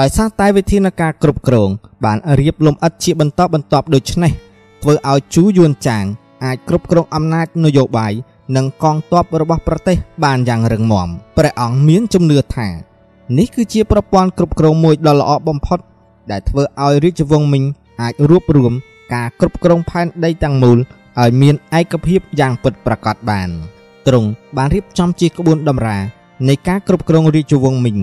[0.00, 1.70] ដោយសារតែវិធានការគ្រប់គ្រង
[2.04, 4.32] បានរៀបលំអិតជាបន្តបន្ទាប់ដូច្នេះ
[4.82, 6.04] ធ្វើឲ្យជូយួនចាង
[6.44, 8.12] អាចគ្រប់គ្រងអំណាចនយោបាយ
[8.56, 12.68] និងកងទ័ពរបស់ប្រទេស បានយ៉ាងរឹងមាំព្រះអង្គមានជំនឿថា
[13.38, 15.78] នេះគឺជាប្រព័ន្ធគ្រប់គ្រងមួយដ៏ល្អបំផុត
[16.30, 17.64] ដែលធ្វើឲ្យរាជវង្សមីង
[18.00, 18.72] អាចរួបរวม
[19.14, 20.78] ការគ្រប់គ្រងផែនដីទាំងមូល
[21.20, 23.48] ឲ្យមានឯកភាពយ៉ាងពិតប្រាកដបាន
[24.06, 25.98] ទ្រង់បានរៀបចំជាក្បួនតម្រា
[26.48, 27.98] នៃការគ្រប់គ្រងរាជវង្សមីង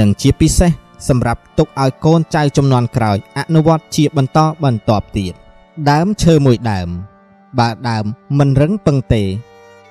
[0.00, 0.70] និងជាពិសេស
[1.08, 5.34] សម្រាប់ទុកឲ្យកូនចៅចំនួនក្រោយអនុវត្តជាបន្តបន្ទាប់ទៀត
[5.90, 6.88] ដើមឈើមួយដើម
[7.58, 8.04] បើដើម
[8.38, 9.22] មិនរឹងពឹងទេ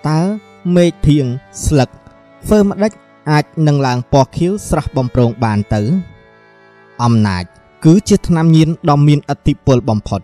[0.10, 0.20] តើ
[0.76, 1.26] មេឃធៀង
[1.66, 1.90] ស្លឹក
[2.46, 2.92] ធ្វើម្ដេច
[3.30, 5.82] អាចនឹងឡើងពណ៌ខៀវស្រស់បំប្រងបានទៅ
[7.04, 7.44] អំណាច
[7.86, 10.22] គឺជាថ្នាំញៀនដ៏មានឥទ្ធិពលបំផុត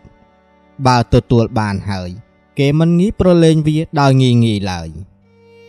[0.87, 2.09] បើទទួលបានហើយ
[2.59, 4.89] គេមិនងាយប្រឡែងវាដោយងាយងាយឡើយ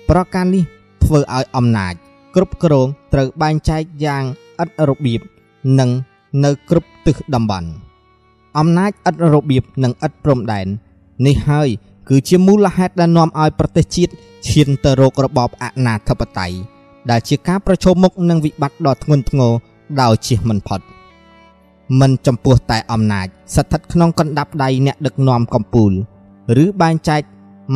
[0.09, 0.65] ប្រការនេះ
[1.05, 1.95] ធ្វើឲ្យអំណាច
[2.35, 4.25] គ្រប់គ្រងត្រូវបែងចែកយ៉ាង
[4.63, 5.21] ឥតរបៀប
[5.79, 5.91] និង
[6.45, 7.69] នៅគ្រប់ទិសតំបន់
[8.59, 10.67] អំណាចឥតរបៀបនិងឥតព្រំដែន
[11.27, 11.69] នេះហើយ
[12.09, 14.13] គឺជាមូលហេតុដែលនាំឲ្យប្រទេសជាតិ
[14.49, 16.57] ឈានទៅរករបបអនាធិបតេយ្យ
[17.11, 19.53] ដែលជាការប្រឈមមុខនឹងវិបត្តិដ៏ធ្ងន់ធ្ងរ
[20.01, 20.81] ដោយជៀសមិនផុត
[22.01, 25.95] មិនចំពោះតែអំណាចស្ថិតក្នុងកណ្ដាប់ដៃអ្នកដឹកនាំកម្ពុជា
[26.65, 27.23] ឬបែងចែក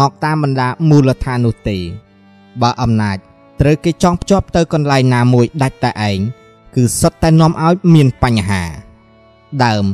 [0.00, 1.78] មកតាមបណ្ដាមូលដ្ឋាននោះទេ
[2.62, 3.16] បើអំណាច
[3.60, 6.18] ត្រូវគេចងភ្ជាប់ទៅកន្លែងណាមួយដាច់តែឯង
[6.74, 8.62] គឺសុទ្ធតែនាំឲ្យមានបញ្ហា
[9.64, 9.84] ដើម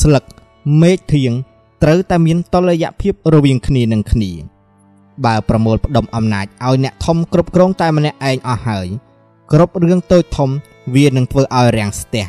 [0.00, 0.24] ស្លឹក
[0.80, 1.32] មេឃធៀង
[1.82, 4.30] ត្រូវតែមានតុល្យភាពរវាងគ្នានឹងគ្នា
[5.24, 8.86] បើប្រមូលផ្ដុំអំណាចឲ្យអ្នកធំគ្រប់គ្រងតែម្នាក់ឯងអស់ហើយ
[9.52, 10.50] គ្រប់រឿងតូចធំ
[10.94, 12.24] វានឹងធ្វើឲ្យរាំងស្ទះ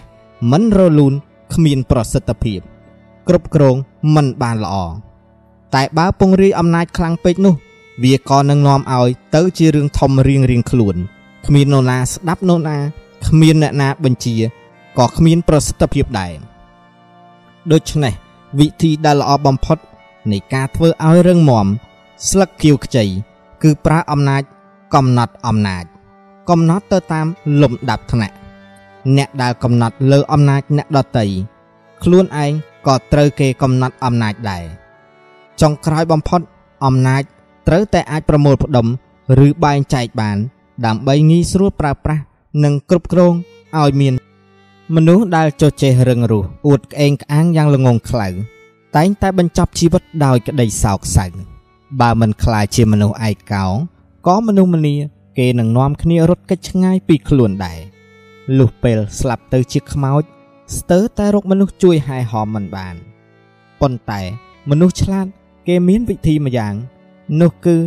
[0.52, 1.14] មិនរលូន
[1.54, 2.60] គ្មានប្រសិទ្ធភាព
[3.28, 3.76] គ្រប់គ្រង
[4.16, 4.76] មិនបានល្អ
[5.76, 7.56] តែបើពង្រាយអំណាចខ្លាំងពេកនោះ
[8.04, 10.96] វាក៏នឹងនាំឲ្យទៅជារឿងធំរៀងរៀងខ្លួន
[11.46, 12.78] គ្មាននរណាស្ដាប់នរណា
[13.26, 14.36] គ្មានអ្នកណាបញ្ជា
[14.98, 16.34] ក៏គ្មានប្រសិទ្ធភាពដែរ
[17.72, 18.14] ដូច្នេះ
[18.60, 19.78] វិធីដែលល្អបំផុត
[20.32, 21.68] នៃការធ្វើឲ្យរឹងមាំ
[22.30, 23.06] ស្លឹកគៀវខ្ចី
[23.64, 24.42] គឺប្រើអំណាច
[24.96, 25.86] កំណត់អំណាច
[26.50, 27.28] កំណត់ទៅតាម
[27.62, 28.36] លំដាប់ថ្នាក់
[29.18, 31.26] អ្នកដែលកំណត់លើអំណាចអ្នកដតី
[32.04, 32.52] ខ្លួនឯង
[32.88, 34.64] ក៏ត្រូវគេកំណត់អំណាចដែរ
[35.62, 36.42] ចុងក្រោយបំផុត
[36.86, 37.22] អំណាច
[37.68, 38.88] ត្រូវតែអាចប្រមូលផ្ដុំ
[39.46, 40.38] ឬបែងចែកបាន
[40.86, 42.24] ដើម្បីងាយស្រួលប្រើប្រាស់
[42.64, 43.34] និងគ្រប់គ្រង
[43.80, 44.14] ឲ្យមាន
[44.96, 48.28] មនុស្សដែលចុះចេះរឹងរូសអួតក្អេងក្អាងយ៉ាងល្ងងខ្លៅ
[48.96, 51.26] តែងតែបញ្ចប់ជីវិតដោយក្តីសោកសៅ
[52.02, 53.66] បើមិនខ្លាចជាមនុស្សឯកោ
[54.28, 54.96] ក៏មនុស្សម្នា
[55.38, 57.80] គេនឹងនាំគ្នារត់គេចឆ្ងាយពីខ្លួនដែរ
[58.58, 60.24] លុះពេលស្លាប់ទៅជាខ្មោច
[60.78, 62.96] ស្ទើរតែរកមនុស្សជួយហែហមមិនបាន
[63.82, 64.22] ប៉ុន្តែ
[64.70, 65.28] មនុស្សឆ្លាត
[65.68, 66.74] គេមានវិធីមួយយ៉ាង
[67.42, 67.78] នោះគឺ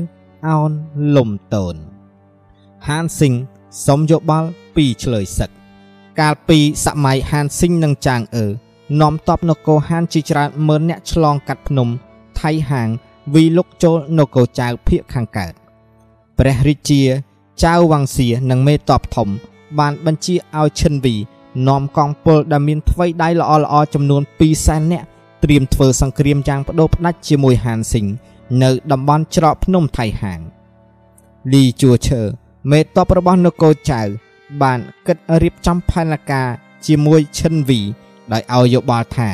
[0.49, 0.70] អោន
[1.16, 1.74] លំតូន
[2.89, 3.35] ហានស៊ីង
[3.86, 5.51] សុំយោបល់ពីឆ្លើយសឹក
[6.20, 8.47] កាលពីសម័យហានស៊ីងនិងចាងអឺ
[9.01, 11.88] នាំតបនគរហានជាច្រើនម៉ឺនអ្នកឆ្លងកាត់ភ្នំ
[12.40, 12.88] ថៃហាង
[13.34, 15.52] វីលុកចូលនគរចៅភៀកខាងកើត
[16.38, 17.02] ព្រះរាជា
[17.64, 19.28] ចៅវង្សៀនិងមេតបធំ
[19.78, 21.14] បានបញ្ជាឲ្យឈិនវី
[21.68, 25.06] នាំកងពលដែលមានថ្វីដៃល្អល្អចំនួន2សែននាក់
[25.44, 28.06] ត្រៀមធ្វើសង្គ្រាមយ៉ាងបដូរផ្ដាច់ជាមួយហានស៊ីង
[28.62, 30.40] នៅតំបន់ច្រកភ្នំថៃហាង
[31.52, 32.22] លីជួឈើ
[32.69, 34.01] មេតបរបស់នគរចៅ
[34.62, 36.49] បានគិតរៀបចំផែនការ
[36.87, 37.81] ជាមួយឈិនវី
[38.32, 39.31] ដោយឲ្យយោបល់ថា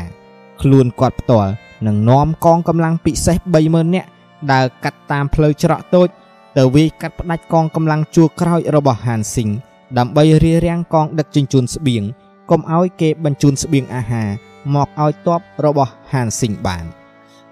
[0.61, 1.51] ខ្លួនគាត់ផ្ទាល់
[1.87, 3.37] នឹងនាំកងកម្លាំងពិសេស
[3.67, 4.09] 30000នាក់
[4.53, 6.09] ដើរកាត់តាមផ្លូវច្រកតូច
[6.57, 9.51] ទៅវាយកាត់ផ្ដាច់កងកម្លាំងជួរក្រោយរបស់ហានស៊ីង
[9.99, 12.03] ដើម្បីរារាំងកងដឹកជញ្ជូនស្បៀង
[12.51, 14.29] កុំឲ្យគេបញ្ជូនស្បៀងអាហារ
[14.75, 16.85] មកឲ្យទ័ពរបស់ហានស៊ីងបាន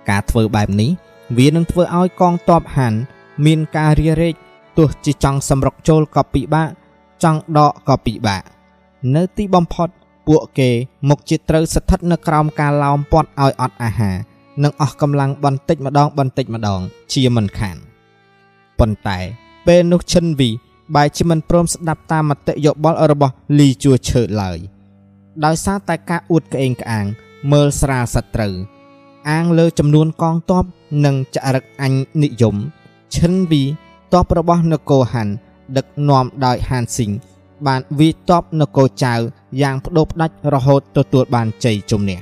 [0.09, 0.91] ការធ្វើបែបនេះ
[1.39, 2.95] វានឹងធ្វើឲ្យកងទ័ពហាន
[3.45, 4.35] មានការរារែក
[4.77, 6.71] ទោះជាចង់សម្រុកចូលក៏ពិបាក
[7.23, 8.43] ចង់ដកក៏ពិបាក
[9.15, 9.89] នៅទីបំផុត
[10.27, 10.71] ពួកគេ
[11.09, 14.17] មុខជាត្រូវស្ថិតនៅក្រោមការឡោមព័ទ្ធឲ្យអត់អាហារ
[14.63, 16.81] និងអស់កម្លាំងបន្តិចម្ដងបន្តិចម្ដង
[17.13, 17.77] ជាមិនខាន
[18.79, 19.19] ប៉ុន្តែ
[19.67, 20.51] ពេលនោះឈិនវី
[20.95, 24.59] បែរជាមិនព្រមស្ដាប់តាមមតិយោបល់របស់លីជួឈើឡើយ
[25.45, 27.07] ដោយសារតែការអួតក្អេងក្អាង
[27.53, 28.55] មើលស្រាលសត្រូវ
[29.31, 30.65] អាងលើចំនួនកងទ័ព
[31.05, 31.93] និងចរិតអញ
[32.23, 32.57] និយម
[33.15, 33.63] ឈិនវី
[34.15, 35.33] ទ័ពរបស់នគរហាន់
[35.77, 37.11] ដឹកនាំដោយហានស៊ីង
[37.67, 39.15] បានវាយទ័ពនគរចៅ
[39.63, 42.19] យ៉ាងបដូរផ្ដាច់រហូតទទួលបានជ័យជំនះ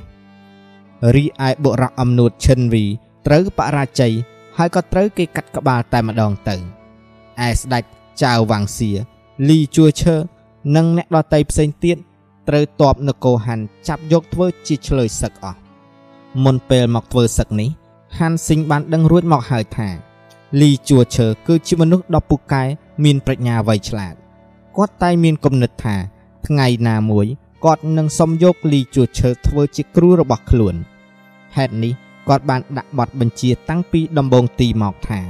[1.15, 2.85] រីឯបុរសអំនួតឈិនវី
[3.25, 4.13] ត្រូវបរាជ័យ
[4.57, 6.55] ហើយក៏ត្រូវគេកាត់ក្បាលតែម្ដងទៅ
[7.47, 7.83] ឯស្ដេច
[8.23, 8.89] ចៅវ៉ាងសៀ
[9.49, 10.15] លីជួឈើ
[10.75, 11.97] និងអ្នកដតីផ្សេងទៀត
[12.49, 15.59] ត្រូវតបនគរហាន់ចាប់យកធ្វើជាឆ្លើយសឹកអស់
[16.43, 17.69] មុនពេលមកធ្វើសឹកនេះ
[18.19, 20.12] ហាន់ស៊ីងបានដឹងរួចមកហើយថា
[20.61, 22.63] លីជួឈើគឺជាមនុស្សដ៏ពូកែ
[23.03, 24.15] មានប្រាជ្ញាវៃឆ្លាត
[24.75, 25.95] គាត់តែមានគំនិតថា
[26.47, 27.25] ថ្ងៃណាមួយ
[27.65, 30.75] គាត់នឹងសុំយកលីជួឈើធ្វើជាគ្រូរបស់ខ្លួន
[31.55, 31.93] ហេតុនេះ
[32.27, 35.21] គាត់បានដាក់បទបញ្ជាតាំងពីដំបូងទីមកថា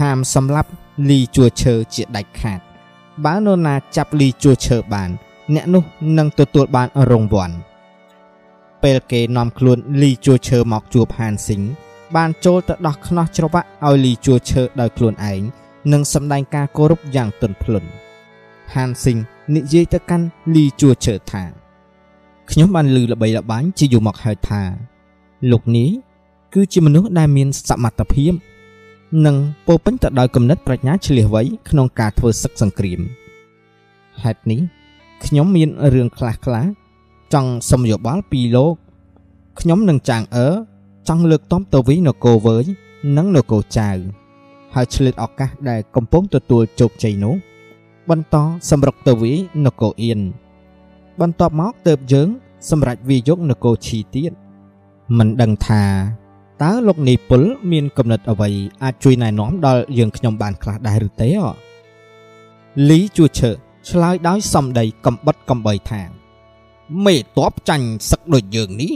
[0.00, 0.70] ហាមសម្លាប់
[1.08, 2.60] លីជួឈើជាដាច់ខាត
[3.24, 5.10] បើនរណាចាប់លីជួឈើបាន
[5.54, 5.84] អ្នកនោះ
[6.18, 7.54] នឹងទទួលបានរង្វាន់
[8.82, 11.62] ពេលគេនាំខ្លួនលីជួឈើមកជួបហានស៊ីង
[12.16, 15.42] បានចូលទៅដោះខ្នោះច្រវាក់ឲ្យលីជួឈើដោយខ្លួនឯង
[15.92, 17.88] និងសម្ដែងការគោរពយ៉ាងទន់ភ្លន់
[18.74, 19.18] ហានស៊ីង
[19.54, 21.42] និយាយទៅកាន់លីជួឈើថា
[22.50, 24.62] ខ្ញុំបានឮល្បីល្បាញជាយូរមកហើយថា
[25.50, 25.90] លោកនេះ
[26.54, 28.32] គឺជាមនុស្សដែលមានសមត្ថភាព
[29.26, 33.00] និងពោពេញទៅដោយគំនិតប្រាជ្ញាឆ្លៀសវៃក្នុងការធ្វើសឹកសង្គ្រាម
[34.22, 34.60] ហេតុនេះ
[35.24, 36.66] ខ្ញុំមានរឿងខ្លះខ្លះ
[37.34, 38.74] ចង់សុំយោបល់ពីលោក
[39.60, 40.48] ខ្ញុំនឹងចាងអឺ
[41.12, 42.64] ចង់លើកតំទៅវិញនគរវើយ
[43.16, 43.90] និងនគរចៅ
[44.74, 47.34] ហើយឆ្លៀតឱកាសដែលកំពុងទទួលជោគជ័យនោះ
[48.10, 48.36] បន្ត
[48.70, 50.20] សម្រុកទៅវិញនគរអៀន
[51.20, 52.28] បន្ទាប់មកទៅយើង
[52.70, 54.32] សម្រេចវាយកនគរឈីទៀត
[55.18, 55.84] មិនដឹងថា
[56.62, 57.42] តើលោកនីពុល
[57.72, 58.50] មានគំនិតអ្វី
[58.82, 61.44] អាចជួយណែនាំដល់យើងខ្ញុំបានខ្លះដែរឬទេអ
[62.88, 63.50] លីជួឈើ
[63.88, 66.02] ឆ្លើយដោយសំដីកំបិតកំបីថា
[67.04, 68.92] មេតបចាញ់សឹកដូចយើងនេះ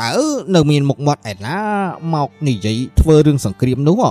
[0.00, 0.12] តើ
[0.54, 1.58] នៅមានមុខមាត់ឯណា
[2.14, 4.02] មកនិយាយធ្វើរឿងសង្គ្រាមនោះ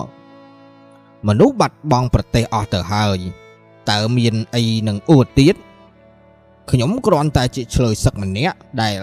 [1.28, 3.20] មនុស្សបាត់បង់ប្រទេសអស់ទៅហើយ
[3.90, 5.56] តើមានអីនឹងអួតទៀត
[6.72, 8.96] ខ្ញុំគ្រាន់តែជាឆ្លើយសឹកម្នាក់ដែល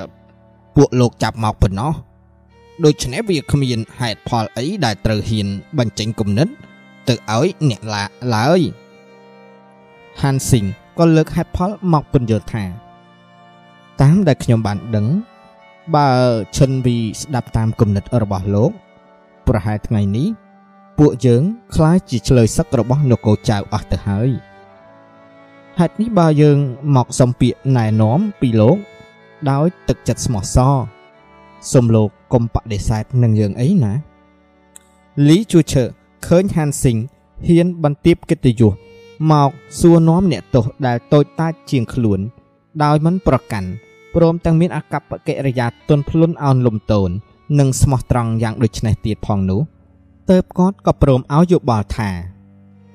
[0.76, 1.92] ពួកលោកចាប់មកប៉ុណ្ណោះ
[2.84, 5.48] ដូច្នេះវាគ្មានហេតុផលអីដែលត្រូវហ៊ាន
[5.78, 6.48] បញ្ចេញគំនិត
[7.08, 8.04] ទៅឲ្យអ្នកឡា
[8.34, 8.60] ឡើយ
[10.22, 10.64] ហានស៊ីង
[10.98, 12.64] ក៏លើកហេតុផលមកពន្យល់ថា
[14.00, 15.06] តាមដែលខ្ញុំបានដឹង
[15.92, 16.10] បើ
[16.56, 18.70] ឈិនវីស្ដាប់តាមគំនិតរបស់លោក
[19.48, 20.28] ប្រហែលថ្ងៃនេះ
[20.98, 21.42] ពួកយើង
[21.74, 24.30] ខ្លាចជាឆ្លើយសឹករបស់នគរចៅអស់ទៅហើយ
[25.78, 26.58] ហេតុនេះបើយើង
[26.96, 28.76] មកសំពាកណែនាំពីលោក
[29.50, 30.76] ដោយទឹកចិត្តស្មោះសរ
[31.72, 33.92] សូមលោកកុំបដិសេធនឹងយើងអីណា
[35.28, 35.84] លីជួឈើ
[36.26, 36.98] ឃើញហានស៊ីង
[37.46, 38.72] ហ៊ានបន្ទាបកិត្តិយស
[39.30, 39.50] មក
[39.80, 42.20] សួរនាំអ្នកទោសដែលតូចតាចជាងខ្លួន
[42.82, 43.68] ដោយមិនប្រកាន់
[44.14, 47.10] ព្រមទាំងមានអកប្បកិរិយាទន់ភ្លន់អោនលំទោន
[47.58, 49.60] និងស្មោះត្រង់យ៉ាងដូចនេះទៀតផងនោះ
[50.30, 52.10] ទើបគាត់ក៏ព្រមឲ្យយោបល់ថា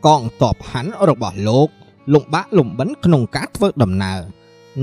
[0.05, 1.67] កងតបហាន់របស់លោក
[2.13, 4.19] លំបាកលំបិនក្នុងការធ្វើដំណើរ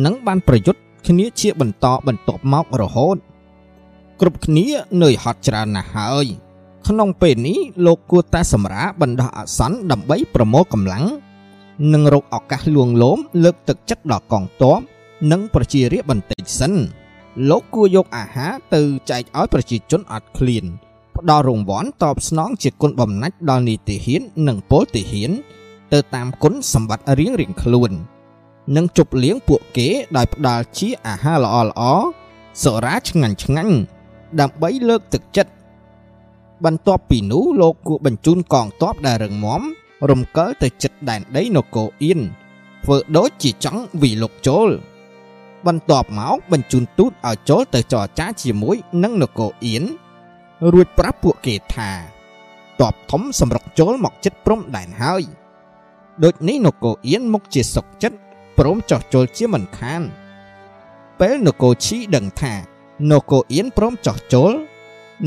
[0.05, 3.17] និងបានប្រយុទ្ធគ្នាជាបន្តបន្ទាប់មករហូត
[4.21, 4.67] គ្រប់គ្នា
[5.03, 6.27] នឿយហត់ច្រើនណាស់ហើយ
[6.87, 11.05] ក្នុងពេលនេះលោកគួរតែសម្រាបណ្ដោះអាសន្នដើម្បីប្រមូលកម្លាំង
[11.93, 14.81] និងរកឱកាសលួងលោមលើកទឹកចិត្តដល់កងទ័ព
[15.33, 16.73] និងប្រជារាស្ត្របន្តិចសិន
[17.51, 20.65] លោកគួរយកអាហារទៅចែកឲ្យប្រជាជនអត់ឃ្លាន
[21.17, 25.31] ផ្ដល់រង្វាន់តបស្នងជាគុណបំណាច់ដល់នីតិហ៊ាន និងពលទាហាន
[25.93, 27.91] ទៅតាមគុណសម្បត្តិរៀងរៀងខ្លួន
[28.77, 31.83] និងជប់លៀងពួកគេដោយផ្ដល់ជាអាហារល្អល្អ
[32.63, 33.75] សូរ៉ាឆ្ងាញ់ឆ្ងាញ់
[34.41, 35.53] ដើម្បីលើកទឹកចិត្ត
[36.65, 39.63] បន្ទាប់ពីនោះលោកគួរបញ្ជូនកងទ័ពដែលរឹងមាំ
[40.11, 42.21] រំកិលទៅជិតដែនដីនគរអៀន
[42.85, 44.71] ធ្វើដូចជាចង់វិលុកចូល
[45.67, 49.85] បន្ទាប់មកបញ្ជូនទូតឲ្យចូលទៅចរចាជាមួយនឹងនគរអៀន
[50.73, 51.91] រួចប្រាប់ពួកគេថា
[52.81, 55.23] តបធំសម្រុកចូលមកចិត្តព្រំដែនហើយ
[56.25, 58.19] ដូចនេះនគរអៀនមុខជាសុកចិត្ត
[58.59, 60.03] ព្រមចោះចូលជាមិនខាន
[61.21, 62.55] ពេលនគរឈីដឹងថា
[63.11, 64.53] នគរអៀនព្រមចោះចូល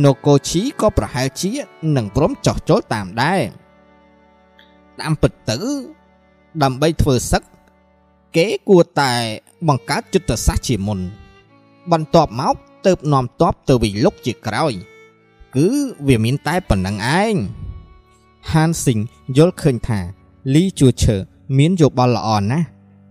[0.06, 1.52] នគរឈីក៏ប្រហែលជា
[1.96, 3.42] នឹងព្រមចោះចូលតាមដែរ
[5.00, 5.58] តាមពិតទៅ
[6.64, 7.44] ដើម្បីធ្វើសឹក
[8.36, 9.14] គេគួរតែ
[9.68, 11.00] បង្កើតយុទ្ធសាស្ត្រជាមុន
[11.92, 12.56] បន្ទាប់មក
[12.86, 14.74] ទៅនាំតបទៅវិលុកជាក្រោយ
[15.56, 15.68] គឺ
[16.08, 17.36] វាមានតែប៉ុណ្្នឹងឯង
[18.52, 19.00] ហានស៊ីង
[19.38, 20.00] យល់ឃើញថា
[20.54, 21.16] លីជួឈើ
[21.58, 22.66] មានយោបល់ល្អណាស់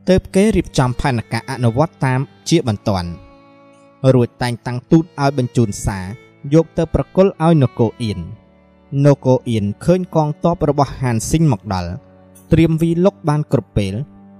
[0.09, 3.11] ទើបគេរៀបចំផែនការអនុវត្តតាមជាបន្ទាន់
[4.15, 6.05] រួចតែងតាំងទូតឲ្យបញ្ជូនសារ
[6.55, 8.19] យកទៅប្រគល់ឲ្យនគរអៀន
[9.07, 11.91] នគរអៀនឃើញកងទ័ពរបស់ហានស៊ីងមកដល់
[12.53, 13.95] ត្រៀមវីលុកបានគ្រប់ពេល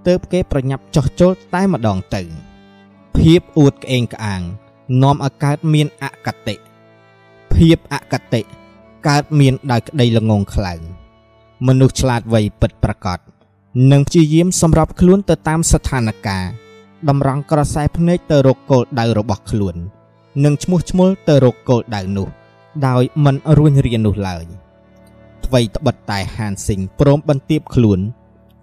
[0.09, 2.23] ទើបគេប្រញាប់ចោះចូលតែម្ដងទៅ
[3.17, 4.43] ភាពអួតក្អេងក្អាង
[5.03, 6.55] នាំឲ្យកើតមានអកតេ
[7.55, 8.43] ភាពអកតេ
[9.09, 10.75] កើតមានដោយក្តីល្ងងខ្លៅ
[11.67, 13.19] មនុស្សឆ្លាតវៃពិតប្រាកដ
[13.93, 16.45] នឹងព្យាយាមសម្របខ្លួនទៅតាមស្ថានភាព
[17.09, 19.77] តម្រង់ក្រសែភ្នែកទៅរកគោលដៅរបស់ខ្លួន
[20.45, 22.29] និងឈ្មោះឈ្មោលទៅរកគោលដៅនោះ
[22.87, 24.45] ដោយមិនរួញរាននោះឡើយ
[25.45, 28.01] អ្វីត្បិតតែហានស៊ីងព្រមបន្ទាបខ្លួន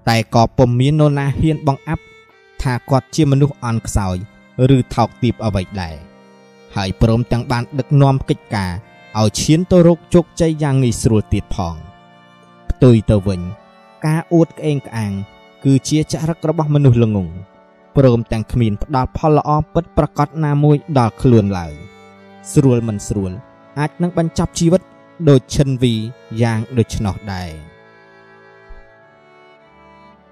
[0.09, 2.03] តែក៏ពុំមាននរណាហ៊ានបង្អាប់
[2.61, 4.15] ថាគាត់ជាមនុស្សអន់ខ្សោយ
[4.75, 5.95] ឬថោកទាបអ្វីដែរ
[6.75, 8.71] ហើយព្រមទាំងបានដឹកនាំកិច្ចការ
[9.19, 11.75] ឲ្យឈានទៅរកជោគជ័យយ៉ាងងាយស្រួលទៀតផង
[12.69, 13.41] ផ្ទុយទៅវិញ
[14.05, 15.11] ការអួតក្អេងក្អាង
[15.63, 17.29] គឺជាចរិតរបស់មនុស្សល្ងង
[17.97, 21.73] ព្រមទាំងគ្មានផ្ដល់ផលល្អពិតប្រាកដណាមួយដល់ខ្លួនឡើយ
[22.53, 23.31] ស្រួលមិនស្រួល
[23.79, 24.81] អាចនឹងបញ្ចប់ជីវិត
[25.29, 25.93] ដូចឈិនវី
[26.41, 27.74] យ៉ាងដូច្នោះដែរ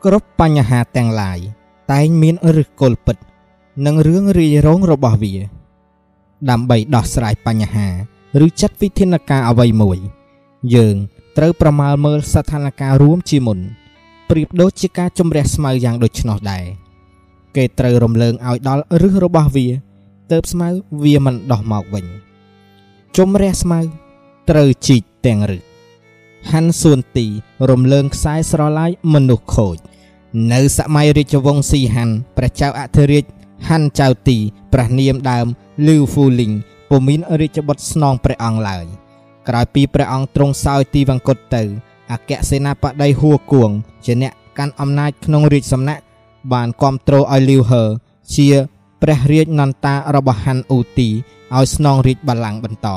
[0.07, 1.39] គ្រប់បញ្ហាទាំងឡាយ
[1.91, 3.17] តែងមានឫសគល់ពិត
[3.85, 5.33] និងរឿងរាយរងរបស់វា
[6.49, 7.87] ដើម្បីដោះស្រាយបញ្ហា
[8.45, 9.97] ឬចាត់វិធានការអ្វីមួយ
[10.75, 10.95] យើង
[11.37, 13.59] ត្រូវប្រមាលមើលស្ថានភាពរួមជាមុន
[14.29, 16.65] ប្រៀបដូចជាការជំរះស្មៅយ៉ាងដូច្នោះដែរ
[17.55, 19.67] គេត្រូវរំលើងឲ្យដល់ឫសរបស់វា
[20.31, 20.67] ទៅស្មៅ
[21.03, 22.05] វាមិនដោះមកវិញ
[23.17, 23.79] ជំរះស្មៅ
[24.49, 25.61] ត្រូវជីកទាំងឫស
[26.51, 27.25] ហាន់សួនទី
[27.69, 29.77] រំលើងខ្សែស្រឡាយមនុស្សខូច
[30.51, 33.25] នៅសម័យរាជវង្សស៊ីហាន់ព្រះចៅអធិរាជ
[33.67, 34.37] ហាន់ចៅទី
[34.73, 35.47] ព្រះនាមដើម
[35.87, 36.51] លឺហ្វូលីង
[36.89, 38.85] ពុំមានរាជបុត្រស្នងព្រះអង្គឡើយ
[39.47, 41.63] ក្រោយពីព្រះអង្គទ្រង់សោយទីវង្គតទៅ
[42.11, 43.71] អគ្គសេនាបតីហួគួង
[44.05, 46.03] ជាអ្នកកាន់អំណាចក្នុងរាជសំណាក់
[46.53, 47.83] បានគ្រប់គ្រងឲ្យលីវហឺ
[48.35, 48.47] ជា
[49.01, 51.09] ព្រះរាជនន្តារបស់ហាន់អ៊ូទី
[51.55, 52.89] ឲ្យស្នងរាជបល្ល័ង្កបន្ត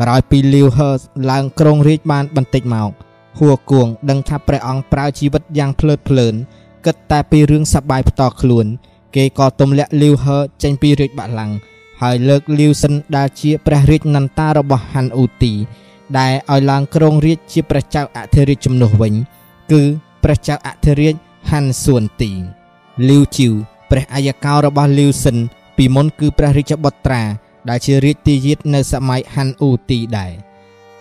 [0.00, 0.90] ក្រោយពីលីវហឺ
[1.30, 2.90] ឡើងគ្រងរាជបានបន្តិចមក
[3.38, 6.34] ហួគួងដឹងថាព្រះអង្គប្រើជីវិតយ៉ាងភ្លើតភ្លើន
[6.86, 8.66] គិតតែពីរឿងសប្បាយផ្ទាល់ខ្លួន
[9.16, 11.56] គេក៏ទម្លាក់លីវហឺចេញពីរាជបល្ល័ង្ក
[12.02, 15.52] ហើយលើកលីវសិនដែលជាព្រះរាជនន្តារបស់ហាន់អ៊ូទី
[16.18, 19.14] ដែលឲ្យឡើងគ្រងរាជជាព្រះចៅអធិរាជជំនួសវិញ
[19.72, 19.82] គឺ
[20.22, 21.14] ព្រះចៅអធិរាជ
[21.50, 22.30] ហាន់សួនទី
[23.08, 23.52] លីវជីវ
[23.90, 25.36] ព្រះអាយកោរបស់លីវសិន
[25.76, 27.22] ពីមុនគឺព្រះរាជបុត្រា
[27.68, 30.32] ដែលជារាជទាយាទនៅសម័យហាន់អ៊ូទីដែរ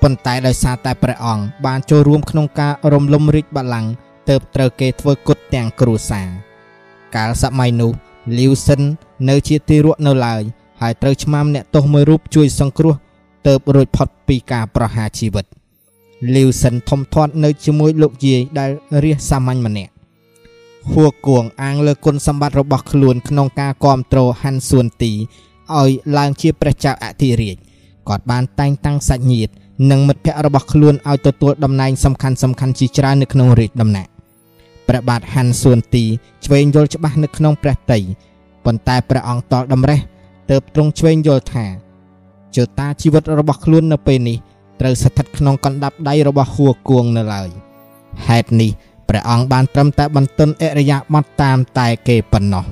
[0.01, 3.91] ប៉ុន្តែដោយសារតែព្រះអង្គបានចូលរួមក្នុងការរំលំរាជបល្ល័ង្ក
[4.29, 6.27] ទៅត្រូវគេធ្វើគុតទាំងគ្រួសារ
[7.15, 7.91] កាលសម័យនោះ
[8.37, 8.81] លីវសិន
[9.29, 10.41] នៅជាទីរក់នៅឡើយ
[10.81, 12.95] ហើយត្រូវឆ្មាំអ្នកទោសមួយរូបជួយសង្គ្រោះ
[13.47, 15.45] ទៅរួចផុតពីការប្រហារជីវិត
[16.35, 18.69] លីវសិនធំធាត់នៅជាមួយលោកយាយដែល
[19.03, 19.91] រះសាមញ្ញម្នាក់
[20.91, 25.11] ហួគួងអាងលើគុណសម្បត្តិរបស់ខ្លួនក្នុងការគ្រប់គ្រងហាន់សួនទី
[25.77, 27.57] ឲ្យឡើងជាព្រះចៅអធិរាជ
[28.07, 29.51] គាត់បានតែងតាំងសាច់ញាតិ
[29.89, 34.09] និងមិត្តភ័ក្តិរបស់ខ្លួនឲ្យទទួលតំណែងសំខាន់សំខាន់ជាច្រើននៅក្នុងរាជដំណាក់
[34.87, 36.03] ព្រះបាទហាន់សួនទី
[36.45, 37.99] ឆ្វេងយល់ច្បាស់នៅក្នុងព្រះតី
[38.65, 39.99] ប៉ុន្តែព្រះអង្គតលតម្រេះ
[40.49, 41.65] ទៅទ្រង់ឆ្វេងយល់ថា
[42.55, 44.37] ជើតាជីវិតរបស់ខ្លួននៅពេលនេះ
[44.79, 47.49] ត្រូវស្ថិតក្នុងកណ្ដាប់ដៃរបស់ហួគួងនៅឡើយ
[48.27, 48.71] ហេតុនេះ
[49.09, 52.65] ព្រះអង្គបានត្រឹមតែបន្ទន់អរិយាប័ត្រតាមតែគេប៉ុណ្ណោះ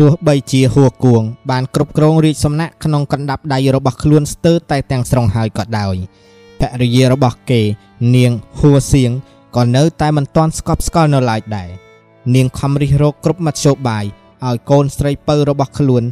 [0.00, 5.94] ទោះបីជាហួគួងបានគ្រប់គ្រងរាជសំណាក់ក្នុងកណ្ដាប់ដៃរបស់ខ្លួនស្ទើរតែទាំងស្រុងហើយក៏ដោយ
[6.60, 7.62] ភរិយារបស់គេ
[8.16, 9.10] នាងហួសៀង
[9.56, 11.68] ក៏នៅតែមិនទាន់ស្កប់ស្កល់នៅឡើយដែរ
[12.34, 14.04] នាងខំរិះរោគគ្រប់មធ្យោបាយ
[14.46, 16.02] ឲ្យកូនស្រីពៅរបស់ខ្លួន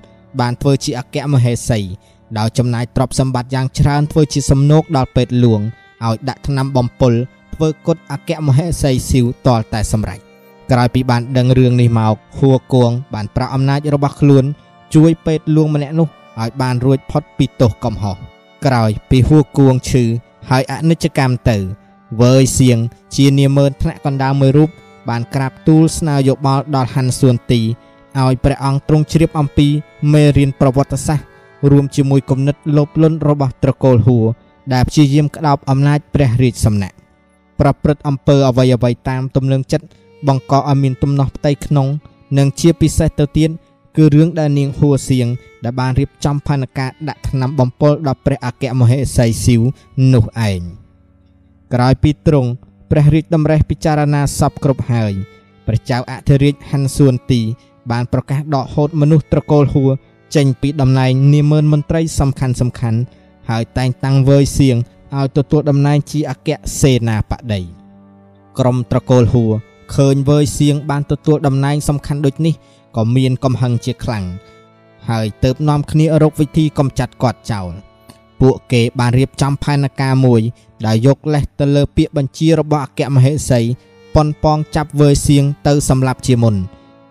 [0.41, 1.81] បានធ្វើជាអគ្គមហេសី
[2.39, 5.61] ដោយចំណាយទ្រព្យសម្បត្តិយ៉ាងច្រើនធ្វើជាសំណូកដល់ពេទ្យលួង
[6.07, 7.13] ឲ្យដាក់ថ្នាំបំពុល
[7.55, 10.32] ធ្វើគុតអគ្គមហេសីស៊ីវតលតែសម្រេច
[10.71, 14.45] ក្រោយពីបានដឹងរឿងនេះមកហួគួងបានប្រាក់អំណាចរបស់ខ្លួន
[14.95, 16.09] ជួយពេទ្យលួងម្នាក់នោះ
[16.41, 18.17] ឲ្យបានរួចផុតពីទោសកំហុស
[18.67, 20.05] ក្រោយពីហួគួងឈឺ
[20.51, 21.57] ហើយអនិច្ចកម្មទៅ
[22.23, 22.79] វើយសៀង
[23.17, 24.71] ជានាមើលថ្នាក់កណ្ដាលមួយរូប
[25.09, 27.61] បានក្រាបទូលស្នើយោបល់ដល់ហាន់សួនទី
[28.21, 29.67] ឲ្យព្រះអង្គទ្រង់ជ្រាបអំពី
[30.13, 31.27] មេរៀនប្រវត្តិសាស្ត្រ
[31.71, 34.25] រួមជាមួយគំនិតលោភលន់របស់ត្រកូលហួរ
[34.73, 36.97] ដែលព្យាយាមក្តោបអំណាចព្រះរាជសំណាក់
[37.61, 39.87] ប្រព្រឹត្តអំពើអ្វីអ្វីតាមទំនឹងចិត្ត
[40.29, 41.89] បង្កឲ្យមានទំនាស់ផ្ទៃក្នុង
[42.39, 43.51] និងជាពិសេសទៅទៀត
[43.97, 45.27] គឺរឿងដែលនាងហួសសៀង
[45.65, 49.61] ដែលបានរៀបចំផែនការដាក់ថ្នាំបំពុលដល់ព្រះអគ្គមហេសីស៊ីវ
[50.13, 50.61] នោះឯង
[51.75, 52.51] ក្រោយពីទ្រង់
[52.91, 55.13] ព្រះរាជតម្រេះពិចារណាសពគ្រប់ហើយ
[55.67, 57.41] ព្រះចៅអធិរាជហាន់សួនទី
[57.91, 59.91] បានប្រកាសដកហូតមនុស្សត្រកូលហួរ
[60.37, 62.99] ចេញពីតំណែងនាមឿនមន្ត្រីសំខាន់សំខាន់
[63.51, 64.77] ហើយតែងតាំងវើយសៀង
[65.17, 67.61] ឲ្យទទួលតំណែងជាអគ្គសេនាបតី
[68.59, 69.53] ក្រុមត្រកូលហួរ
[69.95, 72.55] ឃើញវើយសៀងបានទទួលតំណែងសំខាន់ដូចនេះ
[72.97, 74.25] ក៏មានកំហឹងជាខ្លាំង
[75.09, 77.73] ហើយទៅបនាំគ្នារកវិធីកំចាត់គាត់ចោល
[78.41, 80.41] ពួកគេបានរៀបចំផែនការមួយ
[80.87, 83.61] ដែលយកលេសទៅលើពាក្យបញ្ជារបស់អគ្គមហេសី
[84.15, 86.57] ប៉ុនប៉ងចាប់វើយសៀងទៅសម្លាប់ជាមុន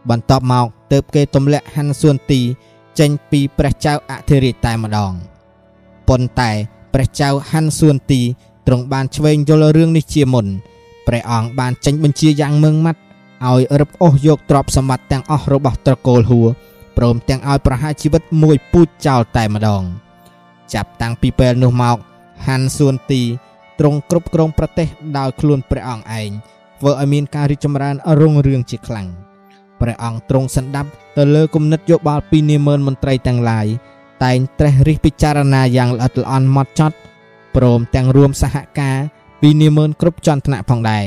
[0.10, 2.42] បន្ទាប់មកទៅគេទម្លាក់ហាន់សួនទី
[3.00, 5.14] ចេញពីព្រះចៅអធិរាជតែម្ដង
[6.08, 6.52] ប៉ុន្តែ
[6.94, 8.22] ព្រះចៅហាន់សួនទី
[8.68, 10.48] ទ្រង់បានឆ្វេងយល់រឿងនេះជាមុន
[11.08, 13.02] ព្រះអង្គបានចេញបញ្ជាយ៉ាងម៉ឺងម៉ាត់
[13.48, 16.48] ឲ្យរឹបអូសយកទ្រព្យសម្បត្តិទាំងអស់របស់ត្រកូលហួរ
[16.98, 19.84] ព្រមទាំងឲ្យប្រហារជីវិតមួយពូជចោលតែម្ដង
[20.74, 21.98] ចាប់តាំងពីពេលនោះមក
[22.48, 23.22] ហាន់សួនទី
[23.80, 26.30] ទ្រង់គ្រប់គ្រងប្រទេសដោយខ្លួនព្រះអង្គឯង
[26.80, 29.08] ធ្វើឲ្យមានការរីកចម្រើនរុងរឿងជាខ្លាំង
[29.82, 33.68] ព្រះអង្គទ្រង់សន្តាប់ទៅលើគំនិតយោបល់ពីនាមឺនមន្ត្រីទាំងឡាយ
[34.24, 36.96] តែងត្រេះរិះពិចារណាយ៉ាងល្អិតល្អន់ម៉ត់ចត់
[37.56, 38.98] ព្រមទាំងរួមសហការ
[39.42, 41.04] ពីនាមឺនគ្រប់ជាន់ថ្នាក់ផងដែរ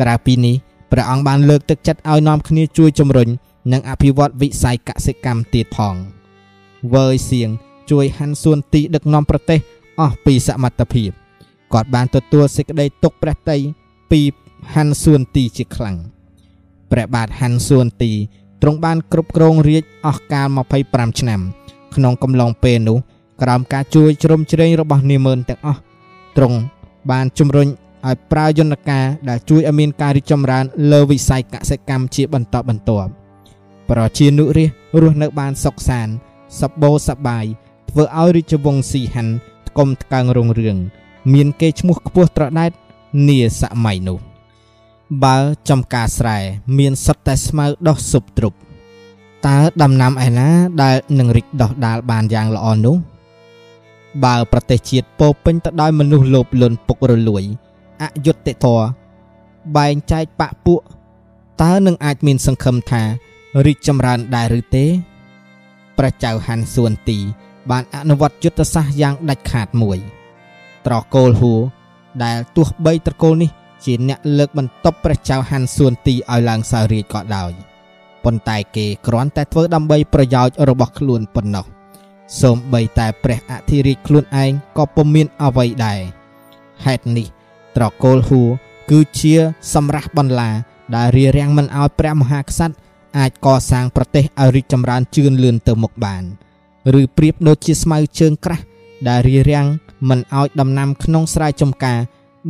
[0.00, 0.54] ក្រៅពីនេះ
[0.90, 3.28] ព្រះអង្គបានលើកទឹកចិត្តឲ្យនាំគ្នាជួយជំរុញ
[3.72, 5.94] និងអភិវឌ្ឍវិស័យកសិកម្មទៀតផង
[6.94, 7.48] វើយសៀង
[7.90, 9.60] ជួយហាន់សួនទីដឹកនាំប្រទេស
[10.00, 11.10] អស់ពីសមត្ថភាព
[11.72, 13.58] គាត់បានទទួលសេចក្តីទុកព្រះតី
[14.10, 14.20] ពី
[14.74, 15.96] ហាន់សួនទីជាខ្លាំង
[16.90, 18.12] ព្រះបាទហាន់សួនទី
[18.62, 20.48] ទ្រង់បានគ្រប់គ្រងរាជអស់កាល
[20.82, 21.40] 25ឆ្នាំ
[21.94, 22.98] ក្នុងកំឡុងពេលនោះ
[23.42, 25.80] ក្រោមការជួយជ្រោមជ្រែងរបស់នាមឿនទាំងអស់
[26.36, 26.58] ទ្រង់
[27.10, 27.68] បានជំរុញ
[28.06, 33.10] ឲ្យប្រើយន្តការដែលជួយឲ្យមានការរីកចម្រើនលើវិស័យកសិកម្មជាបន្តបន្ទាប់
[33.90, 36.12] ប្រជានុរាស្ត្ររស់នៅបានសុខសាន្ត
[36.60, 37.44] សប្បូរសប្បាយ
[37.90, 39.32] ធ្វើឲ្យរាជវង្សស៊ីហាន់
[39.68, 40.76] ថ្កុំថ្កើងរុងរឿង
[41.32, 42.72] មានគេឈ្មោះខ្ពស់ត្រដែត
[43.28, 44.18] នាសម័យនោះ
[45.24, 45.36] បើ
[45.68, 46.38] ចំការស្រែ
[46.78, 48.52] មានសុទ្ធតែស្មៅដោះស៊ុបទ្រុប
[49.46, 50.48] តើដំណាំឯណា
[50.82, 52.96] ដែលនឹងរីកដុះដាលបានយ៉ាងល្អនោះ
[54.24, 57.44] បើប្រទេសជាតិពោពេញទៅដោយមនុស្សលោភលន់ពុករលួយ
[58.02, 58.86] អយុត្តិធម៌
[59.76, 60.80] បែងចែកបាក់ពួក
[61.62, 63.02] តើនឹងអាចមានសង្ឃឹមថា
[63.66, 64.84] រីកចម្រើនដែរឬទេ
[65.96, 67.18] ព្រះចៅហាន់សួនទី
[67.70, 69.98] បានអនុវត្តយុទ្ធសាស្ត្រយ៉ាងដាច់ខាតមួយ
[70.86, 71.60] ត្រកូលហួរ
[72.24, 73.50] ដែលទោះបីត្រកូលនេះ
[73.84, 77.52] ជាអ្នកលើកបន្ទប់ព្រះចៅហាន់សួនទីឲ្យឡើងសោយរាជក៏ដោយ
[78.24, 81.66] ប៉ុន្តែគេគ្រាន់តែធ្វើដើម្បីប្រយោជន៍របស់ខ្លួនប៉ុណ្ណោះ
[82.40, 86.00] សូម្បីតែព្រះអធិរាជខ្លួនឯងក៏ពុំមានអ្វីដែរ
[86.84, 87.26] ហេតុនេះ
[87.76, 88.48] ត្រកូលហួរ
[88.90, 89.34] គឺជា
[89.74, 90.50] សម្រះបន្លា
[90.96, 92.74] ដែលរារាំងមិនឲ្យព្រះមហាក្សត្រ
[93.18, 96.24] អាចកសាងប្រទេសឲ្យរីកចម្រើនជឿនលឿនទៅមុខបាន
[97.00, 98.64] ឬប្រៀបដូចជាស្មៅជើងក្រាស់
[99.08, 99.66] ដែលរារាំង
[100.08, 101.98] មិនឲ្យដំណាំក្នុងស្រែចម្ការ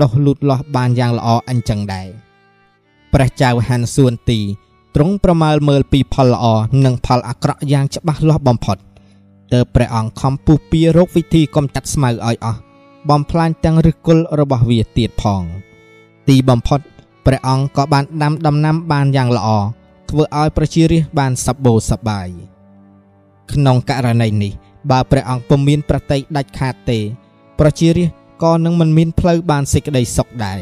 [0.03, 2.09] ដុះលូតលាស់បានយ៉ាងល្អអញ្ចឹងដែរ
[3.13, 4.41] ព្រះចៅហាន់សួនទី
[4.95, 6.45] ទ្រង់ប្រមាលមើលពីផលល្អ
[6.85, 8.77] និងផលអាក្រក់យ៉ាងច្បាស់លាស់បំផុត
[9.53, 12.61] ទើបព្រះអង្គខំពុះពៀរោគវិធីកំចាត់ស្មៅឲ្យអស់
[13.11, 15.43] បំផ្លាញទាំងឫសគល់របស់វាទៀតផង
[16.29, 16.81] ទីបំផុត
[17.27, 19.49] ព្រះអង្គក៏បានដាំដំណាំបានយ៉ាងល្អ
[20.11, 22.29] ធ្វើឲ្យប្រជារាស្ត្របានសប្បូរសប្បាយ
[23.53, 24.53] ក្នុងករណីនេះ
[24.91, 26.99] បើព្រះអង្គពុំមានប្រតិដាច់ខាតទេ
[27.59, 30.61] ប្រជារាស្ត្រក៏នឹងមិនមានផ្លូវបានសេចក្តីសុខដែរ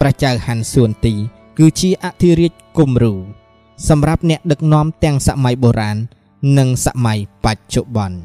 [0.00, 1.14] ព្រះចៅហាន់សួនទី
[1.58, 3.14] គឺជាអធិរាជគំរូ
[3.88, 5.98] សម្រាប់អ្នកដឹកនាំទាំងសម័យបុរាណ
[6.58, 8.18] និងសម័យបច្ចុប្បន្ន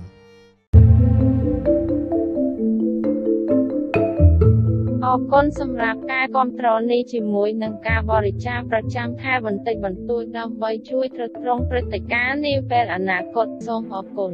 [5.06, 14.32] អរគុណសម្រាប់ការគ្រប់គ្រងនេះជាមួយនឹងការបរិច្ចាគប្រចាំខែបន្តិចបន្តួចដើម្បីជួយទ្រទ្រង់ព្រឹត្តិការណ៍នាពេលអនាគតសូមអរគុណ